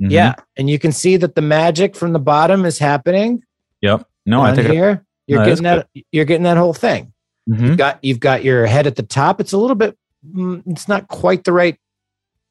Mhm. 0.00 0.10
Yeah. 0.10 0.34
And 0.56 0.68
you 0.70 0.78
can 0.78 0.92
see 0.92 1.16
that 1.16 1.34
the 1.34 1.42
magic 1.42 1.96
from 1.96 2.12
the 2.12 2.18
bottom 2.18 2.64
is 2.64 2.78
happening 2.78 3.42
Yep. 3.80 4.06
No, 4.26 4.42
I 4.42 4.54
think. 4.54 4.68
Here. 4.68 5.04
You're 5.26 5.40
No, 5.40 5.44
getting 5.46 5.64
that 5.64 5.88
you're 6.12 6.24
getting 6.24 6.42
that 6.44 6.56
whole 6.56 6.74
thing. 6.74 7.12
Mhm. 7.48 7.76
got 7.76 7.98
you've 8.02 8.20
got 8.20 8.44
your 8.44 8.66
head 8.66 8.86
at 8.86 8.96
the 8.96 9.02
top. 9.02 9.40
It's 9.40 9.52
a 9.52 9.58
little 9.58 9.76
bit. 9.76 9.96
mm, 10.34 10.62
It's 10.66 10.88
not 10.88 11.08
quite 11.08 11.44
the 11.44 11.52
right 11.52 11.78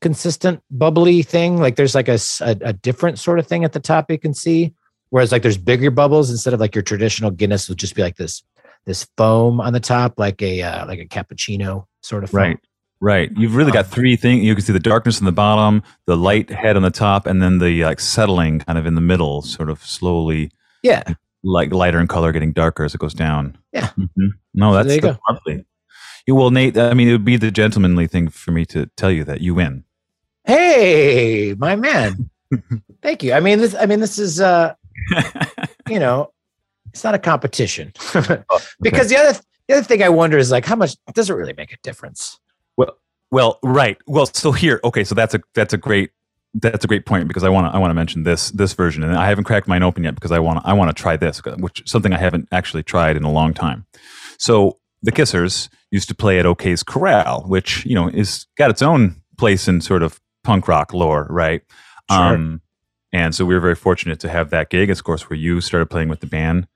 consistent 0.02 0.62
bubbly 0.72 1.22
thing. 1.24 1.58
Like 1.60 1.76
there's 1.76 1.96
like 1.96 2.08
a 2.08 2.18
a 2.42 2.74
different 2.74 3.20
sort 3.20 3.40
of 3.40 3.48
thing 3.48 3.64
at 3.64 3.74
the 3.74 3.80
top 3.80 4.10
you 4.12 4.18
can 4.20 4.34
see. 4.34 4.74
Whereas 5.10 5.32
like 5.32 5.42
there's 5.42 5.58
bigger 5.58 5.90
bubbles 5.92 6.30
instead 6.30 6.54
of 6.54 6.60
like 6.60 6.76
your 6.76 6.82
traditional 6.82 7.32
Guinness 7.32 7.70
would 7.70 7.78
just 7.78 7.96
be 7.96 8.02
like 8.02 8.18
this 8.18 8.44
this 8.86 9.08
foam 9.18 9.60
on 9.62 9.74
the 9.74 9.80
top, 9.80 10.18
like 10.18 10.42
a 10.42 10.62
uh, 10.62 10.86
like 10.88 11.00
a 11.00 11.06
cappuccino 11.06 11.86
sort 12.02 12.24
of 12.24 12.30
foam. 12.32 12.40
Right. 12.40 12.58
Right. 13.00 13.32
You've 13.38 13.56
really 13.56 13.72
got 13.72 13.86
three 13.88 14.16
things. 14.16 14.44
You 14.44 14.56
can 14.56 14.64
see 14.64 14.74
the 14.74 14.80
darkness 14.80 15.20
in 15.20 15.26
the 15.26 15.32
bottom, 15.32 15.84
the 16.08 16.18
light 16.18 16.50
head 16.50 16.76
on 16.76 16.82
the 16.82 16.90
top, 16.90 17.28
and 17.28 17.42
then 17.44 17.60
the 17.60 17.84
like 17.84 18.00
settling 18.00 18.60
kind 18.60 18.78
of 18.80 18.86
in 18.88 18.96
the 18.96 19.02
middle, 19.02 19.42
sort 19.44 19.70
of 19.70 19.86
slowly 19.86 20.52
Yeah. 20.82 21.04
like 21.44 21.72
lighter 21.72 22.00
in 22.00 22.08
color, 22.08 22.32
getting 22.32 22.54
darker 22.54 22.84
as 22.86 22.96
it 22.96 22.98
goes 23.00 23.14
down. 23.14 23.58
Yeah. 23.72 23.90
Mhm. 24.00 24.32
No, 24.56 24.72
So 24.72 24.84
that's, 24.84 24.96
you 24.96 25.02
that's 25.02 25.20
lovely. 25.30 25.66
Yeah, 26.26 26.34
well, 26.34 26.50
Nate, 26.50 26.76
I 26.78 26.94
mean, 26.96 27.08
it 27.08 27.12
would 27.12 27.24
be 27.24 27.38
the 27.38 27.52
gentlemanly 27.52 28.08
thing 28.08 28.30
for 28.30 28.52
me 28.52 28.66
to 28.66 28.88
tell 28.98 29.12
you 29.12 29.24
that 29.26 29.42
you 29.42 29.54
win. 29.54 29.84
Hey, 30.44 31.54
my 31.58 31.76
man. 31.76 32.30
Thank 33.04 33.22
you. 33.22 33.34
I 33.34 33.42
mean 33.42 33.60
this. 33.60 33.76
I 33.76 33.86
mean 33.86 34.00
this 34.00 34.18
is 34.18 34.40
uh 34.42 34.74
you 35.90 36.00
know 36.00 36.32
it's 36.94 37.04
not 37.04 37.14
a 37.14 37.20
competition 37.20 37.92
oh, 38.16 38.44
because 38.82 39.10
the 39.10 39.18
other 39.18 39.40
the 39.68 39.76
other 39.76 39.84
thing 39.84 40.02
I 40.02 40.10
wonder 40.10 40.38
is 40.38 40.52
like 40.52 40.66
how 40.66 40.76
much 40.76 40.96
does 41.14 41.30
it 41.30 41.34
really 41.34 41.54
make 41.54 41.74
a 41.74 41.78
difference? 41.84 42.40
Well, 42.78 42.98
well, 43.32 43.60
right. 43.64 43.98
Well, 44.08 44.28
so 44.28 44.52
here, 44.52 44.80
okay, 44.84 45.04
so 45.04 45.16
that's 45.16 45.34
a 45.34 45.42
that's 45.54 45.74
a 45.74 45.78
great 45.78 46.12
that's 46.54 46.86
a 46.86 46.88
great 46.88 47.06
point 47.06 47.28
because 47.28 47.44
I 47.44 47.50
want 47.50 47.72
to 47.72 47.76
I 47.76 47.80
want 47.80 47.92
to 47.92 47.96
mention 47.96 48.24
this 48.24 48.52
this 48.52 48.74
version, 48.74 49.04
and 49.04 49.16
I 49.16 49.28
haven't 49.28 49.44
cracked 49.44 49.68
mine 49.68 49.84
open 49.84 50.04
yet 50.04 50.16
because 50.16 50.32
I 50.32 50.40
want 50.40 50.62
to 50.62 50.68
I 50.68 50.74
want 50.74 50.96
to 50.96 51.00
try 51.00 51.18
this, 51.18 51.42
which 51.58 51.82
is 51.82 51.92
something 51.92 52.14
I 52.14 52.18
haven't 52.18 52.48
actually 52.52 52.84
tried 52.84 53.18
in 53.18 53.24
a 53.24 53.32
long 53.32 53.54
time. 53.54 53.86
So 54.38 54.80
the 55.04 55.12
Kissers 55.12 55.70
used 55.92 56.08
to 56.08 56.16
play 56.16 56.40
at 56.40 56.46
O'Cayz 56.46 56.86
Corral, 56.86 57.44
which 57.48 57.86
you 57.86 57.96
know 57.96 58.08
is 58.08 58.48
got 58.58 58.70
its 58.70 58.82
own 58.82 59.22
place 59.38 59.68
in 59.68 59.82
sort 59.82 60.04
of 60.04 60.20
punk 60.44 60.68
rock 60.68 60.94
lore, 60.94 61.28
right? 61.30 61.62
Sure. 62.10 62.20
Um, 62.20 62.62
and 63.14 63.34
so 63.34 63.46
we 63.46 63.54
were 63.54 63.60
very 63.62 63.76
fortunate 63.76 64.20
to 64.22 64.30
have 64.30 64.50
that 64.50 64.70
gig, 64.70 64.90
of 64.90 65.04
course, 65.04 65.30
where 65.30 65.38
you 65.38 65.62
started 65.62 65.88
playing 65.90 66.10
with 66.10 66.20
the 66.20 66.28
band. 66.28 66.68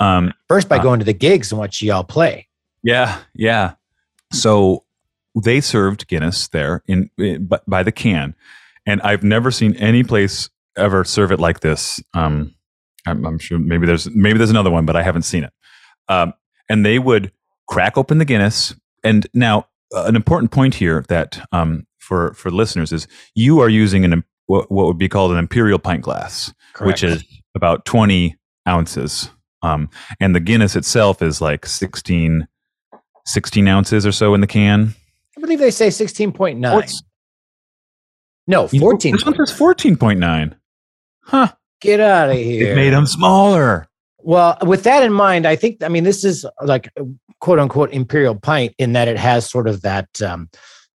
Um, 0.00 0.32
First 0.48 0.68
by 0.68 0.78
Uh, 0.78 0.82
going 0.82 0.98
to 1.00 1.04
the 1.04 1.12
gigs 1.12 1.50
and 1.50 1.58
watch 1.58 1.82
y'all 1.82 2.04
play. 2.04 2.48
yeah, 2.82 3.18
yeah. 3.34 3.74
So 4.32 4.84
they 5.42 5.60
served 5.60 6.06
Guinness 6.08 6.48
there 6.48 6.82
in, 6.86 7.10
in 7.18 7.46
by, 7.46 7.60
by 7.66 7.82
the 7.82 7.92
can, 7.92 8.34
and 8.86 9.00
I've 9.02 9.22
never 9.22 9.50
seen 9.50 9.74
any 9.76 10.02
place 10.04 10.50
ever 10.76 11.04
serve 11.04 11.32
it 11.32 11.40
like 11.40 11.60
this. 11.60 12.00
Um, 12.14 12.54
I'm, 13.06 13.24
I'm 13.24 13.38
sure 13.38 13.58
maybe 13.58 13.86
there's 13.86 14.08
maybe 14.10 14.38
there's 14.38 14.50
another 14.50 14.70
one, 14.70 14.84
but 14.86 14.96
I 14.96 15.02
haven't 15.02 15.22
seen 15.22 15.44
it. 15.44 15.52
Um, 16.08 16.34
and 16.68 16.84
they 16.84 16.98
would 16.98 17.32
crack 17.66 17.96
open 17.96 18.18
the 18.18 18.24
Guinness, 18.24 18.74
and 19.02 19.26
now 19.32 19.66
uh, 19.94 20.04
an 20.04 20.16
important 20.16 20.50
point 20.50 20.74
here 20.74 21.04
that 21.08 21.40
um, 21.52 21.86
for 21.98 22.34
for 22.34 22.50
listeners 22.50 22.92
is 22.92 23.08
you 23.34 23.60
are 23.60 23.68
using 23.68 24.04
an 24.04 24.24
what, 24.48 24.70
what 24.70 24.86
would 24.86 24.98
be 24.98 25.08
called 25.08 25.30
an 25.32 25.38
imperial 25.38 25.78
pint 25.78 26.02
glass 26.02 26.52
which 26.80 27.02
is 27.02 27.24
about 27.54 27.84
20 27.86 28.36
ounces. 28.68 29.30
Um, 29.62 29.88
and 30.20 30.34
the 30.34 30.40
Guinness 30.40 30.76
itself 30.76 31.22
is 31.22 31.40
like 31.40 31.66
16, 31.66 32.46
16 33.26 33.68
ounces 33.68 34.06
or 34.06 34.12
so 34.12 34.34
in 34.34 34.40
the 34.40 34.46
can. 34.46 34.94
I 35.36 35.40
believe 35.40 35.58
they 35.58 35.70
say 35.72 35.90
sixteen 35.90 36.30
point 36.32 36.56
Oh, 36.58 36.60
nine. 36.60 36.78
it's- 36.78 37.02
No, 38.46 38.68
you 38.72 38.78
know, 38.80 38.86
fourteen. 38.86 39.12
This 39.14 39.24
one 39.24 39.34
says 39.36 39.52
14.9. 39.56 40.54
Huh. 41.24 41.52
Get 41.80 42.00
out 42.00 42.30
of 42.30 42.36
here. 42.36 42.72
It 42.72 42.74
made 42.76 42.90
them 42.90 43.06
smaller. 43.06 43.86
Well, 44.18 44.56
with 44.62 44.82
that 44.84 45.02
in 45.04 45.12
mind, 45.12 45.46
I 45.46 45.54
think 45.56 45.82
I 45.82 45.88
mean 45.88 46.04
this 46.04 46.24
is 46.24 46.44
like 46.62 46.90
quote 47.40 47.58
unquote 47.58 47.92
imperial 47.92 48.34
pint 48.34 48.74
in 48.78 48.92
that 48.94 49.06
it 49.08 49.16
has 49.16 49.48
sort 49.48 49.68
of 49.68 49.82
that 49.82 50.20
um 50.22 50.48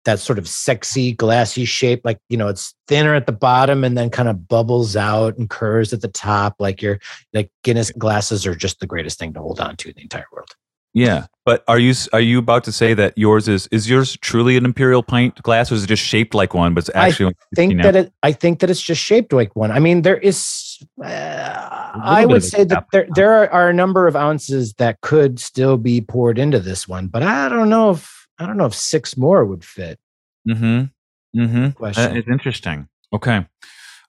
that 0.05 0.19
sort 0.19 0.37
of 0.37 0.47
sexy 0.47 1.13
glassy 1.13 1.65
shape 1.65 2.01
like 2.03 2.19
you 2.29 2.37
know 2.37 2.47
it's 2.47 2.73
thinner 2.87 3.15
at 3.15 3.25
the 3.25 3.31
bottom 3.31 3.83
and 3.83 3.97
then 3.97 4.09
kind 4.09 4.29
of 4.29 4.47
bubbles 4.47 4.95
out 4.95 5.37
and 5.37 5.49
curves 5.49 5.93
at 5.93 6.01
the 6.01 6.07
top 6.07 6.55
like 6.59 6.81
your 6.81 6.99
like 7.33 7.49
Guinness 7.63 7.91
glasses 7.91 8.45
are 8.45 8.55
just 8.55 8.79
the 8.79 8.87
greatest 8.87 9.17
thing 9.19 9.33
to 9.33 9.39
hold 9.39 9.59
on 9.59 9.75
to 9.77 9.89
in 9.89 9.95
the 9.95 10.01
entire 10.01 10.25
world. 10.31 10.49
Yeah. 10.93 11.25
But 11.45 11.63
are 11.67 11.79
you 11.79 11.93
are 12.13 12.21
you 12.21 12.39
about 12.39 12.63
to 12.65 12.71
say 12.71 12.93
that 12.93 13.17
yours 13.17 13.47
is 13.47 13.67
is 13.67 13.89
yours 13.89 14.15
truly 14.21 14.55
an 14.55 14.63
imperial 14.63 15.03
pint 15.03 15.41
glass 15.41 15.71
or 15.71 15.75
is 15.75 15.83
it 15.83 15.87
just 15.87 16.03
shaped 16.03 16.33
like 16.33 16.53
one 16.53 16.73
but 16.73 16.87
it's 16.87 16.95
I 16.95 17.07
actually 17.07 17.25
only 17.25 17.35
think 17.55 17.81
that 17.81 17.95
it 17.95 18.13
I 18.21 18.31
think 18.31 18.59
that 18.59 18.69
it's 18.69 18.81
just 18.81 19.01
shaped 19.01 19.33
like 19.33 19.55
one. 19.55 19.71
I 19.71 19.79
mean 19.79 20.03
there 20.03 20.17
is 20.17 20.77
uh, 21.03 21.91
I 21.95 22.25
would 22.25 22.43
say 22.43 22.63
that 22.65 22.85
there 22.91 23.07
there 23.15 23.33
are, 23.33 23.49
are 23.49 23.69
a 23.69 23.73
number 23.73 24.07
of 24.07 24.15
ounces 24.15 24.73
that 24.75 25.01
could 25.01 25.39
still 25.39 25.77
be 25.77 25.99
poured 25.99 26.37
into 26.37 26.59
this 26.59 26.87
one, 26.87 27.07
but 27.07 27.23
I 27.23 27.49
don't 27.49 27.69
know 27.69 27.91
if 27.91 28.22
I 28.39 28.45
don't 28.45 28.57
know 28.57 28.65
if 28.65 28.73
six 28.75 29.15
more 29.17 29.45
would 29.45 29.63
fit. 29.63 29.99
Mm-hmm. 30.47 31.39
Mm-hmm. 31.39 31.69
Question. 31.71 32.17
it's 32.17 32.27
interesting. 32.27 32.87
Okay. 33.13 33.45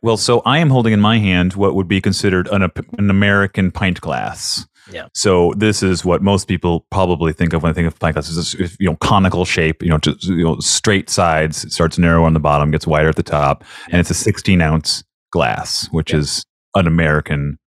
Well, 0.03 0.16
so 0.16 0.41
I 0.45 0.59
am 0.59 0.68
holding 0.70 0.93
in 0.93 1.01
my 1.01 1.18
hand 1.18 1.55
what 1.55 1.75
would 1.75 1.89
be 1.89 2.01
considered 2.01 2.49
an, 2.49 2.62
an 2.99 3.11
American 3.11 3.70
pint 3.70 4.01
glass. 4.01 4.66
Yeah. 4.93 5.07
So 5.14 5.55
this 5.57 5.83
is 5.83 6.05
what 6.05 6.20
most 6.22 6.47
people 6.47 6.87
probably 6.91 7.33
think 7.33 7.55
of 7.55 7.62
when 7.62 7.72
they 7.72 7.75
think 7.75 7.87
of 7.87 7.99
pint 7.99 8.14
glasses. 8.14 8.37
Is 8.37 8.53
this, 8.53 8.77
you 8.79 8.91
know, 8.91 8.97
conical 8.97 9.47
shape. 9.47 9.83
You 9.83 9.89
know, 9.89 9.99
just 9.99 10.25
you 10.25 10.45
know, 10.45 10.59
straight 10.61 11.09
sides. 11.09 11.64
It 11.64 11.72
starts 11.72 11.97
narrow 11.97 12.25
on 12.25 12.35
the 12.35 12.41
bottom, 12.41 12.70
gets 12.70 12.87
wider 12.87 13.09
at 13.09 13.16
the 13.16 13.22
top, 13.22 13.64
and 13.91 13.99
it's 13.99 14.11
a 14.11 14.14
16 14.14 14.61
ounce 14.61 15.03
glass, 15.33 15.89
which 15.91 16.12
Yeah. 16.12 16.18
is 16.18 16.45
an 16.75 16.87
American 16.87 17.59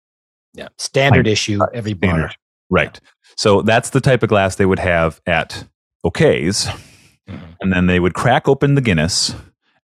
Yeah. 0.52 0.68
Standard 0.78 1.24
Pint- 1.24 1.28
issue 1.32 1.58
every 1.72 1.94
bar. 1.94 2.10
standard. 2.10 2.36
Right. 2.68 3.00
So 3.38 3.62
that's 3.62 3.90
the 3.90 4.00
type 4.02 4.22
of 4.22 4.28
glass 4.28 4.56
they 4.56 4.66
would 4.66 4.78
have 4.78 5.20
at 5.26 5.64
O'Cayz. 6.04 6.66
Mhm. 7.28 7.56
And 7.60 7.72
then 7.72 7.86
they 7.86 7.98
would 8.00 8.14
crack 8.14 8.48
open 8.48 8.74
the 8.74 8.80
Guinness 8.80 9.34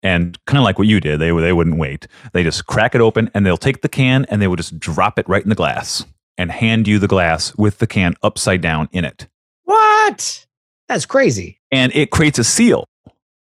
and 0.03 0.39
kind 0.47 0.59
of 0.59 0.65
like 0.65 0.79
what 0.79 0.89
you 0.89 1.01
did, 1.01 1.21
they, 1.21 1.31
they 1.31 1.53
wouldn't 1.53 1.79
wait. 1.79 2.07
They 2.33 2.43
just 2.43 2.67
crack 2.67 2.95
it 2.95 3.01
open 3.01 3.31
and 3.35 3.45
they'll 3.47 3.57
take 3.57 3.83
the 3.83 3.89
can 3.89 4.25
and 4.27 4.41
they 4.41 4.47
will 4.49 4.57
just 4.57 4.79
drop 4.79 5.19
it 5.19 5.29
right 5.29 5.43
in 5.43 5.49
the 5.49 5.55
glass 5.55 6.05
and 6.39 6.51
hand 6.51 6.89
you 6.89 6.99
the 6.99 7.09
glass 7.09 7.55
with 7.57 7.79
the 7.79 7.87
can 7.87 8.15
upside 8.23 8.61
down 8.61 8.89
in 8.93 9.05
it. 9.05 9.29
What? 9.65 10.47
That's 10.89 11.07
crazy. 11.07 11.61
And 11.71 11.93
it 11.95 12.11
creates 12.11 12.39
a 12.39 12.45
seal. 12.45 12.85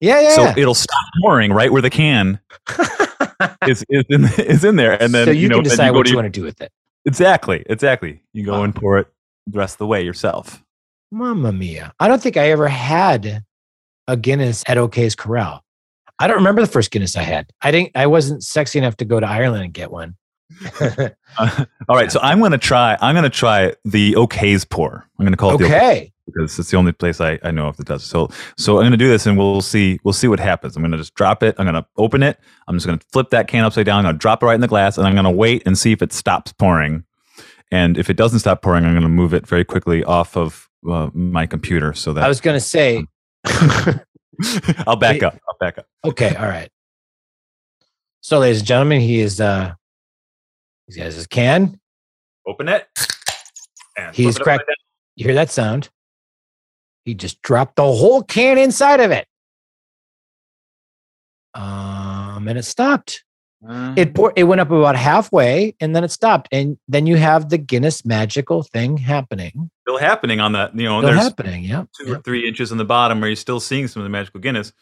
Yeah, 0.01 0.21
yeah. 0.21 0.35
So 0.37 0.53
it'll 0.61 0.75
stop 0.75 1.05
pouring 1.23 1.53
right 1.53 1.71
where 1.73 1.83
the 1.83 1.91
can 1.91 2.41
is, 3.67 3.85
is, 3.89 4.05
in, 4.09 4.25
is 4.39 4.65
in 4.65 4.77
there. 4.77 5.01
And 5.03 5.13
then 5.13 5.27
so 5.27 5.31
you, 5.33 5.49
know, 5.49 5.57
can 5.57 5.65
decide 5.65 5.91
go 5.91 5.99
what 5.99 6.07
to 6.07 6.11
you 6.11 6.17
want 6.17 6.27
to 6.27 6.31
do 6.41 6.45
with 6.45 6.61
it. 6.61 6.73
Exactly. 7.05 7.65
Exactly. 7.69 8.23
You 8.33 8.45
go 8.45 8.53
Wow. 8.59 8.65
and 8.65 8.75
pour 8.75 8.99
it 8.99 9.09
the 9.47 9.59
rest 9.59 9.75
of 9.75 9.79
the 9.79 9.87
way 9.87 10.03
yourself. 10.03 10.63
Mamma 11.11 11.53
mia. 11.53 11.93
I 12.01 12.09
don't 12.09 12.23
think 12.23 12.37
I 12.37 12.51
ever 12.51 12.69
had 12.69 13.45
a 14.07 14.17
Guinness 14.17 14.65
at 14.67 14.79
O'Cayz 14.79 15.17
Corral. 15.17 15.63
I 16.19 16.27
don't 16.27 16.37
remember 16.37 16.61
the 16.61 16.67
first 16.67 16.91
Guinness 16.91 17.17
I 17.17 17.23
had. 17.23 17.51
I 17.63 17.71
didn't 17.71 17.93
I 17.95 18.07
wasn't 18.07 18.43
sexy 18.43 18.79
enough 18.79 18.97
to 18.99 19.05
go 19.05 19.21
to 19.21 19.27
Ireland 19.27 19.65
and 19.65 19.73
get 19.73 19.91
one. 19.91 20.17
Uh, 21.39 21.65
all 21.89 21.95
right, 21.95 22.11
so 22.11 22.19
I'm 22.21 22.41
gonna 22.41 22.59
try. 22.59 22.97
I'm 23.01 23.15
gonna 23.15 23.31
try 23.31 23.73
the 23.85 24.17
O'Cayz 24.17 24.69
pour. 24.69 25.07
I'm 25.19 25.25
gonna 25.25 25.37
call 25.37 25.55
it 25.55 25.59
the 25.59 25.67
OK 25.67 25.77
okay. 25.77 26.13
because 26.27 26.59
it's 26.59 26.71
the 26.71 26.77
only 26.77 26.91
place 26.91 27.21
I, 27.21 27.39
I 27.45 27.53
know 27.53 27.69
of 27.69 27.77
that 27.77 27.87
does. 27.87 28.03
So 28.03 28.29
so 28.57 28.79
I'm 28.79 28.87
gonna 28.87 28.97
do 28.97 29.07
this 29.07 29.25
and 29.27 29.39
we'll 29.39 29.61
see 29.61 30.01
we'll 30.03 30.15
see 30.15 30.27
what 30.27 30.41
happens. 30.41 30.75
I'm 30.75 30.83
gonna 30.83 30.97
just 30.97 31.15
drop 31.15 31.45
it. 31.45 31.55
I'm 31.59 31.67
gonna 31.67 31.87
open 31.97 32.25
it. 32.25 32.41
I'm 32.67 32.75
just 32.75 32.87
gonna 32.87 32.99
flip 33.13 33.31
that 33.31 33.47
can 33.47 33.63
upside 33.63 33.87
down. 33.87 33.99
I'm 33.99 34.05
gonna 34.05 34.19
drop 34.19 34.43
it 34.43 34.47
right 34.47 34.57
in 34.57 34.61
the 34.61 34.67
glass 34.67 34.99
and 34.99 35.07
I'm 35.07 35.15
gonna 35.15 35.31
wait 35.31 35.63
and 35.65 35.79
see 35.79 35.93
if 35.93 36.03
it 36.03 36.13
stops 36.13 36.53
pouring. 36.53 37.05
And 37.71 37.97
if 37.97 38.11
it 38.11 38.17
doesn't 38.17 38.41
stop 38.41 38.63
pouring, 38.63 38.85
I'm 38.85 38.95
gonna 38.95 39.09
move 39.09 39.35
it 39.35 39.47
very 39.47 39.65
quickly 39.65 40.03
off 40.03 40.37
of 40.37 40.68
uh, 40.89 41.11
my 41.15 41.47
computer 41.47 41.93
so 41.95 42.13
that 42.13 42.25
I 42.25 42.29
was 42.29 42.41
gonna 42.41 42.61
say 42.61 43.07
I'll 44.87 44.97
back 44.97 45.15
Wait. 45.15 45.23
up. 45.25 45.39
I'll 45.49 45.57
back 45.59 45.79
up. 45.79 45.87
Okay, 46.05 46.35
all 46.37 46.47
right. 46.47 46.71
So, 48.21 48.39
ladies 48.39 48.59
and 48.59 48.67
gentlemen, 48.67 49.01
he 49.01 49.21
is 49.21 49.41
uh 49.41 49.75
he 50.87 51.01
has 51.01 51.15
his 51.15 51.27
can. 51.27 51.81
Open 52.47 52.69
it. 52.69 52.87
And 53.97 54.15
He's 54.15 54.37
it 54.37 54.43
cracked. 54.43 54.65
You 55.17 55.25
hear 55.25 55.35
that 55.35 55.51
sound? 55.51 55.91
He 57.05 57.15
just 57.15 57.43
dropped 57.43 57.77
the 57.77 57.83
whole 57.83 58.23
can 58.23 58.59
inside 58.59 59.01
of 59.01 59.11
it. 59.11 59.27
Um, 61.55 62.47
and 62.49 62.59
it 62.59 62.65
stopped. 62.65 63.25
Down. 63.67 63.99
It 63.99 64.15
pour, 64.15 64.33
it 64.37 64.45
went 64.45 64.61
up 64.61 64.71
about 64.71 64.97
halfway 64.97 65.75
and 65.81 65.95
then 65.95 66.05
it 66.05 66.11
stopped. 66.11 66.49
And 66.53 66.79
then 66.89 67.07
you 67.07 67.17
have 67.17 67.49
the 67.49 67.59
Guinness 67.59 68.05
magical 68.05 68.63
thing 68.63 68.97
happening. 68.97 69.71
still 69.83 69.99
happening 69.99 70.41
on 70.41 70.53
that, 70.53 70.75
you 70.77 70.85
know 70.85 71.01
Still 71.01 71.11
there's 71.13 71.23
happening. 71.23 71.65
Yeah. 71.65 71.85
two 71.99 72.13
or 72.13 72.19
three 72.21 72.47
inches 72.47 72.71
on 72.73 72.79
the 72.79 72.85
bottom 72.85 73.21
where 73.21 73.29
you're 73.31 73.37
still 73.37 73.61
seeing 73.61 73.89
some 73.89 74.01
of 74.01 74.05
the 74.05 74.11
magical 74.11 74.41
Guinness. 74.41 74.73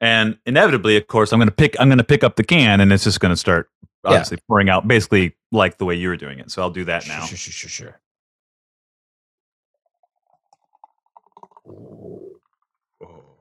And 0.00 0.38
inevitably, 0.46 0.96
of 0.96 1.06
course, 1.06 1.32
I'm 1.32 1.38
gonna 1.38 1.50
pick 1.50 1.76
I'm 1.80 1.88
gonna 1.88 2.04
pick 2.04 2.22
up 2.24 2.36
the 2.36 2.44
can 2.44 2.80
and 2.80 2.92
it's 2.92 3.04
just 3.04 3.20
gonna 3.20 3.36
start 3.36 3.70
Yeah. 4.04 4.10
obviously 4.12 4.38
pouring 4.48 4.68
out 4.68 4.86
basically 4.88 5.34
like 5.52 5.78
the 5.78 5.84
way 5.84 5.94
you 5.94 6.08
were 6.08 6.16
doing 6.16 6.38
it. 6.38 6.50
So 6.50 6.62
I'll 6.62 6.70
do 6.70 6.84
that 6.84 7.06
now. 7.08 7.24
Sure, 7.24 7.36
sure, 7.36 7.52
sure, 7.52 7.68
sure. 7.70 8.00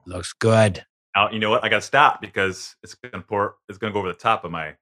Looks 0.06 0.34
good. 0.34 0.86
Now 1.18 1.32
you 1.32 1.40
know 1.40 1.50
what? 1.50 1.64
I 1.64 1.70
gotta 1.70 1.82
stop 1.82 2.22
because 2.22 2.76
it's 2.84 2.94
gonna 2.94 3.24
pour 3.24 3.56
it's 3.68 3.80
gonna 3.80 3.92
go 3.92 3.98
over 4.00 4.08
the 4.08 4.14
top 4.14 4.44
of 4.46 4.52
my 4.52 4.76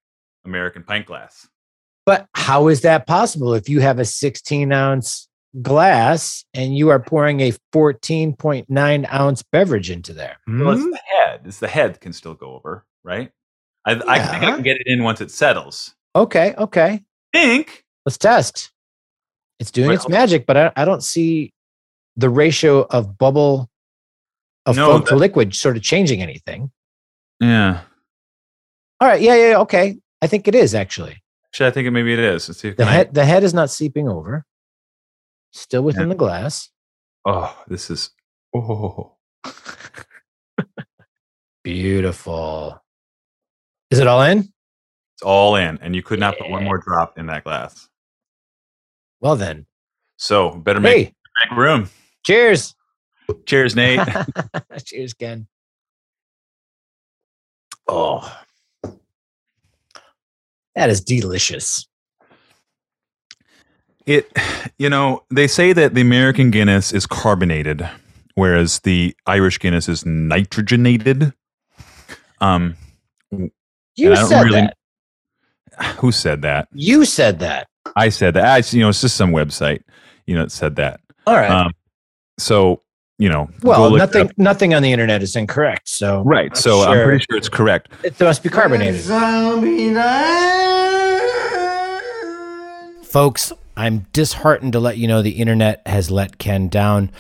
American 0.44 0.84
pint 0.84 1.06
glass. 1.06 1.48
But 2.06 2.28
how 2.36 2.68
is 2.68 2.82
that 2.82 3.08
possible 3.08 3.54
if 3.54 3.70
you 3.70 3.80
have 3.80 4.00
a 4.00 4.06
16 4.06 4.70
ounce 4.74 5.30
glass 5.62 6.44
and 6.54 6.76
you 6.78 6.90
are 6.90 7.00
pouring 7.00 7.40
a 7.40 7.54
14.9 7.74 9.14
ounce 9.14 9.44
beverage 9.44 9.90
into 9.90 10.12
there? 10.12 10.36
Well, 10.46 10.72
it's 10.74 10.82
Hmm? 10.84 10.90
the 10.92 11.00
head. 11.18 11.42
It's 11.46 11.60
the 11.60 11.70
head 11.70 12.02
can 12.02 12.12
still 12.12 12.34
go 12.34 12.54
over, 12.54 12.86
right? 13.06 13.32
I, 13.86 13.94
I 13.94 14.20
think 14.20 14.44
I 14.44 14.52
can 14.52 14.62
get 14.62 14.76
it 14.76 14.88
in 14.88 15.04
once 15.04 15.22
it 15.22 15.32
settles. 15.32 15.96
Okay, 16.16 16.54
okay. 16.58 17.02
Think 17.34 17.86
Let's 18.06 18.18
test. 18.18 18.72
It's 19.62 19.72
doing 19.72 19.88
Wait, 19.90 19.96
its 19.96 20.10
magic, 20.10 20.46
but 20.46 20.58
I, 20.58 20.72
I 20.76 20.84
don't 20.86 21.02
see 21.04 21.54
the 22.18 22.30
ratio 22.30 22.82
of 22.90 23.18
bubble 23.18 23.70
of 24.66 24.76
No, 24.76 24.92
foam 24.92 25.06
to 25.08 25.16
liquid 25.16 25.56
sort 25.56 25.78
of 25.78 25.84
changing 25.84 26.22
anything. 26.22 26.72
yeah. 27.40 27.82
All 29.02 29.08
right, 29.10 29.22
yeah, 29.22 29.36
yeah, 29.36 29.50
yeah, 29.52 29.58
okay. 29.60 29.98
I 30.22 30.28
think 30.28 30.48
it 30.48 30.56
is 30.56 30.74
actually. 30.74 31.22
Actually, 31.48 31.68
I 31.68 31.72
think 31.72 31.88
it 31.88 31.92
maybe 31.92 32.14
it 32.14 32.20
is. 32.20 32.48
Let's 32.48 32.60
see. 32.62 32.70
The 32.70 32.78
Can 32.78 32.88
I- 32.88 32.92
head 32.92 33.14
the 33.14 33.26
head 33.26 33.44
is 33.44 33.54
not 33.54 33.70
seeping 33.70 34.08
over. 34.08 34.46
Still 35.52 35.82
within 35.84 36.10
the 36.10 36.16
glass. 36.16 36.70
oh, 37.26 37.56
this 37.68 37.90
is 37.90 38.10
oh. 38.56 39.16
Beautiful. 41.64 42.82
Is 43.92 44.00
it 44.00 44.08
all 44.08 44.22
in? 44.24 44.40
It's 44.40 45.24
all 45.24 45.56
in, 45.56 45.78
and 45.82 45.96
you 45.96 46.04
could 46.04 46.20
not 46.20 46.38
put 46.38 46.50
one 46.50 46.64
more 46.64 46.78
drop 46.78 47.18
in 47.18 47.28
that 47.28 47.44
glass. 47.44 47.88
Well 49.22 49.36
then. 49.36 49.66
So 50.18 50.52
better 50.52 50.80
make, 50.80 51.08
Hey, 51.08 51.14
make 51.50 51.58
room. 51.58 51.90
cheers. 52.26 52.76
Cheers, 53.46 53.76
Nate. 53.76 54.00
cheers, 54.86 55.14
Ken. 55.14 55.48
Oh. 57.88 58.32
That 60.76 60.90
is 60.90 61.02
delicious. 61.02 61.88
it, 64.06 64.32
you 64.78 64.90
know, 64.90 65.24
they 65.32 65.48
say 65.48 65.74
that 65.74 65.94
the 65.94 66.02
American 66.02 66.52
Guinness 66.52 66.92
is 66.92 67.06
carbonated, 67.08 67.88
whereas 68.36 68.80
the 68.82 69.16
Irish 69.26 69.60
Guinness 69.60 69.88
is 69.90 70.04
nitrogenated. 70.06 71.34
Um, 72.42 72.76
You 73.32 73.50
And 74.00 74.14
I 74.14 74.16
don't 74.16 74.28
said 74.30 74.42
really- 74.44 74.62
that. 74.62 74.78
who 76.00 76.12
said 76.12 76.42
that? 76.44 76.68
You 76.74 77.06
said 77.06 77.40
that. 77.40 77.68
I 77.96 78.10
said 78.10 78.34
that. 78.34 78.46
I, 78.46 78.58
you 78.76 78.82
know, 78.82 78.90
it's 78.90 79.02
just 79.02 79.16
some 79.16 79.32
website, 79.32 79.82
you 80.26 80.36
know, 80.36 80.44
that 80.44 80.52
said 80.52 80.76
that. 80.78 81.00
All 81.28 81.36
right. 81.36 81.50
Um, 81.50 81.72
so 82.38 82.82
you 83.18 83.30
know, 83.30 83.50
well, 83.64 83.92
nothing 83.92 84.28
up. 84.28 84.38
nothing 84.38 84.74
on 84.74 84.84
the 84.84 84.92
internet 84.92 85.24
is 85.24 85.36
incorrect. 85.36 85.88
So 85.88 86.22
Right. 86.24 86.52
I'm 86.52 86.56
So 86.56 86.82
I'm 86.82 87.04
pretty 87.06 87.26
sure 87.30 87.38
it's 87.38 87.50
correct. 87.50 87.92
it 88.04 88.20
must 88.20 88.44
be 88.44 88.50
carbonated. 88.50 89.02
Folks, 93.04 93.54
I'm 93.78 94.06
disheartened 94.12 94.74
to 94.74 94.80
let 94.80 94.98
you 94.98 95.08
know 95.08 95.22
the 95.22 95.32
internet 95.32 95.82
has 95.86 96.12
let 96.12 96.38
Ken 96.38 96.68
down. 96.68 97.12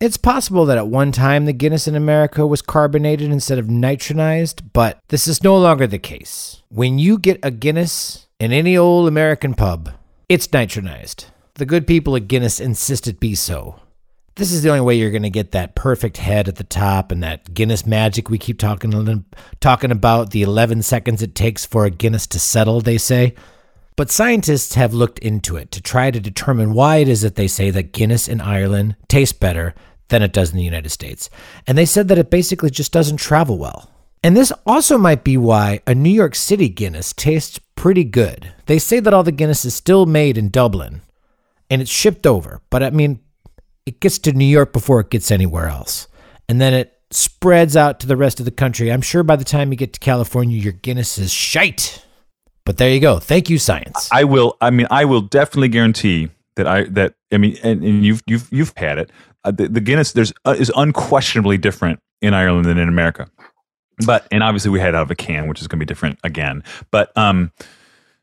It's 0.00 0.16
possible 0.16 0.66
that 0.66 0.78
at 0.78 0.88
one 0.88 1.12
time 1.12 1.44
the 1.44 1.52
Guinness 1.52 1.88
in 1.88 1.94
America 1.94 2.46
was 2.46 2.62
carbonated 2.62 3.30
instead 3.30 3.58
of 3.58 3.66
nitronized, 3.66 4.62
but 4.72 4.98
this 5.08 5.26
is 5.26 5.42
no 5.42 5.56
longer 5.56 5.86
the 5.86 5.98
case. 5.98 6.62
When 6.68 6.98
you 6.98 7.18
get 7.18 7.40
a 7.42 7.50
Guinness 7.50 8.26
in 8.38 8.52
any 8.52 8.76
old 8.76 9.08
American 9.08 9.54
pub, 9.54 9.90
it's 10.28 10.48
nitronized. 10.48 11.26
The 11.54 11.66
good 11.66 11.86
people 11.86 12.16
at 12.16 12.28
Guinness 12.28 12.60
insist 12.60 13.06
it 13.06 13.18
be 13.20 13.34
so. 13.34 13.80
This 14.36 14.50
is 14.50 14.62
the 14.62 14.70
only 14.70 14.80
way 14.80 14.96
you're 14.96 15.12
going 15.12 15.22
to 15.22 15.30
get 15.30 15.52
that 15.52 15.76
perfect 15.76 16.16
head 16.16 16.48
at 16.48 16.56
the 16.56 16.64
top 16.64 17.12
and 17.12 17.22
that 17.22 17.54
Guinness 17.54 17.86
magic 17.86 18.28
we 18.28 18.38
keep 18.38 18.58
talking 18.58 19.24
talking 19.60 19.92
about 19.92 20.30
the 20.30 20.42
11 20.42 20.82
seconds 20.82 21.22
it 21.22 21.36
takes 21.36 21.64
for 21.64 21.84
a 21.84 21.90
Guinness 21.90 22.26
to 22.28 22.40
settle, 22.40 22.80
they 22.80 22.98
say. 22.98 23.34
But 23.94 24.10
scientists 24.10 24.74
have 24.74 24.92
looked 24.92 25.20
into 25.20 25.56
it 25.56 25.70
to 25.70 25.80
try 25.80 26.10
to 26.10 26.18
determine 26.18 26.72
why 26.72 26.96
it 26.96 27.06
is 27.06 27.22
that 27.22 27.36
they 27.36 27.46
say 27.46 27.70
that 27.70 27.92
Guinness 27.92 28.26
in 28.26 28.40
Ireland 28.40 28.96
tastes 29.06 29.38
better 29.38 29.72
than 30.08 30.22
it 30.22 30.32
does 30.32 30.50
in 30.50 30.56
the 30.56 30.64
United 30.64 30.90
States. 30.90 31.30
And 31.68 31.78
they 31.78 31.86
said 31.86 32.08
that 32.08 32.18
it 32.18 32.28
basically 32.28 32.70
just 32.70 32.92
doesn't 32.92 33.18
travel 33.18 33.56
well. 33.56 33.88
And 34.24 34.36
this 34.36 34.52
also 34.66 34.98
might 34.98 35.22
be 35.22 35.36
why 35.36 35.80
a 35.86 35.94
New 35.94 36.10
York 36.10 36.34
City 36.34 36.68
Guinness 36.68 37.12
tastes 37.12 37.60
pretty 37.76 38.02
good. 38.02 38.52
They 38.66 38.80
say 38.80 38.98
that 38.98 39.14
all 39.14 39.22
the 39.22 39.30
Guinness 39.30 39.64
is 39.64 39.76
still 39.76 40.06
made 40.06 40.36
in 40.36 40.48
Dublin 40.48 41.02
and 41.70 41.80
it's 41.80 41.90
shipped 41.90 42.26
over, 42.26 42.60
but 42.70 42.82
I 42.82 42.90
mean, 42.90 43.20
it 43.86 44.00
gets 44.00 44.18
to 44.20 44.32
New 44.32 44.44
York 44.44 44.72
before 44.72 45.00
it 45.00 45.10
gets 45.10 45.30
anywhere 45.30 45.68
else. 45.68 46.08
And 46.48 46.60
then 46.60 46.74
it 46.74 46.98
spreads 47.10 47.76
out 47.76 48.00
to 48.00 48.06
the 48.06 48.16
rest 48.16 48.40
of 48.40 48.44
the 48.44 48.50
country. 48.50 48.92
I'm 48.92 49.02
sure 49.02 49.22
by 49.22 49.36
the 49.36 49.44
time 49.44 49.70
you 49.70 49.76
get 49.76 49.92
to 49.94 50.00
California, 50.00 50.58
your 50.58 50.72
Guinness 50.72 51.18
is 51.18 51.32
shite. 51.32 52.04
But 52.64 52.78
there 52.78 52.90
you 52.90 53.00
go. 53.00 53.18
Thank 53.18 53.50
you, 53.50 53.58
science. 53.58 54.08
I 54.10 54.24
will. 54.24 54.56
I 54.60 54.70
mean, 54.70 54.86
I 54.90 55.04
will 55.04 55.20
definitely 55.20 55.68
guarantee 55.68 56.30
that 56.56 56.66
I 56.66 56.84
that 56.84 57.14
I 57.30 57.36
mean, 57.36 57.58
and, 57.62 57.84
and 57.84 58.04
you've 58.04 58.22
you've 58.26 58.48
you've 58.50 58.72
had 58.76 58.98
it. 58.98 59.10
Uh, 59.44 59.50
the, 59.50 59.68
the 59.68 59.80
Guinness 59.80 60.12
there's 60.12 60.32
uh, 60.46 60.56
is 60.58 60.72
unquestionably 60.74 61.58
different 61.58 62.00
in 62.22 62.32
Ireland 62.32 62.64
than 62.64 62.78
in 62.78 62.88
America. 62.88 63.28
But 64.06 64.26
and 64.32 64.42
obviously 64.42 64.70
we 64.70 64.80
had 64.80 64.94
out 64.94 65.02
of 65.02 65.10
a 65.10 65.14
can, 65.14 65.46
which 65.46 65.60
is 65.60 65.68
going 65.68 65.78
to 65.78 65.84
be 65.84 65.86
different 65.86 66.18
again. 66.24 66.64
But 66.90 67.16
um, 67.18 67.52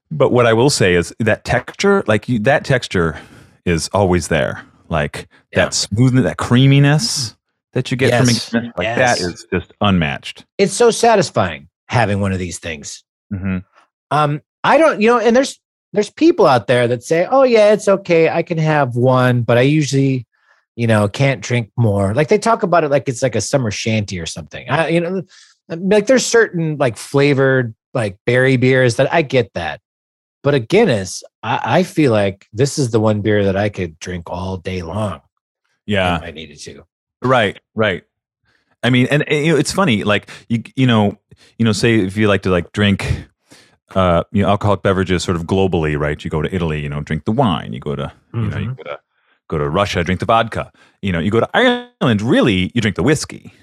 but 0.10 0.32
what 0.32 0.48
I 0.48 0.54
will 0.54 0.72
say 0.72 0.96
is 0.96 1.14
that 1.20 1.46
texture, 1.46 2.04
like 2.08 2.28
you, 2.28 2.40
that 2.40 2.66
texture, 2.66 3.20
is 3.66 3.90
always 3.94 4.28
there. 4.28 4.66
Like 4.92 5.28
Yeah. 5.52 5.66
that 5.66 5.74
smoothness, 5.74 6.24
that 6.26 6.38
creaminess 6.38 7.36
that 7.74 7.90
you 7.90 7.98
get 7.98 8.14
from 8.18 8.28
Yes. 8.28 8.50
Guinness, 8.52 8.74
like 8.78 8.96
that 8.96 9.20
Yes. 9.20 9.22
is 9.22 9.48
just 9.52 9.72
unmatched. 9.82 10.46
it's 10.58 10.74
so 10.74 10.92
satisfying 10.92 11.70
having 11.88 12.20
one 12.20 12.32
of 12.34 12.40
these 12.40 12.60
things. 12.60 13.04
hmm 13.32 13.60
Um, 14.12 14.42
I 14.64 14.78
don't, 14.78 15.00
you 15.02 15.08
know, 15.08 15.18
and 15.20 15.36
there's 15.36 15.60
there's 15.94 16.10
people 16.10 16.46
out 16.46 16.68
there 16.68 16.88
that 16.88 17.04
say, 17.04 17.26
"Oh 17.30 17.44
yeah, 17.44 17.74
it's 17.74 17.88
okay. 17.88 18.30
I 18.30 18.44
can 18.44 18.58
have 18.58 18.96
one, 18.96 19.42
but 19.42 19.58
I 19.58 19.62
usually, 19.62 20.26
you 20.76 20.88
know, 20.88 21.08
can't 21.08 21.42
drink 21.42 21.72
more." 21.78 22.14
Like 22.14 22.28
they 22.28 22.38
talk 22.38 22.62
about 22.64 22.84
it 22.84 22.92
like 22.92 23.08
it's 23.10 23.22
like 23.24 23.36
a 23.36 23.42
summer 23.42 23.72
shanty 23.72 24.20
or 24.20 24.26
something. 24.26 24.70
I, 24.70 24.90
you 24.90 25.00
know, 25.02 25.24
like 25.70 26.08
there's 26.08 26.26
certain 26.26 26.78
like 26.78 26.98
flavored 26.98 27.74
like 27.94 28.18
berry 28.26 28.56
beers 28.58 28.96
that 28.98 29.12
I 29.14 29.22
get 29.22 29.54
that, 29.54 29.82
but 30.44 30.54
a 30.54 30.60
Guinness, 30.60 31.24
I, 31.44 31.80
I 31.80 31.84
feel 31.84 32.12
like 32.12 32.48
this 32.54 32.78
is 32.80 32.92
the 32.92 33.00
one 33.00 33.22
beer 33.22 33.44
that 33.46 33.56
I 33.56 33.70
could 33.70 34.00
drink 34.00 34.30
all 34.30 34.58
day 34.58 34.82
long 34.82 35.22
Yeah. 35.86 36.18
if 36.18 36.24
I 36.24 36.32
needed 36.32 36.60
to. 36.62 36.84
Right, 37.24 37.60
right. 37.76 38.04
I 38.84 38.90
mean, 38.90 39.08
and, 39.12 39.28
and, 39.30 39.46
you 39.46 39.52
know, 39.54 39.60
it's 39.60 39.72
funny. 39.72 40.04
Like 40.04 40.30
you, 40.50 40.64
you 40.76 40.88
know, 40.88 41.18
you 41.60 41.66
know, 41.66 41.72
say 41.72 42.00
if 42.00 42.18
you 42.18 42.28
like 42.28 42.42
to 42.44 42.50
like 42.50 42.72
drink, 42.72 43.26
uh, 43.94 44.24
you 44.32 44.42
know, 44.42 44.50
alcoholic 44.50 44.82
beverages 44.82 45.24
sort 45.24 45.36
of 45.38 45.44
globally, 45.44 46.00
right? 46.00 46.24
You 46.24 46.32
go 46.32 46.42
to 46.42 46.54
Italy, 46.54 46.82
you 46.82 46.90
know, 46.90 47.02
drink 47.02 47.26
the 47.26 47.32
wine. 47.32 47.74
You 47.74 47.80
go 47.80 47.96
to, 47.96 48.12
you 48.34 48.42
know, 48.42 48.58
you 48.58 48.70
Mhm. 48.70 48.78
go 48.78 48.84
to 48.84 49.00
go 49.50 49.58
to 49.60 49.70
Russia, 49.70 50.04
drink 50.04 50.20
the 50.20 50.26
vodka. 50.26 50.72
You 51.02 51.12
know, 51.12 51.20
you 51.20 51.30
go 51.30 51.42
to 51.42 51.50
Ireland, 51.54 52.22
really, 52.22 52.72
you 52.74 52.82
drink 52.82 52.96
the 52.96 53.04
whiskey. 53.04 53.54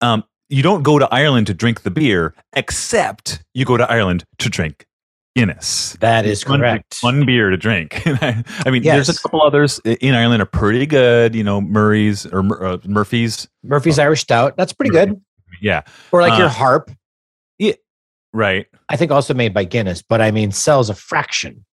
Um, 0.00 0.22
you 0.48 0.62
don't 0.62 0.82
go 0.82 0.98
to 0.98 1.08
Ireland 1.12 1.46
to 1.48 1.54
drink 1.54 1.82
the 1.82 1.90
beer, 1.90 2.34
except 2.52 3.42
you 3.54 3.64
go 3.64 3.76
to 3.76 3.90
Ireland 3.90 4.24
to 4.38 4.48
drink 4.50 4.86
Guinness. 5.34 5.96
That 6.00 6.26
is 6.26 6.46
One- 6.46 6.60
correct. 6.60 6.98
One 7.00 7.24
beer 7.24 7.48
to 7.50 7.56
drink. 7.56 8.02
I 8.06 8.44
mean, 8.70 8.82
there's 8.82 9.08
a 9.08 9.18
couple 9.18 9.42
others 9.42 9.80
in 9.84 10.14
Ireland 10.14 10.42
are 10.42 10.46
pretty 10.46 10.84
good. 10.86 11.34
You 11.34 11.42
know, 11.44 11.60
Murray's 11.60 12.26
or 12.26 12.64
uh, 12.64 12.78
Murphy's. 12.84 13.48
Murphy's 13.62 13.98
Irish 13.98 14.20
Stout. 14.22 14.56
That's 14.56 14.72
pretty 14.72 14.90
good. 14.90 15.20
Yeah, 15.60 15.82
Or 16.10 16.20
like 16.22 16.36
your 16.38 16.48
Uh, 16.48 16.50
harp. 16.50 16.90
right, 18.32 18.66
I 18.88 18.96
think 18.96 19.10
also 19.12 19.34
made 19.34 19.52
by 19.54 19.64
Guinness, 19.64 20.02
but 20.02 20.20
I 20.20 20.30
mean 20.30 20.50
sells 20.50 20.90
a 20.90 20.94
fraction. 20.94 21.64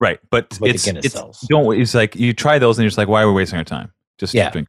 right. 0.00 0.18
But 0.30 0.58
it's 0.62 0.84
Guinness 0.84 1.06
it's 1.06 1.14
sells. 1.14 1.40
don't. 1.48 1.80
It's 1.80 1.94
like 1.94 2.14
you 2.16 2.32
try 2.32 2.58
those 2.58 2.78
and 2.78 2.82
you're 2.84 2.88
just 2.90 2.98
like, 2.98 3.08
why 3.08 3.22
are 3.22 3.28
we 3.28 3.34
wasting 3.34 3.58
our 3.58 3.64
time? 3.64 3.92
Just 4.18 4.34
Yeah. 4.34 4.50
drink. 4.50 4.68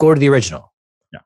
Go 0.00 0.14
to 0.14 0.20
the 0.20 0.28
original. 0.28 0.72
Yeah. 1.12 1.20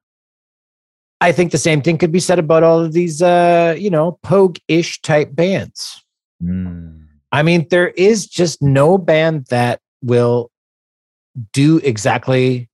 I 1.20 1.32
think 1.32 1.52
the 1.52 1.58
same 1.58 1.82
thing 1.82 1.98
could 1.98 2.12
be 2.12 2.20
said 2.20 2.38
about 2.38 2.62
all 2.62 2.80
of 2.80 2.92
these 2.92 3.20
uh, 3.22 3.74
you 3.78 3.90
know, 3.90 4.18
pogue-ish 4.22 5.00
type 5.02 5.34
bands. 5.34 6.02
Mm. 6.42 7.06
I 7.32 7.42
mean, 7.42 7.66
there 7.70 7.88
is 7.88 8.26
just 8.26 8.62
no 8.62 8.98
band 8.98 9.46
that 9.46 9.80
will 10.02 10.50
do 11.52 11.78
exactly 11.78 12.68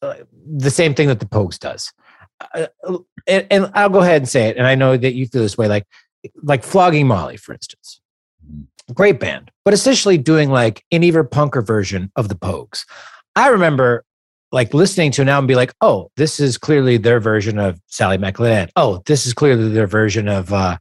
uh, 0.00 0.14
the 0.46 0.70
same 0.70 0.94
thing 0.94 1.08
that 1.08 1.20
the 1.20 1.26
Pogues 1.26 1.58
does. 1.58 1.92
Uh, 2.54 2.66
and, 3.26 3.46
and 3.50 3.70
I'll 3.74 3.88
go 3.88 4.00
ahead 4.00 4.22
and 4.22 4.28
say 4.28 4.48
it. 4.48 4.56
And 4.56 4.66
I 4.66 4.74
know 4.74 4.96
that 4.96 5.14
you 5.14 5.26
feel 5.26 5.42
this 5.42 5.56
way, 5.56 5.68
like 5.68 5.86
like 6.42 6.62
Flogging 6.64 7.06
Molly, 7.06 7.36
for 7.36 7.52
instance. 7.52 8.00
Great 8.94 9.20
band, 9.20 9.50
but 9.64 9.74
essentially 9.74 10.18
doing 10.18 10.50
like 10.50 10.84
an 10.90 11.02
either 11.02 11.24
punker 11.24 11.64
version 11.64 12.10
of 12.16 12.28
the 12.28 12.34
Pogues. 12.34 12.84
I 13.36 13.48
remember 13.48 14.04
like 14.50 14.74
listening 14.74 15.12
to 15.12 15.24
now 15.24 15.38
and 15.38 15.48
be 15.48 15.54
like, 15.54 15.72
oh, 15.80 16.10
this 16.16 16.38
is 16.40 16.58
clearly 16.58 16.96
their 16.98 17.20
version 17.20 17.58
of 17.58 17.80
Sally 17.86 18.18
MacLennane. 18.18 18.70
Oh, 18.76 19.02
this 19.06 19.24
is 19.24 19.32
clearly 19.32 19.68
their 19.70 19.86
version 19.86 20.28
of 20.28 20.52
uh 20.52 20.78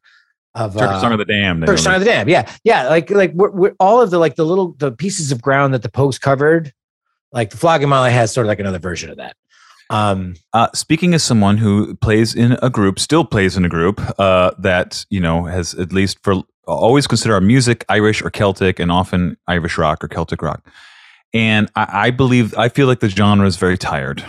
of 0.55 0.73
Turkish 0.73 0.97
uh, 0.97 1.01
Song 1.01 1.11
of 1.13 1.19
the 1.19 1.25
Damned. 1.25 1.65
First 1.65 1.83
Sign 1.83 1.95
of 1.95 2.01
the 2.01 2.05
Dam. 2.05 2.27
Yeah. 2.27 2.51
Yeah. 2.63 2.89
Like, 2.89 3.09
like 3.09 3.33
we're, 3.33 3.51
we're, 3.51 3.75
all 3.79 4.01
of 4.01 4.11
the, 4.11 4.19
like 4.19 4.35
the 4.35 4.45
little, 4.45 4.73
the 4.73 4.91
pieces 4.91 5.31
of 5.31 5.41
ground 5.41 5.73
that 5.73 5.81
the 5.81 5.89
Pogues 5.89 6.19
covered, 6.19 6.73
like 7.31 7.51
the 7.51 7.57
Flogging 7.57 7.89
Molly 7.89 8.11
has 8.11 8.33
sort 8.33 8.45
of 8.45 8.49
like 8.49 8.59
another 8.59 8.79
version 8.79 9.09
of 9.09 9.17
that. 9.17 9.35
Um, 9.89 10.35
Uh, 10.53 10.69
speaking 10.73 11.13
as 11.13 11.21
someone 11.23 11.57
who 11.57 11.95
plays 11.95 12.33
in 12.33 12.57
a 12.61 12.69
group, 12.69 12.97
still 12.97 13.25
plays 13.25 13.57
in 13.57 13.65
a 13.65 13.69
group 13.69 14.01
uh, 14.19 14.51
that 14.57 15.05
you 15.09 15.19
know 15.19 15.43
has 15.45 15.73
at 15.73 15.91
least 15.91 16.17
for 16.23 16.43
always 16.65 17.07
consider 17.07 17.33
our 17.33 17.41
music 17.41 17.83
Irish 17.89 18.21
or 18.21 18.29
Celtic, 18.29 18.79
and 18.79 18.89
often 18.89 19.35
Irish 19.47 19.77
rock 19.77 20.01
or 20.01 20.07
Celtic 20.07 20.41
rock. 20.41 20.65
And 21.33 21.69
I, 21.75 22.07
I 22.07 22.11
believe 22.11 22.57
I 22.57 22.69
feel 22.69 22.87
like 22.87 23.01
the 23.01 23.09
genre 23.09 23.45
is 23.45 23.57
very 23.57 23.77
tired. 23.77 24.23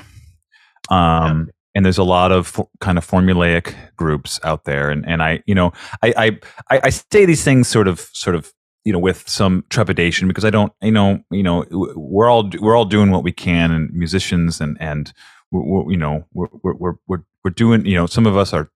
Um, 0.91 1.51
and 1.75 1.85
there's 1.85 1.99
a 1.99 2.05
lot 2.05 2.33
of 2.33 2.61
kind 2.81 2.99
of 2.99 3.07
formulaic 3.07 3.75
groups 3.97 4.41
out 4.45 4.65
there, 4.65 4.91
and 4.91 5.07
and 5.07 5.23
I 5.23 5.43
you 5.47 5.55
know 5.55 5.73
I 6.03 6.15
I 6.17 6.77
I, 6.77 6.81
I 6.85 6.91
say 6.91 7.25
these 7.25 7.45
things 7.45 7.69
sort 7.69 7.89
of 7.89 8.09
sort 8.13 8.37
of 8.37 8.53
you 8.85 8.93
know 8.93 8.99
with 8.99 9.29
some 9.29 9.65
trepidation 9.71 10.29
because 10.29 10.45
I 10.45 10.51
don't 10.51 10.73
you 10.83 10.93
know 10.93 11.23
you 11.31 11.43
know 11.43 11.65
we're 11.71 12.31
all 12.31 12.51
we're 12.61 12.77
all 12.77 12.85
doing 12.85 13.11
what 13.11 13.25
we 13.25 13.33
can 13.33 13.71
and 13.71 13.93
musicians 13.93 14.61
and 14.61 14.77
and 14.81 15.13
we're, 15.51 15.63
we're, 15.63 15.91
you 15.93 15.99
know 15.99 16.25
we're, 16.33 16.49
we're 16.63 16.75
we're 16.75 16.95
we're 17.07 17.23
we're 17.45 17.51
doing 17.51 17.87
you 17.87 17.95
know 17.95 18.07
some 18.07 18.27
of 18.27 18.37
us 18.37 18.53
are 18.53 18.71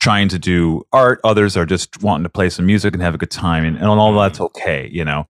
trying 0.00 0.28
to 0.28 0.38
do 0.38 0.82
art. 0.92 1.20
Others 1.24 1.56
are 1.56 1.66
just 1.66 2.02
wanting 2.02 2.24
to 2.24 2.28
play 2.28 2.50
some 2.50 2.66
music 2.66 2.94
and 2.94 3.02
have 3.02 3.14
a 3.14 3.18
good 3.18 3.30
time. 3.30 3.64
And, 3.64 3.76
and 3.76 3.86
all 3.86 4.14
that's 4.14 4.40
okay 4.40 4.88
you 4.92 5.04
know? 5.04 5.28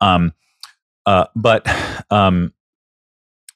Um 0.00 0.32
uh 1.06 1.26
but 1.34 1.66
um 2.10 2.52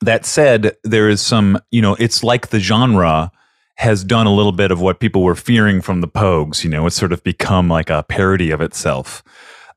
that 0.01 0.24
said 0.27 0.77
there 0.85 1.09
is 1.09 1.20
some 1.23 1.59
you 1.70 1.81
know 1.82 1.94
it's 1.97 2.23
like 2.23 2.48
the 2.48 2.60
genre 2.60 3.31
has 3.77 4.05
done 4.05 4.27
a 4.27 4.35
little 4.35 4.52
bit 4.52 4.70
of 4.70 4.81
what 4.81 5.01
people 5.01 5.23
were 5.23 5.35
fearing 5.35 5.81
from 5.81 6.01
the 6.01 6.09
pogues 6.09 6.62
you 6.64 6.70
know 6.70 6.86
it's 6.86 6.97
sort 6.97 7.12
of 7.12 7.23
become 7.24 7.68
like 7.68 7.90
a 7.90 8.02
parody 8.05 8.51
of 8.51 8.60
itself 8.60 9.23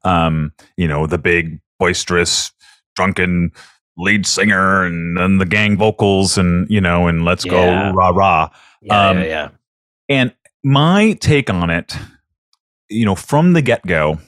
um 0.03 0.51
you 0.77 0.87
know 0.87 1.05
the 1.07 1.17
big 1.17 1.59
boisterous 1.79 2.51
drunken 2.95 3.51
lead 3.97 4.25
singer 4.25 4.83
and 4.83 5.17
then 5.17 5.37
the 5.37 5.45
gang 5.45 5.77
vocals 5.77 6.37
and 6.37 6.69
you 6.69 6.79
know 6.81 7.07
and 7.07 7.25
let's 7.25 7.45
Yeah. 7.45 7.51
go 7.91 7.95
rah 7.95 8.09
rah 8.09 8.49
yeah, 8.81 9.09
Um, 9.09 9.17
yeah, 9.19 9.23
yeah. 9.25 9.49
and 10.09 10.33
my 10.63 11.13
take 11.19 11.49
on 11.49 11.69
it, 11.69 11.97
you 12.89 13.05
know, 13.05 13.15
from 13.15 13.53
the 13.53 13.61
get 13.61 13.85
go, 13.85 14.19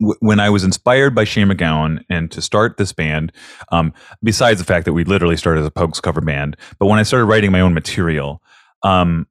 w- 0.00 0.18
when 0.20 0.40
I 0.40 0.50
was 0.50 0.64
inspired 0.64 1.14
by 1.14 1.24
Shane 1.24 1.48
MacGowan 1.48 2.04
and 2.08 2.30
to 2.30 2.42
start 2.42 2.76
this 2.76 2.92
band, 2.92 3.32
um, 3.70 3.92
besides 4.22 4.58
the 4.58 4.64
fact 4.64 4.84
that 4.84 4.92
we 4.92 5.04
literally 5.04 5.36
started 5.36 5.60
as 5.60 5.66
a 5.66 5.70
Pogues 5.70 6.00
cover 6.00 6.20
band, 6.20 6.56
but 6.78 6.86
when 6.86 6.98
I 6.98 7.02
started 7.02 7.26
writing 7.26 7.52
my 7.52 7.60
own 7.60 7.74
material, 7.74 8.42
um, 8.82 9.26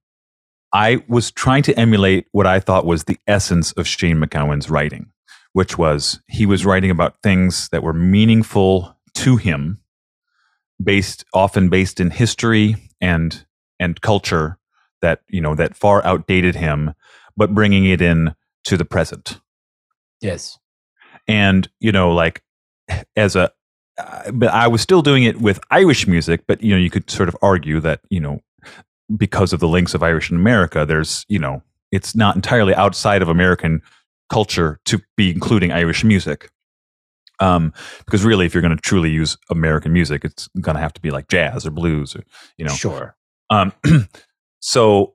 I 0.73 1.03
was 1.07 1.31
trying 1.31 1.63
to 1.63 1.79
emulate 1.79 2.25
what 2.31 2.47
I 2.47 2.59
thought 2.59 2.85
was 2.85 3.03
the 3.03 3.19
essence 3.27 3.71
of 3.73 3.87
Shane 3.87 4.17
MacGowan's 4.17 4.69
writing, 4.69 5.11
which 5.53 5.77
was 5.77 6.19
he 6.27 6.45
was 6.45 6.65
writing 6.65 6.89
about 6.89 7.21
things 7.21 7.69
that 7.69 7.83
were 7.83 7.93
meaningful 7.93 8.97
to 9.15 9.37
him, 9.37 9.79
based 10.83 11.25
often 11.33 11.69
based 11.69 11.99
in 11.99 12.09
history 12.09 12.75
and 12.99 13.45
and 13.79 14.01
culture 14.01 14.57
that 15.01 15.21
you 15.27 15.41
know 15.41 15.53
that 15.53 15.75
far 15.75 16.03
outdated 16.05 16.55
him, 16.55 16.93
but 17.37 17.53
bringing 17.53 17.85
it 17.85 18.01
in 18.01 18.33
to 18.63 18.75
the 18.75 18.85
present 18.85 19.39
Yes. 20.23 20.57
and 21.27 21.69
you 21.79 21.91
know 21.91 22.11
like 22.13 22.41
as 23.15 23.35
a 23.35 23.51
uh, 23.97 24.31
but 24.31 24.49
i 24.49 24.67
was 24.67 24.81
still 24.81 25.01
doing 25.01 25.23
it 25.23 25.39
with 25.39 25.59
irish 25.71 26.07
music 26.07 26.43
but 26.47 26.61
you 26.63 26.71
know 26.73 26.77
you 26.79 26.89
could 26.89 27.09
sort 27.09 27.29
of 27.29 27.35
argue 27.41 27.79
that 27.79 27.99
you 28.09 28.19
know 28.19 28.39
because 29.15 29.53
of 29.53 29.59
the 29.59 29.67
links 29.67 29.93
of 29.93 30.01
irish 30.03 30.31
in 30.31 30.37
america 30.37 30.85
there's 30.85 31.25
you 31.29 31.39
know 31.39 31.61
it's 31.91 32.15
not 32.15 32.35
entirely 32.35 32.73
outside 32.75 33.21
of 33.21 33.29
american 33.29 33.81
culture 34.29 34.79
to 34.85 34.99
be 35.15 35.29
including 35.31 35.71
irish 35.71 36.03
music 36.03 36.49
um 37.39 37.71
because 38.05 38.23
really 38.23 38.45
if 38.45 38.53
you're 38.53 38.61
going 38.61 38.75
to 38.75 38.81
truly 38.81 39.09
use 39.11 39.37
american 39.51 39.93
music 39.93 40.23
it's 40.25 40.47
going 40.61 40.75
to 40.75 40.81
have 40.81 40.93
to 40.93 41.01
be 41.01 41.11
like 41.11 41.27
jazz 41.27 41.65
or 41.65 41.71
blues 41.71 42.15
or 42.15 42.23
you 42.57 42.65
know 42.65 42.73
Sure. 42.73 43.15
um, 43.49 43.73
so, 44.59 45.13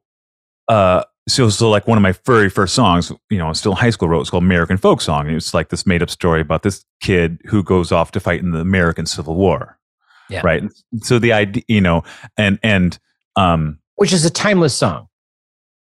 uh, 0.68 1.02
so, 1.28 1.48
so 1.48 1.70
like 1.70 1.86
one 1.86 1.98
of 1.98 2.02
my 2.02 2.12
very 2.24 2.48
first 2.48 2.74
songs, 2.74 3.12
you 3.30 3.38
know, 3.38 3.46
I 3.46 3.48
was 3.50 3.58
still 3.58 3.72
in 3.72 3.78
high 3.78 3.90
school 3.90 4.08
wrote, 4.08 4.22
it's 4.22 4.30
called 4.30 4.42
American 4.42 4.76
Folk 4.76 5.00
Song. 5.00 5.26
And 5.26 5.36
it's 5.36 5.54
like 5.54 5.68
this 5.68 5.86
made 5.86 6.02
up 6.02 6.10
story 6.10 6.40
about 6.40 6.62
this 6.62 6.84
kid 7.00 7.40
who 7.46 7.62
goes 7.62 7.92
off 7.92 8.10
to 8.12 8.20
fight 8.20 8.40
in 8.40 8.50
the 8.50 8.60
American 8.60 9.06
Civil 9.06 9.36
War. 9.36 9.78
Yeah. 10.30 10.42
Right. 10.44 10.62
So 11.02 11.18
the 11.18 11.32
idea, 11.32 11.62
you 11.68 11.80
know, 11.80 12.02
and, 12.36 12.58
and, 12.62 12.98
um, 13.36 13.78
Which 13.96 14.12
is 14.12 14.24
a 14.24 14.30
timeless 14.30 14.74
song. 14.74 15.08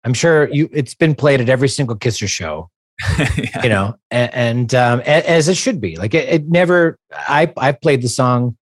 I'm 0.06 0.14
sure 0.14 0.48
you. 0.51 0.70
It's 0.73 0.94
been 0.94 1.16
played 1.16 1.40
at 1.40 1.48
every 1.48 1.68
single 1.68 1.97
Kisser 1.97 2.28
show. 2.28 2.70
You 3.62 3.68
know, 3.68 3.97
and, 4.10 4.35
and 4.35 4.74
um, 4.74 5.01
as 5.01 5.48
it 5.48 5.56
should 5.56 5.81
be. 5.81 5.97
Like 5.97 6.14
it, 6.14 6.28
it 6.28 6.48
never. 6.48 6.98
I 7.12 7.52
I 7.56 7.73
played 7.73 8.02
the 8.02 8.09
song. 8.09 8.56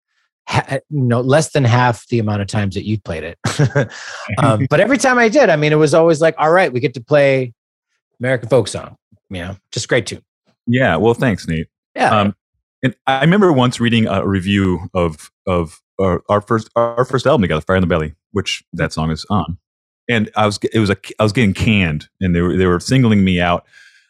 Ha, 0.50 0.78
you 0.90 1.02
know, 1.02 1.20
less 1.20 1.52
than 1.52 1.64
half 1.64 2.08
the 2.08 2.18
amount 2.18 2.42
of 2.42 2.48
times 2.48 2.74
that 2.74 2.84
you 2.84 3.00
played 3.00 3.22
it. 3.22 3.38
um, 4.38 4.66
but 4.70 4.80
every 4.80 4.98
time 4.98 5.16
I 5.16 5.28
did, 5.28 5.48
I 5.48 5.54
mean, 5.54 5.72
it 5.72 5.76
was 5.76 5.94
always 5.94 6.20
like, 6.20 6.34
all 6.38 6.50
right, 6.50 6.72
we 6.72 6.80
get 6.80 6.94
to 6.94 7.00
play 7.00 7.52
American 8.18 8.48
folk 8.48 8.66
song. 8.66 8.96
You 9.28 9.42
know, 9.42 9.56
just 9.70 9.88
great 9.88 10.06
tune. 10.06 10.22
yeah. 10.66 10.96
Well, 10.96 11.14
thanks, 11.14 11.46
Nate. 11.46 11.68
Yeah. 11.94 12.10
Um, 12.10 12.34
and 12.82 12.94
I 13.06 13.20
remember 13.20 13.52
once 13.52 13.78
reading 13.78 14.06
a 14.06 14.26
review 14.26 14.88
of 14.94 15.30
of 15.46 15.80
our, 16.00 16.22
our 16.28 16.40
first 16.40 16.70
our 16.76 17.04
first 17.04 17.26
album 17.26 17.42
together, 17.42 17.60
Fire 17.60 17.76
in 17.76 17.82
the 17.82 17.86
Belly, 17.86 18.14
which 18.32 18.64
that 18.72 18.92
song 18.92 19.10
is 19.10 19.26
on. 19.30 19.58
And 20.08 20.30
I 20.34 20.46
was 20.46 20.58
it 20.72 20.78
was 20.78 20.90
a 20.90 20.96
I 21.18 21.22
was 21.22 21.32
getting 21.32 21.54
canned, 21.54 22.08
and 22.20 22.34
they 22.34 22.40
were 22.40 22.56
they 22.56 22.66
were 22.66 22.80
singling 22.80 23.22
me 23.22 23.40
out. 23.40 23.66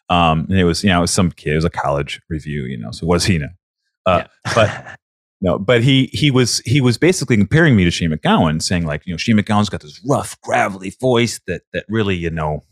Um, 0.09 0.47
and 0.49 0.59
it 0.59 0.63
was 0.63 0.83
you 0.83 0.89
know 0.89 0.99
it 0.99 1.01
was 1.01 1.11
some 1.11 1.31
kid, 1.31 1.53
it 1.53 1.55
was 1.55 1.65
a 1.65 1.69
college 1.69 2.21
review, 2.29 2.63
you 2.63 2.77
know. 2.77 2.91
So 2.91 3.05
what 3.05 3.15
does 3.15 3.25
he 3.25 3.37
know? 3.37 3.49
Uh, 4.05 4.23
but 4.55 4.97
no, 5.41 5.57
but 5.57 5.83
he 5.83 6.05
he 6.13 6.31
was 6.31 6.59
he 6.59 6.81
was 6.81 6.97
basically 6.97 7.35
comparing 7.35 7.75
me 7.75 7.83
to 7.83 7.91
Shane 7.91 8.11
MacGowan, 8.11 8.61
saying 8.61 8.85
like 8.85 9.05
you 9.05 9.13
know 9.13 9.17
Shane 9.17 9.37
MacGowan's 9.37 9.69
got 9.69 9.81
this 9.81 9.99
rough, 10.07 10.39
gravelly 10.41 10.93
voice 11.01 11.39
that 11.47 11.63
that 11.73 11.85
really 11.89 12.15
you 12.15 12.29
know 12.29 12.63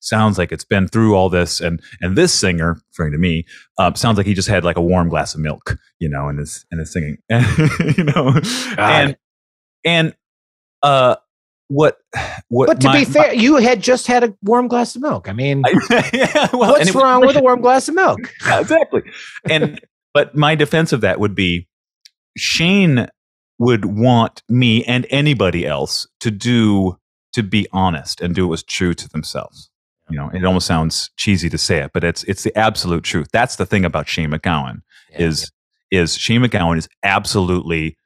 sounds 0.00 0.36
like 0.38 0.52
it's 0.52 0.64
been 0.64 0.88
through 0.88 1.14
all 1.14 1.28
this, 1.28 1.60
and 1.60 1.80
and 2.00 2.16
this 2.16 2.32
singer, 2.32 2.76
referring 2.92 3.12
to 3.12 3.18
me, 3.18 3.44
uh, 3.78 3.92
sounds 3.94 4.16
like 4.16 4.26
he 4.26 4.34
just 4.34 4.48
had 4.48 4.64
like 4.64 4.76
a 4.76 4.82
warm 4.82 5.08
glass 5.08 5.34
of 5.34 5.40
milk, 5.40 5.76
you 5.98 6.08
know, 6.08 6.28
in 6.28 6.38
his 6.38 6.64
in 6.72 6.78
his 6.78 6.92
singing, 6.92 7.18
you 7.96 8.04
know, 8.04 8.40
and 8.78 9.16
and 9.84 10.14
uh, 10.82 11.16
what 11.68 11.98
what? 12.48 12.66
But 12.66 12.80
to 12.82 12.88
my- 12.88 13.00
be 13.00 13.04
fair, 13.04 13.34
you 13.34 13.56
had 13.56 13.82
just 13.82 14.06
had 14.06 14.24
a 14.24 14.34
warm 14.42 14.68
glass 14.68 14.96
of 14.96 15.02
milk. 15.02 15.28
I 15.28 15.32
mean, 15.32 15.62
I- 15.66 16.10
yeah, 16.12 16.48
well, 16.52 16.72
what's 16.72 16.88
it 16.88 16.94
was 16.94 17.02
wrong 17.02 17.20
with 17.20 17.36
a 17.36 17.42
warm 17.42 17.60
glass 17.60 17.88
of 17.88 17.94
milk? 17.94 18.20
Yeah, 18.46 18.60
exactly. 18.60 19.02
And 19.48 19.80
but 20.12 20.34
my 20.34 20.54
defense 20.54 20.92
of 20.92 21.00
that 21.02 21.18
would 21.20 21.34
be 21.34 21.68
Shane 22.36 23.08
would 23.58 23.84
want 23.84 24.42
me 24.48 24.84
and 24.84 25.06
anybody 25.10 25.66
else 25.66 26.06
to 26.20 26.30
do 26.30 26.98
to 27.32 27.42
be 27.42 27.66
honest 27.72 28.20
and 28.20 28.34
do 28.34 28.46
what 28.46 28.50
was 28.52 28.62
true 28.62 28.94
to 28.94 29.08
themselves. 29.08 29.70
You 30.10 30.16
know, 30.18 30.30
it 30.34 30.44
almost 30.44 30.66
sounds 30.66 31.10
cheesy 31.16 31.48
to 31.48 31.58
say 31.58 31.78
it, 31.78 31.92
but 31.94 32.04
it's 32.04 32.24
it's 32.24 32.42
the 32.42 32.56
absolute 32.56 33.04
truth. 33.04 33.28
That's 33.32 33.56
the 33.56 33.66
thing 33.66 33.84
about 33.84 34.08
Shane 34.08 34.30
MacGowan 34.30 34.82
is 35.16 35.50
is 35.90 36.14
Shane 36.16 36.42
MacGowan 36.42 36.76
is 36.78 36.88
absolutely 37.02 37.96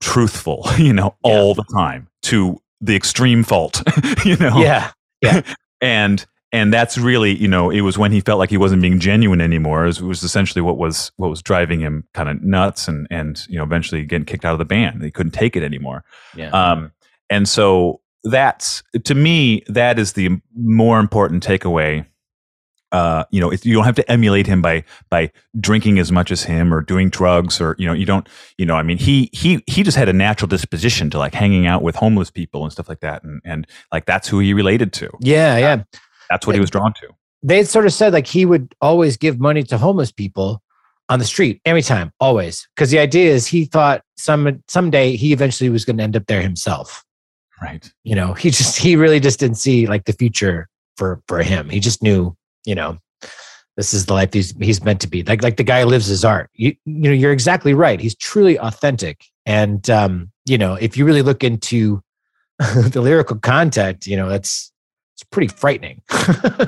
truthful, 0.00 0.66
you 0.78 0.92
know, 0.92 1.16
Yeah. 1.24 1.32
all 1.32 1.54
the 1.54 1.64
time 1.74 2.08
to 2.22 2.60
the 2.80 2.96
extreme 2.96 3.42
fault, 3.42 3.82
you 4.24 4.36
know 4.36 4.58
Yeah. 4.58 4.90
yeah, 5.22 5.42
and 5.80 6.24
and 6.56 6.72
that's 6.72 6.96
really 6.96 7.34
you 7.36 7.46
know 7.46 7.70
it 7.70 7.82
was 7.82 7.98
when 7.98 8.10
he 8.10 8.20
felt 8.20 8.38
like 8.38 8.50
he 8.50 8.56
wasn't 8.56 8.80
being 8.80 8.98
genuine 8.98 9.40
anymore 9.40 9.84
it 9.84 9.88
was, 9.88 9.98
it 10.00 10.04
was 10.04 10.22
essentially 10.22 10.62
what 10.62 10.78
was 10.78 11.12
what 11.16 11.28
was 11.28 11.42
driving 11.42 11.80
him 11.80 12.04
kind 12.14 12.28
of 12.28 12.42
nuts 12.42 12.88
and 12.88 13.06
and 13.10 13.46
you 13.48 13.58
know 13.58 13.64
eventually 13.64 14.02
getting 14.04 14.24
kicked 14.24 14.44
out 14.44 14.52
of 14.52 14.58
the 14.58 14.64
band 14.64 15.02
he 15.02 15.10
couldn't 15.10 15.32
take 15.32 15.56
it 15.56 15.62
anymore 15.62 16.04
yeah. 16.34 16.50
um 16.50 16.92
and 17.30 17.48
so 17.48 18.00
that's 18.24 18.82
to 19.04 19.14
me 19.14 19.62
that 19.68 19.98
is 19.98 20.14
the 20.14 20.30
more 20.54 20.98
important 20.98 21.46
takeaway 21.46 22.04
uh, 22.92 23.24
you 23.30 23.40
know, 23.40 23.52
if 23.52 23.66
you 23.66 23.74
don't 23.74 23.84
have 23.84 23.96
to 23.96 24.10
emulate 24.10 24.46
him 24.46 24.62
by 24.62 24.84
by 25.10 25.30
drinking 25.58 25.98
as 25.98 26.12
much 26.12 26.30
as 26.30 26.44
him 26.44 26.72
or 26.72 26.80
doing 26.80 27.10
drugs 27.10 27.60
or 27.60 27.74
you 27.78 27.86
know, 27.86 27.92
you 27.92 28.06
don't, 28.06 28.28
you 28.58 28.64
know, 28.64 28.76
I 28.76 28.82
mean, 28.82 28.96
he 28.96 29.28
he 29.32 29.62
he 29.66 29.82
just 29.82 29.96
had 29.96 30.08
a 30.08 30.12
natural 30.12 30.48
disposition 30.48 31.10
to 31.10 31.18
like 31.18 31.34
hanging 31.34 31.66
out 31.66 31.82
with 31.82 31.96
homeless 31.96 32.30
people 32.30 32.62
and 32.62 32.72
stuff 32.72 32.88
like 32.88 33.00
that, 33.00 33.24
and 33.24 33.42
and 33.44 33.66
like 33.92 34.06
that's 34.06 34.28
who 34.28 34.38
he 34.38 34.54
related 34.54 34.92
to. 34.94 35.10
yeah, 35.20 35.58
yeah. 35.58 35.82
That's 36.30 36.46
what 36.46 36.54
he 36.54 36.60
was 36.60 36.70
drawn 36.70 36.92
to. 36.94 37.08
They 37.42 37.58
had 37.58 37.68
sort 37.68 37.86
of 37.86 37.92
said 37.92 38.12
like 38.12 38.26
he 38.26 38.44
would 38.44 38.74
always 38.80 39.16
give 39.16 39.38
money 39.38 39.62
to 39.64 39.78
homeless 39.78 40.10
people 40.10 40.62
on 41.08 41.18
the 41.18 41.24
street 41.24 41.60
every 41.64 41.82
time, 41.82 42.12
always. 42.20 42.66
Because 42.74 42.90
the 42.90 42.98
idea 42.98 43.32
is 43.32 43.46
he 43.46 43.64
thought 43.64 44.02
some 44.16 44.62
someday 44.68 45.16
he 45.16 45.32
eventually 45.32 45.70
was 45.70 45.84
going 45.84 45.98
to 45.98 46.02
end 46.02 46.16
up 46.16 46.26
there 46.26 46.42
himself. 46.42 47.04
Right. 47.60 47.90
You 48.04 48.14
know, 48.14 48.34
he 48.34 48.50
just 48.50 48.78
he 48.78 48.96
really 48.96 49.20
just 49.20 49.40
didn't 49.40 49.56
see 49.56 49.86
like 49.86 50.04
the 50.04 50.12
future 50.12 50.68
for 50.96 51.22
for 51.28 51.42
him. 51.42 51.70
He 51.70 51.80
just 51.80 52.02
knew, 52.02 52.36
you 52.64 52.74
know, 52.74 52.98
this 53.76 53.94
is 53.94 54.06
the 54.06 54.14
life 54.14 54.32
he's 54.32 54.54
he's 54.58 54.82
meant 54.82 55.00
to 55.02 55.08
be. 55.08 55.22
Like 55.22 55.42
like 55.42 55.56
the 55.56 55.64
guy 55.64 55.84
lives 55.84 56.06
his 56.06 56.24
art. 56.24 56.50
You 56.54 56.74
you 56.84 57.10
know, 57.10 57.12
you're 57.12 57.32
exactly 57.32 57.74
right. 57.74 58.00
He's 58.00 58.14
truly 58.14 58.58
authentic. 58.58 59.24
And 59.44 59.88
um, 59.88 60.32
you 60.44 60.58
know, 60.58 60.74
if 60.74 60.96
you 60.96 61.04
really 61.04 61.22
look 61.22 61.44
into 61.44 62.02
the 62.58 63.00
lyrical 63.00 63.38
content, 63.38 64.06
you 64.06 64.16
know, 64.16 64.28
that's 64.28 64.72
it's 65.16 65.24
pretty 65.24 65.48
frightening. 65.48 66.02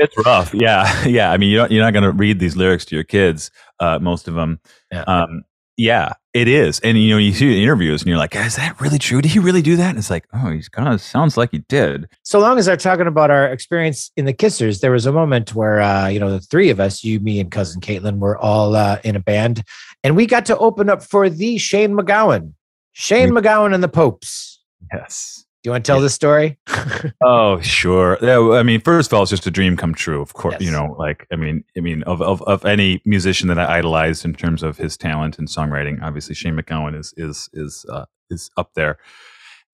It's 0.00 0.16
rough. 0.24 0.54
Yeah. 0.54 1.04
Yeah. 1.06 1.30
I 1.30 1.36
mean, 1.36 1.50
you 1.50 1.58
don't, 1.58 1.70
you're 1.70 1.84
not 1.84 1.92
going 1.92 2.04
to 2.04 2.12
read 2.12 2.38
these 2.38 2.56
lyrics 2.56 2.86
to 2.86 2.94
your 2.94 3.04
kids, 3.04 3.50
uh, 3.78 3.98
most 3.98 4.26
of 4.26 4.34
them. 4.34 4.58
Yeah. 4.90 5.02
Um, 5.02 5.44
yeah, 5.76 6.14
it 6.32 6.48
is. 6.48 6.80
And, 6.80 6.98
you 6.98 7.10
know, 7.10 7.18
you 7.18 7.32
see 7.32 7.46
the 7.46 7.62
interviews 7.62 8.02
and 8.02 8.08
you're 8.08 8.18
like, 8.18 8.34
is 8.34 8.56
that 8.56 8.80
really 8.80 8.98
true? 8.98 9.20
Did 9.20 9.30
he 9.32 9.38
really 9.38 9.60
do 9.62 9.76
that? 9.76 9.90
And 9.90 9.98
it's 9.98 10.10
like, 10.10 10.26
oh, 10.32 10.50
he's 10.50 10.68
kind 10.68 10.88
of 10.88 11.00
sounds 11.00 11.36
like 11.36 11.50
he 11.52 11.58
did. 11.58 12.08
so 12.22 12.40
long 12.40 12.58
as 12.58 12.66
they're 12.66 12.76
talking 12.76 13.06
about 13.06 13.30
our 13.30 13.46
experience 13.46 14.10
in 14.16 14.24
the 14.24 14.32
Kissers, 14.32 14.80
there 14.80 14.90
was 14.90 15.06
a 15.06 15.12
moment 15.12 15.54
where 15.54 15.80
uh, 15.80 16.08
you 16.08 16.18
know 16.18 16.30
the 16.30 16.40
three 16.40 16.70
of 16.70 16.80
us, 16.80 17.04
you, 17.04 17.20
me, 17.20 17.38
and 17.38 17.50
cousin 17.50 17.80
Caitlin, 17.80 18.18
were 18.18 18.36
all 18.36 18.74
uh, 18.74 18.98
in 19.04 19.14
a 19.14 19.20
band, 19.20 19.62
and 20.02 20.16
we 20.16 20.26
got 20.26 20.46
to 20.46 20.58
open 20.58 20.90
up 20.90 21.02
for 21.02 21.30
the 21.30 21.58
Shane 21.58 21.92
MacGowan, 21.92 22.54
Shane 22.92 23.30
MacGowan 23.30 23.72
and 23.72 23.82
the 23.82 23.88
Popes. 23.88 24.60
Yes. 24.92 25.37
Do 25.68 25.70
you 25.70 25.74
want 25.74 25.84
to 25.84 25.88
tell 25.90 25.96
Yeah. 25.98 26.02
this 26.02 26.14
story? 26.14 26.58
Oh, 27.22 27.60
sure. 27.60 28.16
Yeah, 28.22 28.40
I 28.52 28.62
mean, 28.62 28.80
first 28.80 29.12
of 29.12 29.16
all, 29.16 29.22
it's 29.22 29.28
just 29.30 29.46
a 29.46 29.50
dream 29.50 29.76
come 29.76 29.92
true. 29.94 30.22
Of 30.22 30.32
course, 30.32 30.56
you 30.60 30.70
know, 30.70 30.96
like 30.98 31.26
I 31.30 31.36
mean, 31.36 31.62
I 31.76 31.80
mean, 31.80 32.02
of, 32.04 32.22
of 32.22 32.40
of 32.42 32.64
any 32.64 33.02
musician 33.04 33.48
that 33.48 33.58
I 33.58 33.78
idolized 33.78 34.24
in 34.24 34.32
terms 34.32 34.62
of 34.62 34.78
his 34.78 34.96
talent 34.96 35.38
and 35.38 35.46
songwriting, 35.46 36.00
obviously 36.02 36.34
Shane 36.34 36.56
MacGowan 36.56 36.98
is 36.98 37.12
is 37.18 37.50
is 37.52 37.84
uh, 37.92 38.06
is 38.30 38.50
up 38.56 38.70
there. 38.74 38.96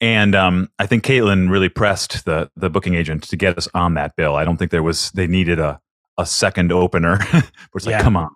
And 0.01 0.35
um, 0.35 0.69
I 0.81 0.87
think 0.87 1.05
Caitlin 1.05 1.49
really 1.49 1.69
pressed 1.69 2.25
the 2.25 2.51
the 2.57 2.69
booking 2.69 2.95
agent 2.95 3.23
to 3.29 3.37
get 3.37 3.57
us 3.57 3.69
on 3.73 3.95
that 3.95 4.17
bill. 4.17 4.35
I 4.35 4.45
don't 4.45 4.57
think 4.57 4.73
there 4.73 4.83
was 4.83 5.13
they 5.13 5.29
needed 5.29 5.61
a 5.61 5.81
a 6.19 6.27
second 6.27 6.73
opener. 6.73 7.19
Where 7.31 7.43
it's 7.77 7.87
like, 7.87 7.93
Yeah. 7.93 8.03
come 8.03 8.17
on, 8.17 8.31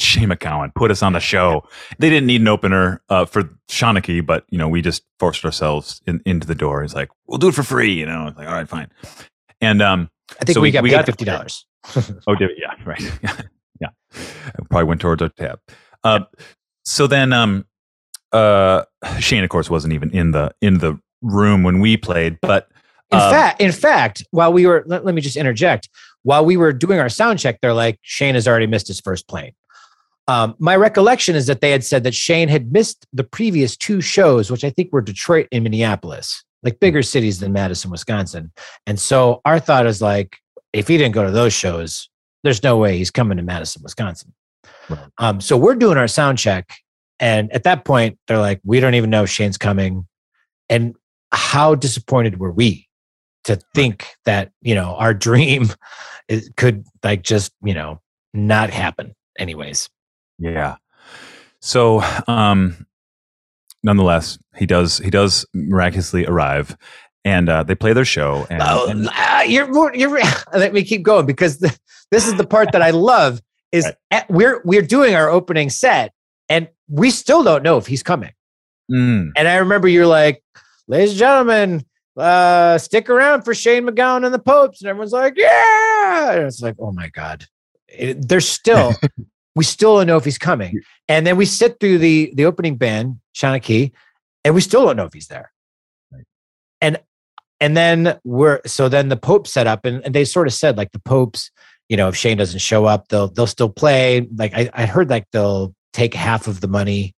Shane 0.00 0.28
MacGowan, 0.28 0.74
put 0.74 0.90
us 0.90 1.02
on 1.02 1.12
the 1.12 1.20
show. 1.20 1.62
They 1.98 2.08
didn't 2.10 2.26
need 2.26 2.40
an 2.40 2.48
opener 2.48 3.02
uh, 3.08 3.24
for 3.24 3.50
Shawnee, 3.68 4.20
but 4.20 4.44
you 4.50 4.58
know, 4.58 4.68
we 4.68 4.82
just 4.82 5.02
forced 5.18 5.44
ourselves 5.44 6.00
in, 6.06 6.20
into 6.26 6.46
the 6.46 6.54
door. 6.54 6.82
It's 6.84 6.94
like, 6.94 7.10
we'll 7.26 7.38
do 7.38 7.48
it 7.48 7.54
for 7.54 7.62
free. 7.62 7.92
You 7.92 8.06
know, 8.06 8.28
it's 8.28 8.36
like, 8.38 8.48
all 8.48 8.54
right, 8.54 8.68
fine. 8.68 8.90
And 9.60 9.80
um, 9.82 10.10
I 10.40 10.44
think 10.44 10.54
So 10.54 10.60
we, 10.60 10.68
we- 10.68 10.72
got 10.72 10.82
we 10.82 10.90
got- 10.90 11.06
fifty 11.06 11.24
dollars. 11.24 11.66
Oh, 12.26 12.34
did 12.34 12.50
it? 12.50 12.56
Yeah, 12.60 12.74
right. 12.84 13.00
yeah, 13.80 13.88
It 14.12 14.68
probably 14.70 14.84
went 14.84 15.00
towards 15.00 15.22
our 15.22 15.28
tab. 15.28 15.60
Uh, 16.02 16.20
so 16.84 17.06
then, 17.06 17.32
um, 17.32 17.64
uh, 18.32 18.82
Shane, 19.20 19.44
of 19.44 19.50
course, 19.50 19.70
wasn't 19.70 19.92
even 19.94 20.10
in 20.10 20.32
the 20.32 20.50
in 20.60 20.78
the 20.78 20.98
room 21.22 21.62
when 21.62 21.78
we 21.80 21.96
played, 21.96 22.38
but 22.42 22.68
In 23.12 23.18
um, 23.20 23.30
fact, 23.30 23.60
in 23.60 23.70
fact, 23.72 24.24
while 24.32 24.52
we 24.52 24.66
were 24.66 24.82
let, 24.86 25.04
let 25.04 25.14
me 25.14 25.20
just 25.20 25.36
interject. 25.36 25.88
While 26.24 26.44
we 26.44 26.56
were 26.56 26.72
doing 26.72 26.98
our 26.98 27.08
sound 27.08 27.38
check, 27.38 27.60
they're 27.62 27.72
like 27.72 27.98
Shane 28.02 28.34
has 28.34 28.48
already 28.48 28.66
missed 28.66 28.88
his 28.88 29.00
first 29.00 29.28
plane. 29.28 29.52
Um, 30.28 30.56
my 30.58 30.74
recollection 30.74 31.36
is 31.36 31.46
that 31.46 31.60
they 31.60 31.70
had 31.70 31.84
said 31.84 32.02
that 32.04 32.14
Shane 32.14 32.48
had 32.48 32.72
missed 32.72 33.06
the 33.12 33.24
previous 33.24 33.76
two 33.76 34.00
shows, 34.00 34.50
which 34.50 34.64
I 34.64 34.70
think 34.70 34.92
were 34.92 35.00
Detroit 35.00 35.46
and 35.52 35.62
Minneapolis, 35.62 36.44
like 36.62 36.80
bigger 36.80 37.02
cities 37.02 37.38
than 37.38 37.52
Madison, 37.52 37.90
Wisconsin. 37.90 38.50
And 38.86 38.98
so 38.98 39.40
our 39.44 39.60
thought 39.60 39.86
is 39.86 40.02
like, 40.02 40.36
if 40.72 40.88
he 40.88 40.98
didn't 40.98 41.14
go 41.14 41.24
to 41.24 41.30
those 41.30 41.52
shows, 41.52 42.08
there's 42.42 42.62
no 42.62 42.76
way 42.76 42.98
he's 42.98 43.10
coming 43.10 43.36
to 43.36 43.42
Madison, 43.42 43.82
Wisconsin. 43.82 44.32
Right. 44.88 44.98
Um, 45.18 45.40
so 45.40 45.56
we're 45.56 45.74
doing 45.76 45.96
our 45.96 46.08
sound 46.08 46.38
check, 46.38 46.70
and 47.18 47.50
at 47.52 47.64
that 47.64 47.84
point, 47.84 48.18
they're 48.26 48.38
like, 48.38 48.60
we 48.64 48.80
don't 48.80 48.94
even 48.94 49.10
know 49.10 49.24
if 49.24 49.30
Shane's 49.30 49.56
coming. 49.56 50.06
And 50.68 50.94
how 51.32 51.74
disappointed 51.74 52.38
were 52.38 52.52
we 52.52 52.88
to 53.44 53.58
think 53.74 54.06
that 54.24 54.50
you 54.60 54.74
know 54.74 54.94
our 54.96 55.14
dream 55.26 55.68
is, 56.28 56.50
could 56.56 56.84
like 57.02 57.22
just 57.22 57.52
you 57.62 57.74
know 57.74 58.00
not 58.34 58.70
happen 58.70 59.14
anyways 59.38 59.88
yeah. 60.38 60.76
So, 61.60 62.02
um, 62.28 62.86
nonetheless, 63.82 64.38
he 64.56 64.66
does 64.66 64.98
he 64.98 65.10
does 65.10 65.46
miraculously 65.54 66.26
arrive, 66.26 66.76
and 67.24 67.48
uh, 67.48 67.62
they 67.62 67.74
play 67.74 67.92
their 67.92 68.04
show. 68.04 68.46
And, 68.50 68.62
oh, 68.64 68.86
and- 68.88 69.08
ah, 69.12 69.42
you're 69.42 69.94
you're 69.94 70.18
let 70.54 70.72
me 70.72 70.82
keep 70.84 71.02
going 71.02 71.26
because 71.26 71.58
the, 71.58 71.76
this 72.10 72.26
is 72.26 72.34
the 72.34 72.46
part 72.46 72.72
that 72.72 72.82
i 72.82 72.90
love 72.90 73.40
is 73.72 73.84
Right. 73.84 73.94
at, 74.12 74.30
we're 74.30 74.62
we're 74.64 74.82
doing 74.82 75.14
our 75.16 75.28
opening 75.28 75.70
set 75.70 76.12
and 76.48 76.68
we 76.88 77.10
still 77.10 77.42
don't 77.42 77.62
know 77.64 77.76
if 77.78 77.86
he's 77.86 78.02
coming 78.04 78.30
Mm, 78.90 79.30
and 79.36 79.48
i 79.48 79.56
remember 79.56 79.88
you're 79.88 80.06
like 80.06 80.40
ladies 80.86 81.10
and 81.10 81.18
gentlemen 81.18 81.84
uh 82.16 82.78
stick 82.78 83.10
around 83.10 83.42
for 83.42 83.52
shane 83.54 83.84
macgowan 83.84 84.24
and 84.24 84.32
the 84.32 84.38
popes 84.38 84.80
and 84.80 84.88
everyone's 84.88 85.12
like 85.12 85.34
yeah 85.36 86.34
and 86.34 86.44
it's 86.46 86.60
like 86.62 86.76
oh 86.78 86.92
my 86.92 87.08
god 87.08 87.44
it, 87.88 88.28
there's 88.28 88.48
still 88.48 88.92
we 89.56 89.64
still 89.64 89.96
don't 89.96 90.06
know 90.06 90.16
if 90.16 90.24
he's 90.24 90.38
coming 90.38 90.80
and 91.08 91.26
then 91.26 91.36
we 91.36 91.44
sit 91.44 91.80
through 91.80 91.98
the 91.98 92.30
the 92.36 92.44
opening 92.44 92.76
band 92.76 93.18
Shanaki, 93.34 93.90
and 94.44 94.54
we 94.54 94.60
still 94.60 94.84
don't 94.86 94.96
know 94.96 95.04
if 95.06 95.12
he's 95.12 95.26
there 95.28 95.50
Right. 96.12 96.24
and 96.80 97.00
and 97.60 97.76
then 97.76 98.18
we're 98.22 98.60
so 98.66 98.88
then 98.88 99.08
the 99.08 99.16
pope 99.16 99.46
set 99.48 99.66
up 99.66 99.84
and, 99.84 100.04
and 100.04 100.14
they 100.14 100.24
sort 100.24 100.46
of 100.46 100.52
said 100.54 100.76
like 100.76 100.92
the 100.92 101.00
popes 101.00 101.50
you 101.88 101.96
know 101.96 102.08
if 102.08 102.16
shane 102.16 102.36
doesn't 102.36 102.60
show 102.60 102.84
up 102.84 103.08
they'll 103.08 103.28
they'll 103.28 103.46
still 103.46 103.70
play 103.70 104.28
like 104.36 104.52
I, 104.54 104.70
I 104.72 104.86
heard 104.86 105.10
like 105.10 105.24
they'll 105.32 105.74
take 105.92 106.14
half 106.14 106.46
of 106.46 106.60
the 106.60 106.68
money 106.68 107.14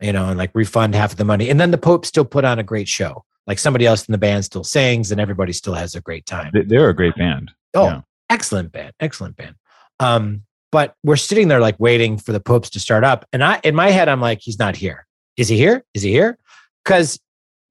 you 0.00 0.12
know 0.12 0.28
and 0.28 0.38
like 0.38 0.50
refund 0.54 0.94
half 0.94 1.12
of 1.12 1.16
the 1.18 1.24
money 1.24 1.48
and 1.50 1.58
then 1.58 1.70
the 1.72 1.78
pope 1.78 2.04
still 2.06 2.24
put 2.24 2.44
on 2.44 2.58
a 2.58 2.62
great 2.62 2.88
show 2.88 3.24
like 3.46 3.58
somebody 3.58 3.86
else 3.86 4.06
in 4.06 4.12
the 4.12 4.18
band 4.18 4.44
still 4.44 4.62
sings 4.64 5.10
and 5.10 5.20
everybody 5.20 5.52
still 5.52 5.74
has 5.74 5.94
a 5.94 6.00
great 6.00 6.26
time 6.26 6.50
they- 6.52 6.62
they're 6.62 6.90
a 6.90 6.94
great 6.94 7.16
band. 7.16 7.50
Oh, 7.74 7.84
Yeah. 7.86 8.00
excellent 8.28 8.70
band, 8.72 8.92
excellent 9.00 9.36
band. 9.36 9.54
Um, 9.98 10.42
but 10.72 10.94
we're 11.04 11.16
sitting 11.16 11.48
there 11.48 11.60
like 11.60 11.78
waiting 11.78 12.16
for 12.18 12.32
the 12.32 12.40
popes 12.40 12.70
to 12.70 12.80
start 12.80 13.04
up, 13.04 13.26
and 13.32 13.42
I 13.44 13.60
in 13.64 13.74
my 13.74 13.90
head 13.90 14.08
I'm 14.08 14.20
like, 14.20 14.40
he's 14.40 14.58
not 14.58 14.76
here. 14.76 15.06
Is 15.36 15.48
he 15.48 15.56
here? 15.56 15.84
Is 15.94 16.02
he 16.02 16.10
here? 16.10 16.38
Because 16.84 17.18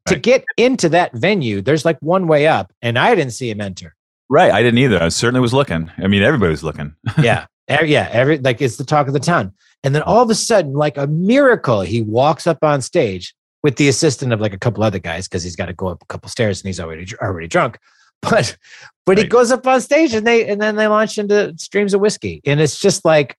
to 0.07 0.15
Right. 0.15 0.23
get 0.23 0.45
into 0.57 0.89
that 0.89 1.13
venue, 1.13 1.61
there's 1.61 1.85
like 1.85 1.97
one 2.01 2.27
way 2.27 2.47
up, 2.47 2.71
and 2.81 2.97
I 2.97 3.13
didn't 3.15 3.33
see 3.33 3.49
him 3.49 3.61
enter. 3.61 3.95
Right. 4.29 4.51
I 4.51 4.61
didn't 4.61 4.77
either. 4.79 5.01
I 5.01 5.09
certainly 5.09 5.41
was 5.41 5.53
looking. 5.53 5.91
I 5.97 6.07
mean, 6.07 6.21
everybody 6.23 6.51
was 6.51 6.63
looking. 6.63 6.93
yeah, 7.21 7.47
every, 7.67 7.91
yeah, 7.91 8.07
every 8.11 8.37
like 8.37 8.61
it's 8.61 8.77
the 8.77 8.83
talk 8.85 9.07
of 9.07 9.13
the 9.13 9.19
town. 9.19 9.53
And 9.83 9.95
then 9.95 10.01
all 10.03 10.21
of 10.21 10.29
a 10.29 10.35
sudden, 10.35 10.73
like 10.73 10.97
a 10.97 11.07
miracle, 11.07 11.81
he 11.81 12.01
walks 12.01 12.45
up 12.47 12.63
on 12.63 12.81
stage 12.81 13.33
with 13.63 13.75
the 13.77 13.87
assistant 13.87 14.31
of 14.33 14.39
like 14.41 14.53
a 14.53 14.57
couple 14.57 14.83
other 14.83 14.99
guys 14.99 15.27
because 15.27 15.43
he's 15.43 15.55
got 15.55 15.65
to 15.65 15.73
go 15.73 15.87
up 15.87 16.01
a 16.01 16.05
couple 16.05 16.29
stairs 16.29 16.61
and 16.61 16.67
he's 16.67 16.79
already 16.79 17.05
already 17.21 17.47
drunk. 17.47 17.77
But 18.21 18.57
but 19.05 19.17
he 19.17 19.25
goes 19.25 19.51
up 19.51 19.65
on 19.65 19.81
stage 19.81 20.13
and 20.13 20.25
they 20.25 20.47
and 20.47 20.61
then 20.61 20.75
they 20.75 20.87
launch 20.87 21.17
into 21.17 21.53
streams 21.57 21.93
of 21.93 22.01
whiskey, 22.01 22.41
and 22.45 22.59
it's 22.59 22.79
just 22.79 23.05
like 23.05 23.37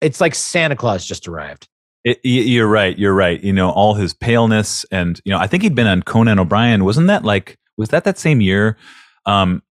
it's 0.00 0.20
like 0.20 0.34
Santa 0.34 0.76
Claus 0.76 1.04
just 1.04 1.26
arrived. 1.28 1.68
It, 2.04 2.20
you're 2.22 2.68
right. 2.68 2.96
You're 2.96 3.14
right. 3.14 3.42
You 3.42 3.52
know, 3.52 3.70
all 3.70 3.94
his 3.94 4.14
paleness, 4.14 4.84
and 4.90 5.20
you 5.24 5.32
know, 5.32 5.38
I 5.38 5.46
think 5.46 5.62
he'd 5.62 5.74
been 5.74 5.86
on 5.86 6.02
Conan 6.02 6.38
O'Brien. 6.38 6.84
Wasn't 6.84 7.06
that 7.08 7.24
like? 7.24 7.58
Was 7.76 7.90
that 7.90 8.04
that 8.04 8.18
same 8.18 8.40
year? 8.40 8.76
Um, 9.26 9.62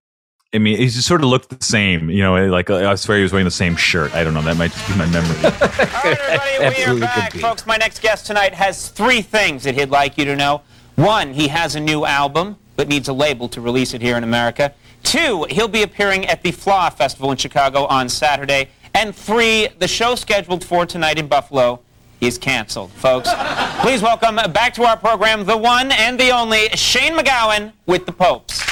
I 0.54 0.58
mean, 0.58 0.78
he 0.78 0.86
just 0.86 1.06
sort 1.06 1.22
of 1.22 1.28
looked 1.28 1.50
the 1.50 1.64
same. 1.64 2.10
You 2.10 2.22
know, 2.22 2.46
like 2.46 2.70
I 2.70 2.94
swear 2.94 3.18
he 3.18 3.22
was 3.22 3.32
wearing 3.32 3.44
the 3.44 3.50
same 3.50 3.76
shirt. 3.76 4.14
I 4.14 4.24
don't 4.24 4.34
know. 4.34 4.42
That 4.42 4.56
might 4.56 4.72
just 4.72 4.88
be 4.88 4.96
my 4.96 5.06
memory. 5.06 5.36
All 5.44 5.50
right, 5.50 6.60
everybody, 6.60 6.84
we 6.84 6.98
are 6.98 7.00
back. 7.00 7.32
Folks, 7.34 7.66
my 7.66 7.76
next 7.76 8.00
guest 8.00 8.26
tonight 8.26 8.54
has 8.54 8.88
three 8.88 9.20
things 9.20 9.64
that 9.64 9.74
he'd 9.74 9.90
like 9.90 10.16
you 10.16 10.24
to 10.26 10.36
know. 10.36 10.62
One, 10.94 11.32
he 11.32 11.48
has 11.48 11.74
a 11.74 11.80
new 11.80 12.04
album, 12.04 12.56
but 12.78 12.88
needs 12.88 13.08
a 13.08 13.12
label 13.12 13.48
to 13.48 13.60
release 13.60 13.92
it 13.92 14.00
here 14.00 14.16
in 14.16 14.22
America. 14.22 14.72
Two, 15.02 15.44
he'll 15.50 15.68
be 15.68 15.82
appearing 15.82 16.24
at 16.26 16.42
the 16.44 16.52
Fleadh 16.52 16.94
Festival 16.94 17.32
in 17.32 17.36
Chicago 17.36 17.86
on 17.86 18.08
Saturday. 18.08 18.68
And 18.94 19.14
three, 19.14 19.66
the 19.80 19.88
show 19.88 20.14
scheduled 20.14 20.64
for 20.64 20.86
tonight 20.86 21.18
in 21.18 21.26
Buffalo 21.26 21.80
is 22.20 22.38
canceled, 22.38 22.92
folks. 22.92 23.28
Please 23.80 24.00
welcome 24.00 24.36
back 24.52 24.74
to 24.74 24.84
our 24.84 24.96
program 24.96 25.44
the 25.44 25.56
one 25.56 25.90
and 25.90 26.18
the 26.20 26.30
only 26.30 26.68
Shane 26.70 27.14
MacGowan 27.14 27.72
with 27.86 28.06
the 28.06 28.12
Popes. 28.12 28.62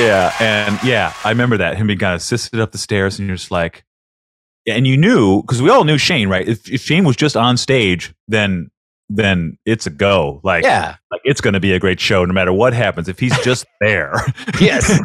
yeah, 0.00 0.32
and 0.40 0.78
yeah, 0.82 1.12
I 1.22 1.28
remember 1.28 1.58
that 1.58 1.76
him 1.76 1.88
being 1.88 1.98
kind 1.98 2.14
of 2.14 2.20
assisted 2.20 2.58
up 2.58 2.72
the 2.72 2.78
stairs, 2.78 3.18
and 3.18 3.28
you're 3.28 3.36
just 3.36 3.50
like, 3.50 3.84
and 4.66 4.86
you 4.86 4.96
knew 4.96 5.42
because 5.42 5.60
we 5.60 5.68
all 5.68 5.84
knew 5.84 5.98
Shane, 5.98 6.30
right? 6.30 6.48
If, 6.48 6.70
if 6.70 6.82
Shane 6.82 7.04
was 7.04 7.16
just 7.16 7.36
on 7.36 7.58
stage, 7.58 8.14
then 8.28 8.70
then 9.08 9.56
it's 9.64 9.86
a 9.86 9.90
go. 9.90 10.40
Like, 10.44 10.64
Yeah. 10.64 10.96
like 11.10 11.20
it's 11.24 11.40
going 11.40 11.54
to 11.54 11.60
be 11.60 11.72
a 11.72 11.78
great 11.78 12.00
show 12.00 12.24
no 12.24 12.32
matter 12.32 12.52
what 12.52 12.72
happens. 12.72 13.08
If 13.08 13.18
he's 13.18 13.38
just 13.44 13.64
there, 13.80 14.14
Yes. 14.60 14.98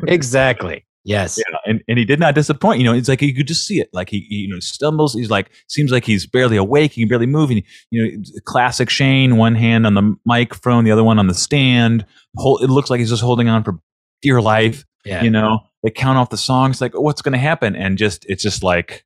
exactly. 0.06 0.84
Yes. 1.04 1.38
Yeah, 1.38 1.56
and, 1.66 1.80
and 1.86 1.98
he 1.98 2.04
did 2.04 2.18
not 2.18 2.34
disappoint. 2.34 2.80
You 2.80 2.84
know, 2.84 2.92
it's 2.92 3.08
like 3.08 3.22
you 3.22 3.32
could 3.32 3.46
just 3.46 3.64
see 3.64 3.80
it. 3.80 3.88
Like 3.92 4.10
he, 4.10 4.26
he, 4.28 4.34
you 4.38 4.48
know, 4.48 4.58
stumbles. 4.58 5.14
He's 5.14 5.30
like, 5.30 5.50
seems 5.68 5.92
like 5.92 6.04
he's 6.04 6.26
barely 6.26 6.56
awake. 6.56 6.92
He 6.92 7.02
can 7.02 7.08
barely 7.08 7.26
move. 7.26 7.50
And, 7.50 7.62
you 7.92 8.04
know, 8.18 8.22
classic 8.44 8.90
Shane, 8.90 9.36
one 9.36 9.54
hand 9.54 9.86
on 9.86 9.94
the 9.94 10.16
microphone, 10.24 10.82
the 10.84 10.90
other 10.90 11.04
one 11.04 11.20
on 11.20 11.28
the 11.28 11.34
stand. 11.34 12.04
Whole, 12.36 12.58
it 12.58 12.70
looks 12.70 12.90
like 12.90 12.98
he's 12.98 13.10
just 13.10 13.22
holding 13.22 13.48
on 13.48 13.62
for 13.62 13.78
dear 14.20 14.42
life. 14.42 14.84
Yeah. 15.04 15.22
You 15.22 15.30
know, 15.30 15.60
they 15.84 15.90
count 15.90 16.18
off 16.18 16.30
the 16.30 16.36
songs. 16.36 16.80
Like, 16.80 16.92
what's 16.98 17.22
going 17.22 17.34
to 17.34 17.38
happen? 17.38 17.76
And 17.76 17.96
just, 17.96 18.26
it's 18.28 18.42
just 18.42 18.64
like, 18.64 19.04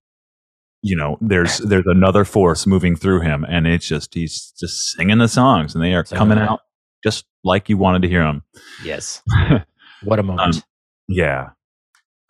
you 0.83 0.97
know, 0.97 1.19
there's 1.21 1.59
there's 1.59 1.87
another 1.87 2.25
force 2.25 2.67
moving 2.67 2.97
through 2.97 3.21
him, 3.21 3.45
and 3.49 3.67
it's 3.67 3.87
just 3.87 4.15
he's 4.15 4.53
just 4.59 4.93
singing 4.93 5.19
the 5.19 5.29
songs, 5.29 5.75
and 5.75 5.83
they 5.85 5.95
are 5.95 6.05
So- 6.05 6.17
coming 6.17 6.39
out 6.39 6.61
just 7.05 7.25
like 7.45 7.69
you 7.69 7.77
wanted 7.79 8.03
to 8.03 8.09
hear 8.09 8.23
them. 8.25 8.43
Yes. 8.85 9.23
What 10.03 10.19
a 10.19 10.23
moment. 10.23 10.57
Um, 10.57 10.63
Yeah. 11.09 11.51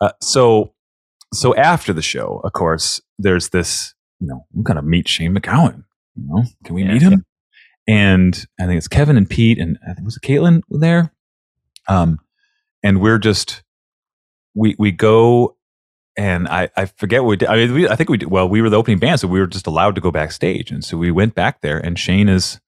Uh, 0.01 0.11
so, 0.21 0.73
so 1.33 1.55
after 1.55 1.93
the 1.93 2.01
show, 2.01 2.41
of 2.43 2.51
course, 2.51 2.99
there's 3.17 3.49
this. 3.49 3.93
You 4.19 4.27
know, 4.27 4.45
we're 4.53 4.63
gonna 4.63 4.81
meet 4.81 5.07
Shane 5.07 5.33
McGowan. 5.33 5.83
You 6.15 6.23
know, 6.27 6.43
can 6.65 6.75
we 6.75 6.83
Yeah, 6.83 6.91
meet 6.93 7.01
him? 7.01 7.25
And 7.87 8.45
I 8.59 8.65
think 8.65 8.77
it's 8.77 8.89
Kevin 8.89 9.15
and 9.15 9.29
Pete, 9.29 9.57
and 9.57 9.77
I 9.89 9.93
think 9.93 10.03
was 10.05 10.17
it 10.17 10.27
Caitlin 10.27 10.61
there? 10.69 11.13
Um, 11.87 12.19
and 12.83 12.99
we're 13.01 13.19
just 13.19 13.63
we 14.53 14.75
we 14.77 14.91
go, 14.91 15.55
and 16.17 16.47
I 16.47 16.69
I 16.75 16.85
forget 16.85 17.23
what 17.23 17.29
we 17.29 17.35
did. 17.37 17.49
I 17.49 17.55
mean, 17.55 17.73
we, 17.73 17.87
I 17.87 17.95
think 17.95 18.09
we 18.09 18.17
did. 18.17 18.29
Well, 18.29 18.47
we 18.47 18.61
were 18.61 18.69
the 18.69 18.77
opening 18.77 18.99
band, 18.99 19.19
so 19.19 19.27
we 19.27 19.39
were 19.39 19.47
just 19.47 19.67
allowed 19.67 19.95
to 19.95 20.01
go 20.01 20.11
backstage, 20.11 20.71
and 20.71 20.83
so 20.83 20.97
we 20.97 21.11
went 21.11 21.35
back 21.35 21.61
there, 21.61 21.77
and 21.77 21.97
Shane 21.97 22.29
is. 22.29 22.59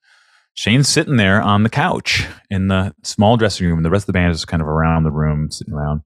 Shane's 0.56 0.88
sitting 0.88 1.18
there 1.18 1.42
on 1.42 1.64
the 1.64 1.70
couch 1.70 2.28
in 2.52 2.68
the 2.68 2.94
small 3.02 3.38
dressing 3.38 3.66
room, 3.66 3.80
and 3.80 3.86
the 3.86 3.90
rest 3.90 4.04
of 4.04 4.08
the 4.08 4.14
band 4.14 4.32
is 4.32 4.46
kind 4.46 4.62
of 4.62 4.68
around 4.68 5.04
the 5.04 5.12
room, 5.12 5.50
sitting 5.50 5.74
around. 5.74 6.02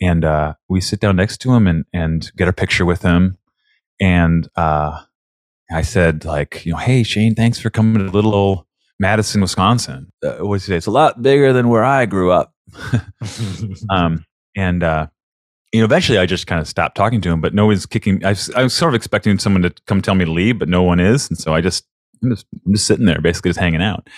And 0.00 0.24
uh, 0.24 0.54
we 0.68 0.80
sit 0.80 1.00
down 1.00 1.16
next 1.16 1.38
to 1.38 1.52
him 1.52 1.66
and 1.66 1.84
and 1.92 2.30
get 2.36 2.46
a 2.46 2.52
picture 2.52 2.84
with 2.84 3.02
him. 3.02 3.38
And 4.00 4.48
uh, 4.54 5.00
I 5.72 5.82
said, 5.82 6.24
like, 6.24 6.64
you 6.64 6.72
know, 6.72 6.78
hey 6.78 7.02
Shane, 7.02 7.34
thanks 7.34 7.58
for 7.58 7.70
coming 7.70 8.06
to 8.06 8.12
little 8.12 8.34
old 8.34 8.66
Madison, 9.02 9.40
Wisconsin. 9.40 10.12
Uh, 10.24 10.58
say? 10.58 10.76
It's 10.76 10.86
a 10.86 10.92
lot 10.92 11.20
bigger 11.20 11.52
than 11.52 11.68
where 11.68 11.84
I 11.84 12.06
grew 12.06 12.30
up. 12.30 12.54
um, 13.90 14.24
and 14.56 14.82
uh, 14.84 15.08
you 15.72 15.80
know, 15.80 15.84
eventually 15.84 16.18
I 16.18 16.26
just 16.26 16.46
kind 16.46 16.60
of 16.60 16.68
stopped 16.68 16.96
talking 16.96 17.20
to 17.22 17.30
him, 17.30 17.40
but 17.40 17.54
no 17.54 17.66
one's 17.66 17.86
kicking. 17.86 18.24
I 18.24 18.30
was, 18.30 18.50
I 18.50 18.62
was 18.62 18.74
sort 18.74 18.92
of 18.92 18.96
expecting 18.96 19.38
someone 19.38 19.62
to 19.62 19.70
come 19.86 20.02
tell 20.02 20.14
me 20.14 20.24
to 20.24 20.30
leave, 20.32 20.58
but 20.58 20.68
no 20.68 20.82
one 20.82 21.00
is, 21.00 21.28
and 21.28 21.38
so 21.38 21.54
I 21.54 21.60
just 21.60 21.84
I'm 22.22 22.30
just, 22.30 22.46
I'm 22.66 22.72
just 22.74 22.86
sitting 22.86 23.06
there, 23.06 23.20
basically 23.20 23.48
just 23.50 23.58
hanging 23.60 23.82
out. 23.82 24.08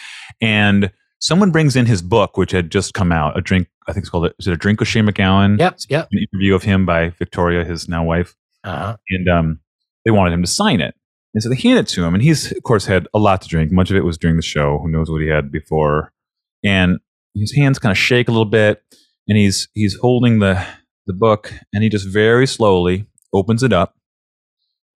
And 0.42 0.90
someone 1.20 1.50
brings 1.52 1.74
in 1.76 1.86
his 1.86 2.02
book, 2.02 2.36
which 2.36 2.50
had 2.50 2.70
just 2.70 2.92
come 2.92 3.12
out. 3.12 3.38
A 3.38 3.40
drink, 3.40 3.68
I 3.88 3.92
think 3.92 4.02
it's 4.02 4.10
called. 4.10 4.30
Is 4.38 4.46
it 4.46 4.52
a 4.52 4.56
drink 4.56 4.80
with 4.80 4.88
Shane 4.88 5.06
MacGowan? 5.06 5.58
yep. 5.58 5.78
Yep. 5.88 6.08
An 6.12 6.18
interview 6.32 6.54
of 6.54 6.62
him 6.64 6.84
by 6.84 7.10
Victoria, 7.10 7.64
his 7.64 7.88
now 7.88 8.04
wife, 8.04 8.34
Uh-huh. 8.64 8.96
and 9.10 9.28
um, 9.28 9.60
they 10.04 10.10
wanted 10.10 10.32
him 10.34 10.42
to 10.42 10.48
sign 10.50 10.80
it. 10.80 10.94
And 11.34 11.42
so 11.42 11.48
they 11.48 11.56
handed 11.56 11.86
it 11.86 11.88
to 11.94 12.04
him, 12.04 12.14
and 12.14 12.22
he's 12.22 12.52
of 12.52 12.62
course 12.62 12.84
had 12.86 13.08
a 13.14 13.18
lot 13.18 13.40
to 13.42 13.48
drink. 13.48 13.72
Much 13.72 13.90
of 13.90 13.96
it 13.96 14.04
was 14.04 14.18
during 14.18 14.36
the 14.36 14.42
show. 14.42 14.78
Who 14.80 14.88
knows 14.88 15.10
what 15.10 15.20
he 15.22 15.28
had 15.28 15.50
before? 15.50 16.12
And 16.64 16.98
his 17.34 17.54
hands 17.56 17.78
kind 17.78 17.90
of 17.90 17.98
shake 17.98 18.28
a 18.28 18.30
little 18.32 18.44
bit, 18.44 18.82
and 19.28 19.36
he's 19.38 19.68
he's 19.74 19.96
holding 20.00 20.38
the 20.40 20.64
the 21.06 21.12
book, 21.12 21.52
and 21.72 21.82
he 21.82 21.88
just 21.88 22.08
very 22.08 22.46
slowly 22.46 23.06
opens 23.32 23.62
it 23.62 23.72
up, 23.72 23.94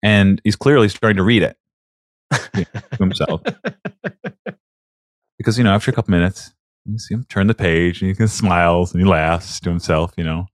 and 0.02 0.40
he's 0.44 0.56
clearly 0.56 0.88
starting 0.88 1.16
to 1.16 1.22
read 1.22 1.42
it 1.42 1.56
to 2.54 2.66
himself. 2.98 3.42
because 5.38 5.58
you 5.58 5.64
know, 5.64 5.72
after 5.74 5.90
a 5.90 5.94
couple 5.94 6.12
minutes, 6.12 6.52
you 6.84 6.98
see 6.98 7.14
him 7.14 7.24
turn 7.28 7.46
the 7.46 7.54
page, 7.54 8.02
and 8.02 8.16
he 8.16 8.26
smiles 8.26 8.92
and 8.92 9.02
he 9.02 9.08
laughs 9.08 9.60
to 9.60 9.70
himself. 9.70 10.12
You 10.16 10.24
know, 10.24 10.46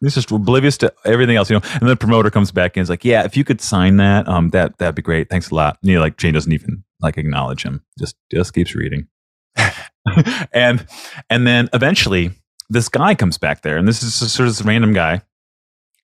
he's 0.00 0.14
just 0.14 0.30
oblivious 0.30 0.76
to 0.78 0.92
everything 1.04 1.36
else. 1.36 1.50
You 1.50 1.56
know, 1.56 1.62
and 1.72 1.82
then 1.82 1.88
the 1.88 1.96
promoter 1.96 2.30
comes 2.30 2.52
back 2.52 2.76
and 2.76 2.82
is 2.82 2.90
like, 2.90 3.04
"Yeah, 3.04 3.24
if 3.24 3.36
you 3.36 3.44
could 3.44 3.60
sign 3.60 3.96
that, 3.98 4.28
um, 4.28 4.50
that 4.50 4.78
that'd 4.78 4.94
be 4.94 5.02
great. 5.02 5.30
Thanks 5.30 5.50
a 5.50 5.54
lot." 5.54 5.78
And 5.82 5.90
you 5.90 5.96
know, 5.96 6.02
like 6.02 6.20
Shane 6.20 6.34
doesn't 6.34 6.52
even 6.52 6.84
like 7.00 7.18
acknowledge 7.18 7.62
him; 7.62 7.84
just 7.98 8.16
just 8.30 8.54
keeps 8.54 8.74
reading. 8.74 9.08
and 10.52 10.86
and 11.30 11.46
then 11.46 11.68
eventually, 11.72 12.32
this 12.68 12.88
guy 12.88 13.14
comes 13.14 13.38
back 13.38 13.62
there, 13.62 13.76
and 13.76 13.86
this 13.88 14.02
is 14.02 14.14
sort 14.14 14.48
of 14.48 14.56
this 14.56 14.64
random 14.64 14.92
guy. 14.92 15.22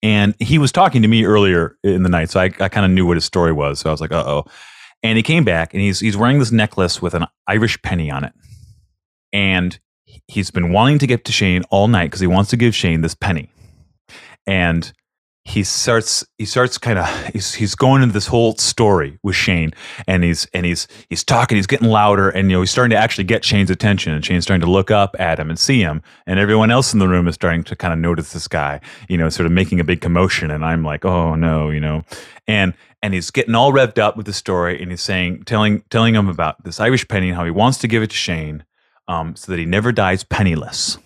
And 0.03 0.35
he 0.39 0.57
was 0.57 0.71
talking 0.71 1.01
to 1.01 1.07
me 1.07 1.25
earlier 1.25 1.77
in 1.83 2.03
the 2.03 2.09
night, 2.09 2.29
so 2.29 2.39
I, 2.39 2.45
I 2.59 2.69
kind 2.69 2.85
of 2.85 2.91
knew 2.91 3.05
what 3.05 3.17
his 3.17 3.25
story 3.25 3.51
was. 3.51 3.79
So 3.79 3.89
I 3.89 3.91
was 3.91 4.01
like, 4.01 4.11
"Uh 4.11 4.23
oh." 4.25 4.45
And 5.03 5.17
he 5.17 5.23
came 5.23 5.43
back, 5.43 5.73
and 5.73 5.81
he's 5.81 5.99
he's 5.99 6.17
wearing 6.17 6.39
this 6.39 6.51
necklace 6.51 7.01
with 7.01 7.13
an 7.13 7.25
Irish 7.47 7.81
penny 7.81 8.11
on 8.11 8.23
it, 8.23 8.33
and 9.33 9.79
he's 10.27 10.51
been 10.51 10.71
wanting 10.71 10.99
to 10.99 11.07
get 11.07 11.25
to 11.25 11.31
Shane 11.31 11.63
all 11.69 11.87
night 11.87 12.07
because 12.07 12.19
he 12.19 12.27
wants 12.27 12.49
to 12.51 12.57
give 12.57 12.75
Shane 12.75 13.01
this 13.01 13.15
penny. 13.15 13.49
And 14.47 14.91
he 15.47 15.63
starts 15.63 16.25
he 16.39 16.45
starts 16.45 16.79
kind 16.79 16.97
of 16.97 17.07
he's 17.27 17.53
he's 17.53 17.75
going 17.75 18.01
into 18.01 18.13
this 18.13 18.25
whole 18.25 18.55
story 18.57 19.19
with 19.21 19.35
Shane 19.35 19.71
and 20.07 20.23
he's 20.23 20.47
and 20.53 20.65
he's 20.65 20.87
he's 21.07 21.23
talking 21.23 21.55
he's 21.55 21.67
getting 21.67 21.87
louder 21.87 22.29
and 22.29 22.49
you 22.49 22.57
know 22.57 22.61
he's 22.61 22.71
starting 22.71 22.89
to 22.89 22.97
actually 22.97 23.25
get 23.25 23.45
Shane's 23.45 23.69
attention 23.69 24.11
and 24.11 24.25
Shane's 24.25 24.43
starting 24.43 24.65
to 24.65 24.71
look 24.71 24.89
up 24.89 25.15
at 25.19 25.39
him 25.39 25.51
and 25.51 25.59
see 25.59 25.81
him 25.81 26.01
and 26.25 26.39
everyone 26.39 26.71
else 26.71 26.93
in 26.93 26.99
the 26.99 27.07
room 27.07 27.27
is 27.27 27.35
starting 27.35 27.63
to 27.65 27.75
kind 27.75 27.93
of 27.93 27.99
notice 27.99 28.33
this 28.33 28.47
guy 28.47 28.81
you 29.07 29.17
know 29.17 29.29
sort 29.29 29.45
of 29.45 29.51
making 29.51 29.79
a 29.79 29.83
big 29.83 30.01
commotion 30.01 30.49
and 30.49 30.65
I'm 30.65 30.83
like 30.83 31.05
oh 31.05 31.35
no 31.35 31.69
you 31.69 31.79
know 31.79 32.03
and 32.47 32.73
and 33.03 33.13
he's 33.13 33.29
getting 33.29 33.53
all 33.53 33.71
revved 33.71 33.99
up 33.99 34.17
with 34.17 34.25
the 34.25 34.33
story 34.33 34.81
and 34.81 34.89
he's 34.89 35.03
saying 35.03 35.43
telling 35.43 35.81
telling 35.91 36.15
him 36.15 36.27
about 36.27 36.63
this 36.63 36.79
Irish 36.79 37.07
penny 37.07 37.29
and 37.29 37.37
how 37.37 37.45
he 37.45 37.51
wants 37.51 37.77
to 37.79 37.87
give 37.87 38.01
it 38.01 38.09
to 38.09 38.15
Shane 38.15 38.65
um, 39.07 39.35
so 39.35 39.51
that 39.51 39.59
he 39.59 39.65
never 39.65 39.91
dies 39.91 40.23
penniless 40.23 40.97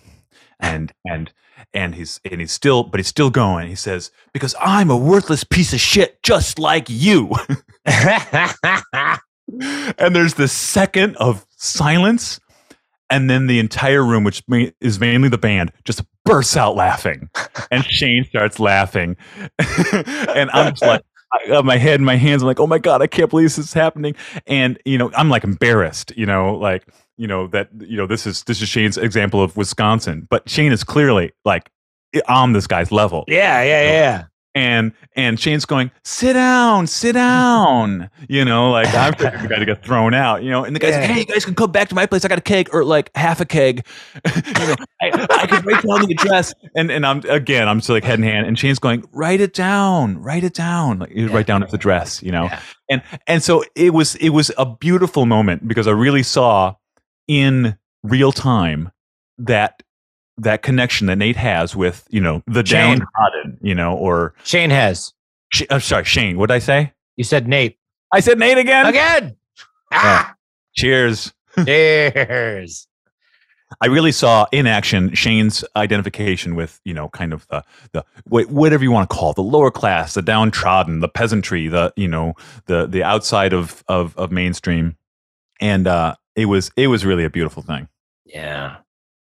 and 0.58 0.94
and 1.04 1.30
and 1.72 1.94
he's 1.94 2.20
and 2.24 2.40
he's 2.40 2.52
still 2.52 2.82
but 2.82 2.98
he's 2.98 3.06
still 3.06 3.30
going 3.30 3.68
he 3.68 3.74
says 3.74 4.10
because 4.32 4.54
i'm 4.60 4.90
a 4.90 4.96
worthless 4.96 5.44
piece 5.44 5.72
of 5.72 5.80
shit 5.80 6.22
just 6.22 6.58
like 6.58 6.86
you 6.88 7.30
and 7.86 8.50
there's 10.14 10.34
this 10.34 10.52
second 10.52 11.16
of 11.16 11.46
silence 11.56 12.40
and 13.08 13.28
then 13.28 13.46
the 13.46 13.58
entire 13.58 14.04
room 14.04 14.24
which 14.24 14.42
is 14.80 15.00
mainly 15.00 15.28
the 15.28 15.38
band 15.38 15.72
just 15.84 16.02
bursts 16.24 16.56
out 16.56 16.76
laughing 16.76 17.28
and 17.70 17.84
shane 17.84 18.24
starts 18.24 18.60
laughing 18.60 19.16
and 20.34 20.50
i'm 20.52 20.72
just 20.72 20.82
like 20.82 21.02
I 21.32 21.46
got 21.46 21.64
my 21.64 21.76
head 21.76 22.00
in 22.00 22.04
my 22.04 22.16
hands. 22.16 22.42
I'm 22.42 22.48
like, 22.48 22.58
oh 22.58 22.66
my 22.66 22.78
god, 22.78 23.02
I 23.02 23.06
can't 23.06 23.30
believe 23.30 23.46
this 23.46 23.58
is 23.58 23.72
happening. 23.72 24.14
And 24.46 24.78
you 24.84 24.98
know, 24.98 25.12
I'm 25.14 25.30
like 25.30 25.44
embarrassed. 25.44 26.12
You 26.16 26.26
know, 26.26 26.56
like 26.56 26.86
you 27.20 27.26
know 27.26 27.46
that 27.48 27.68
you 27.78 27.96
know 27.98 28.06
this 28.06 28.26
is 28.26 28.42
this 28.44 28.62
is 28.62 28.68
Shane's 28.68 28.96
example 28.96 29.42
of 29.42 29.56
Wisconsin, 29.56 30.26
but 30.30 30.48
Shane 30.48 30.72
is 30.72 30.82
clearly 30.82 31.32
like 31.44 31.70
on 32.28 32.52
this 32.54 32.66
guy's 32.66 32.90
level. 32.90 33.24
yeah, 33.28 33.62
yeah, 33.62 33.82
yeah. 33.92 34.24
And 34.56 34.92
and 35.14 35.38
Shane's 35.38 35.64
going, 35.64 35.92
sit 36.02 36.32
down, 36.32 36.88
sit 36.88 37.12
down. 37.12 38.10
You 38.28 38.44
know, 38.44 38.72
like 38.72 38.92
I'm 38.92 39.12
the 39.12 39.46
guy 39.48 39.58
to 39.60 39.64
get 39.64 39.84
thrown 39.84 40.12
out. 40.12 40.42
You 40.42 40.50
know, 40.50 40.64
and 40.64 40.74
the 40.74 40.80
guy's 40.80 40.94
like, 40.96 41.04
hey, 41.04 41.18
you 41.20 41.24
guys 41.24 41.44
can 41.44 41.54
come 41.54 41.70
back 41.70 41.88
to 41.90 41.94
my 41.94 42.04
place. 42.04 42.24
I 42.24 42.28
got 42.28 42.38
a 42.38 42.42
keg 42.42 42.68
or 42.72 42.82
like 42.84 43.12
half 43.14 43.40
a 43.40 43.44
keg. 43.44 43.86
you 44.36 44.52
know, 44.66 44.74
I, 45.00 45.26
I 45.42 45.46
can 45.46 45.64
write 45.64 45.84
down 45.84 46.04
the 46.04 46.16
address. 46.18 46.52
And 46.74 46.90
and 46.90 47.06
I'm 47.06 47.18
again, 47.28 47.68
I'm 47.68 47.78
just 47.78 47.90
like 47.90 48.02
head 48.02 48.18
in 48.18 48.24
hand. 48.24 48.44
And 48.48 48.58
Shane's 48.58 48.80
going, 48.80 49.04
write 49.12 49.40
it 49.40 49.54
down, 49.54 50.18
write 50.20 50.42
it 50.42 50.54
down. 50.54 50.98
Like 50.98 51.10
you 51.14 51.28
Yeah. 51.28 51.34
write 51.34 51.46
down 51.46 51.62
his 51.62 51.72
address. 51.72 52.20
You 52.20 52.32
know, 52.32 52.44
Yeah. 52.46 52.60
and 52.90 53.02
and 53.28 53.42
so 53.44 53.62
it 53.76 53.94
was 53.94 54.16
it 54.16 54.30
was 54.30 54.50
a 54.58 54.66
beautiful 54.66 55.26
moment 55.26 55.68
because 55.68 55.86
I 55.86 55.92
really 55.92 56.24
saw 56.24 56.74
in 57.30 57.78
real 58.02 58.32
time 58.32 58.90
that 59.38 59.84
that 60.38 60.62
connection 60.62 61.06
that 61.06 61.16
Nate 61.16 61.36
has 61.36 61.76
with 61.76 62.04
you 62.10 62.20
know 62.20 62.42
the 62.48 62.66
Shane. 62.66 62.98
downtrodden, 62.98 63.58
you 63.62 63.74
know, 63.76 63.94
or 63.96 64.34
Shane 64.42 64.70
has. 64.70 65.12
Sh- 65.52 65.62
I'm 65.70 65.80
sorry, 65.80 66.04
Shane. 66.04 66.38
What 66.38 66.48
did 66.48 66.54
I 66.54 66.58
say? 66.58 66.92
You 67.16 67.22
said 67.24 67.46
Nate 67.46 67.78
I 68.12 68.18
said 68.20 68.38
Nate 68.38 68.58
again. 68.58 68.86
again. 68.86 69.36
Ah, 69.92 70.34
Cheers. 70.74 71.32
cheers. 71.64 72.88
I 73.80 73.86
really 73.86 74.10
saw 74.12 74.46
in 74.50 74.66
action 74.66 75.14
Shane's 75.14 75.64
identification 75.76 76.56
with, 76.56 76.80
you 76.84 76.92
know, 76.92 77.08
kind 77.10 77.32
of 77.32 77.46
the 77.48 77.62
the 77.92 78.04
whatever 78.26 78.82
you 78.82 78.90
want 78.90 79.08
to 79.08 79.14
call 79.16 79.30
it, 79.30 79.36
the 79.36 79.42
lower 79.44 79.70
class, 79.70 80.14
the 80.14 80.22
downtrodden, 80.22 80.98
the 81.00 81.08
peasantry, 81.08 81.68
the 81.68 81.92
you 81.96 82.08
know, 82.08 82.34
the 82.66 82.86
the 82.86 83.04
outside 83.04 83.52
of 83.52 83.84
of 83.88 84.16
of 84.18 84.32
mainstream, 84.32 84.96
and 85.60 85.86
uh, 85.86 86.16
it 86.36 86.46
was 86.46 86.70
it 86.76 86.86
was 86.88 87.04
really 87.04 87.24
a 87.24 87.30
beautiful 87.30 87.62
thing. 87.62 87.88
Yeah, 88.24 88.78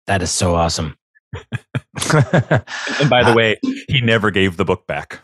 that 0.06 0.23
is 0.23 0.31
so 0.31 0.55
awesome. 0.55 0.97
And 1.32 3.10
by 3.10 3.23
the 3.24 3.35
way, 3.36 3.59
he 3.89 4.01
never 4.01 4.31
gave 4.31 4.56
the 4.56 4.64
book 4.64 4.86
back. 4.86 5.20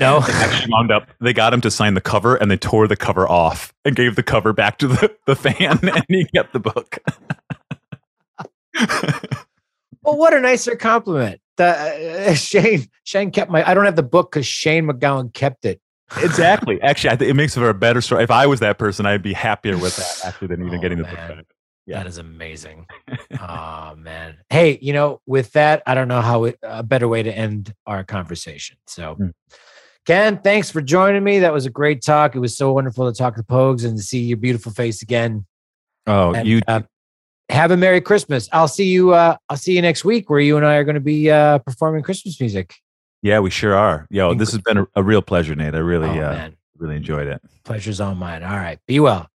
no, 0.00 0.20
They 0.20 0.32
actually 0.32 0.72
wound 0.72 0.90
up. 0.90 1.08
They 1.20 1.32
got 1.32 1.54
him 1.54 1.60
to 1.62 1.70
sign 1.70 1.94
the 1.94 2.00
cover, 2.00 2.36
and 2.36 2.50
they 2.50 2.56
tore 2.56 2.86
the 2.88 2.96
cover 2.96 3.28
off 3.28 3.72
and 3.84 3.94
gave 3.96 4.16
the 4.16 4.22
cover 4.22 4.52
back 4.52 4.78
to 4.78 4.88
the 4.88 5.14
the 5.26 5.36
fan, 5.36 5.78
and 5.82 6.04
he 6.08 6.26
kept 6.34 6.52
the 6.52 6.60
book. 6.60 6.98
well, 10.02 10.16
what 10.16 10.34
a 10.34 10.40
nicer 10.40 10.76
compliment. 10.76 11.40
The, 11.56 12.28
uh, 12.28 12.34
Shane 12.34 12.86
Shane 13.04 13.30
kept 13.30 13.50
my. 13.50 13.68
I 13.68 13.74
don't 13.74 13.84
have 13.84 13.96
the 13.96 14.02
book 14.02 14.32
because 14.32 14.46
Shane 14.46 14.86
MacGowan 14.86 15.32
kept 15.32 15.64
it. 15.64 15.80
Exactly. 16.18 16.80
Actually, 16.82 17.10
I 17.10 17.16
think 17.16 17.30
it 17.30 17.34
makes 17.34 17.54
for 17.54 17.68
a 17.68 17.74
better 17.74 18.00
story. 18.00 18.22
If 18.24 18.30
I 18.30 18.46
was 18.46 18.60
that 18.60 18.78
person, 18.78 19.06
I'd 19.06 19.22
be 19.22 19.32
happier 19.32 19.76
with 19.78 19.96
that 19.96 20.20
actually 20.28 20.48
than 20.48 20.64
even 20.66 20.78
Oh, 20.78 20.82
getting 20.82 20.98
the 20.98 21.04
book 21.04 21.14
back. 21.16 21.44
Yeah. 21.86 21.98
That 21.98 22.06
is 22.06 22.16
amazing. 22.18 22.86
oh 23.40 23.94
man. 23.96 24.38
Hey, 24.48 24.78
you 24.80 24.92
know, 24.94 25.20
with 25.26 25.52
that, 25.52 25.82
I 25.86 25.94
don't 25.94 26.08
know 26.08 26.22
how 26.22 26.44
it, 26.44 26.58
a 26.62 26.82
better 26.82 27.08
way 27.08 27.22
to 27.22 27.30
end 27.36 27.74
our 27.86 28.04
conversation. 28.04 28.76
So, 28.86 29.14
Hmm. 29.16 29.28
Ken, 30.06 30.38
thanks 30.42 30.70
for 30.70 30.82
joining 30.82 31.24
me. 31.24 31.38
That 31.38 31.52
was 31.54 31.64
a 31.64 31.70
great 31.70 32.02
talk. 32.02 32.34
It 32.36 32.38
was 32.38 32.54
so 32.56 32.72
wonderful 32.74 33.10
to 33.10 33.16
talk 33.16 33.36
to 33.36 33.42
Pogues 33.42 33.86
and 33.86 33.96
to 33.96 34.02
see 34.02 34.20
your 34.20 34.36
beautiful 34.36 34.70
face 34.70 35.00
again. 35.00 35.46
Oh, 36.06 36.34
And, 36.34 36.46
you 36.46 36.60
uh, 36.68 36.82
have 37.48 37.70
a 37.70 37.76
merry 37.78 38.02
Christmas. 38.02 38.46
I'll 38.52 38.68
see 38.68 38.84
you. 38.84 39.14
Uh, 39.14 39.36
I'll 39.48 39.56
see 39.56 39.74
you 39.74 39.80
next 39.80 40.04
week, 40.04 40.28
where 40.28 40.40
you 40.40 40.58
and 40.58 40.66
I 40.66 40.74
are 40.74 40.84
going 40.84 40.94
to 40.96 41.00
be 41.00 41.30
uh, 41.30 41.56
performing 41.60 42.02
Christmas 42.02 42.38
music. 42.38 42.74
Yeah, 43.24 43.38
we 43.38 43.48
sure 43.48 43.74
are. 43.74 44.06
Yo, 44.10 44.34
this 44.34 44.52
has 44.52 44.60
been 44.60 44.76
a, 44.76 44.86
a 44.96 45.02
real 45.02 45.22
pleasure, 45.22 45.54
Nate. 45.54 45.74
I 45.74 45.78
really, 45.78 46.20
oh 46.20 46.22
uh, 46.22 46.50
really 46.76 46.96
enjoyed 46.96 47.26
it. 47.26 47.40
pleasure's 47.64 47.98
all 47.98 48.14
mine. 48.14 48.42
All 48.42 48.58
right, 48.58 48.78
be 48.86 49.00
well. 49.00 49.30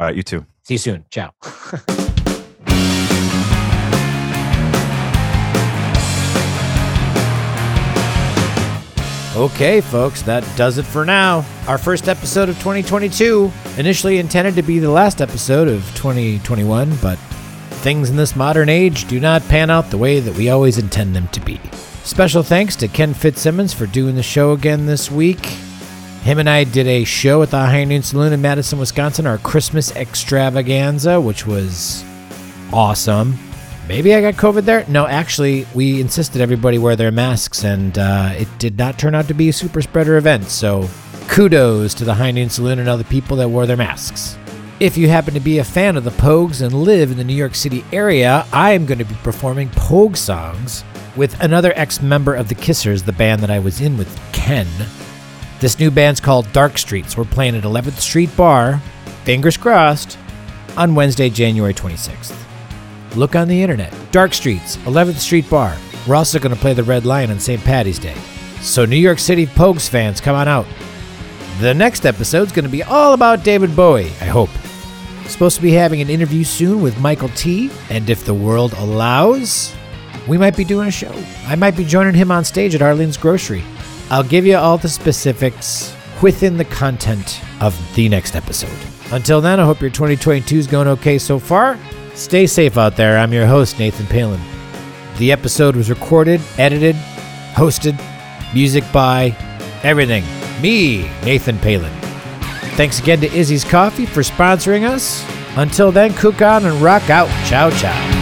All 0.00 0.06
right, 0.06 0.16
you 0.16 0.24
too. 0.24 0.44
See 0.64 0.74
you 0.74 0.78
soon. 0.78 1.06
Ciao. 1.10 1.32
Okay, 9.36 9.80
folks, 9.80 10.22
that 10.22 10.48
does 10.56 10.78
it 10.78 10.84
for 10.84 11.04
now. 11.04 11.44
Our 11.66 11.76
first 11.76 12.08
episode 12.08 12.48
of 12.48 12.56
2022, 12.58 13.50
initially 13.76 14.18
intended 14.18 14.54
to 14.54 14.62
be 14.62 14.78
the 14.78 14.92
last 14.92 15.20
episode 15.20 15.66
of 15.66 15.82
2021, 15.96 16.94
but 17.02 17.18
things 17.82 18.10
in 18.10 18.16
this 18.16 18.36
modern 18.36 18.68
age 18.68 19.08
do 19.08 19.18
not 19.18 19.42
pan 19.48 19.70
out 19.70 19.90
the 19.90 19.98
way 19.98 20.20
that 20.20 20.36
we 20.36 20.50
always 20.50 20.78
intend 20.78 21.16
them 21.16 21.26
to 21.32 21.40
be. 21.40 21.60
Special 22.04 22.42
thanks 22.42 22.76
to 22.76 22.86
Ken 22.86 23.14
Fitzsimmons 23.14 23.72
for 23.72 23.86
doing 23.86 24.14
the 24.14 24.22
show 24.22 24.52
again 24.52 24.84
this 24.84 25.10
week. 25.10 25.46
Him 26.22 26.38
and 26.38 26.50
I 26.50 26.64
did 26.64 26.86
a 26.86 27.02
show 27.04 27.40
at 27.40 27.50
the 27.50 27.58
High 27.58 27.84
Noon 27.84 28.02
Saloon 28.02 28.34
in 28.34 28.42
Madison, 28.42 28.78
Wisconsin, 28.78 29.26
our 29.26 29.38
Christmas 29.38 29.90
extravaganza, 29.96 31.18
which 31.18 31.46
was 31.46 32.04
awesome. 32.74 33.38
Maybe 33.88 34.14
I 34.14 34.20
got 34.20 34.34
COVID 34.34 34.66
there. 34.66 34.84
No, 34.86 35.06
actually, 35.06 35.66
we 35.74 35.98
insisted 35.98 36.42
everybody 36.42 36.76
wear 36.76 36.94
their 36.94 37.10
masks, 37.10 37.64
and 37.64 37.98
uh, 37.98 38.34
it 38.36 38.48
did 38.58 38.76
not 38.76 38.98
turn 38.98 39.14
out 39.14 39.26
to 39.28 39.34
be 39.34 39.48
a 39.48 39.52
super 39.52 39.80
spreader 39.80 40.18
event. 40.18 40.44
So, 40.50 40.86
kudos 41.28 41.94
to 41.94 42.04
the 42.04 42.14
High 42.14 42.32
Noon 42.32 42.50
Saloon 42.50 42.80
and 42.80 42.88
other 42.88 43.04
people 43.04 43.38
that 43.38 43.48
wore 43.48 43.64
their 43.64 43.78
masks. 43.78 44.36
If 44.78 44.98
you 44.98 45.08
happen 45.08 45.32
to 45.32 45.40
be 45.40 45.58
a 45.58 45.64
fan 45.64 45.96
of 45.96 46.04
the 46.04 46.10
Pogues 46.10 46.60
and 46.60 46.74
live 46.74 47.10
in 47.10 47.16
the 47.16 47.24
New 47.24 47.34
York 47.34 47.54
City 47.54 47.82
area, 47.92 48.46
I 48.52 48.72
am 48.72 48.84
going 48.84 48.98
to 48.98 49.06
be 49.06 49.16
performing 49.22 49.70
Pogue 49.70 50.16
songs 50.16 50.84
with 51.16 51.40
another 51.40 51.72
ex 51.76 52.02
member 52.02 52.34
of 52.34 52.48
the 52.48 52.54
Kissers, 52.54 53.04
the 53.04 53.12
band 53.12 53.42
that 53.42 53.50
I 53.50 53.58
was 53.58 53.80
in 53.80 53.96
with 53.96 54.20
Ken. 54.32 54.66
This 55.60 55.78
new 55.78 55.90
band's 55.90 56.20
called 56.20 56.52
Dark 56.52 56.78
Streets. 56.78 57.16
We're 57.16 57.24
playing 57.24 57.56
at 57.56 57.64
11th 57.64 58.00
Street 58.00 58.36
Bar, 58.36 58.78
fingers 59.24 59.56
crossed, 59.56 60.18
on 60.76 60.94
Wednesday, 60.94 61.30
January 61.30 61.72
26th. 61.72 62.34
Look 63.16 63.36
on 63.36 63.48
the 63.48 63.62
internet. 63.62 63.94
Dark 64.10 64.34
Streets, 64.34 64.76
11th 64.78 65.18
Street 65.18 65.48
Bar. 65.48 65.76
We're 66.06 66.16
also 66.16 66.38
going 66.38 66.54
to 66.54 66.60
play 66.60 66.74
the 66.74 66.82
Red 66.82 67.06
Lion 67.06 67.30
on 67.30 67.38
St. 67.38 67.62
Patty's 67.62 67.98
Day. 67.98 68.16
So, 68.60 68.84
New 68.84 68.96
York 68.96 69.18
City 69.18 69.46
Pogues 69.46 69.88
fans, 69.88 70.20
come 70.20 70.36
on 70.36 70.48
out. 70.48 70.66
The 71.60 71.72
next 71.72 72.04
episode's 72.04 72.50
going 72.50 72.64
to 72.64 72.70
be 72.70 72.82
all 72.82 73.14
about 73.14 73.44
David 73.44 73.76
Bowie, 73.76 74.06
I 74.20 74.26
hope. 74.26 74.50
Supposed 75.28 75.56
to 75.56 75.62
be 75.62 75.70
having 75.70 76.00
an 76.00 76.10
interview 76.10 76.44
soon 76.44 76.82
with 76.82 77.00
Michael 77.00 77.30
T. 77.30 77.70
And 77.88 78.10
if 78.10 78.24
the 78.24 78.34
world 78.34 78.72
allows, 78.74 79.74
we 80.28 80.38
might 80.38 80.56
be 80.56 80.64
doing 80.64 80.88
a 80.88 80.92
show. 80.92 81.12
I 81.46 81.54
might 81.56 81.76
be 81.76 81.84
joining 81.84 82.14
him 82.14 82.30
on 82.30 82.44
stage 82.44 82.74
at 82.74 82.80
Arlene's 82.80 83.16
Grocery. 83.16 83.62
I'll 84.10 84.22
give 84.22 84.46
you 84.46 84.56
all 84.56 84.78
the 84.78 84.88
specifics 84.88 85.94
within 86.22 86.56
the 86.56 86.64
content 86.64 87.40
of 87.60 87.78
the 87.94 88.08
next 88.08 88.34
episode. 88.36 88.76
Until 89.12 89.40
then, 89.40 89.60
I 89.60 89.64
hope 89.64 89.80
your 89.80 89.90
2022 89.90 90.56
is 90.56 90.66
going 90.66 90.88
okay 90.88 91.18
so 91.18 91.38
far. 91.38 91.78
Stay 92.14 92.46
safe 92.46 92.78
out 92.78 92.96
there. 92.96 93.18
I'm 93.18 93.32
your 93.32 93.46
host, 93.46 93.78
Nathan 93.78 94.06
Palin. 94.06 94.40
The 95.18 95.32
episode 95.32 95.76
was 95.76 95.90
recorded, 95.90 96.40
edited, 96.58 96.96
hosted, 97.54 98.00
music 98.54 98.84
by 98.92 99.36
everything. 99.82 100.24
Me, 100.60 101.02
Nathan 101.24 101.58
Palin. 101.58 101.92
Thanks 102.76 102.98
again 102.98 103.20
to 103.20 103.32
Izzy's 103.32 103.64
Coffee 103.64 104.06
for 104.06 104.22
sponsoring 104.22 104.88
us. 104.88 105.24
Until 105.56 105.92
then, 105.92 106.12
cook 106.14 106.42
on 106.42 106.64
and 106.64 106.80
rock 106.80 107.10
out. 107.10 107.28
Ciao, 107.46 107.70
ciao. 107.70 108.13